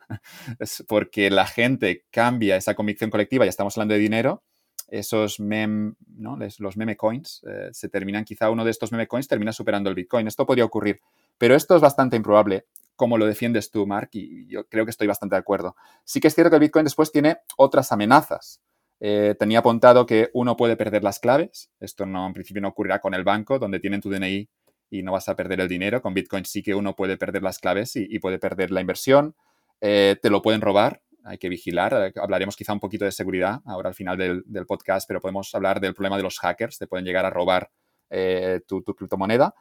es 0.59 0.83
porque 0.89 1.31
la 1.31 1.47
gente 1.47 2.07
cambia 2.11 2.57
esa 2.57 2.75
convicción 2.75 3.11
colectiva, 3.11 3.45
ya 3.45 3.51
estamos 3.51 3.77
hablando 3.77 3.95
de 3.95 4.01
dinero, 4.01 4.43
esos 4.89 5.39
mem, 5.39 5.95
¿no? 6.07 6.39
los 6.59 6.77
meme 6.79 6.97
coins 6.97 7.43
eh, 7.47 7.69
se 7.73 7.91
terminan, 7.91 8.25
quizá 8.25 8.49
uno 8.49 8.65
de 8.65 8.71
estos 8.71 8.91
meme 8.91 9.07
coins 9.07 9.29
termina 9.29 9.53
superando 9.53 9.91
el 9.91 9.95
Bitcoin. 9.95 10.27
Esto 10.27 10.47
podría 10.47 10.65
ocurrir, 10.65 11.01
pero 11.37 11.55
esto 11.55 11.77
es 11.77 11.83
bastante 11.83 12.17
improbable, 12.17 12.65
como 12.97 13.19
lo 13.19 13.27
defiendes 13.27 13.71
tú, 13.71 13.87
Mark, 13.87 14.09
y 14.13 14.47
yo 14.47 14.67
creo 14.67 14.87
que 14.87 14.91
estoy 14.91 15.07
bastante 15.07 15.37
de 15.37 15.41
acuerdo. 15.41 15.77
Sí 16.05 16.21
que 16.21 16.29
es 16.29 16.35
cierto 16.35 16.49
que 16.49 16.57
el 16.57 16.61
Bitcoin 16.61 16.85
después 16.85 17.13
tiene 17.13 17.37
otras 17.59 17.93
amenazas. 17.93 18.63
Eh, 19.01 19.37
tenía 19.39 19.59
apuntado 19.59 20.07
que 20.07 20.31
uno 20.33 20.57
puede 20.57 20.77
perder 20.77 21.05
las 21.05 21.21
claves. 21.21 21.71
Esto 21.79 22.07
no, 22.07 22.27
en 22.27 22.33
principio 22.33 22.63
no 22.63 22.69
ocurrirá 22.69 23.01
con 23.01 23.13
el 23.13 23.23
banco, 23.23 23.59
donde 23.59 23.79
tienen 23.81 24.01
tu 24.01 24.09
DNI 24.09 24.49
y 24.91 25.03
no 25.03 25.13
vas 25.13 25.29
a 25.29 25.37
perder 25.37 25.61
el 25.61 25.69
dinero. 25.69 26.03
Con 26.03 26.15
Bitcoin 26.15 26.45
sí 26.45 26.63
que 26.63 26.75
uno 26.75 26.97
puede 26.97 27.17
perder 27.17 27.43
las 27.43 27.59
claves 27.59 27.97
y, 27.97 28.19
puede 28.19 28.39
perder 28.39 28.71
la 28.71 28.81
inversión. 28.81 29.35
Eh, 29.81 30.17
te 30.21 30.31
lo 30.31 30.43
pueden 30.43 30.61
robar, 30.61 31.03
hay 31.25 31.39
que 31.39 31.49
vigilar. 31.49 32.13
Eh, 32.15 32.21
hablaremos 32.21 32.57
quizá 32.57 32.73
un 32.73 32.81
poquito 32.81 33.05
de 33.05 33.13
seguridad 33.13 33.61
ahora 33.65 33.89
al 33.89 33.95
final 33.95 34.17
del, 34.17 34.67
podcast, 34.67 35.07
pero 35.07 35.21
podemos 35.21 35.55
hablar 35.55 35.81
del 35.81 35.95
problema 35.95 36.17
de 36.17 36.23
los 36.23 36.39
hackers, 36.39 36.79
te 36.79 36.87
pueden 36.87 37.05
llegar 37.05 37.25
a 37.25 37.31
robar 37.31 37.71
eh, 38.11 38.61
tu, 38.67 38.83
criptomoneda. 38.83 39.55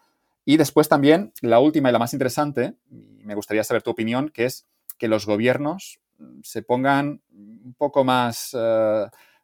Y 0.46 0.58
después 0.58 0.88
también 0.88 1.34
la 1.42 1.60
última 1.60 1.90
y 1.90 1.92
la 1.92 2.00
más 2.00 2.14
interesante, 2.14 2.76
me 2.90 3.36
gustaría 3.36 3.64
saber 3.64 3.84
tu 3.84 3.92
opinión, 3.92 4.30
que 4.30 4.46
es 4.46 4.66
que 4.98 5.10
los 5.10 5.26
gobiernos 5.26 6.00
se 6.42 6.64
pongan 6.64 7.22
un 7.32 7.76
poco 7.78 8.04
más 8.04 8.56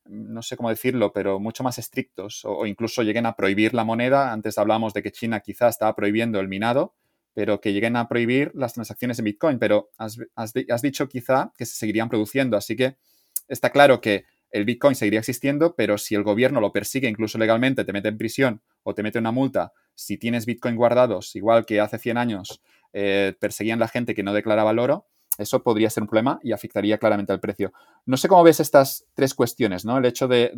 no 0.05 0.41
sé 0.41 0.57
cómo 0.57 0.69
decirlo, 0.69 1.13
pero 1.13 1.39
mucho 1.39 1.63
más 1.63 1.77
estrictos 1.77 2.43
o, 2.45 2.65
incluso 2.65 3.03
lleguen 3.03 3.25
a 3.25 3.35
prohibir 3.35 3.73
la 3.73 3.84
moneda. 3.84 4.31
Antes 4.31 4.57
hablábamos 4.57 4.93
de 4.93 5.03
que 5.03 5.11
China 5.11 5.39
quizá 5.39 5.69
estaba 5.69 5.95
prohibiendo 5.95 6.39
el 6.39 6.47
minado, 6.47 6.95
pero 7.34 7.61
que 7.61 7.73
lleguen 7.73 7.95
a 7.95 8.07
prohibir 8.07 8.51
las 8.53 8.73
transacciones 8.73 9.19
en 9.19 9.25
Bitcoin. 9.25 9.59
Pero 9.59 9.89
has, 9.97 10.15
dicho 10.81 11.07
quizá 11.07 11.53
que 11.57 11.65
se 11.65 11.75
seguirían 11.75 12.09
produciendo. 12.09 12.57
Así 12.57 12.75
que 12.75 12.97
está 13.47 13.69
claro 13.69 14.01
que 14.01 14.25
el 14.51 14.65
Bitcoin 14.65 14.95
seguiría 14.95 15.19
existiendo, 15.19 15.75
pero 15.75 15.97
si 15.97 16.15
el 16.15 16.23
gobierno 16.23 16.61
lo 16.61 16.71
persigue 16.71 17.07
incluso 17.07 17.38
legalmente, 17.38 17.85
te 17.85 17.93
mete 17.93 18.09
en 18.09 18.17
prisión 18.17 18.61
o 18.84 18.93
te 18.93 19.01
mete 19.01 19.17
una 19.17 19.31
multa, 19.31 19.73
si 19.95 20.17
tienes 20.17 20.45
Bitcoin 20.45 20.75
guardados, 20.75 21.35
igual 21.35 21.65
que 21.65 21.80
hace 21.80 21.97
100 21.97 22.17
años 22.17 22.61
eh, 22.91 23.34
perseguían 23.39 23.80
la 23.80 23.88
gente 23.88 24.13
que 24.13 24.21
no 24.21 24.31
declaraba 24.31 24.69
el 24.69 24.77
oro, 24.77 25.07
eso 25.38 25.64
podría 25.64 25.89
ser 25.89 26.03
un 26.03 26.10
problema 26.10 26.39
y 26.43 26.51
afectaría 26.51 26.97
claramente 26.97 27.34
al 27.34 27.39
precio. 27.39 27.73
No 28.05 28.18
sé 28.18 28.27
cómo 28.27 28.43
ves 28.43 28.60
estas 28.60 29.05
tres 29.14 29.34
cuestiones, 29.34 29.85
¿no? 29.85 29.97
El 29.97 30.05
hecho 30.05 30.27
de, 30.27 30.51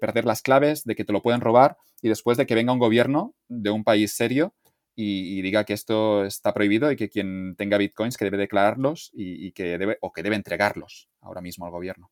perder 0.00 0.24
las 0.24 0.42
claves, 0.42 0.84
de 0.84 0.94
que 0.94 1.04
te 1.04 1.12
lo 1.12 1.22
pueden 1.22 1.40
robar 1.40 1.76
y 2.00 2.08
después 2.08 2.38
de 2.38 2.46
que 2.46 2.54
venga 2.54 2.72
un 2.72 2.78
gobierno 2.78 3.34
de 3.48 3.70
un 3.70 3.84
país 3.84 4.12
serio 4.12 4.54
y, 4.94 5.40
diga 5.42 5.64
que 5.64 5.72
esto 5.72 6.24
está 6.24 6.52
prohibido 6.52 6.90
y 6.90 6.96
que 6.96 7.08
quien 7.08 7.56
tenga 7.56 7.78
bitcoins 7.78 8.16
que 8.16 8.24
debe 8.24 8.36
declararlos 8.36 9.10
y, 9.14 9.52
que 9.52 9.78
debe 9.78 9.98
o 10.00 10.12
que 10.12 10.22
debe 10.22 10.36
entregarlos 10.36 11.08
ahora 11.20 11.40
mismo 11.40 11.66
al 11.66 11.72
gobierno. 11.72 12.10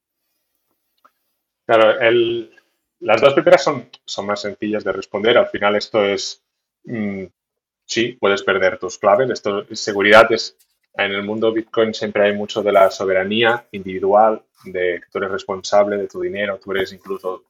Claro, 1.66 1.94
las 3.01 3.20
dos 3.20 3.32
primeras 3.32 3.64
son, 3.64 3.88
son 4.05 4.26
más 4.26 4.42
sencillas 4.42 4.84
de 4.84 4.92
responder. 4.92 5.38
Al 5.38 5.48
final 5.48 5.76
esto 5.76 6.05
es, 6.05 6.42
mm, 6.84 7.24
sí, 7.84 8.16
puedes 8.20 8.42
perder 8.42 8.78
tus 8.78 8.98
claves. 8.98 9.30
Esto, 9.30 9.64
seguridad 9.74 10.30
es 10.32 10.56
en 10.94 11.12
el 11.12 11.22
mundo 11.22 11.52
Bitcoin 11.52 11.94
siempre 11.94 12.24
hay 12.24 12.32
mucho 12.34 12.62
de 12.62 12.72
la 12.72 12.90
soberanía 12.90 13.66
individual, 13.72 14.42
de 14.64 15.00
que 15.00 15.10
tú 15.10 15.18
eres 15.18 15.30
responsable 15.30 15.96
de 15.96 16.08
tu 16.08 16.20
dinero, 16.20 16.58
tú 16.58 16.72
eres 16.72 16.92
incluso 16.92 17.44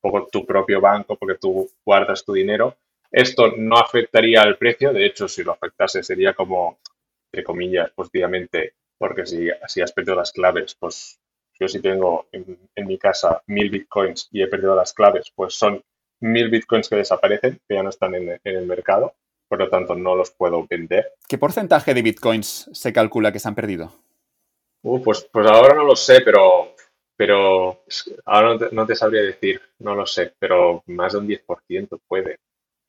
poco 0.00 0.28
tu 0.30 0.44
propio 0.44 0.80
banco 0.80 1.16
porque 1.16 1.38
tú 1.38 1.70
guardas 1.84 2.24
tu 2.24 2.32
dinero. 2.32 2.76
Esto 3.10 3.52
no 3.56 3.76
afectaría 3.76 4.42
al 4.42 4.58
precio, 4.58 4.92
de 4.92 5.06
hecho, 5.06 5.28
si 5.28 5.44
lo 5.44 5.52
afectase 5.52 6.02
sería 6.02 6.34
como, 6.34 6.78
entre 7.30 7.44
comillas, 7.44 7.90
positivamente, 7.92 8.74
porque 8.98 9.26
si, 9.26 9.48
si 9.68 9.80
has 9.80 9.92
perdido 9.92 10.16
las 10.16 10.32
claves, 10.32 10.74
pues 10.74 11.20
yo 11.58 11.68
si 11.68 11.80
tengo 11.80 12.26
en, 12.32 12.58
mi 12.86 12.98
casa 12.98 13.42
mil 13.46 13.70
bitcoins 13.70 14.28
y 14.32 14.42
he 14.42 14.48
perdido 14.48 14.74
las 14.74 14.92
claves, 14.92 15.30
pues 15.34 15.54
son 15.54 15.82
mil 16.20 16.48
bitcoins 16.50 16.88
que 16.88 16.96
desaparecen, 16.96 17.60
que 17.68 17.74
ya 17.74 17.82
no 17.82 17.90
están 17.90 18.14
en 18.14 18.40
el 18.44 18.66
mercado 18.66 19.14
por 19.52 19.58
lo 19.58 19.68
tanto 19.68 19.94
no 19.94 20.14
los 20.14 20.30
puedo 20.30 20.66
vender. 20.66 21.12
¿Qué 21.28 21.36
porcentaje 21.36 21.92
de 21.92 22.00
bitcoins 22.00 22.70
se 22.72 22.90
calcula 22.90 23.32
que 23.32 23.38
se 23.38 23.48
han 23.48 23.54
perdido? 23.54 23.92
Uh, 24.80 25.02
pues, 25.02 25.28
pues 25.30 25.46
ahora 25.46 25.74
no 25.74 25.84
lo 25.84 25.94
sé, 25.94 26.22
pero, 26.22 26.74
pero 27.14 27.84
ahora 28.24 28.56
no 28.72 28.86
te, 28.86 28.96
sabría 28.96 29.20
decir, 29.20 29.60
no 29.80 29.94
lo 29.94 30.06
sé, 30.06 30.32
pero 30.38 30.82
más 30.86 31.12
de 31.12 31.18
un 31.18 31.28
10% 31.28 32.00
puede. 32.08 32.38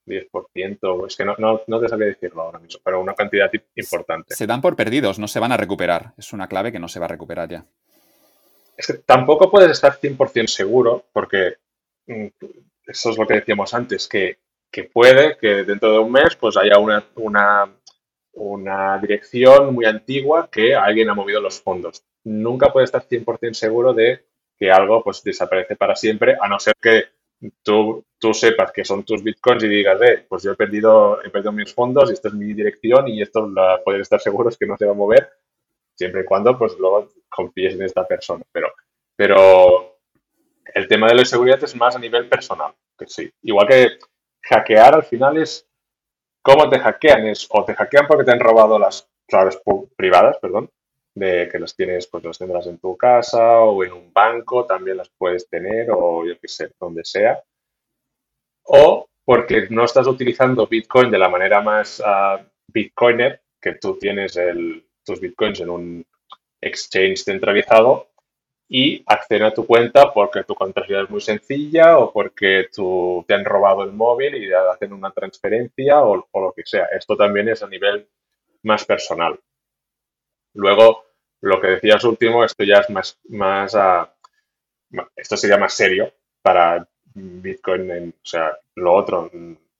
10%, 0.07 1.05
es 1.05 1.17
que 1.17 1.25
no, 1.25 1.35
no, 1.67 1.79
te 1.81 1.89
sabría 1.89 2.07
decirlo 2.07 2.43
ahora 2.43 2.59
mismo, 2.59 2.79
pero 2.81 3.01
una 3.01 3.13
cantidad 3.13 3.51
importante. 3.75 4.33
Se 4.33 4.47
dan 4.47 4.61
por 4.61 4.77
perdidos, 4.77 5.19
no 5.19 5.27
se 5.27 5.41
van 5.41 5.51
a 5.51 5.57
recuperar. 5.57 6.13
Es 6.17 6.31
una 6.31 6.47
clave 6.47 6.71
que 6.71 6.79
no 6.79 6.87
se 6.87 7.01
va 7.01 7.07
a 7.07 7.09
recuperar 7.09 7.49
ya. 7.49 7.65
Es 8.77 8.87
que 8.87 8.93
tampoco 8.93 9.51
puedes 9.51 9.71
estar 9.71 9.99
100% 9.99 10.47
seguro, 10.47 11.07
porque 11.11 11.57
mm, 12.07 12.27
eso 12.87 13.09
es 13.09 13.17
lo 13.17 13.27
que 13.27 13.33
decíamos 13.33 13.73
antes, 13.73 14.07
que 14.07 14.37
que 14.73 14.85
puede 14.85 15.37
que 15.37 15.63
dentro 15.63 15.91
de 15.91 15.99
un 15.99 16.11
mes 16.11 16.35
pues 16.35 16.57
haya 16.57 16.79
una, 16.79 17.05
una, 17.15 17.71
una 18.33 18.97
dirección 18.97 19.75
muy 19.75 19.85
antigua 19.85 20.49
que 20.51 20.73
alguien 20.73 21.11
ha 21.11 21.13
movido 21.13 21.39
los 21.39 21.61
fondos. 21.61 22.03
Nunca 22.23 22.73
puedes 22.73 22.87
estar 22.87 23.07
100% 23.07 23.53
seguro 23.53 23.93
de 23.93 24.25
que 24.57 24.71
algo 24.71 25.03
pues 25.03 25.21
desaparece 25.23 25.75
para 25.75 25.95
siempre, 25.95 26.35
a 26.41 26.47
no 26.47 26.59
ser 26.59 26.73
que 26.81 27.03
tú, 27.61 28.03
tú 28.17 28.33
sepas 28.33 28.71
que 28.71 28.83
son 28.83 29.03
tus 29.03 29.23
bitcoins 29.23 29.63
y 29.63 29.67
digas, 29.67 30.01
eh, 30.01 30.25
pues 30.27 30.41
yo 30.41 30.53
he 30.53 30.55
perdido, 30.55 31.23
he 31.23 31.29
perdido 31.29 31.51
mis 31.51 31.71
fondos 31.71 32.09
y 32.09 32.13
esta 32.13 32.29
es 32.29 32.33
mi 32.33 32.51
dirección 32.53 33.07
y 33.07 33.21
esto 33.21 33.47
la, 33.47 33.79
puedes 33.85 34.01
estar 34.01 34.19
seguros 34.21 34.57
que 34.57 34.65
no 34.65 34.75
se 34.75 34.85
va 34.85 34.93
a 34.93 34.95
mover, 34.95 35.29
siempre 35.95 36.21
y 36.21 36.25
cuando 36.25 36.57
pues 36.57 36.75
luego 36.79 37.09
confíes 37.29 37.75
en 37.75 37.83
esta 37.83 38.07
persona. 38.07 38.43
Pero, 38.51 38.73
pero 39.15 39.99
el 40.73 40.87
tema 40.87 41.09
de 41.09 41.15
la 41.15 41.25
seguridad 41.25 41.63
es 41.63 41.75
más 41.75 41.95
a 41.95 41.99
nivel 41.99 42.27
personal, 42.27 42.73
que 42.97 43.05
sí. 43.05 43.29
Igual 43.43 43.67
que 43.67 43.87
hackear 44.43 44.95
al 44.95 45.03
final 45.03 45.37
es 45.37 45.67
cómo 46.41 46.69
te 46.69 46.79
hackean, 46.79 47.27
es 47.27 47.47
o 47.49 47.63
te 47.65 47.73
hackean 47.73 48.07
porque 48.07 48.25
te 48.25 48.31
han 48.31 48.39
robado 48.39 48.77
las 48.77 49.09
claves 49.27 49.59
privadas, 49.95 50.37
perdón, 50.41 50.69
de 51.15 51.47
que 51.51 51.59
las 51.59 51.75
tienes, 51.75 52.07
pues 52.07 52.23
las 52.23 52.37
tendrás 52.37 52.67
en 52.67 52.79
tu 52.79 52.97
casa 52.97 53.61
o 53.61 53.83
en 53.83 53.93
un 53.93 54.13
banco, 54.13 54.65
también 54.65 54.97
las 54.97 55.09
puedes 55.17 55.47
tener 55.49 55.89
o 55.91 56.25
yo 56.25 56.37
qué 56.39 56.47
sé, 56.47 56.71
donde 56.79 57.05
sea. 57.05 57.41
O 58.65 59.07
porque 59.25 59.67
no 59.69 59.85
estás 59.85 60.07
utilizando 60.07 60.67
Bitcoin 60.67 61.09
de 61.09 61.17
la 61.17 61.29
manera 61.29 61.61
más 61.61 62.01
uh, 62.01 62.43
Bitcoiner, 62.67 63.41
que 63.61 63.75
tú 63.75 63.97
tienes 63.97 64.35
el, 64.35 64.85
tus 65.05 65.19
Bitcoins 65.21 65.61
en 65.61 65.69
un 65.69 66.05
exchange 66.61 67.23
centralizado 67.23 68.12
y 68.75 69.03
acceden 69.05 69.43
a 69.43 69.53
tu 69.53 69.67
cuenta 69.67 70.11
porque 70.11 70.43
tu 70.45 70.55
contraseña 70.55 71.03
es 71.03 71.09
muy 71.11 71.21
sencilla 71.21 71.99
o 71.99 72.11
porque 72.11 72.69
tú, 72.73 73.23
te 73.27 73.35
han 73.35 73.45
robado 73.45 73.83
el 73.83 73.91
móvil 73.91 74.33
y 74.33 74.51
hacen 74.51 74.93
una 74.93 75.11
transferencia 75.11 76.01
o, 76.01 76.15
lo 76.15 76.53
que 76.53 76.63
sea. 76.65 76.85
Esto 76.85 77.15
también 77.15 77.49
es 77.49 77.61
a 77.61 77.67
nivel 77.67 78.09
más 78.63 78.83
personal. 78.83 79.39
Luego, 80.55 81.05
lo 81.41 81.61
que 81.61 81.67
decías 81.67 82.03
último, 82.03 82.43
esto 82.43 82.63
ya 82.63 82.79
es 82.79 82.89
más, 82.89 83.19
más 83.29 83.77
esto 85.17 85.37
sería 85.37 85.59
más 85.59 85.75
serio 85.75 86.11
para 86.41 86.89
Bitcoin, 87.13 88.09
o 88.09 88.25
sea, 88.25 88.57
lo 88.73 88.93
otro, 88.93 89.29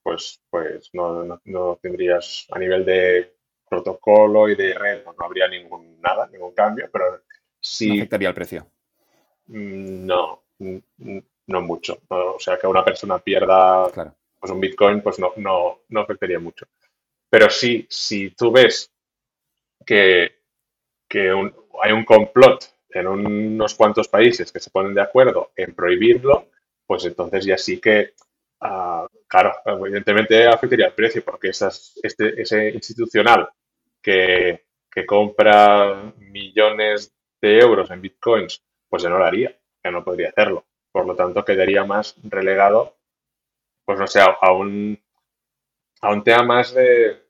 pues, 0.04 0.40
pues 0.52 0.92
no, 0.94 1.42
no, 1.46 1.80
tendrías 1.82 2.46
a 2.52 2.60
nivel 2.60 2.86
de 2.86 3.38
protocolo 3.68 4.50
y 4.50 4.56
de 4.56 4.76
red, 4.76 5.04
no, 5.04 5.16
habría 5.18 5.48
ningún 5.48 6.00
nada, 6.00 6.30
ningún 6.32 6.54
cambio, 6.54 6.88
pero 6.94 7.24
sí. 7.60 7.88
No 7.88 7.94
afectaría 7.96 8.30
el 8.30 8.36
precio. 8.36 8.73
Mm, 9.54 10.06
no, 10.08 10.44
mm, 10.60 11.20
no 11.48 11.62
mucho. 11.62 12.00
O 12.10 12.40
sea, 12.40 12.58
que 12.58 12.68
una 12.68 12.84
persona 12.84 13.20
pierda 13.20 13.88
pues 14.40 14.52
un 14.52 14.60
Bitcoin, 14.60 15.02
pues 15.02 15.20
no, 15.20 15.34
no, 15.38 15.82
no 15.90 16.00
afectaría 16.02 16.40
mucho. 16.40 16.66
Pero 17.30 17.50
sí, 17.50 17.86
si 17.90 18.32
tú 18.32 18.52
ves 18.52 18.92
que, 19.86 20.32
hay 21.84 21.92
un 21.92 22.06
complot 22.06 22.66
en 22.90 23.08
unos 23.08 23.76
cuantos 23.76 24.08
países 24.08 24.52
que 24.52 24.60
se 24.60 24.72
ponen 24.72 24.94
de 24.96 25.02
acuerdo 25.02 25.52
en 25.56 25.76
prohibirlo, 25.76 26.50
pues 26.86 27.06
entonces 27.06 27.46
ya 27.46 27.58
sí 27.58 27.80
que, 27.80 28.14
ah, 28.62 29.08
claro, 29.28 29.54
evidentemente 29.66 30.48
afectaría 30.48 30.88
el 30.88 30.94
precio, 30.94 31.24
porque 31.24 31.50
esas, 31.50 32.00
este, 32.02 32.42
ese 32.42 32.70
institucional 32.70 33.50
que, 34.02 34.66
que 34.92 35.06
compra 35.06 36.14
millones 36.18 37.14
de 37.42 37.60
euros 37.60 37.92
en 37.92 38.02
bitcoins, 38.02 38.64
pues 38.94 39.02
ya 39.02 39.10
no 39.10 39.18
lo 39.18 39.26
haría, 39.26 39.60
ya 39.84 39.90
no 39.90 40.04
podría 40.04 40.30
hacerlo. 40.30 40.68
Por 40.92 41.08
lo 41.08 41.16
tanto, 41.16 41.44
quedaría 41.44 41.84
más 41.84 42.16
relegado, 42.22 42.96
pues 43.86 43.98
no 43.98 44.06
sé, 44.06 44.20
a 44.22 44.52
un, 44.52 45.02
a 46.00 46.12
un 46.12 46.24
tema 46.24 46.44
más 46.44 46.76
de, 46.76 47.24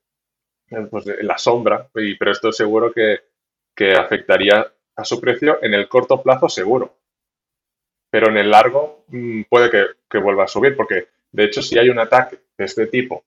pues 0.91 1.05
la 1.21 1.37
sombra, 1.37 1.89
y, 1.95 2.15
pero 2.15 2.31
esto 2.31 2.51
seguro 2.51 2.91
que, 2.91 3.21
que 3.73 3.93
afectaría 3.93 4.73
a 4.97 5.05
su 5.05 5.21
precio 5.21 5.63
en 5.63 5.73
el 5.73 5.87
corto 5.87 6.21
plazo 6.21 6.49
seguro. 6.49 6.97
Pero 8.09 8.27
en 8.27 8.39
el 8.39 8.51
largo 8.51 9.05
mm, 9.07 9.43
puede 9.43 9.71
que, 9.71 9.85
que, 10.09 10.17
vuelva 10.17 10.43
a 10.43 10.49
subir, 10.49 10.75
porque 10.75 11.07
de 11.31 11.45
hecho 11.45 11.61
si 11.61 11.79
hay 11.79 11.87
un 11.87 11.99
ataque 11.99 12.41
de 12.57 12.65
este 12.65 12.87
tipo 12.87 13.23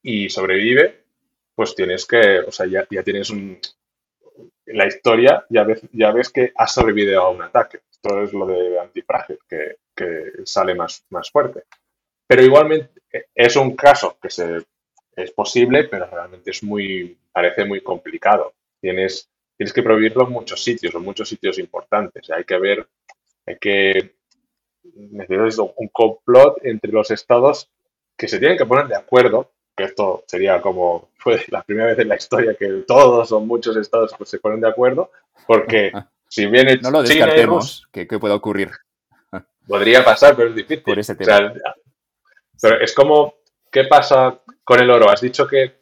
y 0.00 0.30
sobrevive, 0.30 1.04
pues 1.54 1.74
tienes 1.74 2.06
que, 2.06 2.38
o 2.38 2.50
sea, 2.50 2.64
ya, 2.64 2.86
ya 2.90 3.02
tienes 3.02 3.28
un... 3.28 3.60
La 4.66 4.86
historia 4.86 5.44
ya 5.48 5.64
ves, 5.64 5.82
ya 5.92 6.10
ves 6.10 6.30
que 6.30 6.52
ha 6.54 6.66
sobrevivido 6.66 7.22
a 7.22 7.30
un 7.30 7.42
ataque. 7.42 7.80
Esto 7.90 8.22
es 8.22 8.32
lo 8.32 8.46
de 8.46 8.78
antifrágil, 8.78 9.38
que, 9.48 9.76
sale 10.44 10.74
más, 10.74 11.04
fuerte. 11.32 11.64
Pero 12.26 12.42
igualmente 12.42 13.02
es 13.34 13.56
un 13.56 13.76
caso 13.76 14.18
que 14.20 14.28
es 14.28 15.30
posible, 15.32 15.84
pero 15.84 16.06
realmente 16.10 16.50
es 16.50 16.62
muy, 16.62 17.16
parece 17.32 17.64
muy 17.64 17.80
complicado. 17.80 18.54
Tienes, 18.80 19.30
tienes 19.56 19.72
que 19.72 19.82
prohibirlo 19.82 20.26
en 20.26 20.32
muchos 20.32 20.62
sitios, 20.62 20.94
en 20.94 21.02
muchos 21.02 21.28
sitios 21.28 21.58
importantes. 21.58 22.28
Hay 22.30 22.44
que 22.44 22.58
ver, 22.58 22.86
hay 23.46 23.56
que, 23.58 24.16
necesitas 24.94 25.58
un 25.58 25.88
complot 25.88 26.58
entre 26.64 26.92
los 26.92 27.10
estados 27.10 27.70
que 28.16 28.28
se 28.28 28.38
tienen 28.38 28.58
que 28.58 28.66
poner 28.66 28.88
de 28.88 28.96
acuerdo, 28.96 29.52
que 29.76 29.84
esto 29.84 30.24
sería 30.26 30.60
como, 30.60 31.10
fue 31.18 31.44
la 31.48 31.62
primera 31.62 31.88
vez 31.88 31.98
en 31.98 32.08
la 32.08 32.16
historia 32.16 32.54
que 32.54 32.84
todos 32.86 33.30
o 33.32 33.40
muchos 33.40 33.76
estados 33.76 34.12
pues, 34.16 34.30
se 34.30 34.38
ponen 34.38 34.60
de 34.60 34.68
acuerdo, 34.68 35.10
porque 35.46 35.92
si 36.28 36.46
viene 36.46 36.76
No 36.78 36.90
lo 36.90 37.02
descartemos, 37.02 37.86
que, 37.92 38.06
pueda 38.06 38.34
ocurrir. 38.34 38.70
Podría 39.68 40.04
pasar, 40.04 40.36
pero 40.36 40.50
es 40.50 40.54
difícil. 40.54 40.82
Por 40.82 40.98
ese 40.98 41.14
tema. 41.14 41.52
pero 42.60 42.80
es 42.80 42.94
como, 42.94 43.34
¿qué 43.70 43.84
pasa 43.84 44.40
con 44.66 44.80
el 44.80 44.90
oro, 44.90 45.08
has 45.08 45.20
dicho 45.20 45.46
que, 45.46 45.76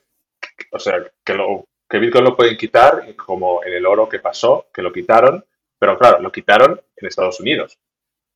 o 0.72 0.78
sea, 0.78 1.02
que, 1.24 1.32
lo, 1.32 1.66
que 1.88 1.98
Bitcoin 1.98 2.24
lo 2.24 2.36
pueden 2.36 2.58
quitar, 2.58 3.16
como 3.16 3.64
en 3.64 3.72
el 3.72 3.86
oro 3.86 4.10
que 4.10 4.18
pasó, 4.18 4.66
que 4.74 4.82
lo 4.82 4.92
quitaron, 4.92 5.42
pero 5.78 5.98
claro, 5.98 6.20
lo 6.20 6.30
quitaron 6.30 6.80
en 6.96 7.08
Estados 7.08 7.40
Unidos. 7.40 7.78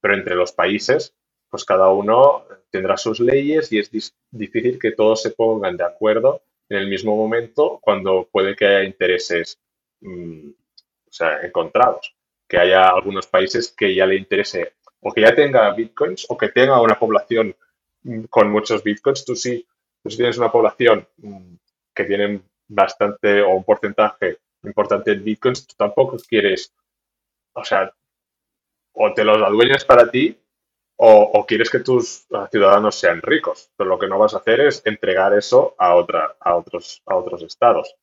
Pero 0.00 0.14
entre 0.14 0.34
los 0.34 0.52
países, 0.52 1.14
pues 1.50 1.64
cada 1.64 1.90
uno 1.90 2.44
tendrá 2.70 2.96
sus 2.96 3.20
leyes 3.20 3.72
y 3.72 3.78
es 3.78 3.90
difícil 4.30 4.78
que 4.78 4.92
todos 4.92 5.22
se 5.22 5.30
pongan 5.30 5.76
de 5.76 5.84
acuerdo 5.84 6.42
en 6.68 6.78
el 6.78 6.88
mismo 6.88 7.16
momento 7.16 7.78
cuando 7.80 8.28
puede 8.30 8.54
que 8.54 8.66
haya 8.66 8.84
intereses 8.84 9.58
mm, 10.00 10.50
o 10.50 11.12
sea, 11.12 11.40
encontrados. 11.42 12.14
Que 12.46 12.58
haya 12.58 12.88
algunos 12.88 13.26
países 13.26 13.74
que 13.76 13.94
ya 13.94 14.06
le 14.06 14.16
interese 14.16 14.74
o 15.00 15.12
que 15.12 15.20
ya 15.22 15.34
tenga 15.34 15.70
bitcoins 15.74 16.26
o 16.28 16.36
que 16.36 16.48
tenga 16.48 16.80
una 16.80 16.98
población 16.98 17.54
mm, 18.02 18.24
con 18.24 18.50
muchos 18.50 18.82
bitcoins. 18.82 19.24
Tú 19.24 19.36
sí 19.36 19.66
si 20.06 20.16
tienes 20.16 20.38
una 20.38 20.50
población 20.50 21.06
mm, 21.18 21.54
que 21.94 22.04
tiene 22.04 22.42
bastante 22.68 23.42
o 23.42 23.50
un 23.50 23.64
porcentaje 23.64 24.38
importante 24.62 25.12
en 25.12 25.24
bitcoins, 25.24 25.66
tú 25.66 25.74
tampoco 25.76 26.16
quieres, 26.28 26.72
o 27.52 27.64
sea, 27.64 27.92
o 28.92 29.14
te 29.14 29.24
los 29.24 29.38
adueñas 29.38 29.84
para 29.84 30.10
ti 30.10 30.36
o, 31.00 31.46
quieres 31.46 31.70
que 31.70 31.78
tus 31.78 32.26
ciudadanos 32.50 32.96
sean 32.96 33.22
ricos. 33.22 33.70
Pero 33.76 33.90
lo 33.90 33.98
que 33.98 34.08
no 34.08 34.18
vas 34.18 34.34
a 34.34 34.38
hacer 34.38 34.60
es 34.60 34.82
entregar 34.84 35.32
eso 35.32 35.74
a 35.78 35.94
otros 35.94 37.42
estados. 37.42 37.94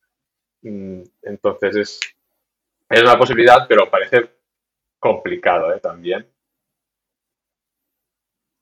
Mm, 0.62 1.02
entonces 1.22 1.76
es, 1.76 2.00
es 2.88 3.02
una 3.02 3.18
posibilidad, 3.18 3.66
pero 3.68 3.90
parece 3.90 4.30
complicado 4.98 5.72
¿eh? 5.74 5.80
también. 5.80 6.26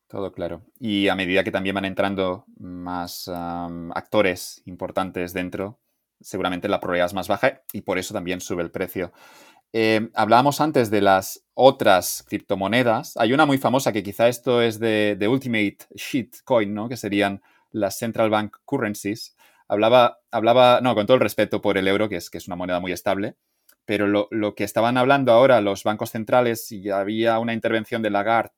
Todo 0.09 0.33
claro. 0.33 0.63
Y 0.79 1.09
a 1.09 1.15
medida 1.15 1.45
que 1.45 1.51
también 1.51 1.75
van 1.75 1.87
entrando 1.87 2.45
más 2.59 3.31
actores 3.95 4.63
importantes 4.65 5.33
dentro, 5.33 5.81
seguramente 6.21 6.69
la 6.69 6.81
probabilidad 6.81 7.07
es 7.07 7.15
más 7.15 7.29
baja 7.29 7.63
y 7.73 7.83
por 7.83 7.99
eso 7.99 8.15
también 8.15 8.41
sube 8.41 8.63
el 8.63 8.71
precio. 8.71 9.13
Eh, 9.77 10.09
hablábamos 10.15 10.61
antes 10.61 10.89
de 10.89 11.01
las 11.01 11.45
otras 11.53 12.25
criptomonedas. 12.29 13.17
Hay 13.17 13.33
una 13.33 13.45
muy 13.45 13.59
famosa 13.59 13.93
que 13.93 14.05
quizá 14.05 14.29
esto 14.29 14.63
es 14.63 14.79
de, 14.79 15.19
Ultimate 15.29 15.79
Shitcoin, 15.97 16.73
¿no? 16.73 16.89
Que 16.89 16.97
serían 16.97 17.43
las 17.73 17.99
Central 17.99 18.31
Bank 18.31 18.59
Currencies. 18.65 19.35
Hablaba, 19.67 20.21
hablaba, 20.31 20.81
no, 20.81 20.95
con 20.95 21.07
todo 21.07 21.17
el 21.17 21.21
respeto 21.21 21.61
por 21.61 21.77
el 21.77 21.89
euro, 21.89 22.09
que 22.09 22.15
es, 22.15 22.31
que 22.31 22.39
es 22.39 22.47
una 22.47 22.55
moneda 22.55 22.79
muy 22.79 22.93
estable, 22.93 23.35
pero 23.85 24.07
lo, 24.07 24.29
lo 24.31 24.55
que 24.55 24.63
estaban 24.63 24.97
hablando 24.97 25.33
ahora 25.33 25.61
los 25.61 25.83
bancos 25.83 26.11
centrales, 26.11 26.71
y 26.71 26.89
había 26.91 27.41
una 27.41 27.53
intervención 27.53 28.01
de 28.01 28.11
Lagarde 28.11 28.53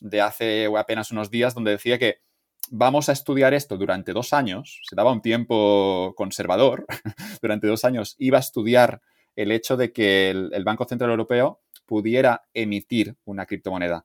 de 0.00 0.22
hace 0.22 0.70
apenas 0.78 1.10
unos 1.10 1.30
días 1.30 1.54
donde 1.54 1.72
decía 1.72 1.98
que 1.98 2.22
vamos 2.70 3.10
a 3.10 3.12
estudiar 3.12 3.52
esto 3.52 3.76
durante 3.76 4.14
dos 4.14 4.32
años, 4.32 4.80
se 4.88 4.96
daba 4.96 5.12
un 5.12 5.20
tiempo 5.20 6.14
conservador, 6.16 6.86
durante 7.42 7.66
dos 7.66 7.84
años 7.84 8.16
iba 8.18 8.38
a 8.38 8.40
estudiar 8.40 9.02
el 9.36 9.52
hecho 9.52 9.76
de 9.76 9.92
que 9.92 10.30
el, 10.30 10.64
Banco 10.64 10.84
Central 10.84 11.10
Europeo 11.10 11.62
pudiera 11.86 12.48
emitir 12.54 13.16
una 13.24 13.46
criptomoneda. 13.46 14.04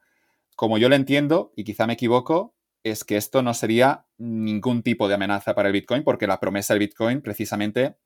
Como 0.55 0.77
yo 0.77 0.89
lo 0.89 0.95
entiendo, 0.95 1.53
y 1.55 1.63
quizá 1.63 1.87
me 1.87 1.93
equivoco, 1.93 2.55
es 2.83 3.03
que 3.03 3.17
esto 3.17 3.41
no 3.41 3.53
sería 3.53 4.05
ningún 4.17 4.83
tipo 4.83 5.07
de 5.07 5.15
amenaza 5.15 5.55
para 5.55 5.69
el 5.69 5.73
Bitcoin, 5.73 6.03
porque 6.03 6.27
la 6.27 6.39
promesa 6.39 6.73
del 6.73 6.79
Bitcoin 6.79 7.21
precisamente 7.21 7.97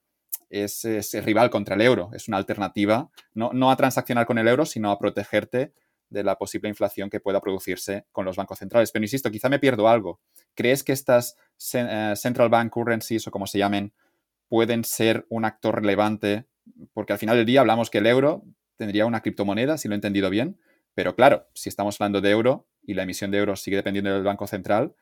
es, 0.50 0.86
es 0.86 1.14
rival 1.24 1.50
contra 1.50 1.76
el 1.76 1.82
euro, 1.82 2.10
es 2.14 2.28
una 2.28 2.38
alternativa, 2.38 3.10
no, 3.34 3.52
no 3.54 3.72
a 3.72 3.76
transaccionar 3.76 4.26
con 4.26 4.38
el 4.38 4.48
euro, 4.48 4.66
sino 4.66 4.92
a 4.92 5.00
protegerte 5.00 5.74
de 6.14 6.24
la 6.24 6.38
posible 6.38 6.70
inflación 6.70 7.10
que 7.10 7.20
pueda 7.20 7.42
producirse 7.42 8.06
con 8.12 8.24
los 8.24 8.38
bancos 8.38 8.60
centrales. 8.60 8.92
Pero 8.92 9.04
insisto, 9.04 9.32
quizá 9.32 9.50
me 9.50 9.60
pierdo 9.60 9.90
algo. 9.90 10.22
¿Crees 10.54 10.84
que 10.84 10.94
estas 10.94 11.36
eh, 11.74 12.14
central 12.16 12.50
bank 12.50 12.72
currencies 12.72 13.28
o 13.28 13.32
como 13.32 13.48
se 13.48 13.58
llamen 13.58 13.94
pueden 14.48 14.84
ser 14.84 15.26
un 15.30 15.44
actor 15.44 15.82
relevante? 15.82 16.46
Porque 16.94 17.14
al 17.14 17.20
final 17.20 17.38
del 17.38 17.46
día 17.46 17.62
hablamos 17.62 17.90
que 17.90 18.00
el 18.00 18.08
euro 18.08 18.44
tendría 18.78 19.06
una 19.06 19.22
criptomoneda, 19.22 19.78
si 19.78 19.88
lo 19.88 19.94
he 19.94 19.96
entendido 19.96 20.30
bien. 20.30 20.60
Pero 20.94 21.16
claro, 21.16 21.48
si 21.54 21.70
estamos 21.70 22.00
hablando 22.00 22.22
de 22.22 22.30
euro 22.30 22.68
y 22.84 22.94
la 22.94 23.04
emisión 23.04 23.32
de 23.32 23.40
euros 23.40 23.62
sigue 23.62 23.78
dependiendo 23.78 24.14
del 24.14 24.24
Banco 24.24 24.48
Central, 24.48 24.96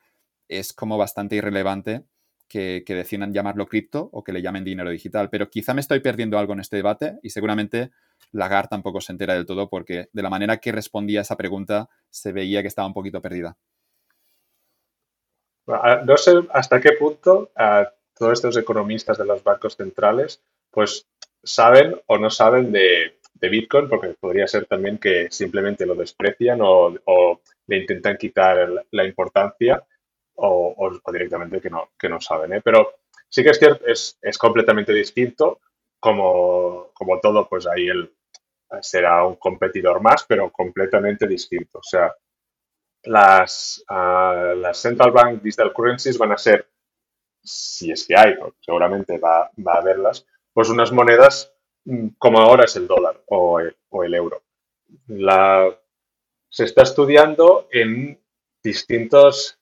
es 0.48 0.72
como 0.72 0.98
bastante 0.98 1.36
irrelevante 1.36 2.04
que, 2.48 2.82
que, 2.86 2.94
decidan 2.94 3.32
llamarlo 3.32 3.66
cripto 3.66 4.10
o 4.12 4.22
que 4.22 4.32
le 4.32 4.42
llamen 4.42 4.64
dinero 4.64 4.90
digital. 4.90 5.30
Pero 5.30 5.48
quizá 5.50 5.74
me 5.74 5.80
estoy 5.80 6.00
perdiendo 6.00 6.38
algo 6.38 6.52
en 6.52 6.60
este 6.60 6.76
debate 6.76 7.18
y 7.22 7.30
seguramente 7.30 7.90
Lagarde 8.32 8.68
tampoco 8.68 9.00
se 9.00 9.12
entera 9.12 9.34
del 9.34 9.46
todo 9.46 9.68
porque 9.68 10.08
de 10.12 10.22
la 10.22 10.30
manera 10.30 10.58
que 10.58 10.72
respondía 10.72 11.20
a 11.20 11.22
esa 11.22 11.36
pregunta 11.36 11.88
se 12.10 12.32
veía 12.32 12.62
que 12.62 12.68
estaba 12.68 12.86
un 12.86 12.94
poquito 12.94 13.20
perdida. 13.20 13.56
No 15.66 16.16
sé 16.16 16.32
hasta 16.52 16.80
qué 16.80 16.92
punto 16.98 17.50
todos 18.14 18.32
estos 18.32 18.56
economistas 18.56 19.16
de 19.18 19.24
los 19.24 19.42
bancos 19.42 19.76
centrales 19.76 20.42
pues 20.70 21.06
saben 21.42 22.00
o 22.06 22.18
no 22.18 22.30
saben 22.30 22.72
de, 22.72 23.18
Bitcoin, 23.40 23.88
porque 23.88 24.14
podría 24.20 24.46
ser 24.46 24.66
también 24.66 24.98
que 24.98 25.28
simplemente 25.30 25.84
lo 25.84 25.96
desprecian 25.96 26.60
o, 26.62 27.40
le 27.66 27.76
intentan 27.76 28.16
quitar 28.16 28.86
la 28.90 29.04
importancia 29.04 29.84
o, 30.36 30.90
directamente 31.12 31.60
que 31.60 31.68
no, 31.68 31.90
que 31.98 32.08
no 32.08 32.20
saben. 32.20 32.52
¿eh? 32.52 32.60
Pero 32.62 32.94
sí 33.28 33.42
que 33.42 33.50
es 33.50 33.58
cierto, 33.58 33.84
es, 33.86 34.16
es 34.22 34.38
completamente 34.38 34.92
distinto 34.92 35.60
como, 35.98 36.90
como 36.94 37.18
todo, 37.18 37.48
pues 37.48 37.66
ahí 37.66 37.88
él 37.88 38.12
será 38.80 39.24
un 39.24 39.36
competidor 39.36 40.00
más, 40.00 40.24
pero 40.24 40.50
completamente 40.50 41.26
distinto. 41.26 41.78
O 41.78 41.82
sea, 41.82 42.14
las, 43.04 43.84
uh, 43.90 44.54
las 44.56 44.78
Central 44.78 45.10
Bank 45.10 45.42
Digital 45.42 45.72
Currencies 45.72 46.18
van 46.18 46.32
a 46.32 46.38
ser, 46.38 46.68
si 47.42 47.90
es 47.90 48.06
que 48.06 48.16
hay, 48.16 48.36
seguramente 48.60 49.18
va, 49.18 49.50
va, 49.66 49.74
a 49.74 49.78
haberlas, 49.78 50.26
pues 50.52 50.68
unas 50.68 50.92
monedas 50.92 51.52
mm, 51.84 52.08
como 52.18 52.38
ahora 52.38 52.64
es 52.64 52.76
el 52.76 52.86
dólar 52.86 53.20
o 53.26 53.60
el, 53.60 54.14
euro. 54.14 54.42
Se 56.48 56.64
está 56.64 56.82
estudiando 56.82 57.68
en 57.70 58.20
distintos, 58.62 59.58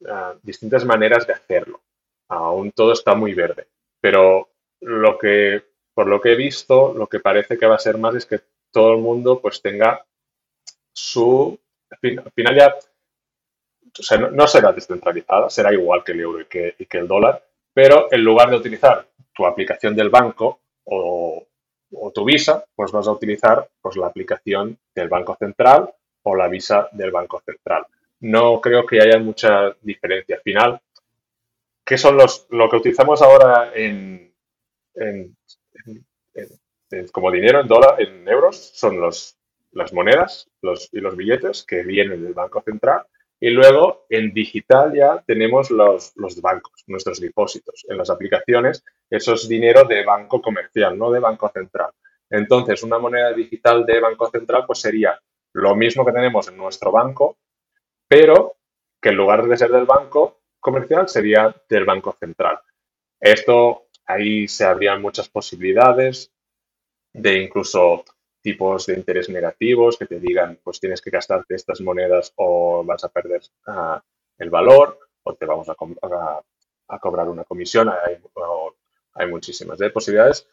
uh, 0.00 0.38
distintas 0.42 0.84
maneras 0.84 1.26
de 1.26 1.32
hacerlo. 1.32 1.80
Aún 2.28 2.72
todo 2.72 2.92
está 2.92 3.14
muy 3.14 3.34
verde, 3.34 3.68
pero 4.00 4.48
lo 4.80 5.18
que 5.18 5.62
por 5.94 6.08
lo 6.08 6.20
que 6.20 6.32
he 6.32 6.36
visto, 6.36 6.92
lo 6.92 7.06
que 7.06 7.20
parece 7.20 7.56
que 7.56 7.66
va 7.66 7.76
a 7.76 7.78
ser 7.78 7.98
más 7.98 8.16
es 8.16 8.26
que 8.26 8.40
todo 8.72 8.92
el 8.94 9.00
mundo 9.00 9.40
pues 9.40 9.62
tenga 9.62 10.04
su... 10.92 11.58
Al 12.02 12.32
final 12.32 12.56
ya 12.56 12.74
o 13.96 14.02
sea, 14.02 14.18
no, 14.18 14.46
será 14.46 14.72
descentralizada, 14.72 15.48
será 15.48 15.72
igual 15.72 16.02
que 16.02 16.12
el 16.12 16.20
euro 16.20 16.40
y 16.40 16.46
que, 16.46 16.98
el 16.98 17.06
dólar, 17.06 17.44
pero 17.72 18.08
en 18.10 18.24
lugar 18.24 18.50
de 18.50 18.56
utilizar 18.56 19.06
tu 19.34 19.46
aplicación 19.46 19.94
del 19.94 20.10
banco 20.10 20.60
o, 20.84 21.46
tu 22.12 22.24
visa, 22.24 22.64
pues 22.74 22.90
vas 22.90 23.06
a 23.06 23.12
utilizar 23.12 23.68
pues, 23.80 23.96
la 23.96 24.06
aplicación 24.06 24.78
del 24.94 25.08
Banco 25.08 25.36
Central 25.38 25.92
o 26.22 26.34
la 26.34 26.48
visa 26.48 26.88
del 26.92 27.12
Banco 27.12 27.40
Central. 27.44 27.86
No 28.20 28.60
creo 28.60 28.84
que 28.84 29.00
haya 29.00 29.18
mucha 29.18 29.74
diferencia. 29.80 30.36
Al 30.36 30.42
final, 30.42 30.80
¿qué 31.84 31.96
son 31.96 32.16
los, 32.16 32.46
lo 32.50 32.68
que 32.68 32.76
utilizamos 32.76 33.22
ahora 33.22 33.72
en, 33.74 34.34
como 37.12 37.30
dinero 37.30 37.60
en 37.60 37.68
dólar, 37.68 38.00
en 38.00 38.26
euros, 38.28 38.56
son 38.74 39.00
los, 39.00 39.36
las 39.72 39.92
monedas 39.92 40.48
los, 40.62 40.88
y 40.92 41.00
los 41.00 41.16
billetes 41.16 41.64
que 41.64 41.82
vienen 41.82 42.22
del 42.22 42.34
Banco 42.34 42.62
Central. 42.62 43.06
Y 43.44 43.50
luego 43.50 44.06
en 44.08 44.32
digital 44.32 44.94
ya 44.94 45.22
tenemos 45.26 45.70
los, 45.70 46.16
los 46.16 46.40
bancos, 46.40 46.82
nuestros 46.86 47.20
depósitos. 47.20 47.84
En 47.90 47.98
las 47.98 48.08
aplicaciones, 48.08 48.82
eso 49.10 49.34
es 49.34 49.46
dinero 49.46 49.84
de 49.84 50.02
banco 50.02 50.40
comercial, 50.40 50.96
no 50.96 51.10
de 51.10 51.20
Banco 51.20 51.50
Central. 51.52 51.90
Entonces, 52.30 52.82
una 52.82 52.98
moneda 52.98 53.34
digital 53.34 53.84
de 53.84 54.00
Banco 54.00 54.30
Central 54.30 54.64
pues 54.66 54.80
sería 54.80 55.20
lo 55.52 55.76
mismo 55.76 56.06
que 56.06 56.12
tenemos 56.12 56.48
en 56.48 56.56
nuestro 56.56 56.90
banco, 56.90 57.36
pero 58.08 58.54
que 58.98 59.10
en 59.10 59.16
lugar 59.16 59.46
de 59.46 59.58
ser 59.58 59.70
del 59.72 59.84
banco 59.84 60.40
comercial 60.58 61.06
sería 61.06 61.54
del 61.68 61.84
Banco 61.84 62.16
Central. 62.18 62.60
Esto, 63.20 63.88
ahí 64.06 64.48
se 64.48 64.64
abrían 64.64 65.02
muchas 65.02 65.28
posibilidades 65.28 66.32
de 67.12 67.42
incluso 67.42 68.06
tipos 68.44 68.84
de 68.84 68.94
interés 68.94 69.30
negativos 69.30 69.96
que 69.96 70.04
te 70.04 70.20
digan, 70.20 70.60
pues 70.62 70.78
tienes 70.78 71.00
que 71.00 71.08
gastarte 71.08 71.54
estas 71.54 71.80
monedas 71.80 72.30
o 72.36 72.84
vas 72.84 73.02
a 73.02 73.08
perder 73.08 73.40
ah, 73.66 74.04
el 74.36 74.50
valor 74.50 74.98
o 75.22 75.34
te 75.34 75.46
vamos 75.46 75.66
a, 75.70 75.74
cobrar 77.00 77.28
una 77.30 77.44
comisión. 77.44 77.88
Hay, 77.88 78.18
hay 79.14 79.26
muchísimas 79.28 79.78
posibilidades, 79.94 80.46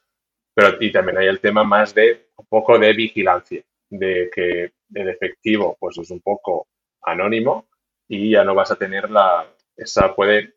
pero 0.54 0.78
y 0.80 0.90
también 0.90 1.18
hay 1.18 1.28
el 1.28 1.42
tema 1.42 1.66
más 1.66 1.94
de 1.94 2.30
un 2.38 2.46
poco 2.46 2.80
de 2.80 2.94
vigilancia, 2.94 3.62
de 3.90 4.30
que 4.34 4.72
el 4.94 5.10
efectivo 5.10 5.76
pues 5.78 5.98
es 5.98 6.10
un 6.12 6.22
poco 6.22 6.70
anónimo 7.02 7.68
y 8.08 8.32
ya 8.32 8.46
no 8.46 8.56
vas 8.56 8.72
a 8.72 8.78
tener 8.78 9.12
la, 9.12 9.54
esa 9.76 10.16
puede, 10.16 10.56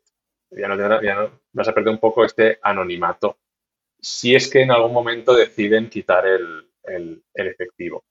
ya 0.51 0.69
no, 0.69 1.01
ya 1.01 1.15
no 1.15 1.41
vas 1.51 1.67
a 1.67 1.73
perder 1.73 1.91
un 1.91 1.99
poco 1.99 2.23
este 2.23 2.59
anonimato 2.61 3.37
si 3.99 4.35
es 4.35 4.49
que 4.49 4.61
en 4.61 4.69
algún 4.69 4.93
momento 4.93 5.35
deciden 5.35 5.89
quitar 5.89 6.27
el, 6.27 6.64
el, 6.87 7.23
efectivo. 7.33 8.03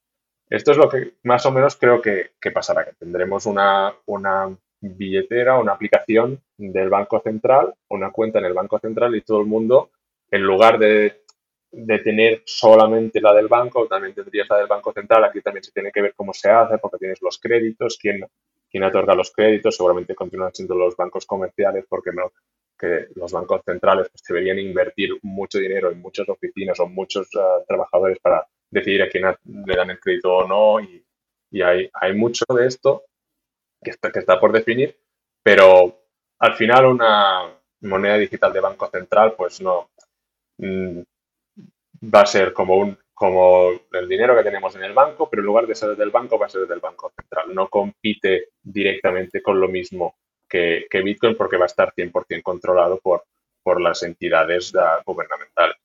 Esto 0.49 0.71
es 0.71 0.77
lo 0.77 0.89
que 0.89 1.15
más 1.23 1.45
o 1.45 1.51
menos 1.51 1.75
creo 1.75 2.01
que, 2.01 2.31
pasará, 2.53 2.85
que 2.85 2.93
tendremos 2.93 3.45
una, 3.45 3.93
una 4.05 4.55
billetera, 4.79 5.59
una 5.59 5.73
aplicación 5.73 6.41
del 6.57 6.89
Banco 6.89 7.19
Central, 7.21 7.73
una 7.89 8.11
cuenta 8.11 8.39
en 8.39 8.45
el 8.45 8.53
Banco 8.53 8.79
Central 8.79 9.15
y 9.15 9.21
todo 9.21 9.39
el 9.41 9.47
mundo, 9.47 9.91
en 10.29 10.43
lugar 10.43 10.77
de, 10.77 11.23
de, 11.71 11.99
tener 11.99 12.43
solamente 12.45 13.19
la 13.21 13.33
del 13.33 13.47
banco, 13.47 13.87
también 13.87 14.13
tendrías 14.13 14.47
la 14.49 14.57
del 14.57 14.67
Banco 14.67 14.93
Central. 14.93 15.23
Aquí 15.23 15.41
también 15.41 15.63
se 15.63 15.71
tiene 15.71 15.91
que 15.91 16.01
ver 16.01 16.13
cómo 16.15 16.33
se 16.33 16.49
hace, 16.49 16.77
porque 16.77 16.97
tienes 16.97 17.21
los 17.21 17.39
créditos, 17.39 17.97
quién, 17.99 18.25
quién 18.69 18.83
otorga 18.83 19.15
los 19.15 19.31
créditos, 19.31 19.75
seguramente 19.75 20.13
continúan 20.13 20.53
siendo 20.53 20.75
los 20.75 20.95
bancos 20.95 21.25
comerciales, 21.25 21.85
porque 21.89 22.11
no, 22.13 22.31
que 22.77 23.07
los 23.15 23.31
bancos 23.31 23.61
centrales 23.65 24.09
pues, 24.09 24.21
deberían 24.27 24.59
invertir 24.59 25.11
mucho 25.21 25.59
dinero 25.59 25.91
en 25.91 26.01
muchas 26.01 26.27
oficinas 26.29 26.79
o 26.79 26.87
muchos 26.87 27.29
ah, 27.35 27.63
trabajadores 27.67 28.19
para 28.19 28.45
decidir 28.75 29.01
a 29.01 29.09
quién 29.09 29.23
le 29.25 29.75
dan 29.75 29.89
el 29.89 29.99
crédito 29.99 30.31
o 30.31 30.47
no. 30.47 30.79
Y, 30.79 31.01
hay, 31.61 31.89
hay, 31.93 32.13
mucho 32.13 32.43
de 32.49 32.67
esto 32.67 33.03
que 33.81 33.91
está, 33.91 34.11
que 34.11 34.19
está 34.19 34.39
por 34.39 34.51
definir, 34.51 34.97
pero 35.41 36.01
al 36.39 36.55
final 36.55 36.85
una 36.87 37.55
moneda 37.81 38.17
digital 38.17 38.51
de 38.51 38.59
banco 38.59 38.89
central 38.89 39.35
pues 39.37 39.61
no 39.61 39.89
mm, 40.57 40.99
va 42.13 42.21
a 42.21 42.25
ser 42.25 42.51
como 42.51 42.75
un 42.75 42.97
como 43.13 43.69
el 43.93 44.09
dinero 44.09 44.35
que 44.35 44.43
tenemos 44.43 44.75
en 44.75 44.83
el 44.83 44.91
banco, 44.91 45.29
pero 45.29 45.41
en 45.41 45.45
lugar 45.45 45.65
de 45.65 45.73
ser 45.73 45.95
del 45.95 46.09
banco 46.11 46.37
va 46.37 46.47
a 46.47 46.49
ser 46.49 46.67
del 46.67 46.81
banco 46.81 47.13
central. 47.15 47.55
No 47.55 47.69
compite 47.69 48.49
directamente 48.61 49.41
con 49.41 49.57
lo 49.57 49.69
mismo 49.69 50.17
que, 50.49 50.85
Bitcoin 50.91 51.37
porque 51.37 51.55
va 51.55 51.63
a 51.63 51.67
estar 51.67 51.93
100% 51.93 52.43
controlado 52.43 52.99
por, 52.99 53.23
por 53.63 53.79
las 53.79 54.03
entidades 54.03 54.73
gubernamentales. 55.05 55.77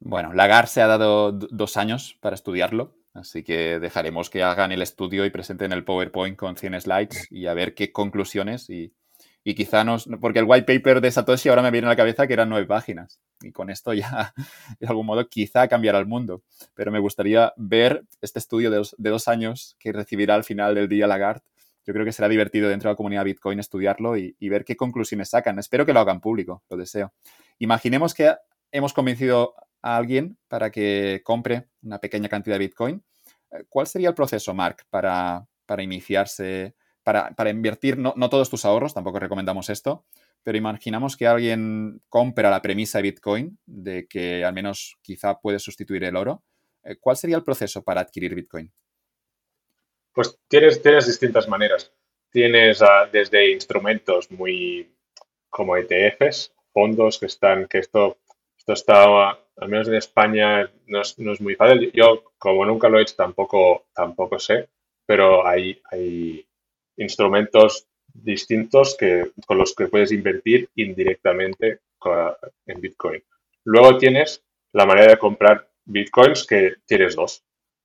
Bueno, 0.00 0.32
Lagar 0.32 0.68
se 0.68 0.80
ha 0.80 0.86
dado 0.86 1.32
dos 1.32 1.76
años 1.76 2.16
para 2.20 2.34
estudiarlo, 2.34 2.96
así 3.14 3.42
que 3.42 3.78
dejaremos 3.80 4.30
que 4.30 4.42
hagan 4.42 4.72
el 4.72 4.82
estudio 4.82 5.24
y 5.24 5.30
presenten 5.30 5.72
el 5.72 5.84
PowerPoint 5.84 6.36
con 6.36 6.56
100 6.56 6.80
slides 6.80 7.26
y 7.30 7.46
a 7.46 7.54
ver 7.54 7.74
qué 7.74 7.92
conclusiones 7.92 8.70
y, 8.70 8.94
y 9.42 9.54
quizá 9.54 9.84
nos... 9.84 10.08
Porque 10.20 10.38
el 10.38 10.46
white 10.46 10.72
paper 10.72 11.00
de 11.00 11.10
Satoshi 11.10 11.48
ahora 11.48 11.62
me 11.62 11.70
viene 11.70 11.86
a 11.86 11.90
la 11.90 11.96
cabeza 11.96 12.26
que 12.26 12.32
eran 12.32 12.48
nueve 12.48 12.66
páginas 12.66 13.20
y 13.40 13.50
con 13.50 13.70
esto 13.70 13.92
ya, 13.92 14.32
de 14.80 14.86
algún 14.86 15.06
modo, 15.06 15.28
quizá 15.28 15.66
cambiará 15.68 15.98
el 15.98 16.06
mundo. 16.06 16.42
Pero 16.74 16.92
me 16.92 17.00
gustaría 17.00 17.52
ver 17.56 18.04
este 18.20 18.38
estudio 18.38 18.70
de 18.70 18.78
dos, 18.78 18.94
de 18.98 19.10
dos 19.10 19.28
años 19.28 19.76
que 19.78 19.92
recibirá 19.92 20.34
al 20.34 20.44
final 20.44 20.74
del 20.74 20.88
día 20.88 21.06
Lagarde 21.06 21.42
yo 21.88 21.94
creo 21.94 22.04
que 22.04 22.12
será 22.12 22.28
divertido 22.28 22.68
dentro 22.68 22.90
de 22.90 22.92
la 22.92 22.96
comunidad 22.98 23.24
Bitcoin 23.24 23.60
estudiarlo 23.60 24.14
y, 24.18 24.36
ver 24.40 24.66
qué 24.66 24.76
conclusiones 24.76 25.30
sacan. 25.30 25.58
Espero 25.58 25.86
que 25.86 25.94
lo 25.94 26.00
hagan 26.00 26.20
público, 26.20 26.62
lo 26.68 26.76
deseo. 26.76 27.14
Imaginemos 27.58 28.12
que 28.12 28.34
hemos 28.70 28.92
convencido 28.92 29.54
a 29.82 29.96
alguien 29.96 30.38
para 30.48 30.70
que 30.70 31.22
compre 31.24 31.68
una 31.82 32.00
pequeña 32.00 32.28
cantidad 32.28 32.56
de 32.56 32.66
Bitcoin. 32.66 33.04
Eh, 33.50 33.64
¿Cuál 33.68 33.86
sería 33.86 34.08
el 34.08 34.14
proceso, 34.14 34.54
Mark, 34.54 34.84
para, 34.90 35.46
iniciarse, 35.78 36.74
para, 37.02 37.50
invertir, 37.50 37.98
no, 37.98 38.14
todos 38.28 38.50
tus 38.50 38.64
ahorros, 38.64 38.94
tampoco 38.94 39.18
recomendamos 39.18 39.70
esto, 39.70 40.04
pero 40.42 40.58
imaginamos 40.58 41.16
que 41.16 41.26
alguien 41.26 42.00
compra 42.08 42.50
la 42.50 42.62
premisa 42.62 42.98
de 42.98 43.02
Bitcoin, 43.02 43.58
de 43.66 44.06
que 44.06 44.44
al 44.44 44.52
menos 44.52 44.98
quizá 45.02 45.38
puede 45.38 45.58
sustituir 45.58 46.04
el 46.04 46.16
oro. 46.16 46.44
Eh, 46.84 46.96
¿Cuál 47.00 47.16
sería 47.16 47.36
el 47.36 47.44
proceso 47.44 47.82
para 47.82 48.00
adquirir 48.00 48.34
Bitcoin? 48.34 48.72
Pues 50.12 50.38
tienes, 50.48 50.82
tienes 50.82 51.06
distintas 51.06 51.48
maneras. 51.48 51.92
Tienes 52.30 52.82
ah, 52.82 53.08
desde 53.10 53.52
instrumentos 53.52 54.30
muy 54.30 54.94
como 55.48 55.76
ETFs, 55.76 56.52
fondos 56.72 57.18
que 57.18 57.26
están, 57.26 57.66
que 57.66 57.78
esto, 57.78 58.18
esto 58.56 58.72
está, 58.72 59.38
al 59.60 59.68
menos 59.68 59.88
en 59.88 59.94
España, 59.94 60.70
no 60.86 61.00
es, 61.00 61.40
muy 61.40 61.54
fácil. 61.54 61.90
Yo, 61.92 62.24
como 62.38 62.64
nunca 62.64 62.88
lo 62.88 62.98
he 62.98 63.02
hecho, 63.02 63.14
tampoco, 63.16 63.86
tampoco 63.94 64.38
sé, 64.38 64.68
pero 65.06 65.46
hay, 65.46 65.80
hay 65.90 66.46
instrumentos 66.96 67.86
distintos 68.06 68.96
que, 68.98 69.32
con 69.46 69.58
los 69.58 69.74
que 69.74 69.88
puedes 69.88 70.12
invertir 70.12 70.68
indirectamente 70.76 71.80
en 72.66 72.80
Bitcoin. 72.80 73.22
Luego 73.64 73.98
tienes 73.98 74.44
la 74.72 74.86
manera 74.86 75.12
de 75.12 75.18
comprar 75.18 75.68
Bitcoins 75.84 76.46
que 76.46 76.76
tienes 76.86 77.16
dos. 77.16 77.44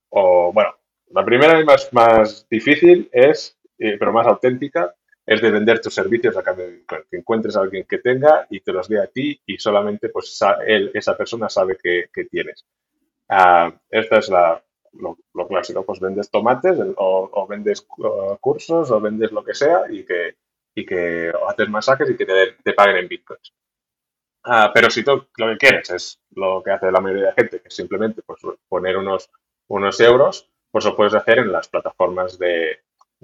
O, 0.09 0.51
bueno, 0.53 0.75
la 1.07 1.25
primera 1.25 1.59
y 1.59 1.65
más, 1.65 1.91
más 1.91 2.47
difícil 2.49 3.09
es, 3.11 3.57
eh, 3.79 3.97
pero 3.97 4.13
más 4.13 4.27
auténtica, 4.27 4.93
es 5.25 5.41
de 5.41 5.51
vender 5.51 5.79
tus 5.79 5.93
servicios 5.93 6.35
a 6.35 6.53
de 6.53 6.83
Que 7.09 7.17
encuentres 7.17 7.55
a 7.55 7.61
alguien 7.61 7.85
que 7.85 7.99
tenga 7.99 8.45
y 8.49 8.59
te 8.59 8.73
los 8.73 8.87
dé 8.89 8.99
a 8.99 9.07
ti 9.07 9.39
y 9.45 9.57
solamente 9.57 10.09
pues 10.09 10.39
él, 10.65 10.91
esa 10.93 11.15
persona 11.15 11.49
sabe 11.49 11.77
que, 11.81 12.25
tienes. 12.25 12.65
Uh, 13.29 13.71
esta 13.89 14.17
es 14.17 14.29
la, 14.29 14.63
lo, 14.93 15.47
clásico, 15.47 15.85
pues 15.85 15.99
vendes 15.99 16.29
tomates 16.29 16.77
o, 16.97 17.47
vendes 17.47 17.87
uh, 17.97 18.37
cursos 18.39 18.91
o 18.91 18.99
vendes 18.99 19.31
lo 19.31 19.43
que 19.43 19.53
sea 19.53 19.83
y 19.89 20.03
que, 20.03 20.35
y 20.75 20.85
que 20.85 21.31
haces 21.47 21.69
masajes 21.69 22.09
y 22.09 22.17
que 22.17 22.25
te, 22.25 22.73
paguen 22.73 22.97
en 22.97 23.07
bitcoins. 23.07 23.53
Uh, 24.45 24.71
pero 24.73 24.89
si 24.89 25.03
tú 25.03 25.25
lo 25.37 25.47
que 25.51 25.57
quieres 25.57 25.89
es 25.89 26.19
lo 26.31 26.61
que 26.61 26.71
hace 26.71 26.91
la 26.91 26.99
mayoría 26.99 27.23
de 27.23 27.29
la 27.29 27.35
gente, 27.35 27.61
que 27.61 27.69
simplemente 27.69 28.21
pues, 28.23 28.41
poner 28.67 28.97
unos, 28.97 29.31
unos 29.67 29.99
euros 30.01 30.49
pues 30.69 30.85
lo 30.85 30.95
puedes 30.95 31.13
hacer 31.13 31.37
en 31.37 31.51
las 31.51 31.67
plataformas 31.67 32.39
de, 32.39 32.79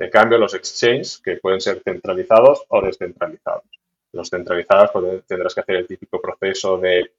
cambio, 0.07 0.37
los 0.37 0.53
exchanges, 0.53 1.19
que 1.19 1.37
pueden 1.37 1.59
ser 1.59 1.81
centralizados 1.83 2.63
o 2.69 2.81
descentralizados. 2.81 3.65
Los 4.11 4.29
centralizados 4.29 4.91
pues, 4.91 5.25
tendrás 5.25 5.53
que 5.53 5.61
hacer 5.61 5.75
el 5.77 5.87
típico 5.87 6.21
proceso 6.21 6.77
de, 6.77 7.11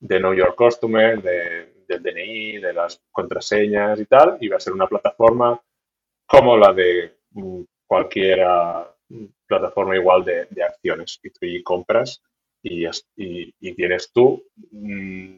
de 0.00 0.18
Know 0.18 0.34
Your 0.34 0.54
Customer, 0.56 1.22
de, 1.22 1.84
del 1.86 2.02
DNI, 2.02 2.58
de 2.58 2.72
las 2.72 3.00
contraseñas 3.10 3.98
y 4.00 4.06
tal, 4.06 4.38
y 4.40 4.48
va 4.48 4.56
a 4.56 4.60
ser 4.60 4.72
una 4.72 4.86
plataforma 4.86 5.60
como 6.26 6.56
la 6.56 6.72
de 6.72 7.14
mm, 7.30 7.62
cualquier 7.86 8.44
mm, 9.08 9.24
plataforma 9.46 9.96
igual 9.96 10.24
de, 10.24 10.48
acciones. 10.62 11.20
Y 11.22 11.30
tú 11.30 11.40
compras 11.64 12.22
y, 12.62 12.84
y, 13.16 13.74
tienes 13.74 14.12
tú, 14.12 14.44
mm, 14.72 15.36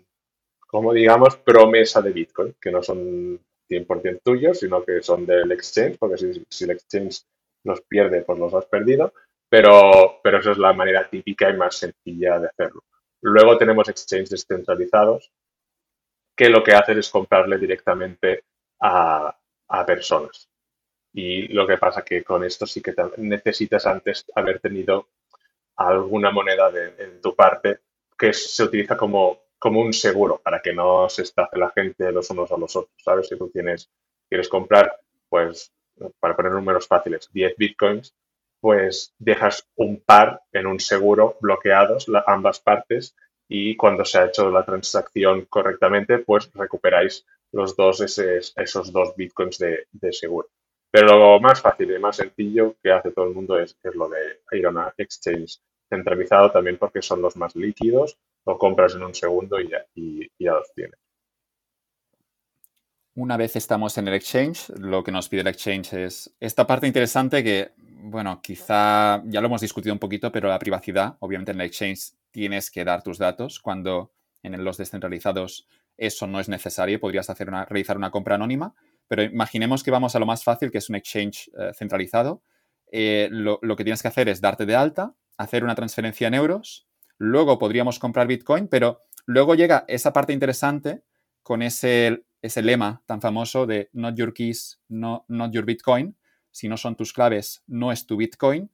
como 0.66 0.92
digamos, 0.92 1.36
promesa 1.36 2.00
de 2.02 2.12
Bitcoin, 2.12 2.56
que 2.60 2.70
no 2.70 2.82
son 2.82 3.40
100% 3.68 4.20
tuyos, 4.22 4.60
sino 4.60 4.84
que 4.84 5.02
son 5.02 5.26
del 5.26 5.52
exchange, 5.52 5.98
porque 5.98 6.16
si, 6.48 6.64
el 6.64 6.70
exchange 6.70 7.22
los 7.64 7.80
pierde, 7.82 8.22
pues 8.22 8.38
los 8.38 8.54
has 8.54 8.66
perdido, 8.66 9.12
pero, 9.48 10.20
pero 10.22 10.38
eso 10.38 10.52
es 10.52 10.58
la 10.58 10.72
manera 10.72 11.08
típica 11.08 11.50
y 11.50 11.56
más 11.56 11.76
sencilla 11.76 12.38
de 12.38 12.48
hacerlo. 12.48 12.84
Luego 13.20 13.58
tenemos 13.58 13.88
exchanges 13.88 14.30
descentralizados 14.30 15.32
que 16.36 16.48
lo 16.48 16.62
que 16.62 16.72
hacen 16.72 16.98
es 16.98 17.10
comprarle 17.10 17.58
directamente 17.58 18.44
a, 18.80 19.34
personas. 19.86 20.48
Y 21.12 21.48
lo 21.48 21.66
que 21.66 21.78
pasa 21.78 22.04
que 22.04 22.22
con 22.22 22.44
esto 22.44 22.66
sí 22.66 22.80
que 22.80 22.94
necesitas 23.16 23.86
antes 23.86 24.24
haber 24.34 24.60
tenido 24.60 25.08
alguna 25.76 26.30
moneda 26.30 26.70
de, 26.70 26.94
en 26.98 27.20
tu 27.20 27.34
parte 27.34 27.80
que 28.16 28.32
se 28.32 28.64
utiliza 28.64 28.96
como 28.96 29.47
como 29.58 29.80
un 29.80 29.92
seguro 29.92 30.40
para 30.42 30.60
que 30.60 30.72
no 30.72 31.08
se 31.08 31.22
estafe 31.22 31.58
la 31.58 31.70
gente 31.70 32.12
los 32.12 32.30
unos 32.30 32.50
a 32.52 32.56
los 32.56 32.74
otros, 32.76 32.94
¿sabes? 33.02 33.28
Si 33.28 33.36
tú 33.36 33.50
tienes, 33.50 33.90
quieres 34.28 34.48
comprar, 34.48 35.00
pues, 35.28 35.72
para 36.20 36.36
poner 36.36 36.52
números 36.52 36.86
fáciles, 36.86 37.28
10 37.32 37.56
bitcoins, 37.56 38.14
pues 38.60 39.14
dejas 39.18 39.68
un 39.76 40.00
par 40.00 40.42
en 40.52 40.66
un 40.66 40.80
seguro 40.80 41.36
bloqueados, 41.40 42.06
ambas 42.26 42.60
partes, 42.60 43.14
y 43.48 43.76
cuando 43.76 44.04
se 44.04 44.18
ha 44.18 44.26
hecho 44.26 44.50
la 44.50 44.64
transacción 44.64 45.46
correctamente, 45.46 46.18
pues 46.18 46.50
recuperáis 46.52 47.24
los 47.52 47.76
dos, 47.76 48.00
esos 48.00 48.92
dos 48.92 49.16
bitcoins 49.16 49.58
de, 49.58 50.12
seguro. 50.12 50.48
Pero 50.90 51.18
lo 51.18 51.40
más 51.40 51.60
fácil 51.60 51.94
y 51.94 51.98
más 51.98 52.16
sencillo 52.16 52.76
que 52.82 52.92
hace 52.92 53.10
todo 53.12 53.26
el 53.26 53.34
mundo 53.34 53.58
es, 53.58 53.76
es 53.82 53.94
lo 53.94 54.08
de 54.08 54.40
ir 54.52 54.66
a 54.66 54.70
una 54.70 54.94
exchange 54.96 55.60
centralizado 55.88 56.50
también 56.50 56.76
porque 56.76 57.02
son 57.02 57.22
los 57.22 57.36
más 57.36 57.56
líquidos, 57.56 58.18
lo 58.46 58.58
compras 58.58 58.94
en 58.94 59.02
un 59.02 59.14
segundo 59.14 59.60
y 59.60 59.70
ya, 59.70 59.84
y 59.94 60.26
ya 60.38 60.52
los 60.52 60.72
tienes. 60.74 60.98
Una 63.14 63.36
vez 63.36 63.56
estamos 63.56 63.98
en 63.98 64.06
el 64.06 64.14
exchange, 64.14 64.68
lo 64.78 65.02
que 65.02 65.10
nos 65.10 65.28
pide 65.28 65.40
el 65.40 65.48
exchange 65.48 65.92
es 65.94 66.36
esta 66.38 66.66
parte 66.68 66.86
interesante 66.86 67.42
que, 67.42 67.72
bueno, 67.76 68.40
quizá 68.40 69.22
ya 69.26 69.40
lo 69.40 69.48
hemos 69.48 69.60
discutido 69.60 69.92
un 69.92 69.98
poquito, 69.98 70.30
pero 70.30 70.48
la 70.48 70.58
privacidad, 70.58 71.16
obviamente 71.18 71.50
en 71.50 71.60
el 71.60 71.66
exchange 71.66 72.12
tienes 72.30 72.70
que 72.70 72.84
dar 72.84 73.02
tus 73.02 73.18
datos, 73.18 73.58
cuando 73.58 74.12
en 74.42 74.62
los 74.62 74.76
descentralizados 74.76 75.66
eso 75.96 76.28
no 76.28 76.38
es 76.38 76.48
necesario, 76.48 77.00
podrías 77.00 77.28
hacer 77.28 77.48
una, 77.48 77.64
realizar 77.64 77.96
una 77.96 78.12
compra 78.12 78.36
anónima, 78.36 78.74
pero 79.08 79.22
imaginemos 79.22 79.82
que 79.82 79.90
vamos 79.90 80.14
a 80.14 80.20
lo 80.20 80.26
más 80.26 80.44
fácil, 80.44 80.70
que 80.70 80.78
es 80.78 80.88
un 80.88 80.94
exchange 80.94 81.50
eh, 81.58 81.72
centralizado. 81.74 82.42
Eh, 82.92 83.28
lo, 83.32 83.58
lo 83.62 83.74
que 83.74 83.82
tienes 83.82 84.00
que 84.00 84.08
hacer 84.08 84.28
es 84.28 84.40
darte 84.40 84.64
de 84.64 84.76
alta, 84.76 85.14
hacer 85.36 85.64
una 85.64 85.74
transferencia 85.74 86.28
en 86.28 86.34
euros, 86.34 86.87
luego 87.18 87.58
podríamos 87.58 87.98
comprar 87.98 88.26
Bitcoin, 88.26 88.68
pero 88.68 89.02
luego 89.26 89.54
llega 89.54 89.84
esa 89.88 90.12
parte 90.12 90.32
interesante 90.32 91.02
con 91.42 91.62
ese 91.62 92.24
ese 92.42 92.62
lema 92.62 93.02
tan 93.06 93.20
famoso 93.20 93.66
de 93.66 93.90
not 93.92 94.16
your 94.16 94.32
keys, 94.32 94.80
no, 94.88 95.24
not 95.28 95.52
your 95.52 95.64
Bitcoin, 95.64 96.16
si 96.50 96.68
no 96.68 96.76
son 96.76 96.96
tus 96.96 97.12
claves, 97.12 97.62
no 97.66 97.92
es 97.92 98.06
tu 98.06 98.16
Bitcoin, 98.16 98.70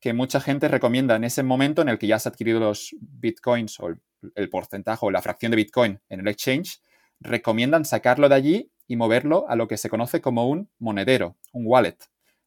que 0.00 0.12
mucha 0.12 0.40
gente 0.40 0.68
recomienda 0.68 1.16
en 1.16 1.24
ese 1.24 1.42
momento 1.42 1.82
en 1.82 1.88
el 1.88 1.98
que 1.98 2.06
ya 2.06 2.16
has 2.16 2.26
adquirido 2.26 2.60
los 2.60 2.94
Bitcoins 3.00 3.80
o 3.80 3.88
el, 4.34 4.50
porcentaje 4.50 5.04
o 5.04 5.10
la 5.10 5.22
fracción 5.22 5.50
de 5.50 5.56
Bitcoin 5.56 6.00
en 6.08 6.20
el 6.20 6.28
exchange, 6.28 6.80
recomiendan 7.20 7.84
sacarlo 7.84 8.28
de 8.28 8.34
allí 8.34 8.70
y 8.86 8.96
moverlo 8.96 9.48
a 9.48 9.56
lo 9.56 9.66
que 9.68 9.78
se 9.78 9.88
conoce 9.88 10.20
como 10.20 10.48
un 10.48 10.68
monedero, 10.78 11.36
un 11.52 11.64
wallet. 11.66 11.96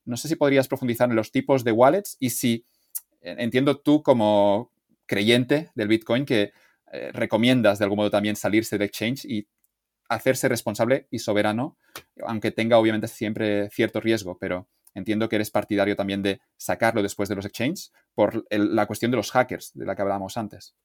No 0.05 0.17
sé 0.17 0.27
si 0.27 0.35
podrías 0.35 0.67
profundizar 0.67 1.09
en 1.09 1.15
los 1.15 1.31
tipos 1.31 1.63
de 1.63 1.71
wallets 1.71 2.17
y 2.19 2.29
si 2.29 2.65
entiendo 3.21 3.77
tú 3.77 4.01
como 4.03 4.71
creyente 5.09 5.71
del 5.73 5.87
Bitcoin 5.87 6.23
que 6.23 6.53
eh, 6.91 7.11
recomiendas 7.11 7.79
de 7.79 7.85
algún 7.85 7.97
modo 7.97 8.11
también 8.11 8.35
salirse 8.35 8.77
de 8.77 8.85
exchange 8.85 9.25
y 9.25 9.47
hacerse 10.07 10.47
responsable 10.47 11.07
y 11.11 11.19
soberano, 11.19 11.77
aunque 12.25 12.51
tenga 12.51 12.77
obviamente 12.77 13.07
siempre 13.07 13.69
cierto 13.69 13.99
riesgo, 13.99 14.37
pero 14.39 14.69
entiendo 14.93 15.27
que 15.27 15.35
eres 15.35 15.51
partidario 15.51 15.95
también 15.95 16.21
de 16.21 16.39
sacarlo 16.57 17.03
después 17.03 17.27
de 17.27 17.35
los 17.35 17.45
exchanges 17.45 17.91
por 18.13 18.45
la 18.49 18.85
cuestión 18.85 19.11
de 19.11 19.17
los 19.17 19.31
hackers 19.31 19.71
de 19.73 19.85
la 19.85 19.95
que 19.95 20.01
hablábamos 20.01 20.37
antes. 20.37 20.75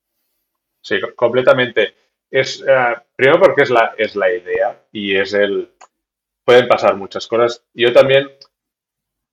Sí, 0.82 0.96
completamente. 1.16 1.94
Es, 2.30 2.62
eh, 2.66 2.94
primero 3.16 3.40
porque 3.40 3.62
es 3.62 3.70
la, 3.70 3.94
es 3.96 4.16
la 4.16 4.30
idea 4.32 4.84
y 4.90 5.16
es 5.16 5.32
el... 5.34 5.70
Pueden 6.44 6.68
pasar 6.68 6.96
muchas 6.96 7.26
cosas. 7.26 7.64
Yo 7.72 7.92
también 7.94 8.28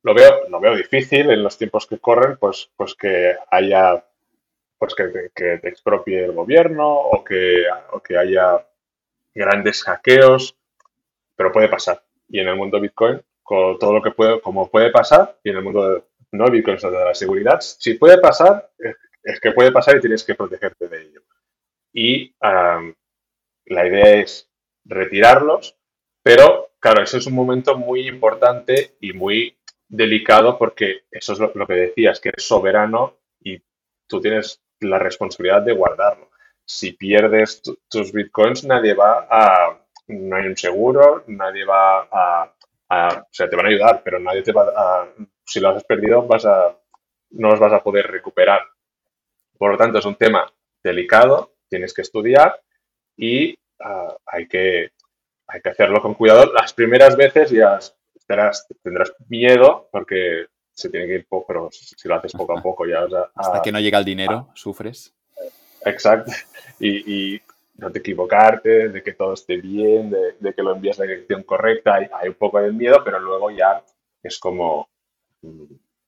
lo 0.03 0.13
veo, 0.13 0.47
lo 0.47 0.61
veo 0.61 0.75
difícil 0.75 1.29
en 1.29 1.43
los 1.43 1.57
tiempos 1.57 1.85
que 1.85 1.99
corren, 1.99 2.37
pues, 2.37 2.71
pues 2.77 2.95
que 2.95 3.35
haya 3.49 4.05
pues 4.81 4.95
que, 4.95 5.29
que 5.35 5.59
te 5.59 5.69
expropie 5.69 6.25
el 6.25 6.31
gobierno 6.31 6.91
o 6.91 7.23
que, 7.23 7.65
o 7.91 7.99
que 7.99 8.17
haya 8.17 8.65
grandes 9.31 9.83
hackeos, 9.83 10.57
pero 11.35 11.51
puede 11.51 11.69
pasar. 11.69 12.03
Y 12.27 12.39
en 12.39 12.47
el 12.47 12.55
mundo 12.55 12.81
Bitcoin, 12.81 13.21
con 13.43 13.77
todo 13.77 13.93
lo 13.93 14.01
que 14.01 14.09
puede, 14.09 14.41
como 14.41 14.71
puede 14.71 14.89
pasar, 14.89 15.37
y 15.43 15.51
en 15.51 15.57
el 15.57 15.63
mundo 15.63 15.87
de, 15.87 16.03
no 16.31 16.49
Bitcoin, 16.49 16.77
de 16.77 16.89
la 16.89 17.13
seguridad, 17.13 17.59
si 17.59 17.93
puede 17.93 18.17
pasar, 18.17 18.71
es 19.23 19.39
que 19.39 19.51
puede 19.51 19.71
pasar 19.71 19.97
y 19.97 20.01
tienes 20.01 20.23
que 20.23 20.33
protegerte 20.33 20.87
de 20.87 20.99
ello. 20.99 21.21
Y 21.93 22.33
la 22.39 23.87
idea 23.87 24.15
es 24.15 24.49
retirarlos, 24.83 25.77
pero 26.23 26.71
claro, 26.79 27.03
eso 27.03 27.19
es 27.19 27.27
un 27.27 27.35
momento 27.35 27.77
muy 27.77 28.07
importante 28.07 28.95
y 28.99 29.13
muy 29.13 29.59
delicado 29.87 30.57
porque 30.57 31.03
eso 31.11 31.33
es 31.33 31.39
lo, 31.39 31.51
lo 31.53 31.67
que 31.67 31.75
decías, 31.75 32.19
que 32.19 32.29
eres 32.29 32.47
soberano 32.47 33.19
y 33.43 33.61
tú 34.07 34.19
tienes 34.19 34.59
la 34.81 34.99
responsabilidad 34.99 35.61
de 35.61 35.73
guardarlo 35.73 36.31
si 36.71 36.93
pierdes 36.93 37.61
tus 37.89 38.11
bitcoins, 38.13 38.63
nadie 38.63 38.93
va 38.93 39.27
a, 39.29 39.77
no 40.07 40.35
hay 40.35 40.47
un 40.47 40.55
seguro, 40.55 41.23
nadie 41.27 41.65
va 41.65 42.07
a, 42.11 42.53
o 43.19 43.27
sea, 43.29 43.49
te 43.49 43.55
van 43.55 43.65
a 43.65 43.69
ayudar, 43.69 44.01
pero 44.03 44.19
nadie 44.19 44.41
te 44.41 44.53
va 44.53 44.71
a, 44.75 45.07
si 45.45 45.59
lo 45.59 45.69
has 45.69 45.83
perdido, 45.83 46.25
vas 46.25 46.45
a, 46.45 46.77
no 47.31 47.49
los 47.49 47.59
vas 47.59 47.73
a 47.73 47.83
poder 47.83 48.07
recuperar. 48.07 48.61
Por 49.57 49.71
lo 49.71 49.77
tanto, 49.77 49.99
es 49.99 50.05
un 50.05 50.15
tema 50.15 50.51
delicado, 50.81 51.55
tienes 51.69 51.93
que 51.93 52.01
estudiar 52.01 52.61
y 53.17 53.57
ah, 53.81 54.15
hay, 54.25 54.47
que, 54.47 54.91
hay 55.47 55.61
que 55.61 55.69
hacerlo 55.69 56.01
con 56.01 56.13
cuidado. 56.13 56.51
Las 56.53 56.73
primeras 56.73 57.17
veces 57.17 57.51
ya 57.51 57.79
tendrás, 58.27 58.67
tendrás 58.81 59.13
miedo 59.27 59.89
porque 59.91 60.47
se 60.73 60.89
tiene 60.89 61.07
que 61.07 61.15
ir 61.15 61.27
poco, 61.27 61.45
pero 61.47 61.69
si 61.71 62.07
lo 62.07 62.15
haces 62.15 62.33
poco 62.33 62.57
a 62.57 62.61
poco 62.61 62.85
ya... 62.85 63.05
Hasta 63.35 63.61
que 63.61 63.71
no 63.71 63.79
llega 63.79 63.99
el 63.99 64.05
dinero, 64.05 64.49
sufres. 64.53 65.13
Exacto. 65.85 66.31
Y, 66.79 67.41
no 67.75 67.91
te 67.91 67.99
equivocarte, 67.99 68.89
de 68.89 69.01
que 69.01 69.13
todo 69.13 69.33
esté 69.33 69.57
bien, 69.57 70.11
de, 70.11 70.53
que 70.53 70.61
lo 70.61 70.73
envías 70.73 70.99
en 70.99 71.05
la 71.05 71.11
dirección 71.13 71.41
correcta. 71.43 71.95
Hay, 71.95 72.27
un 72.27 72.35
poco 72.35 72.59
de 72.61 72.71
miedo, 72.71 73.01
pero 73.03 73.19
luego 73.19 73.49
ya 73.49 73.83
es 74.21 74.37
como, 74.37 74.87
mm, 75.41 75.63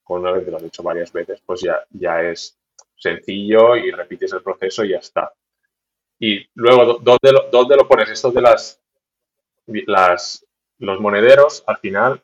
una 0.09 0.31
vez 0.31 0.47
lo 0.47 0.57
has 0.57 0.63
hecho 0.63 0.83
varias 0.83 1.11
veces, 1.11 1.41
pues 1.43 1.61
ya, 1.61 1.83
ya 1.89 2.21
es 2.21 2.59
sencillo 2.95 3.75
y 3.75 3.91
repites 3.91 4.33
el 4.33 4.43
proceso 4.43 4.83
y 4.83 4.89
ya 4.89 4.97
está. 4.97 5.33
Y 6.19 6.45
luego, 6.53 6.99
¿dónde 6.99 7.31
lo, 7.31 7.49
dónde 7.51 7.75
lo 7.75 7.87
pones? 7.87 8.09
Esto 8.09 8.31
de 8.31 8.41
las, 8.41 8.79
las, 9.65 10.45
los 10.77 10.99
monederos, 10.99 11.63
al 11.65 11.77
final, 11.77 12.22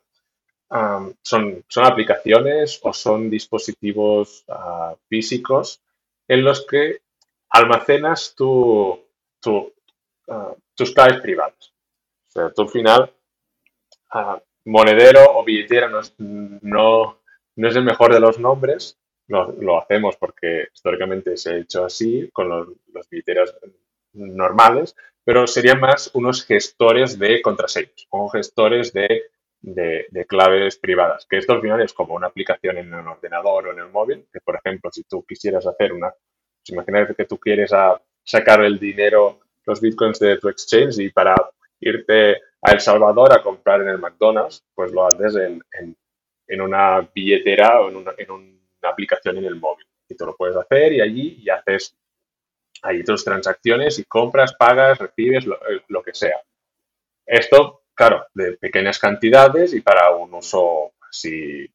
son, 1.21 1.65
son 1.67 1.85
aplicaciones 1.85 2.79
o 2.83 2.93
son 2.93 3.29
dispositivos 3.29 4.43
ah, 4.49 4.95
físicos 5.07 5.81
en 6.27 6.43
los 6.43 6.65
que 6.65 7.01
almacenas 7.49 8.35
tu, 8.35 8.99
ah, 10.27 10.53
tus 10.75 10.91
claves 10.93 11.21
privadas. 11.21 11.73
O 12.27 12.31
sea, 12.31 12.51
tú 12.51 12.63
al 12.63 12.69
final, 12.69 13.13
ah, 14.11 14.39
monedero 14.65 15.37
o 15.37 15.43
billetera 15.43 15.89
no 15.89 15.99
es, 15.99 16.13
no, 16.19 17.17
es 17.55 17.75
el 17.75 17.83
mejor 17.83 18.13
de 18.13 18.19
los 18.19 18.39
nombres, 18.39 18.97
lo, 19.27 19.51
lo, 19.53 19.79
hacemos 19.79 20.17
porque 20.17 20.67
históricamente 20.73 21.37
se 21.37 21.51
ha 21.51 21.57
hecho 21.57 21.85
así 21.85 22.29
con 22.31 22.49
los, 22.49 22.67
los 22.93 23.09
billeteras 23.09 23.55
normales, 24.13 24.95
pero 25.23 25.45
serían 25.45 25.79
más 25.79 26.09
unos 26.13 26.43
gestores 26.43 27.19
de 27.19 27.41
contraseñas 27.41 28.07
o 28.09 28.29
gestores 28.29 28.91
de, 28.93 29.25
de, 29.61 30.07
claves 30.27 30.77
privadas, 30.77 31.25
que 31.29 31.37
esto 31.37 31.53
al 31.53 31.61
final 31.61 31.81
es 31.81 31.93
como 31.93 32.15
una 32.15 32.27
aplicación 32.27 32.77
en 32.77 32.93
un 32.93 33.07
ordenador 33.07 33.67
o 33.67 33.71
en 33.71 33.79
el 33.79 33.89
móvil, 33.89 34.27
que 34.31 34.39
por 34.41 34.55
ejemplo 34.55 34.89
si 34.91 35.03
tú 35.03 35.25
quisieras 35.25 35.65
hacer 35.67 35.93
una 35.93 36.13
imagínate 36.67 37.15
que 37.15 37.25
tú 37.25 37.37
quieres 37.37 37.71
sacar 38.23 38.63
el 38.63 38.79
dinero, 38.79 39.39
los 39.65 39.81
bitcoins 39.81 40.19
de 40.19 40.37
tu 40.37 40.49
exchange 40.49 40.99
y 40.99 41.09
para 41.09 41.35
irte 41.79 42.37
a 42.61 42.71
El 42.71 42.79
Salvador 42.79 43.33
a 43.33 43.41
comprar 43.41 43.81
en 43.81 43.89
el 43.89 43.99
McDonald's, 43.99 44.63
pues 44.73 44.91
lo 44.91 45.05
haces 45.05 45.35
en, 45.35 46.61
una 46.61 47.09
billetera 47.13 47.81
o 47.81 47.89
en 47.89 47.97
una, 47.97 48.13
aplicación 48.83 49.37
en 49.37 49.45
el 49.45 49.55
móvil. 49.55 49.85
Y 50.07 50.15
tú 50.15 50.25
lo 50.25 50.35
puedes 50.35 50.55
hacer 50.55 50.93
y 50.93 51.01
allí 51.01 51.37
y 51.41 51.49
haces 51.49 51.95
ahí 52.81 53.03
tus 53.03 53.23
transacciones 53.23 53.99
y 53.99 54.05
compras, 54.05 54.55
pagas, 54.55 54.97
recibes, 54.97 55.45
lo, 55.45 55.55
eh, 55.69 56.03
que 56.03 56.13
sea. 56.13 56.41
Esto, 57.25 57.78
claro, 57.99 58.27
de 58.33 58.53
pequeñas 58.53 58.97
cantidades 58.97 59.73
y 59.73 59.81
para 59.81 60.15
un 60.15 60.33
uso 60.33 60.93
así 61.09 61.69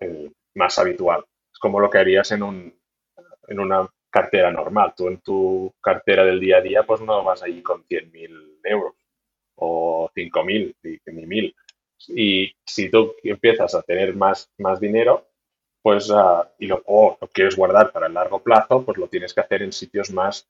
eh, 0.00 0.30
más 0.54 0.76
habitual. 0.80 1.24
Es 1.52 1.60
como 1.60 1.78
lo 1.78 1.88
que 1.88 1.98
harías 1.98 2.32
en, 2.32 2.42
un, 2.42 2.74
en 3.46 3.60
una 3.60 3.88
cartera 4.10 4.50
normal. 4.50 4.94
Tú 4.96 5.06
en 5.06 5.18
tu 5.18 5.72
cartera 5.80 6.24
del 6.24 6.40
día 6.40 6.56
a 6.56 6.60
día, 6.60 6.82
pues 6.82 7.00
no 7.02 7.22
vas 7.22 7.44
allí 7.44 7.62
con 7.62 7.84
100.000 7.84 8.58
euros 8.64 8.94
o 9.54 10.10
5.000 10.12 10.74
ni 10.82 11.26
1.000. 11.26 11.54
Y 12.16 12.52
si 12.66 12.90
tú 12.90 13.14
empiezas 13.22 13.72
a 13.76 13.82
tener 13.82 14.16
más, 14.16 14.50
más 14.58 14.80
dinero, 14.80 15.28
pues 15.82 16.10
uh, 16.10 16.48
y 16.58 16.66
lo, 16.66 16.82
quieres 17.32 17.54
guardar 17.54 17.92
para 17.92 18.08
el 18.08 18.14
largo 18.14 18.42
plazo, 18.42 18.84
pues 18.84 18.98
lo 18.98 19.06
tienes 19.06 19.32
que 19.32 19.40
hacer 19.40 19.62
en 19.62 19.72
sitios 19.72 20.10
más, 20.10 20.48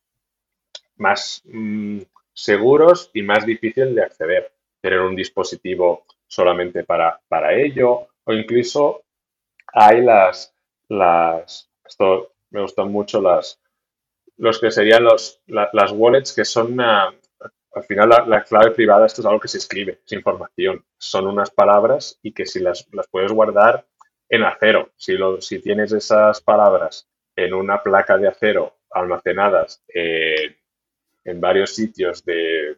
más 0.96 1.42
mm, 1.44 2.00
seguros 2.32 3.10
y 3.12 3.20
más 3.20 3.44
difícil 3.44 3.94
de 3.94 4.02
acceder. 4.02 4.50
Tener 4.80 5.00
un 5.00 5.16
dispositivo 5.16 6.04
solamente 6.26 6.84
para, 6.84 7.20
para 7.28 7.54
ello 7.54 8.08
o 8.24 8.32
incluso 8.32 9.02
hay 9.72 10.02
las, 10.02 10.54
las, 10.88 11.70
esto 11.84 12.32
me 12.50 12.62
gustan 12.62 12.90
mucho 12.90 13.20
las, 13.20 13.60
los 14.36 14.58
que 14.58 14.70
serían 14.70 15.04
los, 15.04 15.40
las 15.46 15.92
wallets 15.92 16.32
que 16.32 16.44
son, 16.44 16.80
al 16.80 17.84
final 17.86 18.08
la, 18.26 18.44
clave 18.44 18.70
privada, 18.72 19.06
esto 19.06 19.20
es 19.22 19.26
algo 19.26 19.40
que 19.40 19.48
se 19.48 19.58
escribe, 19.58 20.00
es 20.04 20.12
información, 20.12 20.84
son 20.98 21.26
unas 21.26 21.50
palabras 21.50 22.18
y 22.22 22.32
que 22.32 22.46
si 22.46 22.60
las, 22.60 22.86
las 22.92 23.06
puedes 23.08 23.32
guardar 23.32 23.86
en 24.28 24.44
acero, 24.44 24.90
si, 24.96 25.14
lo, 25.14 25.40
si 25.40 25.60
tienes 25.60 25.92
esas 25.92 26.40
palabras 26.40 27.08
en 27.36 27.54
una 27.54 27.82
placa 27.82 28.16
de 28.16 28.28
acero 28.28 28.76
almacenadas 28.90 29.82
en 29.88 31.40
varios 31.40 31.74
sitios 31.74 32.24
de, 32.24 32.76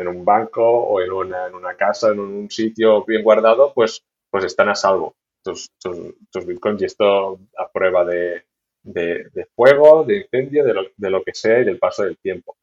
en 0.00 0.08
un 0.08 0.24
banco 0.24 0.62
o 0.62 1.00
en 1.00 1.12
una, 1.12 1.46
en 1.46 1.54
una 1.54 1.76
casa, 1.76 2.10
en 2.10 2.20
un 2.20 2.50
sitio 2.50 3.04
bien 3.04 3.22
guardado, 3.22 3.72
pues, 3.74 4.04
pues 4.30 4.44
están 4.44 4.68
a 4.68 4.74
salvo 4.74 5.14
tus, 5.42 5.70
tus, 5.80 6.46
bitcoins 6.46 6.82
y 6.82 6.84
esto 6.84 7.40
a 7.56 7.70
prueba 7.72 8.04
de, 8.04 8.44
de, 8.82 9.48
fuego, 9.54 10.04
de 10.04 10.18
incendio, 10.18 10.64
de 10.64 10.74
lo, 10.74 10.82
de 10.96 11.10
lo, 11.10 11.22
que 11.22 11.34
sea 11.34 11.60
y 11.60 11.64
del 11.64 11.78
paso 11.78 12.04
del 12.04 12.18
tiempo. 12.18 12.56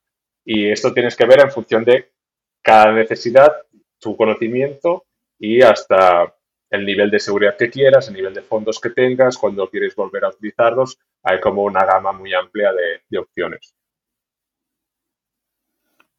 Y 0.46 0.70
esto 0.70 0.94
tienes 0.94 1.16
que 1.16 1.26
ver 1.26 1.42
en 1.42 1.52
función 1.52 1.84
de 1.84 2.12
cada 2.64 2.92
necesidad, 2.92 3.52
tu 4.00 4.16
conocimiento 4.16 5.06
y 5.40 5.62
hasta 5.62 6.34
el 6.70 6.86
nivel 6.86 7.10
de 7.10 7.20
seguridad 7.20 7.56
que 7.58 7.70
quieras, 7.70 8.08
el 8.08 8.16
nivel 8.16 8.34
de 8.34 8.42
fondos 8.42 8.80
que 8.80 8.90
tengas, 8.90 9.38
cuando 9.38 9.70
quieres 9.70 9.96
volver 9.96 10.26
a 10.26 10.30
utilizarlos, 10.30 11.00
hay 11.24 11.40
como 11.40 11.64
una 11.64 11.86
gama 11.86 12.12
muy 12.12 12.34
amplia 12.34 12.74
de, 12.74 13.02
de 13.10 13.18
opciones. 13.18 13.77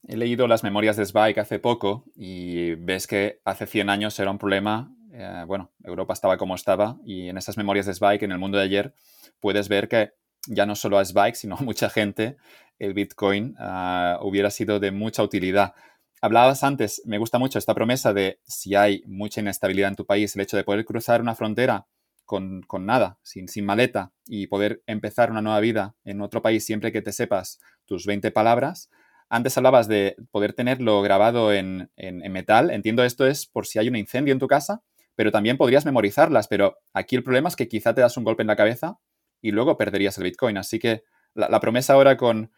He 0.08 0.16
leído 0.16 0.48
las 0.48 0.64
memorias 0.64 0.96
de 0.96 1.04
Zweig 1.04 1.38
hace 1.38 1.58
poco 1.58 2.06
y 2.16 2.76
ves 2.76 3.06
que 3.06 3.42
hace 3.44 3.66
100 3.66 3.90
años 3.90 4.18
era 4.18 4.30
un 4.30 4.38
problema. 4.38 4.90
Eh, 5.12 5.44
bueno, 5.46 5.70
Europa 5.84 6.14
estaba 6.14 6.38
como 6.38 6.54
estaba 6.54 6.96
y 7.04 7.28
en 7.28 7.36
esas 7.36 7.58
memorias 7.58 7.84
de 7.84 7.92
Zweig, 7.92 8.24
en 8.24 8.32
el 8.32 8.38
mundo 8.38 8.56
de 8.56 8.64
ayer, 8.64 8.94
puedes 9.38 9.68
ver 9.68 9.86
que 9.86 10.12
ya 10.46 10.64
no 10.64 10.76
solo 10.76 10.98
a 10.98 11.04
Zweig, 11.04 11.36
sino 11.36 11.56
a 11.56 11.60
mucha 11.60 11.90
gente, 11.90 12.38
el 12.78 12.94
Bitcoin 12.94 13.54
ah, 13.58 14.18
hubiera 14.22 14.50
sido 14.50 14.80
de 14.80 14.92
mucha 14.92 15.22
utilidad. 15.22 15.74
Hablabas 16.22 16.64
antes, 16.64 17.02
me 17.04 17.18
gusta 17.18 17.38
mucho 17.38 17.58
esta 17.58 17.74
promesa 17.74 18.14
de 18.14 18.40
si 18.46 18.74
hay 18.74 19.02
mucha 19.04 19.42
inestabilidad 19.42 19.90
en 19.90 19.96
tu 19.96 20.06
país, 20.06 20.34
el 20.34 20.40
hecho 20.40 20.56
de 20.56 20.64
poder 20.64 20.86
cruzar 20.86 21.20
una 21.20 21.34
frontera 21.34 21.86
con, 22.24 22.64
nada, 22.80 23.18
sin, 23.22 23.46
sin 23.46 23.66
maleta 23.66 24.14
y 24.26 24.46
poder 24.46 24.82
empezar 24.86 25.30
una 25.30 25.42
nueva 25.42 25.60
vida 25.60 25.96
en 26.04 26.22
otro 26.22 26.40
país 26.40 26.64
siempre 26.64 26.92
que 26.92 27.02
te 27.02 27.12
sepas 27.12 27.60
tus 27.84 28.06
20 28.06 28.30
palabras 28.30 28.88
antes 29.28 29.56
hablabas 29.56 29.88
de 29.88 30.16
poder 30.30 30.52
tenerlo 30.52 31.02
grabado 31.02 31.52
en, 31.52 31.90
metal. 31.96 32.70
Entiendo 32.70 33.04
esto 33.04 33.26
es 33.26 33.46
por 33.46 33.66
si 33.66 33.78
hay 33.78 33.88
un 33.88 33.96
incendio 33.96 34.32
en 34.32 34.38
tu 34.38 34.48
casa, 34.48 34.82
pero 35.14 35.30
también 35.30 35.56
podrías 35.56 35.84
memorizarlas. 35.84 36.48
Pero 36.48 36.78
aquí 36.94 37.16
el 37.16 37.24
problema 37.24 37.48
es 37.48 37.56
que 37.56 37.68
quizá 37.68 37.94
te 37.94 38.00
das 38.00 38.16
un 38.16 38.24
golpe 38.24 38.42
en 38.42 38.46
la 38.46 38.56
cabeza 38.56 38.98
y 39.42 39.50
luego 39.50 39.76
perderías 39.76 40.16
el 40.18 40.24
Bitcoin. 40.24 40.56
Así 40.56 40.78
que 40.78 41.04
la, 41.34 41.60
promesa 41.60 41.92
ahora 41.92 42.16
con, 42.16 42.50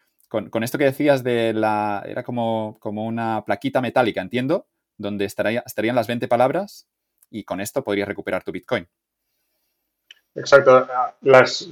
esto 0.61 0.77
que 0.77 0.85
decías 0.85 1.23
de 1.23 1.53
la... 1.53 2.03
era 2.05 2.23
como, 2.23 2.77
como 2.79 3.05
una 3.05 3.43
plaquita 3.45 3.81
metálica, 3.81 4.21
entiendo, 4.21 4.67
donde 4.97 5.25
estaría, 5.25 5.63
estarían 5.65 5.95
las 5.95 6.07
20 6.07 6.27
palabras 6.27 6.87
y 7.29 7.43
con 7.43 7.59
esto 7.59 7.83
podrías 7.83 8.07
recuperar 8.07 8.43
tu 8.43 8.51
Bitcoin. 8.51 8.87
Exacto. 10.35 10.87
Las, 11.21 11.67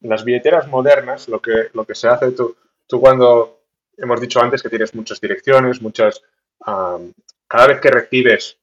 las 0.00 0.24
billeteras 0.24 0.66
modernas, 0.66 1.28
lo 1.28 1.40
que, 1.40 1.68
lo 1.72 1.84
que 1.84 1.94
se 1.94 2.08
hace, 2.08 2.32
tú, 2.32 2.56
tú 2.88 3.00
cuando 3.00 3.61
hemos 3.96 4.20
dicho 4.20 4.40
antes 4.40 4.62
que 4.62 4.68
tienes 4.68 4.94
muchas 4.94 5.20
direcciones, 5.20 5.80
muchas... 5.82 6.22
cada 6.58 7.66
vez 7.66 7.80
que 7.80 7.90
recibes 7.90 8.58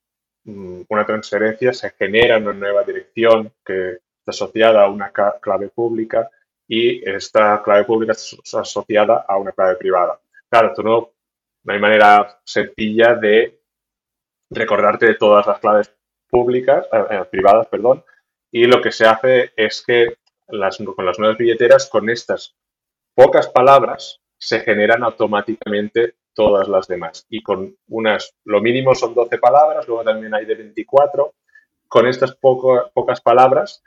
mm, 0.45 0.81
una 0.89 1.05
transferencia 1.05 1.73
se 1.73 1.91
genera 1.91 2.37
una 2.37 2.53
nueva 2.53 2.83
dirección 2.83 3.51
que 3.65 3.99
está 4.19 4.31
asociada 4.31 4.83
a 4.83 4.89
una 4.89 5.11
clave 5.11 5.69
pública 5.69 6.29
y 6.67 7.07
esta 7.09 7.61
clave 7.63 7.85
pública 7.85 8.13
está 8.13 8.61
asociada 8.61 9.25
a 9.27 9.37
una 9.37 9.51
clave 9.51 9.75
privada. 9.75 10.19
Claro, 10.49 10.73
tú 10.75 10.83
no, 10.83 11.11
hay 11.67 11.79
manera 11.79 12.39
sencilla 12.43 13.15
de 13.15 13.59
recordarte 14.49 15.07
de 15.07 15.15
todas 15.15 15.45
las 15.45 15.59
claves 15.59 15.93
públicas, 16.29 16.85
eh, 16.91 17.05
eh, 17.11 17.25
privadas, 17.29 17.67
perdón, 17.67 18.03
y 18.51 18.65
lo 18.65 18.81
que 18.81 18.91
se 18.91 19.05
hace 19.05 19.51
es 19.55 19.83
que 19.85 20.17
con 20.47 21.05
las 21.05 21.19
nuevas 21.19 21.37
billeteras, 21.37 21.87
con 21.89 22.09
estas 22.09 22.55
pocas 23.13 23.47
palabras, 23.47 24.19
se 24.39 24.61
generan 24.61 25.03
automáticamente 25.03 26.15
todas 26.33 26.67
las 26.67 26.87
demás. 26.87 27.25
Y 27.29 27.43
con 27.43 27.75
unas, 27.89 28.33
lo 28.45 28.61
mínimo 28.61 28.95
son 28.95 29.13
12 29.13 29.37
palabras, 29.37 29.87
luego 29.87 30.03
también 30.03 30.33
hay 30.33 30.45
de 30.45 30.55
24. 30.55 31.33
Con 31.87 32.07
estas 32.07 32.35
pocas 32.35 33.21
palabras 33.21 33.83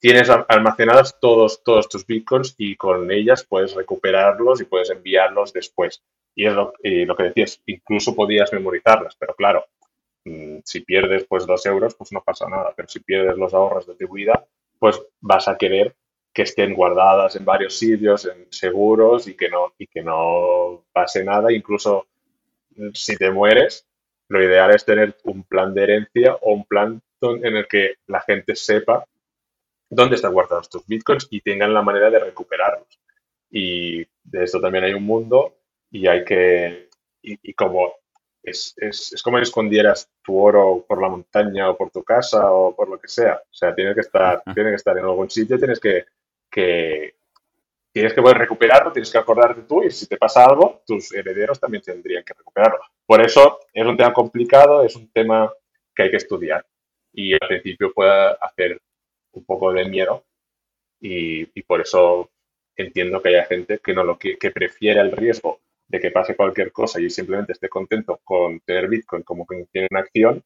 tienes 0.00 0.30
almacenadas 0.30 1.18
todos, 1.20 1.62
todos 1.62 1.88
tus 1.88 2.06
bitcoins 2.06 2.54
y 2.56 2.76
con 2.76 3.10
ellas 3.10 3.44
puedes 3.44 3.74
recuperarlos 3.74 4.60
y 4.60 4.64
puedes 4.64 4.90
enviarlos 4.90 5.52
después. 5.52 6.02
Y 6.34 6.46
es 6.46 6.54
lo, 6.54 6.72
lo 6.82 7.16
que 7.16 7.24
decías, 7.24 7.60
incluso 7.66 8.14
podías 8.14 8.52
memorizarlas, 8.52 9.16
pero 9.16 9.34
claro, 9.34 9.66
mm, 10.24 10.58
si 10.64 10.80
pierdes 10.80 11.26
pues 11.28 11.46
dos 11.46 11.66
euros, 11.66 11.94
pues 11.96 12.12
no 12.12 12.22
pasa 12.22 12.48
nada, 12.48 12.72
pero 12.76 12.88
si 12.88 13.00
pierdes 13.00 13.36
los 13.36 13.52
ahorros 13.52 13.86
de 13.86 13.96
tu 13.96 14.08
vida, 14.12 14.46
pues 14.78 15.02
vas 15.20 15.48
a 15.48 15.58
querer 15.58 15.94
que 16.38 16.42
estén 16.42 16.72
guardadas 16.72 17.34
en 17.34 17.44
varios 17.44 17.76
sitios, 17.76 18.24
en 18.24 18.46
seguros 18.48 19.26
y 19.26 19.34
que 19.34 19.48
no, 19.48 19.74
y 19.76 19.88
que 19.88 20.04
no 20.04 20.84
pase 20.92 21.24
nada. 21.24 21.52
Incluso 21.52 22.06
si 22.94 23.16
te 23.16 23.32
mueres, 23.32 23.88
lo 24.28 24.40
ideal 24.40 24.72
es 24.72 24.84
tener 24.84 25.16
un 25.24 25.42
plan 25.42 25.74
de 25.74 25.82
herencia 25.82 26.36
o 26.36 26.52
un 26.52 26.64
plan 26.64 27.02
en 27.20 27.56
el 27.56 27.66
que 27.66 27.94
la 28.06 28.20
gente 28.20 28.54
sepa 28.54 29.04
dónde 29.90 30.14
están 30.14 30.32
guardados 30.32 30.70
tus 30.70 30.86
bitcoins 30.86 31.26
y 31.28 31.40
tengan 31.40 31.74
la 31.74 31.82
manera 31.82 32.08
de 32.08 32.20
recuperarlos. 32.20 33.00
Y 33.50 34.04
de 34.22 34.44
esto 34.44 34.60
también 34.60 34.84
hay 34.84 34.94
un 34.94 35.02
mundo 35.02 35.56
y 35.90 36.06
hay 36.06 36.24
que, 36.24 36.88
y, 37.20 37.52
como 37.54 37.94
es, 38.44 38.74
es, 38.76 39.12
es, 39.12 39.22
como 39.24 39.38
si 39.38 39.42
escondieras 39.42 40.08
tu 40.22 40.38
oro 40.38 40.84
por 40.86 41.02
la 41.02 41.08
montaña 41.08 41.68
o 41.68 41.76
por 41.76 41.90
tu 41.90 42.04
casa 42.04 42.52
o 42.52 42.76
por 42.76 42.88
lo 42.88 43.00
que 43.00 43.08
sea. 43.08 43.42
O 43.42 43.54
sea, 43.54 43.74
tiene 43.74 43.92
que 43.92 44.02
estar, 44.02 44.40
tiene 44.54 44.70
que 44.70 44.76
estar 44.76 44.96
en 44.96 45.04
algún 45.04 45.28
sitio, 45.28 45.58
tienes 45.58 45.80
que 45.80 46.06
que 46.50 47.16
tienes 47.92 48.14
que 48.14 48.22
poder 48.22 48.38
recuperarlo, 48.38 48.92
tienes 48.92 49.10
que 49.10 49.18
acordarte 49.18 49.62
tú 49.62 49.82
y 49.82 49.90
si 49.90 50.06
te 50.06 50.16
pasa 50.16 50.44
algo, 50.44 50.82
tus 50.86 51.12
herederos 51.12 51.58
también 51.58 51.82
tendrían 51.82 52.22
que 52.22 52.34
recuperarlo. 52.34 52.80
Por 53.06 53.20
eso 53.20 53.60
es 53.72 53.84
un 53.84 53.96
tema 53.96 54.12
complicado, 54.12 54.84
es 54.84 54.94
un 54.94 55.10
tema 55.10 55.52
que 55.94 56.04
hay 56.04 56.10
que 56.10 56.18
estudiar 56.18 56.64
y 57.12 57.32
al 57.32 57.48
principio 57.48 57.92
puede 57.92 58.36
hacer 58.40 58.80
un 59.32 59.44
poco 59.44 59.72
de 59.72 59.88
miedo 59.88 60.24
y, 61.00 61.46
por 61.62 61.80
eso 61.80 62.30
entiendo 62.76 63.20
que 63.20 63.30
haya 63.30 63.44
gente 63.46 63.78
que 63.78 63.92
no 63.92 64.04
lo 64.04 64.18
que, 64.18 64.36
prefiere 64.54 65.00
el 65.00 65.12
riesgo 65.12 65.60
de 65.88 66.00
que 66.00 66.10
pase 66.10 66.36
cualquier 66.36 66.70
cosa 66.72 67.00
y 67.00 67.10
simplemente 67.10 67.52
esté 67.52 67.68
contento 67.68 68.20
con 68.22 68.60
tener 68.60 68.88
Bitcoin 68.88 69.22
como 69.22 69.46
que 69.46 69.66
tiene 69.72 69.88
una 69.90 70.00
acción 70.00 70.44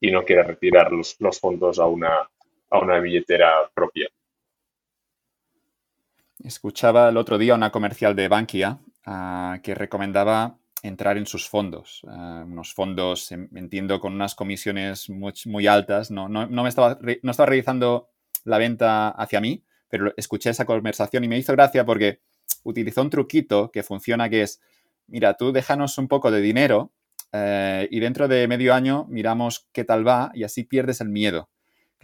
y 0.00 0.10
no 0.10 0.24
quiera 0.24 0.42
retirar 0.42 0.92
los, 0.92 1.16
los 1.20 1.40
fondos 1.40 1.78
a 1.78 1.86
una, 1.86 2.28
a 2.70 2.78
una 2.78 2.98
billetera 3.00 3.70
propia. 3.74 4.08
Escuchaba 6.44 7.08
el 7.08 7.16
otro 7.16 7.38
día 7.38 7.54
una 7.54 7.70
comercial 7.70 8.14
de 8.14 8.28
Bankia 8.28 8.78
ah, 9.06 9.60
que 9.62 9.74
recomendaba 9.74 10.58
entrar 10.82 11.16
en 11.16 11.24
sus 11.24 11.48
fondos. 11.48 12.02
Ah, 12.06 12.44
unos 12.46 12.74
fondos, 12.74 13.32
em, 13.32 13.48
entiendo, 13.54 13.98
con 13.98 14.12
unas 14.12 14.34
comisiones 14.34 15.08
muy, 15.08 15.66
altas. 15.66 16.10
No, 16.10 16.28
no, 16.28 16.46
no, 16.46 16.62
me 16.62 16.68
estaba, 16.68 16.98
no 17.22 17.30
estaba 17.30 17.46
realizando 17.46 18.10
la 18.44 18.58
venta 18.58 19.08
hacia 19.08 19.40
mí, 19.40 19.64
pero 19.88 20.12
escuché 20.18 20.50
esa 20.50 20.66
conversación 20.66 21.24
y 21.24 21.28
me 21.28 21.38
hizo 21.38 21.54
gracia 21.54 21.86
porque 21.86 22.20
utilizó 22.62 23.00
un 23.00 23.08
truquito 23.08 23.70
que 23.70 23.82
funciona 23.82 24.28
que 24.28 24.42
es, 24.42 24.60
mira, 25.06 25.38
tú 25.38 25.50
déjanos 25.50 25.96
un 25.96 26.08
poco 26.08 26.30
de 26.30 26.42
dinero 26.42 26.92
eh, 27.32 27.88
y 27.90 28.00
dentro 28.00 28.28
de 28.28 28.46
medio 28.48 28.74
año 28.74 29.06
miramos 29.08 29.66
qué 29.72 29.84
tal 29.84 30.06
va 30.06 30.30
y 30.34 30.44
así 30.44 30.64
pierdes 30.64 31.00
el 31.00 31.08
miedo. 31.08 31.48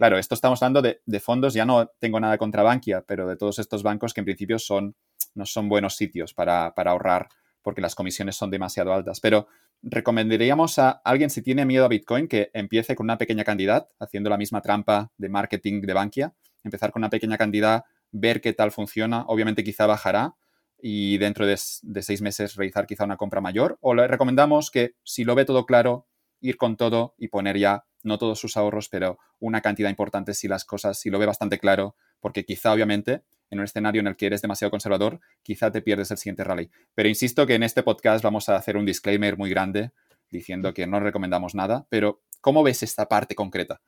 Claro, 0.01 0.17
esto 0.17 0.33
estamos 0.33 0.59
hablando 0.63 0.81
de, 0.81 1.19
fondos, 1.19 1.53
ya 1.53 1.63
no 1.63 1.85
tengo 1.99 2.19
nada 2.19 2.39
contra 2.39 2.63
Bankia, 2.63 3.03
pero 3.07 3.27
de 3.27 3.35
todos 3.35 3.59
estos 3.59 3.83
bancos 3.83 4.15
que 4.15 4.21
en 4.21 4.25
principio 4.25 4.57
son, 4.57 4.95
no 5.35 5.45
son 5.45 5.69
buenos 5.69 5.95
sitios 5.95 6.33
para, 6.33 6.73
ahorrar 6.75 7.29
porque 7.61 7.81
las 7.81 7.93
comisiones 7.93 8.35
son 8.35 8.49
demasiado 8.49 8.93
altas. 8.93 9.19
Pero 9.19 9.45
recomendaríamos 9.83 10.79
a 10.79 10.89
alguien 10.89 11.29
si 11.29 11.43
tiene 11.43 11.67
miedo 11.67 11.85
a 11.85 11.87
Bitcoin 11.87 12.27
que 12.27 12.49
empiece 12.55 12.95
con 12.95 13.05
una 13.05 13.19
pequeña 13.19 13.43
cantidad, 13.43 13.89
haciendo 13.99 14.31
la 14.31 14.39
misma 14.39 14.63
trampa 14.63 15.11
de 15.19 15.29
marketing 15.29 15.81
de 15.81 15.93
Bankia, 15.93 16.33
empezar 16.63 16.91
con 16.91 17.01
una 17.01 17.11
pequeña 17.11 17.37
cantidad, 17.37 17.83
ver 18.11 18.41
qué 18.41 18.53
tal 18.53 18.71
funciona, 18.71 19.25
obviamente 19.27 19.63
quizá 19.63 19.85
bajará 19.85 20.33
y 20.81 21.19
dentro 21.19 21.45
de, 21.45 21.59
de 21.83 22.01
seis 22.01 22.23
meses 22.23 22.55
realizar 22.55 22.87
quizá 22.87 23.03
una 23.03 23.17
compra 23.17 23.39
mayor. 23.39 23.77
O 23.81 23.93
le 23.93 24.07
recomendamos 24.07 24.71
que 24.71 24.95
si 25.03 25.25
lo 25.25 25.35
ve 25.35 25.45
todo 25.45 25.67
claro, 25.67 26.07
ir 26.39 26.57
con 26.57 26.75
todo 26.75 27.13
y 27.19 27.27
poner 27.27 27.59
ya 27.59 27.85
no 28.03 28.17
todos 28.17 28.39
sus 28.39 28.57
ahorros, 28.57 28.89
pero 28.89 29.19
una 29.39 29.61
cantidad 29.61 29.89
importante 29.89 30.33
si 30.33 30.47
las 30.47 30.65
cosas, 30.65 30.99
si 30.99 31.09
lo 31.09 31.19
ve 31.19 31.25
bastante 31.25 31.59
claro, 31.59 31.95
porque 32.19 32.45
quizá 32.45 32.73
obviamente 32.73 33.23
en 33.49 33.59
un 33.59 33.65
escenario 33.65 33.99
en 33.99 34.07
el 34.07 34.15
que 34.15 34.27
eres 34.27 34.41
demasiado 34.41 34.71
conservador, 34.71 35.19
quizá 35.43 35.71
te 35.71 35.81
pierdes 35.81 36.09
el 36.11 36.17
siguiente 36.17 36.43
rally. 36.43 36.71
Pero 36.95 37.09
insisto 37.09 37.45
que 37.45 37.55
en 37.55 37.63
este 37.63 37.83
podcast 37.83 38.23
vamos 38.23 38.47
a 38.49 38.55
hacer 38.55 38.77
un 38.77 38.85
disclaimer 38.85 39.37
muy 39.37 39.49
grande 39.49 39.91
diciendo 40.29 40.73
que 40.73 40.87
no 40.87 40.99
recomendamos 40.99 41.53
nada, 41.53 41.85
pero 41.89 42.21
¿cómo 42.39 42.63
ves 42.63 42.83
esta 42.83 43.07
parte 43.07 43.35
concreta? 43.35 43.81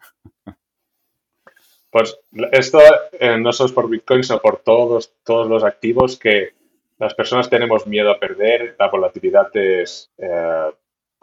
Pues 1.90 2.18
esto 2.54 2.80
eh, 3.20 3.38
no 3.38 3.54
solo 3.54 3.68
es 3.68 3.74
por 3.74 3.88
Bitcoin, 3.88 4.24
sino 4.24 4.42
por 4.42 4.64
todos, 4.64 5.14
todos 5.24 5.48
los 5.48 5.64
activos 5.64 6.18
que 6.18 6.54
las 6.98 7.14
personas 7.14 7.52
tenemos 7.52 7.86
miedo 7.86 8.10
a 8.10 8.20
perder. 8.20 8.76
La 8.80 8.90
volatilidad 8.90 9.56
es, 9.56 10.10
eh, 10.18 10.72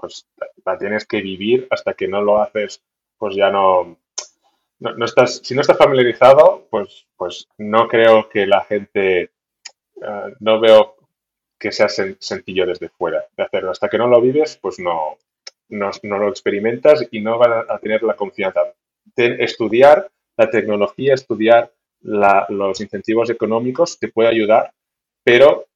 pues 0.00 0.26
la 0.64 0.78
tienes 0.78 1.06
que 1.06 1.20
vivir 1.20 1.68
hasta 1.70 1.94
que 1.94 2.08
no 2.08 2.22
lo 2.22 2.40
haces, 2.40 2.82
pues 3.18 3.36
ya 3.36 3.50
no, 3.50 3.98
no, 4.78 5.04
estás, 5.04 5.40
si 5.44 5.54
no 5.54 5.60
estás 5.60 5.76
familiarizado, 5.76 6.66
pues, 6.70 7.06
pues 7.16 7.48
no 7.58 7.86
creo 7.86 8.28
que 8.28 8.46
la 8.46 8.62
gente 8.62 9.20
eh, 9.22 10.34
no 10.40 10.58
veo 10.58 10.96
que 11.58 11.70
sea 11.70 11.88
sencillo 11.88 12.64
desde 12.64 12.88
fuera 12.88 13.22
de 13.36 13.42
hacerlo. 13.42 13.70
Hasta 13.70 13.90
que 13.90 13.98
no 13.98 14.06
lo 14.06 14.20
vives, 14.20 14.58
pues 14.60 14.78
no, 14.78 15.18
no, 15.68 15.90
lo 16.02 16.28
experimentas 16.28 17.06
y 17.10 17.20
no 17.20 17.38
vas 17.38 17.66
a 17.68 17.78
tener 17.78 18.02
la 18.02 18.14
confianza. 18.14 18.60
estudiar 19.14 20.10
la 20.38 20.48
tecnología, 20.48 21.12
estudiar 21.12 21.70
los 22.00 22.80
incentivos 22.80 23.28
económicos 23.28 23.98
te 23.98 24.08
puede 24.08 24.30
ayudar, 24.30 24.72
pero 25.22 25.66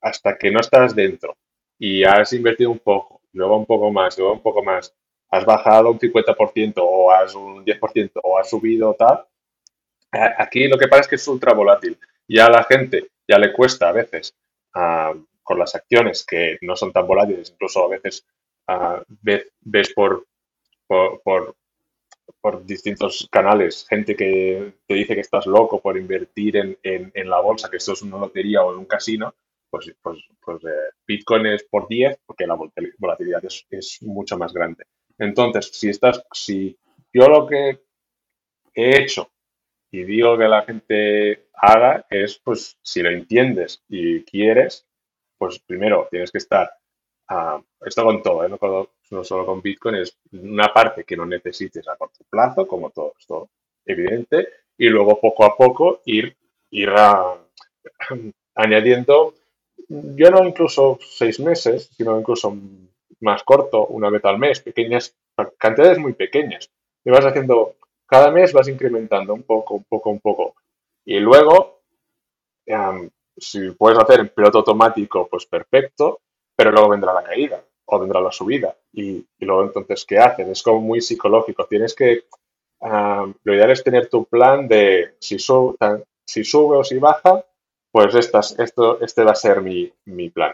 hasta 0.00 0.38
que 0.38 0.52
no 0.52 0.60
estás 0.60 0.94
dentro 0.94 1.36
y 1.76 2.04
has 2.04 2.32
invertido 2.32 2.70
un 2.70 2.78
poco, 2.78 3.20
luego 3.34 3.58
un 3.58 3.66
poco 3.66 3.92
más, 3.92 4.18
luego 4.18 4.32
un 4.34 4.42
poco 4.42 4.62
más, 4.62 4.94
has 5.30 5.44
bajado 5.44 5.90
un 5.90 5.98
50% 5.98 6.74
o 6.78 7.10
has 7.10 7.34
un 7.34 7.64
10% 7.64 8.12
o 8.22 8.38
has 8.38 8.48
subido 8.48 8.94
tal, 8.94 9.26
aquí 10.38 10.68
lo 10.68 10.78
que 10.78 10.88
pasa 10.88 11.02
es 11.02 11.08
que 11.08 11.16
es 11.16 11.28
ultra 11.28 11.52
volátil. 11.52 11.98
Ya 12.28 12.46
a 12.46 12.50
la 12.50 12.64
gente 12.64 13.08
ya 13.28 13.38
le 13.38 13.52
cuesta 13.52 13.88
a 13.88 13.92
veces 13.92 14.34
con 15.42 15.58
las 15.58 15.74
acciones 15.74 16.24
que 16.24 16.58
no 16.62 16.74
son 16.74 16.92
tan 16.92 17.06
volátiles, 17.06 17.50
incluso 17.50 17.84
a 17.84 17.88
veces 17.88 18.26
ves, 19.20 19.92
por, 19.94 20.26
por, 20.86 21.54
por, 22.40 22.64
distintos 22.64 23.28
canales 23.30 23.86
gente 23.88 24.16
que 24.16 24.74
te 24.86 24.94
dice 24.94 25.14
que 25.14 25.20
estás 25.20 25.46
loco 25.46 25.80
por 25.80 25.96
invertir 25.98 26.56
en, 26.56 26.78
en, 26.82 27.30
la 27.30 27.40
bolsa, 27.40 27.70
que 27.70 27.76
esto 27.76 27.92
es 27.92 28.02
una 28.02 28.18
lotería 28.18 28.62
o 28.62 28.72
en 28.72 28.78
un 28.78 28.84
casino, 28.86 29.34
pues, 29.74 29.92
pues, 30.00 30.18
pues 30.40 30.64
eh, 30.64 30.92
Bitcoin 31.04 31.46
es 31.46 31.64
por 31.64 31.88
10 31.88 32.20
porque 32.24 32.46
la 32.46 32.54
volatilidad 32.54 33.44
es, 33.44 33.66
es, 33.68 34.00
mucho 34.02 34.38
más 34.38 34.52
grande. 34.52 34.84
Entonces, 35.18 35.68
si 35.72 35.88
estás, 35.88 36.24
si 36.32 36.78
yo 37.12 37.26
lo 37.26 37.44
que 37.44 37.80
he 38.72 39.02
hecho 39.02 39.32
y 39.90 40.04
digo 40.04 40.38
que 40.38 40.46
la 40.46 40.62
gente 40.62 41.48
haga 41.54 42.06
es, 42.08 42.38
pues, 42.38 42.78
si 42.82 43.02
lo 43.02 43.10
entiendes 43.10 43.82
y 43.88 44.22
quieres, 44.22 44.86
pues 45.36 45.58
primero 45.58 46.06
tienes 46.08 46.30
que 46.30 46.38
estar, 46.38 46.70
uh, 47.30 47.60
esto 47.84 48.04
con 48.04 48.22
todo, 48.22 48.44
¿eh? 48.44 48.48
no, 48.48 49.24
solo 49.24 49.44
con 49.44 49.60
Bitcoin, 49.60 49.96
es 49.96 50.16
una 50.30 50.72
parte 50.72 51.02
que 51.02 51.16
no 51.16 51.26
necesites 51.26 51.88
a 51.88 51.96
corto 51.96 52.24
plazo, 52.30 52.68
como 52.68 52.90
todo 52.90 53.14
esto 53.18 53.50
evidente, 53.84 54.50
y 54.78 54.88
luego 54.88 55.20
poco 55.20 55.44
a 55.44 55.56
poco 55.56 56.00
ir, 56.04 56.36
ir 56.70 56.90
añadiendo, 58.54 59.34
yo 59.88 60.30
no 60.30 60.46
incluso 60.46 60.98
seis 61.00 61.40
meses, 61.40 61.90
sino 61.96 62.18
incluso 62.18 62.56
más 63.20 63.42
corto, 63.42 63.86
una 63.86 64.10
vez 64.10 64.24
al 64.24 64.38
mes, 64.38 64.60
pequeñas, 64.60 65.14
cantidades 65.58 65.98
muy 65.98 66.12
pequeñas. 66.12 66.70
Y 67.04 67.10
vas 67.10 67.24
haciendo 67.24 67.74
cada 68.06 68.30
mes 68.30 68.52
vas 68.52 68.68
incrementando 68.68 69.34
un 69.34 69.42
poco, 69.42 69.74
un 69.74 69.84
poco, 69.84 70.10
un 70.10 70.20
poco. 70.20 70.54
Y 71.04 71.18
luego, 71.18 71.80
si 73.36 73.70
puedes 73.72 73.98
hacer 73.98 74.20
en 74.20 74.28
piloto 74.28 74.58
automático, 74.58 75.26
pues 75.28 75.46
perfecto, 75.46 76.20
pero 76.56 76.70
luego 76.70 76.90
vendrá 76.90 77.12
la 77.12 77.24
caída 77.24 77.62
o 77.86 77.98
vendrá 77.98 78.20
la 78.20 78.32
subida. 78.32 78.76
Y, 78.92 79.26
luego 79.40 79.64
entonces, 79.64 80.04
¿qué 80.04 80.18
haces? 80.18 80.48
Es 80.48 80.62
como 80.62 80.80
muy 80.80 81.00
psicológico. 81.00 81.66
Tienes 81.66 81.94
que, 81.94 82.24
lo 82.80 83.54
ideal 83.54 83.70
es 83.70 83.82
tener 83.82 84.08
tu 84.08 84.24
plan 84.26 84.68
de 84.68 85.16
si, 85.18 85.38
si 85.38 86.44
sube 86.44 86.76
o 86.76 86.84
si 86.84 86.98
baja, 86.98 87.44
pues 87.94 88.12
estas, 88.16 88.58
esto, 88.58 89.00
este 89.02 89.22
va 89.22 89.30
a 89.30 89.36
ser 89.36 89.62
mi, 89.62 89.88
mi 90.06 90.28
plan. 90.28 90.52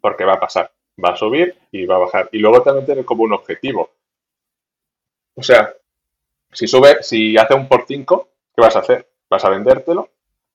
Porque 0.00 0.24
va 0.24 0.34
a 0.34 0.38
pasar, 0.38 0.70
va 1.04 1.08
a 1.08 1.16
subir 1.16 1.58
y 1.72 1.86
va 1.86 1.96
a 1.96 2.04
bajar. 2.06 2.28
Y 2.30 2.38
luego 2.38 2.62
también 2.62 2.86
tener 2.86 3.04
como 3.04 3.24
un 3.24 3.32
objetivo. 3.32 3.90
O 5.34 5.42
sea, 5.42 5.74
si 6.52 6.68
sube, 6.68 7.02
si 7.02 7.36
hace 7.36 7.52
un 7.52 7.66
por 7.66 7.84
5, 7.84 8.28
¿qué 8.54 8.62
vas 8.62 8.76
a 8.76 8.78
hacer? 8.78 9.08
¿Vas 9.28 9.44
a 9.44 9.50
vendértelo? 9.50 10.08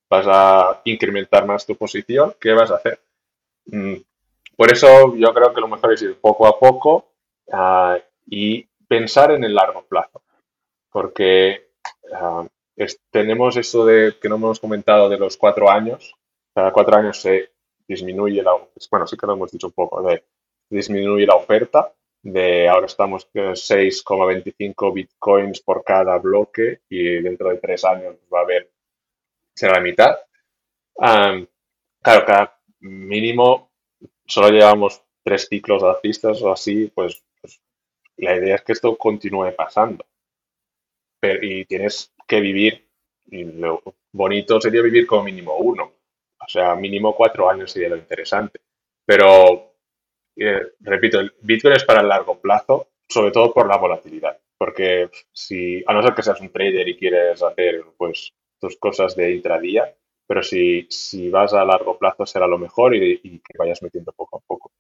¿Vas 0.10 0.26
a 0.30 0.82
incrementar 0.86 1.46
más 1.46 1.66
tu 1.66 1.76
posición? 1.76 2.36
¿Qué 2.40 2.54
vas 2.54 2.72
a 2.72 2.76
hacer? 2.76 3.02
Mm, 3.66 3.96
por 4.56 4.72
eso 4.72 5.14
yo 5.18 5.34
creo 5.34 5.54
que 5.54 5.60
lo 5.60 5.68
mejor 5.68 5.92
es 5.92 6.02
ir 6.04 6.18
poco 6.22 6.48
a 6.48 6.58
poco 6.58 7.12
ah, 7.52 7.98
y 8.28 8.66
pensar 8.88 9.32
en 9.32 9.44
el 9.44 9.54
largo 9.54 9.84
plazo. 9.84 10.22
Porque 10.90 11.72
ah, 12.84 12.88
tenemos 13.12 13.58
eso 13.58 13.86
de 13.86 14.16
que 14.22 14.30
no 14.30 14.36
hemos 14.36 14.60
comentado 14.60 15.10
de 15.10 15.18
los 15.18 15.38
cuatro 15.38 15.70
años. 15.70 16.16
Cada 16.54 16.72
cuatro 16.72 16.98
años 16.98 17.22
se 17.22 17.52
disminuye 17.88 18.42
la, 18.42 18.52
bueno, 18.90 19.08
sí 19.08 19.18
que 19.18 19.28
lo 19.28 19.34
hemos 19.34 19.52
dicho 19.52 19.68
un 19.68 19.74
poco, 19.74 20.02
de 20.02 20.24
disminuye 20.70 21.26
la 21.26 21.36
oferta 21.36 21.94
de 22.24 22.70
ahora 22.70 22.86
estamos 22.86 23.28
en 23.34 23.56
6,25 23.56 24.94
bitcoins 24.94 25.62
por 25.62 25.84
cada 25.84 26.18
bloque 26.20 26.82
y 26.90 27.22
dentro 27.22 27.50
de 27.50 27.58
tres 27.58 27.84
años 27.84 28.16
va 28.32 28.40
a 28.40 28.44
haber, 28.44 28.72
será 29.56 29.74
la 29.76 29.82
mitad. 29.82 30.18
claro, 30.96 32.26
cada 32.26 32.60
mínimo 32.80 33.72
solo 34.26 34.50
llevamos 34.50 35.04
tres 35.24 35.48
ciclos 35.50 35.84
alcistas 35.84 36.42
o 36.42 36.52
así, 36.52 36.92
pues, 36.94 37.24
pues, 37.42 37.62
la 38.18 38.36
idea 38.36 38.56
es 38.56 38.62
que 38.62 38.74
esto 38.74 38.96
continúe 38.98 39.54
pasando. 39.56 40.06
y 41.24 41.66
tienes 41.66 42.14
que 42.32 42.40
vivir, 42.40 42.88
y 43.26 43.44
lo 43.44 43.84
bonito 44.14 44.62
sería 44.62 44.82
vivir 44.82 45.06
como 45.06 45.24
mínimo 45.24 45.58
uno. 45.58 45.92
O 46.40 46.48
sea, 46.48 46.76
mínimo 46.76 47.14
cuatro 47.14 47.50
años 47.50 47.72
sería 47.72 47.90
lo 47.90 47.98
interesante. 47.98 48.62
Pero 49.06 49.74
repito, 50.80 51.20
el 51.20 51.34
Bitcoin 51.42 51.76
es 51.76 51.84
para 51.84 52.00
el 52.00 52.08
largo 52.08 52.40
plazo, 52.40 52.88
sobre 53.10 53.32
todo 53.32 53.54
por 53.54 53.68
la 53.68 53.78
volatilidad. 53.78 54.40
Porque 54.58 55.10
si, 55.34 55.84
a 55.86 55.94
no 55.94 56.02
ser 56.02 56.14
que 56.14 56.24
seas 56.24 56.40
un 56.40 56.54
trader 56.54 56.88
y 56.88 56.98
quieres 56.98 57.44
hacer 57.44 57.84
pues 57.98 58.34
tus 58.60 58.78
cosas 58.78 59.14
de 59.18 59.34
intradía, 59.34 59.94
pero 60.26 60.42
si, 60.42 60.88
si 60.90 61.30
vas 61.30 61.54
a 61.54 61.66
largo 61.66 61.98
plazo 61.98 62.26
será 62.26 62.48
lo 62.48 62.58
mejor 62.58 62.96
y, 62.96 63.20
que 63.20 63.58
vayas 63.58 63.84
metiendo 63.84 64.14
poco 64.14 64.38
a 64.38 64.40
poco. 64.40 64.72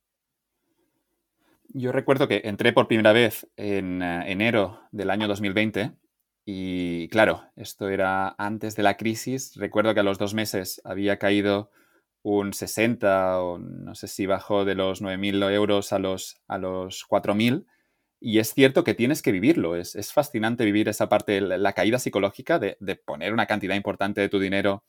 Yo 1.73 1.91
recuerdo 1.91 2.30
que 2.30 2.41
entré 2.45 2.72
por 2.72 2.88
primera 2.88 3.11
vez 3.11 3.45
en 3.57 4.02
eh, 4.02 4.32
enero 4.32 4.80
del 4.91 5.10
año 5.10 5.28
2020 5.28 5.91
y 6.46 7.08
claro, 7.10 7.44
esto 7.56 7.90
era 7.90 8.36
antes 8.38 8.76
de 8.76 8.84
la 8.84 8.98
crisis. 8.98 9.56
Recuerdo 9.56 9.94
que 9.94 10.00
a 10.00 10.04
los 10.04 10.18
dos 10.18 10.34
meses 10.34 10.82
había 10.84 11.18
caído 11.18 11.72
un 12.24 12.54
60 12.54 13.42
o 13.42 13.60
no 13.60 13.96
sé 13.96 14.08
si 14.08 14.26
bajó 14.26 14.66
de 14.66 14.76
los 14.76 15.02
9.000 15.02 15.52
euros 15.52 15.94
a 15.94 16.00
los, 16.00 16.42
a 16.48 16.58
los 16.58 17.06
4.000. 17.08 17.66
Y 18.20 18.40
es 18.40 18.54
cierto 18.54 18.84
que 18.84 18.94
tienes 18.94 19.22
que 19.22 19.32
vivirlo. 19.32 19.76
Es, 19.76 19.96
es 19.96 20.14
fascinante 20.14 20.66
vivir 20.66 20.90
esa 20.90 21.10
parte, 21.10 21.42
la, 21.42 21.74
caída 21.74 22.00
psicológica 22.00 22.60
de, 22.60 22.78
de, 22.80 22.96
poner 22.96 23.34
una 23.34 23.48
cantidad 23.48 23.76
importante 23.76 24.22
de 24.22 24.30
tu 24.30 24.40
dinero, 24.40 24.84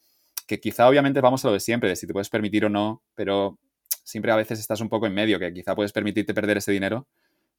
que 0.46 0.60
quizá 0.60 0.88
obviamente 0.88 1.20
vamos 1.20 1.44
a 1.44 1.48
lo 1.48 1.54
de 1.54 1.60
siempre, 1.60 1.88
de 1.88 1.96
si 1.96 2.06
te 2.06 2.12
puedes 2.12 2.28
permitir 2.28 2.66
o 2.66 2.68
no, 2.68 3.02
pero 3.14 3.58
siempre 4.04 4.32
a 4.32 4.36
veces 4.36 4.60
estás 4.60 4.80
un 4.82 4.90
poco 4.90 5.06
en 5.06 5.14
medio, 5.14 5.38
que 5.38 5.52
quizá 5.52 5.74
puedes 5.74 5.92
permitirte 5.92 6.34
perder 6.34 6.58
ese 6.58 6.72
dinero, 6.72 7.08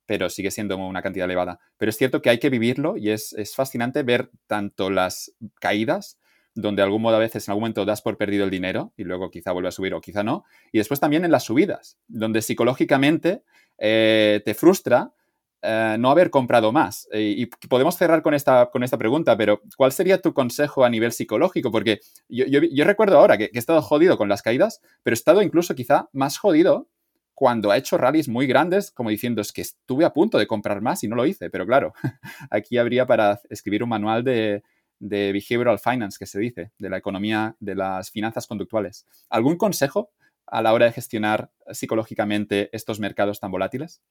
pero 0.05 0.29
sigue 0.29 0.51
siendo 0.51 0.77
una 0.77 1.01
cantidad 1.01 1.25
elevada. 1.25 1.59
Pero 1.77 1.89
es 1.89 1.97
cierto 1.97 2.21
que 2.21 2.29
hay 2.29 2.39
que 2.39 2.49
vivirlo 2.49 2.97
y 2.97 3.09
es, 3.09 3.33
es 3.33 3.55
fascinante 3.55 4.03
ver 4.03 4.31
tanto 4.47 4.89
las 4.89 5.33
caídas 5.59 6.17
donde 6.55 6.81
de 6.81 6.85
algún 6.85 7.01
modo 7.01 7.15
a 7.15 7.19
veces 7.19 7.47
en 7.47 7.51
algún 7.51 7.63
momento 7.63 7.85
das 7.85 8.01
por 8.01 8.17
perdido 8.17 8.43
el 8.45 8.51
dinero 8.51 8.93
y 8.95 9.03
luego 9.03 9.31
quizá 9.31 9.51
vuelve 9.51 9.69
a 9.69 9.71
subir 9.71 9.93
o 9.93 10.01
quizá 10.01 10.23
no. 10.23 10.43
Y 10.71 10.77
después 10.77 10.99
también 10.99 11.25
en 11.25 11.31
las 11.31 11.43
subidas, 11.43 11.97
donde 12.07 12.41
psicológicamente 12.41 13.43
eh, 13.77 14.41
te 14.45 14.53
frustra 14.53 15.13
eh, 15.61 15.95
no 15.97 16.11
haber 16.11 16.29
comprado 16.29 16.71
más. 16.71 17.07
y 17.13 17.45
podemos 17.45 17.95
cerrar 17.95 18.21
con 18.21 18.33
esta, 18.33 18.69
con 18.69 18.83
esta 18.83 18.97
pregunta, 18.97 19.37
pero 19.37 19.61
¿cuál 19.77 19.91
sería 19.91 20.21
tu 20.21 20.33
consejo 20.33 20.83
a 20.83 20.89
nivel 20.89 21.11
psicológico? 21.11 21.71
Porque 21.71 22.01
yo, 22.27 22.45
yo, 22.45 22.83
recuerdo 22.85 23.17
ahora 23.17 23.37
que, 23.37 23.49
he 23.53 23.57
estado 23.57 23.81
jodido 23.81 24.17
con 24.17 24.29
las 24.29 24.41
caídas, 24.41 24.81
pero 25.03 25.13
he 25.13 25.15
estado 25.15 25.41
incluso 25.41 25.73
quizá 25.73 26.09
más 26.11 26.37
jodido 26.37 26.89
cuando 27.33 27.71
ha 27.71 27.77
hecho 27.77 27.97
rallies 27.97 28.27
muy 28.27 28.47
grandes, 28.47 28.91
como 28.91 29.09
diciendo, 29.09 29.41
es 29.41 29.51
que 29.51 29.61
estuve 29.61 30.05
a 30.05 30.13
punto 30.13 30.37
de 30.37 30.47
comprar 30.47 30.81
más 30.81 31.03
y 31.03 31.07
no 31.07 31.15
lo 31.15 31.25
hice. 31.25 31.49
Pero 31.49 31.65
claro, 31.65 31.93
aquí 32.51 32.77
habría 32.77 33.05
para 33.05 33.39
escribir 33.49 33.83
un 33.83 33.89
manual 33.89 34.23
de, 34.23 34.63
de 34.99 35.33
behavioral 35.33 35.79
finance, 35.79 36.17
que 36.17 36.25
se 36.25 36.39
dice, 36.39 36.71
de 36.77 36.89
la 36.89 36.97
economía, 36.97 37.55
de 37.59 37.75
las 37.75 38.11
finanzas 38.11 38.47
conductuales. 38.47 39.05
¿Algún 39.29 39.57
consejo 39.57 40.11
a 40.47 40.61
la 40.61 40.73
hora 40.73 40.85
de 40.85 40.91
gestionar 40.91 41.51
psicológicamente 41.71 42.69
estos 42.71 42.99
mercados 42.99 43.39
tan 43.39 43.51
volátiles? 43.51 44.01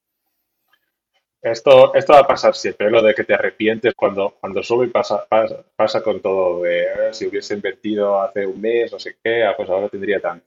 Esto, 1.41 1.93
esto 1.95 2.13
va 2.13 2.21
a 2.21 2.27
pasar 2.27 2.55
siempre, 2.55 2.89
lo 2.89 3.03
de 3.03 3.15
que 3.15 3.25
te 3.25 3.35
arrepientes 3.35 3.95
cuando, 3.97 4.37
cuando 4.39 4.63
sube 4.63 4.87
y 4.87 4.91
pasa, 4.91 5.27
pasa, 5.75 6.03
con 6.03 6.21
todo. 6.21 6.65
Eh, 6.65 7.13
si 7.13 7.27
hubiese 7.27 7.55
invertido 7.55 8.21
hace 8.21 8.47
un 8.47 8.61
mes, 8.61 8.93
no 8.93 8.99
sé 9.01 9.17
qué, 9.23 9.45
ah, 9.45 9.55
pues 9.57 9.69
ahora 9.69 9.89
tendría 9.89 10.21
tanto. 10.21 10.47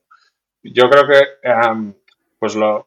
Yo 0.63 0.89
creo 0.89 1.05
que 1.05 1.21
pues 2.45 2.53
los 2.53 2.85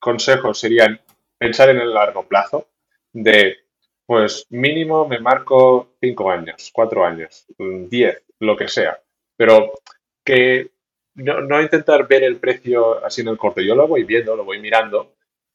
consejos 0.00 0.58
serían 0.58 1.00
pensar 1.38 1.68
en 1.68 1.78
el 1.78 1.94
largo 1.94 2.26
plazo, 2.26 2.66
de 3.12 3.58
pues 4.04 4.44
mínimo 4.50 5.06
me 5.06 5.20
marco 5.20 5.94
cinco 6.00 6.32
años, 6.32 6.72
cuatro 6.74 7.04
años, 7.04 7.46
diez, 7.88 8.24
lo 8.40 8.56
que 8.56 8.66
sea. 8.66 9.00
Pero 9.36 9.70
que 10.24 10.72
no, 11.14 11.62
intentar 11.62 12.08
ver 12.08 12.24
el 12.24 12.38
precio 12.38 13.04
así 13.04 13.20
en 13.20 13.28
el 13.28 13.38
corto. 13.38 13.60
Yo 13.60 13.76
lo 13.76 13.86
voy 13.86 14.02
viendo, 14.02 14.34
lo 14.34 14.44
voy 14.44 14.58
mirando 14.58 15.14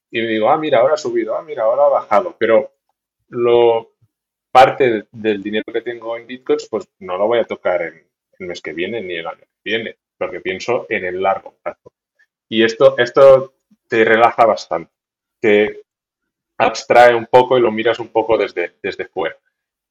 y 0.09 0.21
me 0.21 0.27
digo, 0.27 0.49
ah, 0.49 0.57
mira, 0.57 0.79
ahora 0.79 0.93
ha 0.93 0.97
subido, 0.97 1.35
ah, 1.35 1.43
mira, 1.43 1.63
ahora 1.63 1.83
ha 1.83 1.89
bajado. 1.89 2.37
Pero 2.39 2.75
lo 3.27 3.91
parte 4.53 5.07
del 5.11 5.43
dinero 5.43 5.65
que 5.73 5.81
tengo 5.81 6.15
en 6.15 6.27
bitcoins, 6.27 6.69
pues 6.69 6.87
no 6.99 7.17
lo 7.17 7.27
voy 7.27 7.39
a 7.39 7.43
tocar 7.43 7.81
en 7.81 8.07
el 8.39 8.47
mes 8.47 8.61
que 8.61 8.71
viene 8.71 9.01
ni 9.01 9.15
el 9.15 9.27
año 9.27 9.41
que 9.41 9.61
viene. 9.65 9.97
porque 10.17 10.39
pienso 10.39 10.85
en 10.87 11.03
el 11.03 11.21
largo 11.21 11.57
plazo. 11.61 11.91
Y 12.49 12.63
esto, 12.63 12.97
esto 12.97 13.53
te 13.87 14.03
relaja 14.03 14.45
bastante, 14.45 14.91
te 15.39 15.81
abstrae 16.57 17.15
un 17.15 17.27
poco 17.27 17.57
y 17.57 17.61
lo 17.61 17.71
miras 17.71 17.99
un 17.99 18.09
poco 18.09 18.37
desde, 18.37 18.73
desde 18.81 19.05
fuera. 19.05 19.37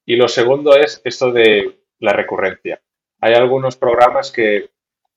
Y 0.04 0.16
lo 0.16 0.28
segundo 0.28 0.74
es 0.76 1.00
esto 1.04 1.32
de 1.32 1.80
la 1.98 2.12
recurrencia. 2.12 2.80
Hay 3.20 3.34
algunos 3.34 3.76
programas 3.76 4.30
que, 4.30 4.70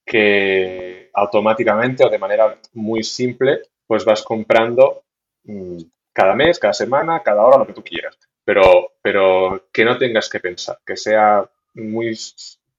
que 0.05 1.09
automáticamente 1.13 2.03
o 2.03 2.09
de 2.09 2.17
manera 2.17 2.57
muy 2.73 3.03
simple, 3.03 3.61
pues 3.85 4.05
vas 4.05 4.23
comprando 4.23 5.03
mm, 5.43 5.77
cada 6.13 6.33
mes, 6.35 6.59
cada 6.59 6.73
semana, 6.73 7.21
cada 7.21 7.43
hora, 7.43 7.57
lo 7.57 7.67
que 7.67 7.73
tú 7.73 7.83
quieras. 7.83 8.17
Pero, 8.43 8.93
pero 9.01 9.67
que 9.71 9.85
no 9.85 9.97
tengas 9.97 10.29
que 10.29 10.39
pensar, 10.39 10.79
que 10.85 10.97
sea 10.97 11.47
muy 11.75 12.17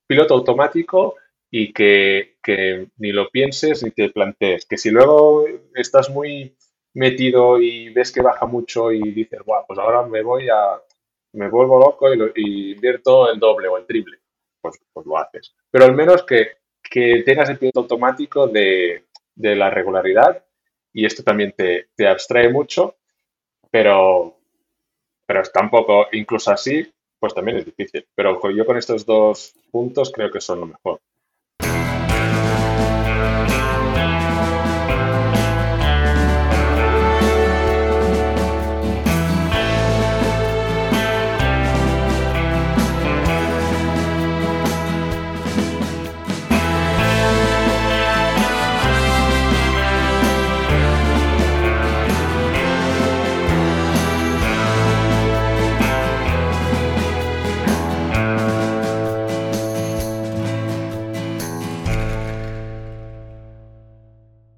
piloto 0.07 0.35
automático 0.35 1.15
y 1.51 1.73
que, 1.73 2.37
ni 2.99 3.13
lo 3.13 3.29
pienses 3.31 3.83
ni 3.83 3.91
te 3.91 4.11
plantees. 4.11 4.67
Que 4.67 4.79
si 4.79 4.91
luego 4.91 5.45
estás 5.75 6.11
muy 6.11 6.57
metido 6.95 7.61
y 7.61 7.91
ves 7.93 8.13
que 8.13 8.23
baja 8.23 8.47
mucho 8.47 8.93
y 8.93 9.01
dices, 9.13 9.41
guau, 9.45 9.65
pues 9.67 9.79
ahora 9.79 10.07
me 10.07 10.23
voy 10.23 10.49
a, 10.49 10.81
me 11.33 11.49
vuelvo 11.49 11.79
loco 11.79 12.09
y, 12.35 12.73
invierto 12.73 13.31
el 13.31 13.39
doble 13.39 13.69
o 13.69 13.77
el 13.77 13.87
triple, 13.87 14.19
pues, 14.61 14.81
pues, 14.93 15.07
lo 15.07 15.19
haces. 15.19 15.55
Pero 15.71 15.85
al 15.85 15.95
menos 15.95 16.25
que, 16.25 16.59
tengas 17.25 17.49
el 17.51 17.59
piloto 17.59 17.81
automático 17.81 18.49
de, 18.49 19.05
la 19.37 19.71
regularidad 19.71 20.45
y 20.93 21.07
esto 21.07 21.23
también 21.23 21.55
te, 21.57 21.89
te 21.97 22.07
abstrae 22.07 22.49
mucho, 22.51 22.97
pero, 23.71 24.37
pero 25.27 25.43
tampoco, 25.53 26.09
incluso 26.13 26.51
así, 26.51 26.93
pues 27.19 27.35
también 27.35 27.59
es 27.59 27.65
difícil. 27.65 28.07
Pero 28.15 28.41
yo 28.51 28.67
con 28.67 28.77
estos 28.77 29.07
dos 29.07 29.55
puntos 29.71 30.11
creo 30.13 30.31
que 30.31 30.41
son 30.41 30.61
lo 30.61 30.67
mejor. 30.67 31.01